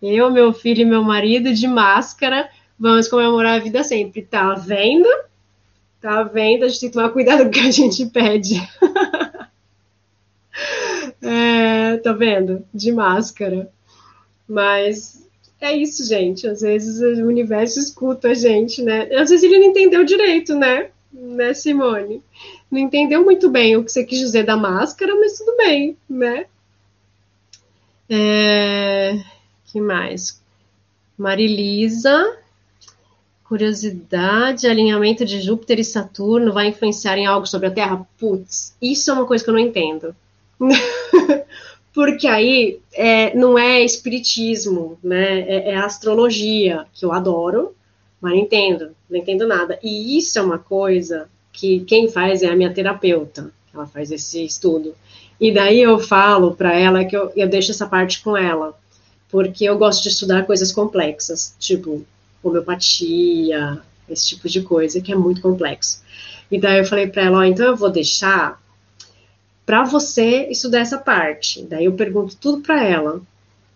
eu, 0.00 0.30
meu 0.30 0.52
filho 0.52 0.82
e 0.82 0.84
meu 0.84 1.02
marido 1.02 1.52
de 1.52 1.66
máscara, 1.66 2.48
vamos 2.78 3.08
comemorar 3.08 3.56
a 3.56 3.62
vida 3.62 3.82
sempre. 3.82 4.22
Tá 4.22 4.54
vendo? 4.54 5.08
Tá 6.00 6.22
vendo? 6.22 6.64
A 6.64 6.68
gente 6.68 6.80
tem 6.80 6.88
que 6.88 6.94
tomar 6.94 7.10
cuidado 7.10 7.42
com 7.42 7.48
o 7.48 7.50
que 7.50 7.60
a 7.60 7.70
gente 7.70 8.06
pede. 8.06 8.62
É, 11.22 11.96
tá 11.98 12.12
vendo? 12.12 12.64
De 12.74 12.90
máscara. 12.90 13.70
Mas 14.48 15.26
é 15.60 15.72
isso, 15.76 16.04
gente. 16.04 16.46
Às 16.46 16.60
vezes 16.60 17.00
o 17.00 17.26
universo 17.26 17.78
escuta 17.78 18.28
a 18.28 18.34
gente, 18.34 18.82
né? 18.82 19.04
Às 19.14 19.30
vezes 19.30 19.44
ele 19.44 19.60
não 19.60 19.66
entendeu 19.66 20.04
direito, 20.04 20.54
né? 20.54 20.90
Né, 21.12 21.54
Simone? 21.54 22.22
Não 22.70 22.78
entendeu 22.78 23.22
muito 23.22 23.48
bem 23.50 23.76
o 23.76 23.84
que 23.84 23.92
você 23.92 24.02
quis 24.02 24.18
dizer 24.18 24.44
da 24.44 24.56
máscara, 24.56 25.14
mas 25.14 25.38
tudo 25.38 25.56
bem, 25.56 25.96
né? 26.08 26.46
É, 28.08 29.22
que 29.66 29.80
mais? 29.80 30.42
Marilisa, 31.16 32.36
curiosidade, 33.44 34.66
alinhamento 34.66 35.24
de 35.24 35.40
Júpiter 35.40 35.78
e 35.78 35.84
Saturno 35.84 36.52
vai 36.52 36.68
influenciar 36.68 37.18
em 37.18 37.26
algo 37.26 37.46
sobre 37.46 37.68
a 37.68 37.70
Terra? 37.70 38.06
Putz, 38.18 38.74
isso 38.80 39.10
é 39.10 39.14
uma 39.14 39.26
coisa 39.26 39.44
que 39.44 39.50
eu 39.50 39.54
não 39.54 39.60
entendo. 39.60 40.16
Porque 41.94 42.26
aí 42.26 42.80
é, 42.92 43.36
não 43.36 43.58
é 43.58 43.82
espiritismo, 43.82 44.98
né? 45.02 45.40
É, 45.40 45.70
é, 45.70 45.76
astrologia, 45.76 46.86
que 46.94 47.04
eu 47.04 47.12
adoro, 47.12 47.74
mas 48.20 48.32
não 48.32 48.40
entendo, 48.40 48.92
não 49.10 49.18
entendo 49.18 49.46
nada. 49.46 49.78
E 49.82 50.16
isso 50.16 50.38
é 50.38 50.42
uma 50.42 50.58
coisa 50.58 51.28
que 51.52 51.80
quem 51.80 52.08
faz 52.08 52.42
é 52.42 52.48
a 52.48 52.56
minha 52.56 52.72
terapeuta, 52.72 53.52
ela 53.74 53.86
faz 53.86 54.10
esse 54.10 54.42
estudo. 54.42 54.94
E 55.38 55.52
daí 55.52 55.80
eu 55.80 55.98
falo 55.98 56.54
para 56.54 56.72
ela 56.72 57.04
que 57.04 57.16
eu, 57.16 57.30
eu 57.36 57.48
deixo 57.48 57.72
essa 57.72 57.86
parte 57.86 58.22
com 58.22 58.36
ela, 58.36 58.78
porque 59.28 59.64
eu 59.64 59.76
gosto 59.76 60.02
de 60.02 60.10
estudar 60.10 60.46
coisas 60.46 60.72
complexas, 60.72 61.54
tipo 61.58 62.06
homeopatia, 62.42 63.80
esse 64.08 64.28
tipo 64.28 64.48
de 64.48 64.62
coisa, 64.62 65.00
que 65.00 65.12
é 65.12 65.16
muito 65.16 65.42
complexo. 65.42 66.02
E 66.50 66.58
daí 66.58 66.78
eu 66.78 66.84
falei 66.84 67.06
para 67.06 67.22
ela, 67.22 67.38
ó, 67.38 67.44
então 67.44 67.66
eu 67.66 67.76
vou 67.76 67.90
deixar 67.90 68.61
para 69.64 69.84
você 69.84 70.48
estudar 70.50 70.80
essa 70.80 70.98
parte. 70.98 71.62
Daí 71.62 71.84
eu 71.84 71.92
pergunto 71.92 72.36
tudo 72.36 72.62
para 72.62 72.82
ela, 72.84 73.20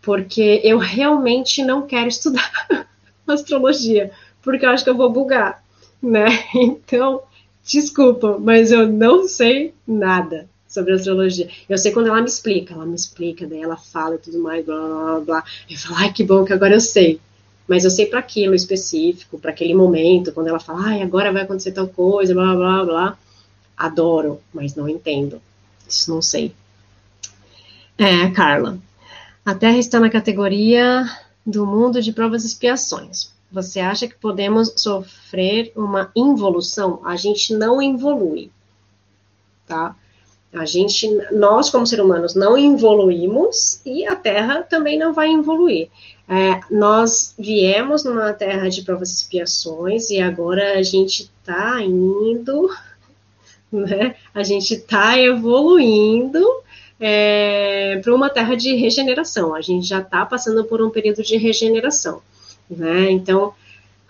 porque 0.02 0.60
eu 0.64 0.78
realmente 0.78 1.62
não 1.62 1.86
quero 1.86 2.08
estudar 2.08 2.50
astrologia, 3.26 4.10
porque 4.42 4.64
eu 4.64 4.70
acho 4.70 4.84
que 4.84 4.90
eu 4.90 4.96
vou 4.96 5.10
bugar, 5.10 5.62
né? 6.02 6.26
Então, 6.54 7.22
desculpa, 7.64 8.38
mas 8.38 8.70
eu 8.70 8.88
não 8.88 9.26
sei 9.26 9.74
nada 9.86 10.48
sobre 10.68 10.92
astrologia. 10.92 11.48
Eu 11.68 11.78
sei 11.78 11.92
quando 11.92 12.08
ela 12.08 12.20
me 12.20 12.28
explica, 12.28 12.74
ela 12.74 12.86
me 12.86 12.94
explica, 12.94 13.46
daí 13.46 13.62
ela 13.62 13.76
fala 13.76 14.16
e 14.16 14.18
tudo 14.18 14.38
mais, 14.38 14.64
blá 14.64 14.76
blá 14.76 15.20
blá. 15.20 15.44
Eu 15.68 15.76
falo, 15.78 15.96
ai 15.96 16.12
que 16.12 16.22
bom 16.22 16.44
que 16.44 16.52
agora 16.52 16.74
eu 16.74 16.80
sei 16.80 17.20
mas 17.66 17.84
eu 17.84 17.90
sei 17.90 18.06
para 18.06 18.20
aquilo 18.20 18.54
específico, 18.54 19.38
para 19.38 19.50
aquele 19.50 19.74
momento, 19.74 20.32
quando 20.32 20.48
ela 20.48 20.60
fala, 20.60 20.86
ai, 20.86 21.02
agora 21.02 21.32
vai 21.32 21.42
acontecer 21.42 21.72
tal 21.72 21.88
coisa, 21.88 22.32
blá, 22.32 22.54
blá, 22.54 22.84
blá, 22.84 23.18
adoro, 23.76 24.40
mas 24.52 24.74
não 24.74 24.88
entendo. 24.88 25.40
Isso 25.88 26.10
não 26.10 26.20
sei. 26.20 26.54
É, 27.98 28.28
Carla, 28.30 28.78
a 29.44 29.54
Terra 29.54 29.78
está 29.78 29.98
na 30.00 30.10
categoria 30.10 31.04
do 31.44 31.64
mundo 31.64 32.02
de 32.02 32.12
provas 32.12 32.44
e 32.44 32.48
expiações. 32.48 33.32
Você 33.50 33.80
acha 33.80 34.08
que 34.08 34.16
podemos 34.16 34.72
sofrer 34.76 35.72
uma 35.76 36.10
involução? 36.14 37.00
A 37.04 37.16
gente 37.16 37.54
não 37.54 37.80
evolui, 37.80 38.50
tá? 39.66 39.94
A 40.52 40.64
gente, 40.64 41.08
nós 41.32 41.70
como 41.70 41.86
seres 41.86 42.04
humanos, 42.04 42.34
não 42.34 42.56
evoluímos 42.56 43.80
e 43.84 44.06
a 44.06 44.16
Terra 44.16 44.62
também 44.62 44.98
não 44.98 45.12
vai 45.12 45.32
evoluir. 45.32 45.88
É, 46.28 46.60
nós 46.70 47.34
viemos 47.38 48.04
numa 48.04 48.32
terra 48.32 48.68
de 48.68 48.82
provas 48.82 49.10
e 49.10 49.14
expiações 49.14 50.10
e 50.10 50.20
agora 50.20 50.76
a 50.76 50.82
gente 50.82 51.30
está 51.40 51.80
indo, 51.80 52.68
né? 53.80 54.14
A 54.34 54.42
gente 54.42 54.74
está 54.74 55.18
evoluindo 55.18 56.44
é, 56.98 58.00
para 58.02 58.14
uma 58.14 58.30
terra 58.30 58.54
de 58.54 58.74
regeneração. 58.74 59.54
A 59.54 59.60
gente 59.60 59.86
já 59.86 60.00
está 60.00 60.24
passando 60.24 60.64
por 60.64 60.80
um 60.82 60.90
período 60.90 61.22
de 61.22 61.36
regeneração, 61.36 62.20
né? 62.70 63.10
Então 63.10 63.54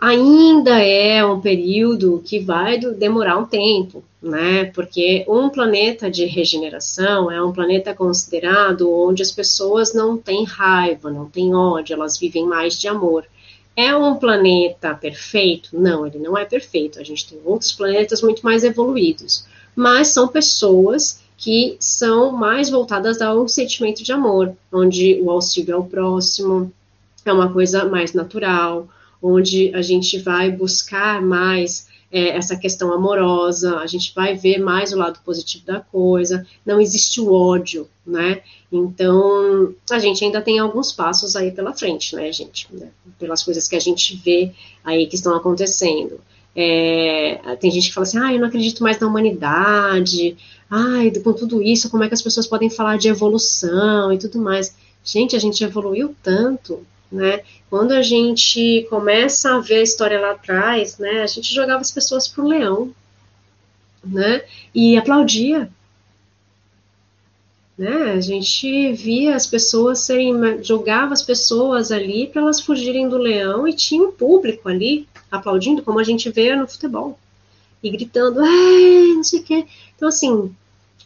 ainda 0.00 0.78
é 0.78 1.24
um 1.24 1.40
período 1.40 2.22
que 2.24 2.38
vai 2.38 2.78
demorar 2.78 3.38
um 3.38 3.46
tempo, 3.46 4.04
né? 4.22 4.66
Porque 4.66 5.24
um 5.28 5.48
planeta 5.48 6.10
de 6.10 6.26
regeneração 6.26 7.30
é 7.30 7.42
um 7.42 7.52
planeta 7.52 7.94
considerado 7.94 8.92
onde 8.92 9.22
as 9.22 9.32
pessoas 9.32 9.94
não 9.94 10.16
têm 10.16 10.44
raiva, 10.44 11.10
não 11.10 11.26
têm 11.26 11.54
ódio, 11.54 11.94
elas 11.94 12.18
vivem 12.18 12.44
mais 12.44 12.78
de 12.78 12.88
amor. 12.88 13.24
É 13.74 13.94
um 13.94 14.16
planeta 14.16 14.94
perfeito? 14.94 15.70
Não, 15.78 16.06
ele 16.06 16.18
não 16.18 16.36
é 16.36 16.46
perfeito. 16.46 16.98
A 16.98 17.04
gente 17.04 17.28
tem 17.28 17.38
outros 17.44 17.72
planetas 17.72 18.22
muito 18.22 18.42
mais 18.42 18.64
evoluídos, 18.64 19.46
mas 19.76 20.08
são 20.08 20.26
pessoas 20.26 21.20
que 21.36 21.76
são 21.78 22.32
mais 22.32 22.70
voltadas 22.70 23.20
a 23.20 23.34
um 23.34 23.46
sentimento 23.46 24.02
de 24.02 24.10
amor, 24.10 24.56
onde 24.72 25.20
o 25.20 25.30
auxílio 25.30 25.76
ao 25.76 25.84
próximo 25.84 26.72
é 27.24 27.32
uma 27.32 27.52
coisa 27.52 27.84
mais 27.84 28.14
natural, 28.14 28.88
onde 29.22 29.74
a 29.74 29.82
gente 29.82 30.18
vai 30.18 30.50
buscar 30.50 31.20
mais 31.20 31.86
é, 32.10 32.28
essa 32.28 32.56
questão 32.56 32.92
amorosa, 32.92 33.78
a 33.78 33.86
gente 33.86 34.14
vai 34.14 34.34
ver 34.34 34.58
mais 34.58 34.92
o 34.92 34.96
lado 34.96 35.18
positivo 35.24 35.66
da 35.66 35.80
coisa, 35.80 36.46
não 36.64 36.80
existe 36.80 37.20
o 37.20 37.32
ódio, 37.32 37.88
né? 38.06 38.40
Então, 38.70 39.74
a 39.90 39.98
gente 39.98 40.24
ainda 40.24 40.40
tem 40.40 40.58
alguns 40.58 40.92
passos 40.92 41.36
aí 41.36 41.50
pela 41.50 41.72
frente, 41.72 42.14
né, 42.14 42.32
gente? 42.32 42.68
Pelas 43.18 43.42
coisas 43.42 43.68
que 43.68 43.76
a 43.76 43.80
gente 43.80 44.16
vê 44.24 44.52
aí 44.84 45.06
que 45.06 45.16
estão 45.16 45.34
acontecendo. 45.34 46.20
É, 46.58 47.38
tem 47.60 47.70
gente 47.70 47.88
que 47.88 47.94
fala 47.94 48.06
assim, 48.06 48.18
ah, 48.18 48.32
eu 48.32 48.40
não 48.40 48.48
acredito 48.48 48.82
mais 48.82 48.98
na 48.98 49.06
humanidade, 49.06 50.38
ai, 50.70 51.12
com 51.22 51.34
tudo 51.34 51.62
isso, 51.62 51.90
como 51.90 52.02
é 52.02 52.08
que 52.08 52.14
as 52.14 52.22
pessoas 52.22 52.46
podem 52.46 52.70
falar 52.70 52.96
de 52.96 53.08
evolução 53.08 54.10
e 54.10 54.16
tudo 54.18 54.38
mais? 54.38 54.74
Gente, 55.04 55.36
a 55.36 55.38
gente 55.38 55.62
evoluiu 55.62 56.16
tanto, 56.22 56.84
né? 57.12 57.42
Quando 57.68 57.92
a 57.92 58.00
gente 58.00 58.86
começa 58.88 59.54
a 59.54 59.60
ver 59.60 59.76
a 59.76 59.82
história 59.82 60.18
lá 60.18 60.30
atrás, 60.32 60.96
né, 60.96 61.22
a 61.22 61.26
gente 61.26 61.54
jogava 61.54 61.82
as 61.82 61.90
pessoas 61.90 62.26
pro 62.26 62.48
leão, 62.48 62.90
né? 64.02 64.42
E 64.74 64.96
aplaudia. 64.96 65.70
Né? 67.76 68.12
A 68.12 68.20
gente 68.20 68.92
via 68.94 69.36
as 69.36 69.46
pessoas 69.46 69.98
serem 69.98 70.64
jogava 70.64 71.12
as 71.12 71.22
pessoas 71.22 71.92
ali 71.92 72.26
para 72.26 72.40
elas 72.40 72.60
fugirem 72.60 73.06
do 73.06 73.18
leão 73.18 73.68
e 73.68 73.74
tinha 73.74 74.02
um 74.02 74.12
público 74.12 74.66
ali 74.66 75.06
aplaudindo, 75.36 75.82
como 75.82 75.98
a 75.98 76.04
gente 76.04 76.30
vê 76.30 76.54
no 76.54 76.66
futebol. 76.66 77.18
E 77.82 77.90
gritando, 77.90 78.40
não 78.40 79.24
sei 79.24 79.40
o 79.40 79.42
quê. 79.42 79.66
Então, 79.94 80.08
assim, 80.08 80.54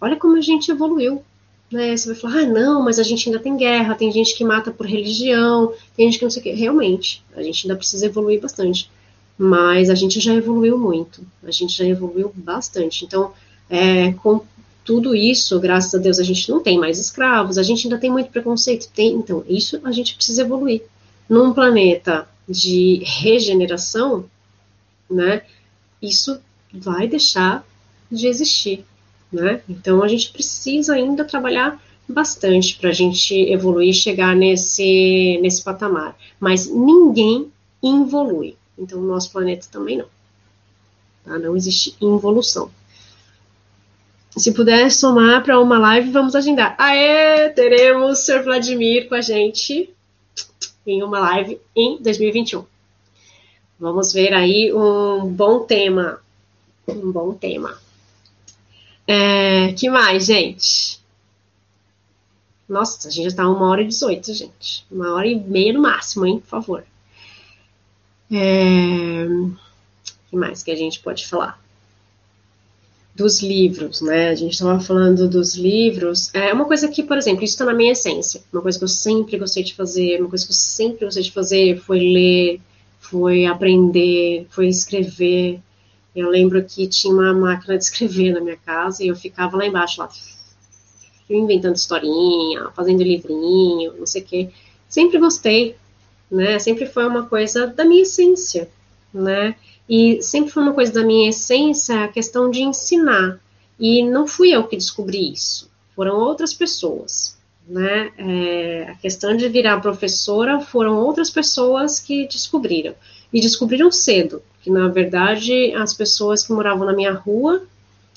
olha 0.00 0.16
como 0.16 0.36
a 0.36 0.40
gente 0.40 0.70
evoluiu, 0.70 1.22
né? 1.70 1.96
Você 1.96 2.08
vai 2.08 2.16
falar, 2.16 2.40
ah, 2.40 2.46
não, 2.46 2.82
mas 2.82 2.98
a 2.98 3.02
gente 3.02 3.28
ainda 3.28 3.40
tem 3.40 3.56
guerra, 3.56 3.94
tem 3.94 4.10
gente 4.10 4.36
que 4.36 4.44
mata 4.44 4.70
por 4.70 4.86
religião, 4.86 5.72
tem 5.96 6.06
gente 6.06 6.18
que 6.18 6.24
não 6.24 6.30
sei 6.30 6.40
o 6.40 6.42
quê. 6.44 6.52
Realmente, 6.52 7.22
a 7.36 7.42
gente 7.42 7.66
ainda 7.66 7.76
precisa 7.76 8.06
evoluir 8.06 8.40
bastante. 8.40 8.90
Mas 9.36 9.88
a 9.88 9.94
gente 9.94 10.20
já 10.20 10.34
evoluiu 10.34 10.78
muito, 10.78 11.26
a 11.42 11.50
gente 11.50 11.76
já 11.76 11.84
evoluiu 11.84 12.32
bastante. 12.34 13.04
Então, 13.04 13.32
é, 13.68 14.12
com 14.12 14.42
tudo 14.84 15.14
isso, 15.14 15.58
graças 15.60 15.94
a 15.94 15.98
Deus, 15.98 16.18
a 16.18 16.24
gente 16.24 16.50
não 16.50 16.60
tem 16.60 16.78
mais 16.78 16.98
escravos, 16.98 17.56
a 17.56 17.62
gente 17.62 17.86
ainda 17.86 17.98
tem 17.98 18.10
muito 18.10 18.30
preconceito, 18.30 18.90
tem, 18.92 19.12
então, 19.14 19.44
isso 19.48 19.80
a 19.84 19.92
gente 19.92 20.14
precisa 20.14 20.42
evoluir. 20.42 20.82
Num 21.28 21.52
planeta 21.52 22.28
de 22.50 23.02
regeneração, 23.04 24.28
né, 25.08 25.42
isso 26.02 26.40
vai 26.72 27.06
deixar 27.06 27.64
de 28.10 28.26
existir 28.26 28.84
né? 29.32 29.62
Então 29.68 30.02
a 30.02 30.08
gente 30.08 30.30
precisa 30.32 30.94
ainda 30.94 31.24
trabalhar 31.24 31.80
bastante 32.08 32.76
para 32.76 32.90
a 32.90 32.92
gente 32.92 33.34
evoluir 33.34 33.90
e 33.90 33.94
chegar 33.94 34.34
nesse, 34.34 35.38
nesse 35.40 35.62
patamar. 35.62 36.16
Mas 36.38 36.68
ninguém 36.68 37.50
evolui. 37.82 38.56
Então 38.76 38.98
o 38.98 39.06
nosso 39.06 39.30
planeta 39.30 39.68
também 39.70 39.98
não. 39.98 40.06
Tá? 41.24 41.38
Não 41.38 41.56
existe 41.56 41.94
involução. 42.00 42.70
Se 44.36 44.52
puder 44.52 44.90
somar 44.90 45.42
para 45.42 45.60
uma 45.60 45.78
live, 45.78 46.10
vamos 46.10 46.34
agendar. 46.34 46.74
Aê, 46.78 47.50
teremos 47.50 48.18
o 48.18 48.22
Sr. 48.22 48.44
Vladimir 48.44 49.08
com 49.08 49.14
a 49.14 49.20
gente 49.20 49.90
em 50.90 51.02
uma 51.02 51.20
live 51.20 51.60
em 51.74 51.96
2021. 52.02 52.64
Vamos 53.78 54.12
ver 54.12 54.34
aí 54.34 54.72
um 54.72 55.26
bom 55.26 55.60
tema. 55.60 56.20
Um 56.86 57.10
bom 57.10 57.32
tema. 57.32 57.78
É, 59.06 59.72
que 59.72 59.88
mais, 59.88 60.26
gente? 60.26 61.00
Nossa, 62.68 63.08
a 63.08 63.10
gente 63.10 63.30
já 63.30 63.36
tá 63.36 63.48
uma 63.48 63.68
hora 63.68 63.82
e 63.82 63.88
dezoito, 63.88 64.32
gente. 64.32 64.84
Uma 64.90 65.14
hora 65.14 65.26
e 65.26 65.34
meia 65.34 65.72
no 65.72 65.80
máximo, 65.80 66.26
hein? 66.26 66.38
Por 66.38 66.46
favor. 66.48 66.84
É, 68.30 69.26
que 70.28 70.36
mais 70.36 70.62
que 70.62 70.70
a 70.70 70.76
gente 70.76 71.00
pode 71.00 71.26
falar? 71.26 71.60
Dos 73.20 73.42
livros, 73.42 74.00
né? 74.00 74.30
A 74.30 74.34
gente 74.34 74.52
estava 74.52 74.80
falando 74.80 75.28
dos 75.28 75.54
livros. 75.54 76.34
É 76.34 76.54
uma 76.54 76.64
coisa 76.64 76.88
que, 76.88 77.02
por 77.02 77.18
exemplo, 77.18 77.44
isso 77.44 77.52
está 77.52 77.66
na 77.66 77.74
minha 77.74 77.92
essência. 77.92 78.40
Uma 78.50 78.62
coisa 78.62 78.78
que 78.78 78.84
eu 78.84 78.88
sempre 78.88 79.36
gostei 79.36 79.62
de 79.62 79.74
fazer, 79.74 80.18
uma 80.20 80.30
coisa 80.30 80.46
que 80.46 80.52
eu 80.52 80.56
sempre 80.56 81.04
gostei 81.04 81.24
de 81.24 81.30
fazer 81.30 81.78
foi 81.80 81.98
ler, 81.98 82.60
foi 82.98 83.44
aprender, 83.44 84.46
foi 84.48 84.68
escrever. 84.68 85.60
Eu 86.16 86.30
lembro 86.30 86.64
que 86.64 86.86
tinha 86.86 87.12
uma 87.12 87.34
máquina 87.34 87.76
de 87.76 87.84
escrever 87.84 88.32
na 88.32 88.40
minha 88.40 88.56
casa 88.56 89.04
e 89.04 89.08
eu 89.08 89.14
ficava 89.14 89.54
lá 89.54 89.66
embaixo, 89.66 90.00
lá, 90.00 90.08
inventando 91.28 91.76
historinha, 91.76 92.70
fazendo 92.74 93.02
livrinho, 93.02 93.98
não 93.98 94.06
sei 94.06 94.22
o 94.22 94.24
quê. 94.24 94.48
Sempre 94.88 95.18
gostei, 95.18 95.76
né? 96.30 96.58
Sempre 96.58 96.86
foi 96.86 97.06
uma 97.06 97.26
coisa 97.26 97.66
da 97.66 97.84
minha 97.84 98.00
essência, 98.00 98.66
né? 99.12 99.56
E 99.88 100.22
sempre 100.22 100.52
foi 100.52 100.62
uma 100.62 100.72
coisa 100.72 100.92
da 100.92 101.04
minha 101.04 101.28
essência 101.28 102.04
a 102.04 102.08
questão 102.08 102.50
de 102.50 102.62
ensinar. 102.62 103.40
E 103.78 104.02
não 104.02 104.26
fui 104.26 104.50
eu 104.50 104.64
que 104.64 104.76
descobri 104.76 105.32
isso, 105.32 105.70
foram 105.96 106.16
outras 106.16 106.52
pessoas. 106.52 107.38
Né? 107.66 108.10
É, 108.18 108.88
a 108.90 108.94
questão 108.96 109.36
de 109.36 109.48
virar 109.48 109.80
professora 109.80 110.60
foram 110.60 110.96
outras 110.96 111.30
pessoas 111.30 112.00
que 112.00 112.26
descobriram. 112.26 112.94
E 113.32 113.40
descobriram 113.40 113.92
cedo, 113.92 114.42
que 114.60 114.70
na 114.70 114.88
verdade 114.88 115.72
as 115.74 115.94
pessoas 115.94 116.44
que 116.44 116.52
moravam 116.52 116.84
na 116.84 116.92
minha 116.92 117.12
rua, 117.12 117.62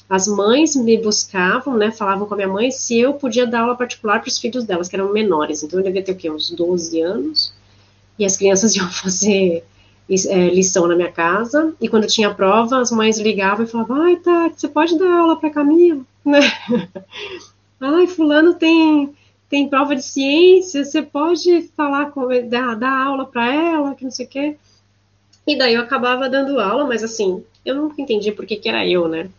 as 0.09 0.27
mães 0.27 0.75
me 0.75 0.97
buscavam, 0.97 1.77
né, 1.77 1.91
falavam 1.91 2.27
com 2.27 2.33
a 2.33 2.37
minha 2.37 2.49
mãe 2.49 2.71
se 2.71 2.99
eu 2.99 3.13
podia 3.13 3.47
dar 3.47 3.61
aula 3.61 3.75
particular 3.75 4.19
para 4.19 4.27
os 4.27 4.39
filhos 4.39 4.65
delas, 4.65 4.87
que 4.87 4.95
eram 4.95 5.13
menores. 5.13 5.63
Então 5.63 5.79
eu 5.79 5.85
devia 5.85 6.03
ter 6.03 6.11
o 6.11 6.15
quê? 6.15 6.29
Uns 6.29 6.51
12 6.51 7.01
anos. 7.01 7.53
E 8.17 8.25
as 8.25 8.37
crianças 8.37 8.75
iam 8.77 8.89
fazer 8.91 9.63
é, 10.09 10.49
lição 10.49 10.87
na 10.87 10.95
minha 10.95 11.11
casa, 11.11 11.73
e 11.79 11.87
quando 11.87 12.07
tinha 12.07 12.33
prova, 12.33 12.79
as 12.79 12.91
mães 12.91 13.19
ligavam 13.19 13.65
e 13.65 13.69
falavam, 13.69 14.01
ai, 14.03 14.15
tá, 14.17 14.49
você 14.49 14.67
pode 14.67 14.97
dar 14.97 15.19
aula 15.19 15.37
para 15.37 15.49
Camila, 15.49 16.01
né? 16.25 16.39
ai, 17.79 18.07
fulano 18.07 18.53
tem, 18.53 19.13
tem 19.49 19.67
prova 19.67 19.95
de 19.95 20.03
ciência, 20.03 20.83
você 20.83 21.01
pode 21.01 21.69
falar 21.75 22.11
com, 22.11 22.27
dar, 22.49 22.75
dar 22.75 23.05
aula 23.05 23.25
para 23.25 23.53
ela, 23.53 23.95
que 23.95 24.03
não 24.03 24.11
sei 24.11 24.25
o 24.25 24.29
quê. 24.29 24.55
E 25.45 25.57
daí 25.57 25.73
eu 25.73 25.81
acabava 25.81 26.29
dando 26.29 26.59
aula, 26.59 26.85
mas 26.85 27.03
assim, 27.03 27.43
eu 27.65 27.75
nunca 27.75 28.01
entendi 28.01 28.31
por 28.31 28.45
que, 28.45 28.55
que 28.55 28.69
era 28.69 28.87
eu, 28.87 29.07
né? 29.07 29.29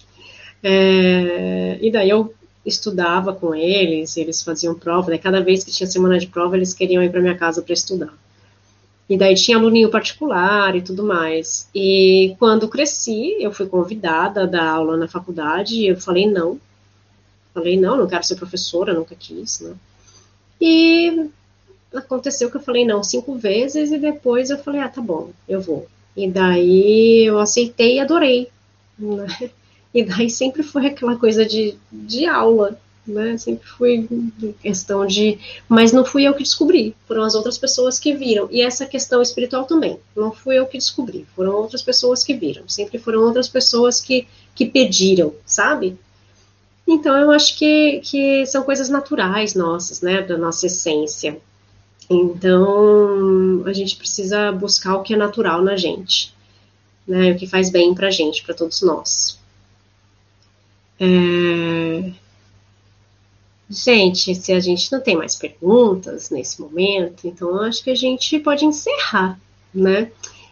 É, 0.62 1.78
e 1.80 1.90
daí 1.90 2.10
eu 2.10 2.34
estudava 2.64 3.34
com 3.34 3.54
eles, 3.54 4.16
eles 4.16 4.42
faziam 4.42 4.74
prova, 4.74 5.10
né? 5.10 5.18
cada 5.18 5.40
vez 5.42 5.62
que 5.62 5.70
tinha 5.70 5.86
semana 5.86 6.18
de 6.18 6.26
prova, 6.26 6.56
eles 6.56 6.72
queriam 6.72 7.02
ir 7.02 7.10
para 7.10 7.20
minha 7.20 7.36
casa 7.36 7.60
para 7.60 7.74
estudar. 7.74 8.12
E 9.08 9.18
daí 9.18 9.34
tinha 9.34 9.58
aluninho 9.58 9.90
particular 9.90 10.74
e 10.74 10.82
tudo 10.82 11.04
mais. 11.04 11.68
E 11.74 12.34
quando 12.38 12.68
cresci, 12.68 13.36
eu 13.38 13.52
fui 13.52 13.66
convidada 13.66 14.42
a 14.42 14.46
dar 14.46 14.66
aula 14.66 14.96
na 14.96 15.06
faculdade 15.06 15.76
e 15.76 15.88
eu 15.88 15.96
falei 15.96 16.26
não. 16.26 16.58
Falei 17.52 17.78
não, 17.78 17.96
não 17.96 18.06
quero 18.06 18.24
ser 18.24 18.36
professora, 18.36 18.94
nunca 18.94 19.14
quis, 19.14 19.60
né? 19.60 19.74
E 20.60 21.28
aconteceu 21.94 22.50
que 22.50 22.56
eu 22.56 22.62
falei 22.62 22.84
não 22.84 23.04
cinco 23.04 23.34
vezes 23.36 23.92
e 23.92 23.98
depois 23.98 24.50
eu 24.50 24.58
falei, 24.58 24.80
ah, 24.80 24.88
tá 24.88 25.00
bom, 25.00 25.30
eu 25.48 25.60
vou. 25.60 25.86
E 26.16 26.30
daí 26.30 27.24
eu 27.26 27.38
aceitei 27.38 27.96
e 27.96 28.00
adorei. 28.00 28.48
Né? 28.98 29.26
E 29.94 30.02
daí 30.02 30.28
sempre 30.28 30.64
foi 30.64 30.88
aquela 30.88 31.14
coisa 31.14 31.46
de, 31.46 31.76
de 31.92 32.26
aula, 32.26 32.76
né? 33.06 33.36
Sempre 33.36 33.66
fui 33.68 34.08
questão 34.62 35.06
de. 35.06 35.38
Mas 35.68 35.92
não 35.92 36.04
fui 36.04 36.24
eu 36.24 36.34
que 36.34 36.42
descobri, 36.42 36.94
foram 37.06 37.22
as 37.22 37.34
outras 37.34 37.58
pessoas 37.58 37.98
que 37.98 38.14
viram. 38.14 38.48
E 38.50 38.60
essa 38.60 38.86
questão 38.86 39.20
espiritual 39.20 39.64
também, 39.64 39.98
não 40.16 40.32
fui 40.32 40.58
eu 40.58 40.66
que 40.66 40.78
descobri, 40.78 41.26
foram 41.34 41.54
outras 41.54 41.82
pessoas 41.82 42.24
que 42.24 42.34
viram. 42.34 42.68
Sempre 42.68 42.98
foram 42.98 43.22
outras 43.22 43.48
pessoas 43.48 44.00
que, 44.00 44.26
que 44.54 44.66
pediram, 44.66 45.34
sabe? 45.44 45.98
Então 46.86 47.16
eu 47.16 47.30
acho 47.30 47.56
que, 47.56 48.00
que 48.00 48.46
são 48.46 48.62
coisas 48.62 48.88
naturais 48.88 49.54
nossas, 49.54 50.00
né? 50.00 50.22
Da 50.22 50.36
nossa 50.36 50.66
essência. 50.66 51.38
Então 52.08 53.62
a 53.66 53.72
gente 53.72 53.96
precisa 53.96 54.52
buscar 54.52 54.96
o 54.96 55.02
que 55.02 55.14
é 55.14 55.16
natural 55.16 55.62
na 55.62 55.76
gente, 55.76 56.34
né? 57.06 57.32
O 57.32 57.36
que 57.36 57.46
faz 57.46 57.70
bem 57.70 57.94
pra 57.94 58.10
gente, 58.10 58.42
para 58.42 58.54
todos 58.54 58.82
nós. 58.82 59.38
É... 61.00 62.23
Gente, 63.68 64.34
se 64.34 64.52
a 64.52 64.60
gente 64.60 64.92
não 64.92 65.00
tem 65.00 65.16
mais 65.16 65.34
perguntas 65.34 66.28
nesse 66.28 66.60
momento, 66.60 67.26
então 67.26 67.58
acho 67.62 67.82
que 67.82 67.90
a 67.90 67.94
gente 67.94 68.38
pode 68.38 68.64
encerrar, 68.64 69.38
né? 69.72 70.10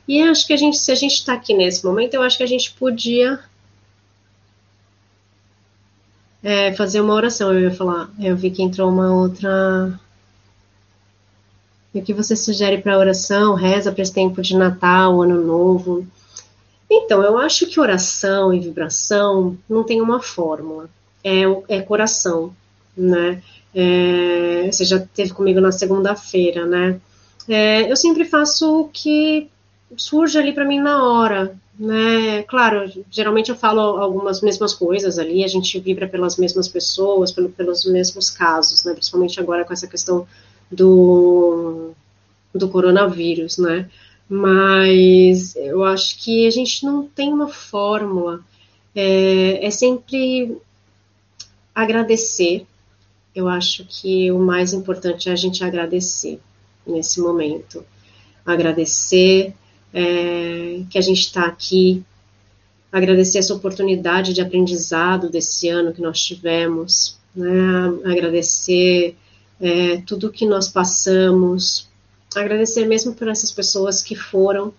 E 0.08 0.20
acho 0.22 0.46
que 0.46 0.52
a 0.52 0.56
gente, 0.56 0.78
se 0.78 0.90
a 0.90 0.94
gente 0.94 1.14
está 1.14 1.34
aqui 1.34 1.54
nesse 1.54 1.84
momento, 1.84 2.14
eu 2.14 2.22
acho 2.22 2.38
que 2.38 2.42
a 2.42 2.48
gente 2.48 2.72
podia 2.72 3.38
é, 6.42 6.72
fazer 6.72 7.00
uma 7.00 7.14
oração. 7.14 7.52
Eu 7.52 7.60
ia 7.60 7.74
falar, 7.74 8.10
eu 8.18 8.36
vi 8.36 8.50
que 8.50 8.62
entrou 8.62 8.90
uma 8.90 9.12
outra. 9.14 10.00
E 11.94 12.00
o 12.00 12.02
que 12.02 12.14
você 12.14 12.34
sugere 12.34 12.78
para 12.78 12.98
oração? 12.98 13.54
Reza 13.54 13.92
para 13.92 14.02
esse 14.02 14.12
tempo 14.12 14.40
de 14.40 14.56
Natal, 14.56 15.22
Ano 15.22 15.40
Novo? 15.42 16.06
Então, 16.90 17.22
eu 17.22 17.38
acho 17.38 17.66
que 17.66 17.78
oração 17.78 18.52
e 18.52 18.60
vibração 18.60 19.56
não 19.68 19.84
tem 19.84 20.00
uma 20.00 20.20
fórmula. 20.20 20.88
É, 21.22 21.42
é 21.68 21.80
coração 21.82 22.54
né? 22.96 23.42
É, 23.74 24.68
você 24.70 24.84
já 24.84 24.98
teve 24.98 25.32
comigo 25.32 25.60
na 25.60 25.72
segunda-feira, 25.72 26.66
né? 26.66 27.00
É, 27.48 27.90
eu 27.90 27.96
sempre 27.96 28.24
faço 28.24 28.80
o 28.80 28.88
que 28.88 29.48
surge 29.96 30.38
ali 30.38 30.52
para 30.52 30.64
mim 30.64 30.80
na 30.80 31.04
hora, 31.04 31.56
né? 31.78 32.42
Claro, 32.44 32.90
geralmente 33.10 33.50
eu 33.50 33.56
falo 33.56 33.80
algumas 33.80 34.40
mesmas 34.40 34.74
coisas 34.74 35.18
ali, 35.18 35.44
a 35.44 35.48
gente 35.48 35.78
vibra 35.80 36.06
pelas 36.06 36.36
mesmas 36.36 36.68
pessoas, 36.68 37.32
pelo, 37.32 37.48
pelos 37.48 37.84
mesmos 37.84 38.30
casos, 38.30 38.84
né? 38.84 38.92
Principalmente 38.92 39.40
agora 39.40 39.64
com 39.64 39.72
essa 39.72 39.86
questão 39.86 40.26
do, 40.70 41.92
do 42.54 42.68
coronavírus, 42.68 43.58
né? 43.58 43.88
Mas 44.28 45.56
eu 45.56 45.84
acho 45.84 46.18
que 46.18 46.46
a 46.46 46.50
gente 46.50 46.84
não 46.86 47.06
tem 47.06 47.32
uma 47.32 47.48
fórmula, 47.48 48.40
é, 48.94 49.66
é 49.66 49.70
sempre 49.70 50.56
agradecer, 51.74 52.66
eu 53.34 53.48
acho 53.48 53.84
que 53.88 54.30
o 54.30 54.38
mais 54.38 54.72
importante 54.72 55.28
é 55.28 55.32
a 55.32 55.36
gente 55.36 55.64
agradecer 55.64 56.38
nesse 56.86 57.20
momento. 57.20 57.84
Agradecer 58.44 59.54
é, 59.92 60.82
que 60.90 60.98
a 60.98 61.00
gente 61.00 61.20
está 61.20 61.46
aqui, 61.46 62.02
agradecer 62.90 63.38
essa 63.38 63.54
oportunidade 63.54 64.32
de 64.32 64.40
aprendizado 64.40 65.30
desse 65.30 65.68
ano 65.68 65.92
que 65.92 66.02
nós 66.02 66.20
tivemos, 66.20 67.18
né? 67.34 67.52
agradecer 68.04 69.16
é, 69.60 69.98
tudo 70.06 70.32
que 70.32 70.44
nós 70.44 70.68
passamos, 70.68 71.88
agradecer 72.34 72.86
mesmo 72.86 73.14
por 73.14 73.28
essas 73.28 73.50
pessoas 73.50 74.02
que 74.02 74.14
foram 74.14 74.74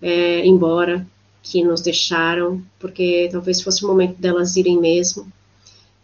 é, 0.00 0.44
embora, 0.46 1.06
que 1.42 1.62
nos 1.62 1.80
deixaram, 1.80 2.62
porque 2.78 3.28
talvez 3.30 3.60
fosse 3.60 3.84
o 3.84 3.88
momento 3.88 4.16
delas 4.20 4.56
irem 4.56 4.78
mesmo, 4.78 5.30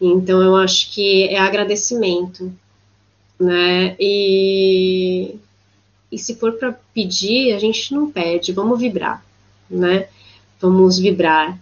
então, 0.01 0.41
eu 0.43 0.55
acho 0.57 0.93
que 0.93 1.25
é 1.25 1.39
agradecimento, 1.39 2.53
né? 3.39 3.97
E, 3.99 5.35
e 6.11 6.19
se 6.19 6.37
for 6.37 6.53
para 6.53 6.73
pedir, 6.95 7.53
a 7.53 7.59
gente 7.59 7.93
não 7.93 8.11
pede, 8.11 8.53
vamos 8.53 8.79
vibrar, 8.79 9.25
né? 9.69 10.09
Vamos 10.61 10.99
vibrar 10.99 11.59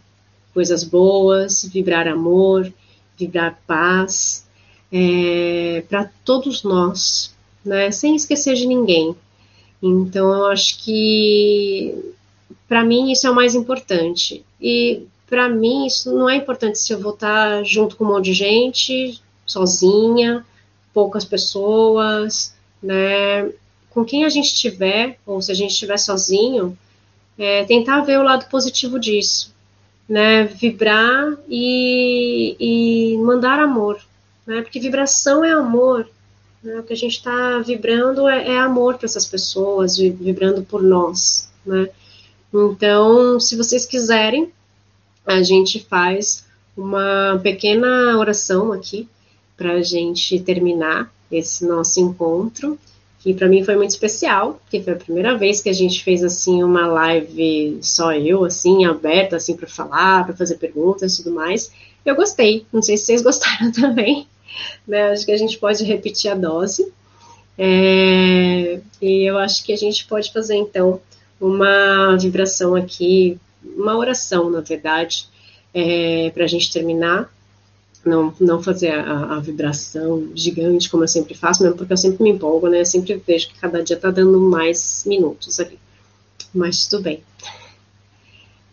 coisas 0.53 0.85
boas, 0.85 1.65
vibrar 1.65 2.09
amor, 2.09 2.73
vibrar 3.19 3.59
paz, 3.67 4.47
é, 4.93 5.83
para 5.89 6.11
todos 6.25 6.63
nós, 6.63 7.35
né? 7.65 7.91
Sem 7.91 8.17
esquecer 8.17 8.55
de 8.55 8.67
ninguém. 8.67 9.17
Então, 9.83 10.33
eu 10.33 10.47
acho 10.47 10.83
que 10.85 12.15
para 12.69 12.85
mim 12.85 13.13
isso 13.13 13.27
é 13.27 13.31
o 13.31 13.35
mais 13.35 13.55
importante. 13.55 14.45
E 14.61 15.03
para 15.29 15.49
mim, 15.49 15.87
isso 15.87 16.13
não 16.13 16.29
é 16.31 16.37
importante 16.37 16.79
se 16.79 16.93
eu 16.93 17.01
vou 17.01 17.13
estar 17.13 17.65
junto 17.65 17.97
com 17.97 18.05
um 18.05 18.09
monte 18.09 18.27
de 18.27 18.33
gente, 18.33 19.21
sozinha, 19.45 20.45
poucas 20.95 21.25
pessoas, 21.25 22.55
né? 22.83 23.51
Com 23.91 24.05
quem 24.05 24.25
a 24.25 24.29
gente 24.29 24.47
estiver, 24.47 25.19
ou 25.27 25.43
se 25.43 25.51
a 25.51 25.55
gente 25.55 25.71
estiver 25.71 25.99
sozinho, 25.99 26.77
é, 27.39 27.65
tentar 27.65 28.03
ver 28.03 28.19
o 28.19 28.23
lado 28.23 28.49
positivo 28.49 28.99
disso, 28.99 29.53
né? 30.09 30.45
Vibrar 30.45 31.37
e, 31.49 32.57
e 32.61 33.19
mandar 33.19 33.59
amor, 33.59 34.01
né? 34.47 34.63
Porque 34.63 34.79
vibração 34.79 35.45
é 35.45 35.51
amor, 35.51 36.09
né? 36.63 36.79
O 36.79 36.83
que 36.85 36.93
a 36.93 36.97
gente 36.97 37.17
está 37.17 37.59
vibrando 37.59 38.29
é, 38.29 38.53
é 38.53 38.59
amor 38.59 38.97
para 38.97 39.07
essas 39.07 39.27
pessoas, 39.27 39.99
vibrando 39.99 40.63
por 40.63 40.83
nós, 40.83 41.51
né? 41.65 41.89
Então, 42.55 43.39
se 43.41 43.57
vocês 43.57 43.85
quiserem, 43.85 44.53
a 45.27 45.43
gente 45.43 45.81
faz 45.81 46.45
uma 46.77 47.41
pequena 47.43 48.17
oração 48.19 48.73
aqui 48.73 49.09
para 49.57 49.73
a 49.73 49.83
gente 49.83 50.39
terminar 50.41 51.11
esse 51.31 51.67
nosso 51.67 51.99
encontro, 52.01 52.79
que 53.21 53.35
para 53.35 53.49
mim 53.49 53.65
foi 53.65 53.75
muito 53.77 53.91
especial, 53.91 54.61
porque 54.63 54.81
foi 54.81 54.93
a 54.93 54.97
primeira 54.97 55.37
vez 55.37 55.61
que 55.61 55.69
a 55.69 55.73
gente 55.73 56.05
fez 56.05 56.23
assim 56.23 56.63
uma 56.63 56.87
live 56.87 57.79
só 57.83 58.13
eu, 58.13 58.45
assim, 58.45 58.85
aberta 58.85 59.37
assim 59.37 59.57
para 59.57 59.67
falar, 59.67 60.25
para 60.25 60.37
fazer 60.37 60.57
perguntas 60.57 61.15
e 61.15 61.25
tudo 61.25 61.35
mais. 61.35 61.73
Eu 62.05 62.15
gostei, 62.15 62.65
não 62.73 62.83
sei 62.83 62.97
se 62.97 63.07
vocês 63.07 63.23
gostaram 63.25 63.73
também, 63.73 64.29
né? 64.87 65.11
Acho 65.11 65.27
que 65.27 65.33
a 65.33 65.37
gente 65.37 65.59
pode 65.59 65.83
repetir 65.83 66.31
a 66.31 66.35
dose. 66.35 66.93
É, 67.59 68.81
e 69.01 69.25
eu 69.25 69.39
acho 69.39 69.65
que 69.65 69.73
a 69.73 69.77
gente 69.77 70.07
pode 70.07 70.31
fazer 70.31 70.57
então 70.57 71.01
uma 71.41 72.15
vibração 72.17 72.75
aqui 72.75 73.41
uma 73.77 73.97
oração, 73.97 74.51
na 74.51 74.61
verdade, 74.61 75.29
é, 75.73 76.31
para 76.31 76.45
a 76.45 76.49
gente 76.49 76.73
terminar. 76.73 77.35
Não, 78.05 78.33
não 78.39 78.63
fazer 78.63 78.91
a, 78.93 79.35
a, 79.35 79.41
vibração 79.41 80.29
gigante, 80.33 80.89
como 80.89 81.03
eu 81.03 81.09
sempre 81.09 81.35
faço, 81.35 81.65
mesmo 81.65 81.77
porque 81.77 81.93
eu 81.93 81.97
sempre 81.97 82.23
me 82.23 82.31
empolgo, 82.31 82.69
né? 82.69 82.81
Eu 82.83 82.87
sempre 82.87 83.21
vejo 83.27 83.49
que 83.49 83.59
cada 83.59 83.83
dia 83.83 83.97
está 83.97 84.13
dando 84.13 84.39
mais 84.41 85.03
minutos 85.05 85.59
ali. 85.59 85.77
Mas 86.55 86.87
tudo 86.87 87.03
bem. 87.03 87.21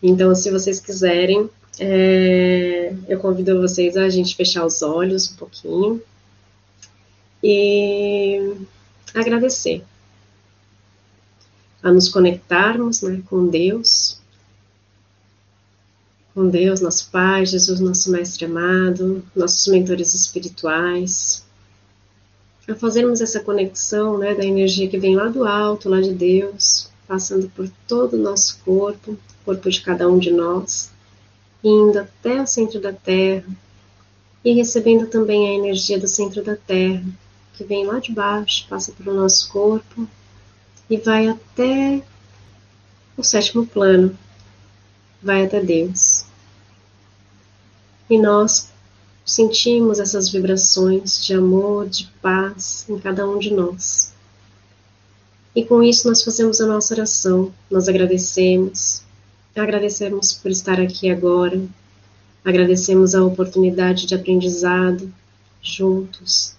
Então, 0.00 0.32
se 0.36 0.52
vocês 0.52 0.78
quiserem, 0.78 1.50
é, 1.80 2.94
eu 3.08 3.18
convido 3.18 3.60
vocês 3.60 3.96
a 3.96 4.08
gente 4.08 4.36
fechar 4.36 4.64
os 4.64 4.82
olhos 4.82 5.32
um 5.32 5.36
pouquinho 5.36 6.02
e 7.42 8.54
agradecer. 9.12 9.82
A 11.82 11.92
nos 11.92 12.08
conectarmos 12.08 13.02
né, 13.02 13.22
com 13.26 13.46
Deus, 13.46 14.20
com 16.34 16.48
Deus, 16.48 16.80
nosso 16.80 17.10
Pai, 17.10 17.46
Jesus, 17.46 17.78
nosso 17.78 18.10
Mestre 18.10 18.44
amado, 18.44 19.24
nossos 19.36 19.66
mentores 19.68 20.12
espirituais, 20.14 21.44
a 22.68 22.74
fazermos 22.74 23.20
essa 23.20 23.40
conexão 23.40 24.18
né, 24.18 24.34
da 24.34 24.44
energia 24.44 24.88
que 24.88 24.98
vem 24.98 25.14
lá 25.14 25.28
do 25.28 25.46
alto, 25.46 25.88
lá 25.88 26.00
de 26.00 26.12
Deus, 26.12 26.90
passando 27.06 27.48
por 27.50 27.70
todo 27.86 28.14
o 28.14 28.22
nosso 28.22 28.58
corpo, 28.64 29.16
corpo 29.44 29.70
de 29.70 29.80
cada 29.80 30.08
um 30.08 30.18
de 30.18 30.32
nós, 30.32 30.90
indo 31.62 31.98
até 31.98 32.42
o 32.42 32.46
centro 32.46 32.80
da 32.80 32.92
Terra 32.92 33.46
e 34.44 34.52
recebendo 34.52 35.06
também 35.06 35.48
a 35.48 35.54
energia 35.54 36.00
do 36.00 36.08
centro 36.08 36.42
da 36.42 36.56
Terra, 36.56 37.04
que 37.52 37.64
vem 37.64 37.86
lá 37.86 38.00
de 38.00 38.12
baixo, 38.12 38.66
passa 38.68 38.92
pelo 38.92 39.14
nosso 39.14 39.50
corpo 39.52 40.08
e 40.90 40.96
vai 40.96 41.28
até 41.28 42.02
o 43.16 43.22
sétimo 43.22 43.66
plano, 43.66 44.18
vai 45.22 45.44
até 45.44 45.60
Deus. 45.60 46.23
E 48.08 48.18
nós 48.18 48.68
sentimos 49.24 49.98
essas 49.98 50.28
vibrações 50.28 51.24
de 51.24 51.34
amor, 51.34 51.88
de 51.88 52.06
paz 52.20 52.84
em 52.88 52.98
cada 52.98 53.26
um 53.26 53.38
de 53.38 53.50
nós. 53.52 54.12
E 55.56 55.64
com 55.64 55.82
isso 55.82 56.08
nós 56.08 56.22
fazemos 56.22 56.60
a 56.60 56.66
nossa 56.66 56.94
oração, 56.94 57.52
nós 57.70 57.88
agradecemos, 57.88 59.02
agradecemos 59.56 60.32
por 60.32 60.50
estar 60.50 60.80
aqui 60.80 61.10
agora, 61.10 61.62
agradecemos 62.44 63.14
a 63.14 63.24
oportunidade 63.24 64.04
de 64.04 64.14
aprendizado 64.14 65.10
juntos, 65.62 66.54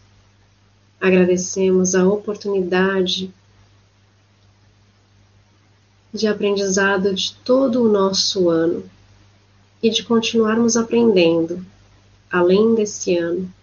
agradecemos 0.99 1.93
a 1.93 2.07
oportunidade 2.07 3.31
de 6.11 6.27
aprendizado 6.27 7.13
de 7.13 7.35
todo 7.43 7.83
o 7.83 7.91
nosso 7.91 8.49
ano 8.49 8.89
e 9.85 9.89
de 9.91 10.03
continuarmos 10.03 10.75
aprendendo 10.75 11.63
além 12.31 12.73
desse 12.73 13.15
ano, 13.15 13.53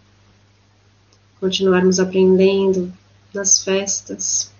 continuarmos 1.40 1.99
aprendendo 1.99 2.93
nas 3.35 3.65
festas 3.65 4.53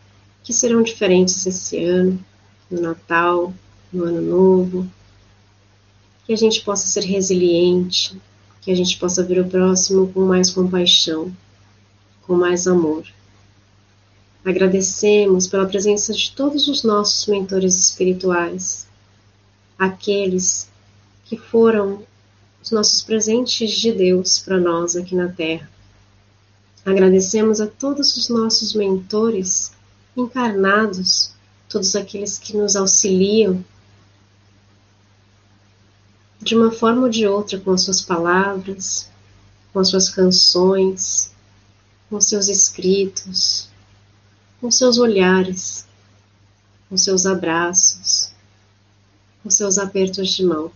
que 0.43 0.53
serão 0.53 0.83
diferentes 0.83 1.47
esse 1.47 1.85
ano, 1.85 2.19
no 2.69 2.81
Natal, 2.81 3.55
no 3.93 4.03
Ano 4.07 4.21
Novo, 4.23 4.91
que 6.27 6.33
a 6.33 6.37
gente 6.37 6.63
possa 6.63 6.89
ser 6.89 7.05
resiliente, 7.05 8.21
que 8.61 8.73
a 8.73 8.75
gente 8.75 8.99
possa 8.99 9.23
ver 9.23 9.39
o 9.39 9.49
próximo 9.49 10.13
com 10.13 10.23
mais 10.23 10.51
compaixão, 10.51 11.33
com 12.23 12.35
mais 12.35 12.67
amor. 12.67 13.07
Agradecemos 14.45 15.47
pela 15.47 15.67
presença 15.67 16.13
de 16.13 16.33
todos 16.33 16.67
os 16.67 16.83
nossos 16.83 17.25
mentores 17.29 17.79
espirituais, 17.79 18.85
aqueles 19.79 20.72
que 21.33 21.39
foram 21.39 22.05
os 22.63 22.71
nossos 22.73 23.01
presentes 23.01 23.71
de 23.71 23.91
Deus 23.91 24.39
para 24.39 24.61
nós 24.61 24.95
aqui 24.95 25.15
na 25.15 25.33
Terra. 25.33 25.67
Agradecemos 26.85 27.59
a 27.59 27.67
todos 27.67 28.15
os 28.19 28.29
nossos 28.29 28.75
mentores 28.75 29.73
encarnados, 30.15 31.33
todos 31.71 31.97
aqueles 31.97 32.39
que 32.39 32.55
nos 32.55 32.77
auxiliam 32.77 33.65
de 36.39 36.55
uma 36.55 36.71
forma 36.71 37.05
ou 37.05 37.09
de 37.09 37.27
outra 37.27 37.59
com 37.59 37.71
as 37.71 37.81
suas 37.81 38.03
palavras, 38.03 39.09
com 39.73 39.79
as 39.79 39.89
suas 39.89 40.11
canções, 40.11 41.33
com 42.11 42.21
seus 42.21 42.49
escritos, 42.49 43.71
com 44.61 44.71
seus 44.71 44.99
olhares, 44.99 45.87
com 46.91 46.97
seus 46.99 47.25
abraços, 47.25 48.31
com 49.43 49.49
seus 49.49 49.79
apertos 49.79 50.29
de 50.29 50.45
mão. 50.45 50.71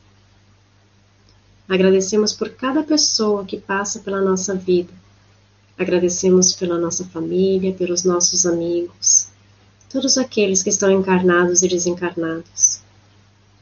Agradecemos 1.68 2.32
por 2.32 2.50
cada 2.50 2.82
pessoa 2.84 3.44
que 3.44 3.56
passa 3.58 3.98
pela 3.98 4.20
nossa 4.20 4.54
vida. 4.54 4.92
Agradecemos 5.76 6.52
pela 6.52 6.78
nossa 6.78 7.04
família, 7.04 7.74
pelos 7.74 8.04
nossos 8.04 8.46
amigos, 8.46 9.28
todos 9.90 10.16
aqueles 10.16 10.62
que 10.62 10.70
estão 10.70 10.90
encarnados 10.90 11.62
e 11.62 11.68
desencarnados. 11.68 12.80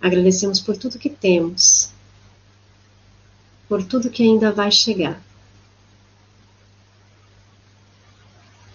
Agradecemos 0.01 0.61
por 0.61 0.77
tudo 0.77 0.99
que 0.99 1.09
temos, 1.09 1.89
por 3.69 3.83
tudo 3.83 4.11
que 4.11 4.23
ainda 4.23 4.53
vai 4.53 4.71
chegar. 4.71 5.21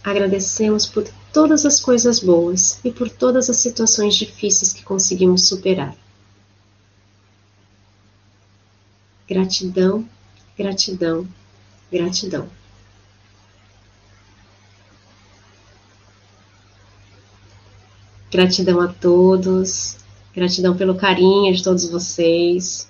Agradecemos 0.03 0.87
por 0.87 1.07
todas 1.31 1.65
as 1.67 1.79
coisas 1.79 2.19
boas 2.19 2.79
e 2.83 2.91
por 2.91 3.09
todas 3.09 3.47
as 3.49 3.57
situações 3.57 4.15
difíceis 4.15 4.73
que 4.73 4.83
conseguimos 4.83 5.47
superar. 5.47 5.95
Gratidão, 9.29 10.09
gratidão, 10.57 11.27
gratidão. 11.91 12.49
Gratidão 18.31 18.81
a 18.81 18.87
todos, 18.87 19.97
gratidão 20.33 20.75
pelo 20.75 20.95
carinho 20.95 21.53
de 21.53 21.63
todos 21.63 21.87
vocês. 21.87 22.89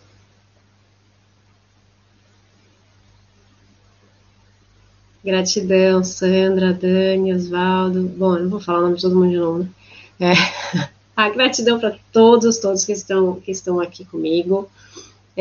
Gratidão, 5.21 6.05
Sandra, 6.05 6.73
Dani, 6.73 7.33
Osvaldo. 7.33 8.03
Bom, 8.03 8.37
eu 8.37 8.43
não 8.43 8.49
vou 8.49 8.61
falar 8.61 8.79
o 8.79 8.81
nome 8.83 8.95
de 8.95 9.01
todo 9.01 9.15
mundo 9.15 9.29
de 9.29 9.37
novo, 9.37 9.59
né? 9.59 10.31
É. 10.31 10.89
A 11.17 11.27
gratidão 11.29 11.77
para 11.77 11.97
todos, 12.13 12.59
todos 12.59 12.85
que 12.85 12.93
estão, 12.93 13.41
que 13.41 13.51
estão 13.51 13.81
aqui 13.81 14.05
comigo. 14.05 14.69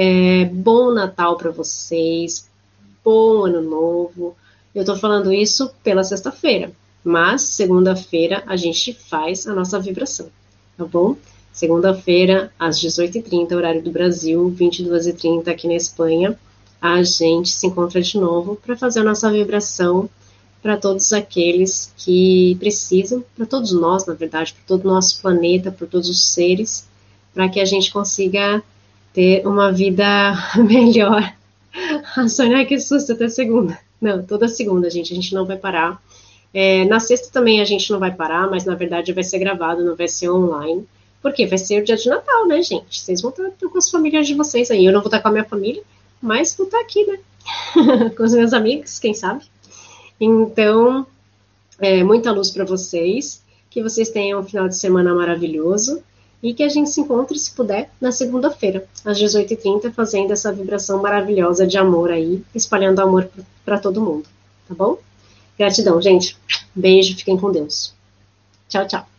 É, 0.00 0.44
bom 0.44 0.92
Natal 0.92 1.36
para 1.36 1.50
vocês, 1.50 2.48
bom 3.04 3.44
Ano 3.44 3.60
Novo. 3.60 4.36
Eu 4.72 4.82
estou 4.82 4.96
falando 4.96 5.32
isso 5.32 5.72
pela 5.82 6.04
sexta-feira, 6.04 6.70
mas 7.02 7.42
segunda-feira 7.42 8.44
a 8.46 8.54
gente 8.54 8.92
faz 8.92 9.44
a 9.48 9.52
nossa 9.52 9.80
vibração, 9.80 10.28
tá 10.76 10.84
bom? 10.84 11.16
Segunda-feira, 11.52 12.52
às 12.56 12.78
18h30, 12.78 13.50
horário 13.56 13.82
do 13.82 13.90
Brasil, 13.90 14.54
22h30 14.56 15.48
aqui 15.48 15.66
na 15.66 15.74
Espanha, 15.74 16.38
a 16.80 17.02
gente 17.02 17.50
se 17.50 17.66
encontra 17.66 18.00
de 18.00 18.20
novo 18.20 18.54
para 18.54 18.76
fazer 18.76 19.00
a 19.00 19.04
nossa 19.04 19.28
vibração 19.32 20.08
para 20.62 20.76
todos 20.76 21.12
aqueles 21.12 21.92
que 21.96 22.56
precisam, 22.60 23.24
para 23.36 23.46
todos 23.46 23.72
nós, 23.72 24.06
na 24.06 24.14
verdade, 24.14 24.52
para 24.52 24.62
todo 24.64 24.84
o 24.84 24.94
nosso 24.94 25.20
planeta, 25.20 25.72
para 25.72 25.88
todos 25.88 26.08
os 26.08 26.24
seres, 26.24 26.86
para 27.34 27.48
que 27.48 27.58
a 27.58 27.64
gente 27.64 27.90
consiga 27.90 28.62
ter 29.18 29.44
uma 29.44 29.72
vida 29.72 30.32
melhor. 30.54 31.34
A 32.16 32.28
Sônia, 32.28 32.64
que 32.64 32.78
susto, 32.78 33.14
até 33.14 33.28
segunda. 33.28 33.76
Não, 34.00 34.22
toda 34.22 34.46
segunda, 34.46 34.88
gente, 34.88 35.12
a 35.12 35.16
gente 35.16 35.34
não 35.34 35.44
vai 35.44 35.56
parar. 35.56 36.00
É, 36.54 36.84
na 36.84 37.00
sexta 37.00 37.28
também 37.32 37.60
a 37.60 37.64
gente 37.64 37.90
não 37.90 37.98
vai 37.98 38.14
parar, 38.14 38.48
mas 38.48 38.64
na 38.64 38.76
verdade 38.76 39.12
vai 39.12 39.24
ser 39.24 39.40
gravado, 39.40 39.84
não 39.84 39.96
vai 39.96 40.06
ser 40.06 40.30
online. 40.30 40.86
Porque 41.20 41.48
vai 41.48 41.58
ser 41.58 41.82
o 41.82 41.84
dia 41.84 41.96
de 41.96 42.08
Natal, 42.08 42.46
né, 42.46 42.62
gente? 42.62 43.00
Vocês 43.00 43.20
vão 43.20 43.32
estar 43.32 43.50
com 43.68 43.76
as 43.76 43.90
famílias 43.90 44.24
de 44.24 44.34
vocês 44.34 44.70
aí. 44.70 44.84
Eu 44.84 44.92
não 44.92 45.00
vou 45.00 45.08
estar 45.08 45.18
com 45.18 45.26
a 45.26 45.32
minha 45.32 45.44
família, 45.44 45.82
mas 46.22 46.54
vou 46.56 46.66
estar 46.66 46.78
aqui, 46.78 47.04
né? 47.04 47.18
com 48.16 48.22
os 48.22 48.32
meus 48.32 48.52
amigos, 48.52 49.00
quem 49.00 49.14
sabe? 49.14 49.44
Então, 50.20 51.04
é, 51.80 52.04
muita 52.04 52.30
luz 52.30 52.52
para 52.52 52.64
vocês. 52.64 53.42
Que 53.68 53.82
vocês 53.82 54.10
tenham 54.10 54.40
um 54.40 54.44
final 54.44 54.68
de 54.68 54.76
semana 54.76 55.12
maravilhoso 55.12 56.04
e 56.42 56.54
que 56.54 56.62
a 56.62 56.68
gente 56.68 56.90
se 56.90 57.00
encontre, 57.00 57.38
se 57.38 57.50
puder, 57.50 57.90
na 58.00 58.12
segunda-feira, 58.12 58.86
às 59.04 59.18
18h30, 59.18 59.92
fazendo 59.92 60.32
essa 60.32 60.52
vibração 60.52 61.02
maravilhosa 61.02 61.66
de 61.66 61.76
amor 61.76 62.10
aí, 62.10 62.42
espalhando 62.54 63.00
amor 63.00 63.28
para 63.64 63.78
todo 63.78 64.00
mundo, 64.00 64.28
tá 64.68 64.74
bom? 64.74 64.98
Gratidão, 65.58 66.00
gente. 66.00 66.36
Beijo, 66.74 67.16
fiquem 67.16 67.36
com 67.36 67.50
Deus. 67.50 67.92
Tchau, 68.68 68.86
tchau. 68.86 69.17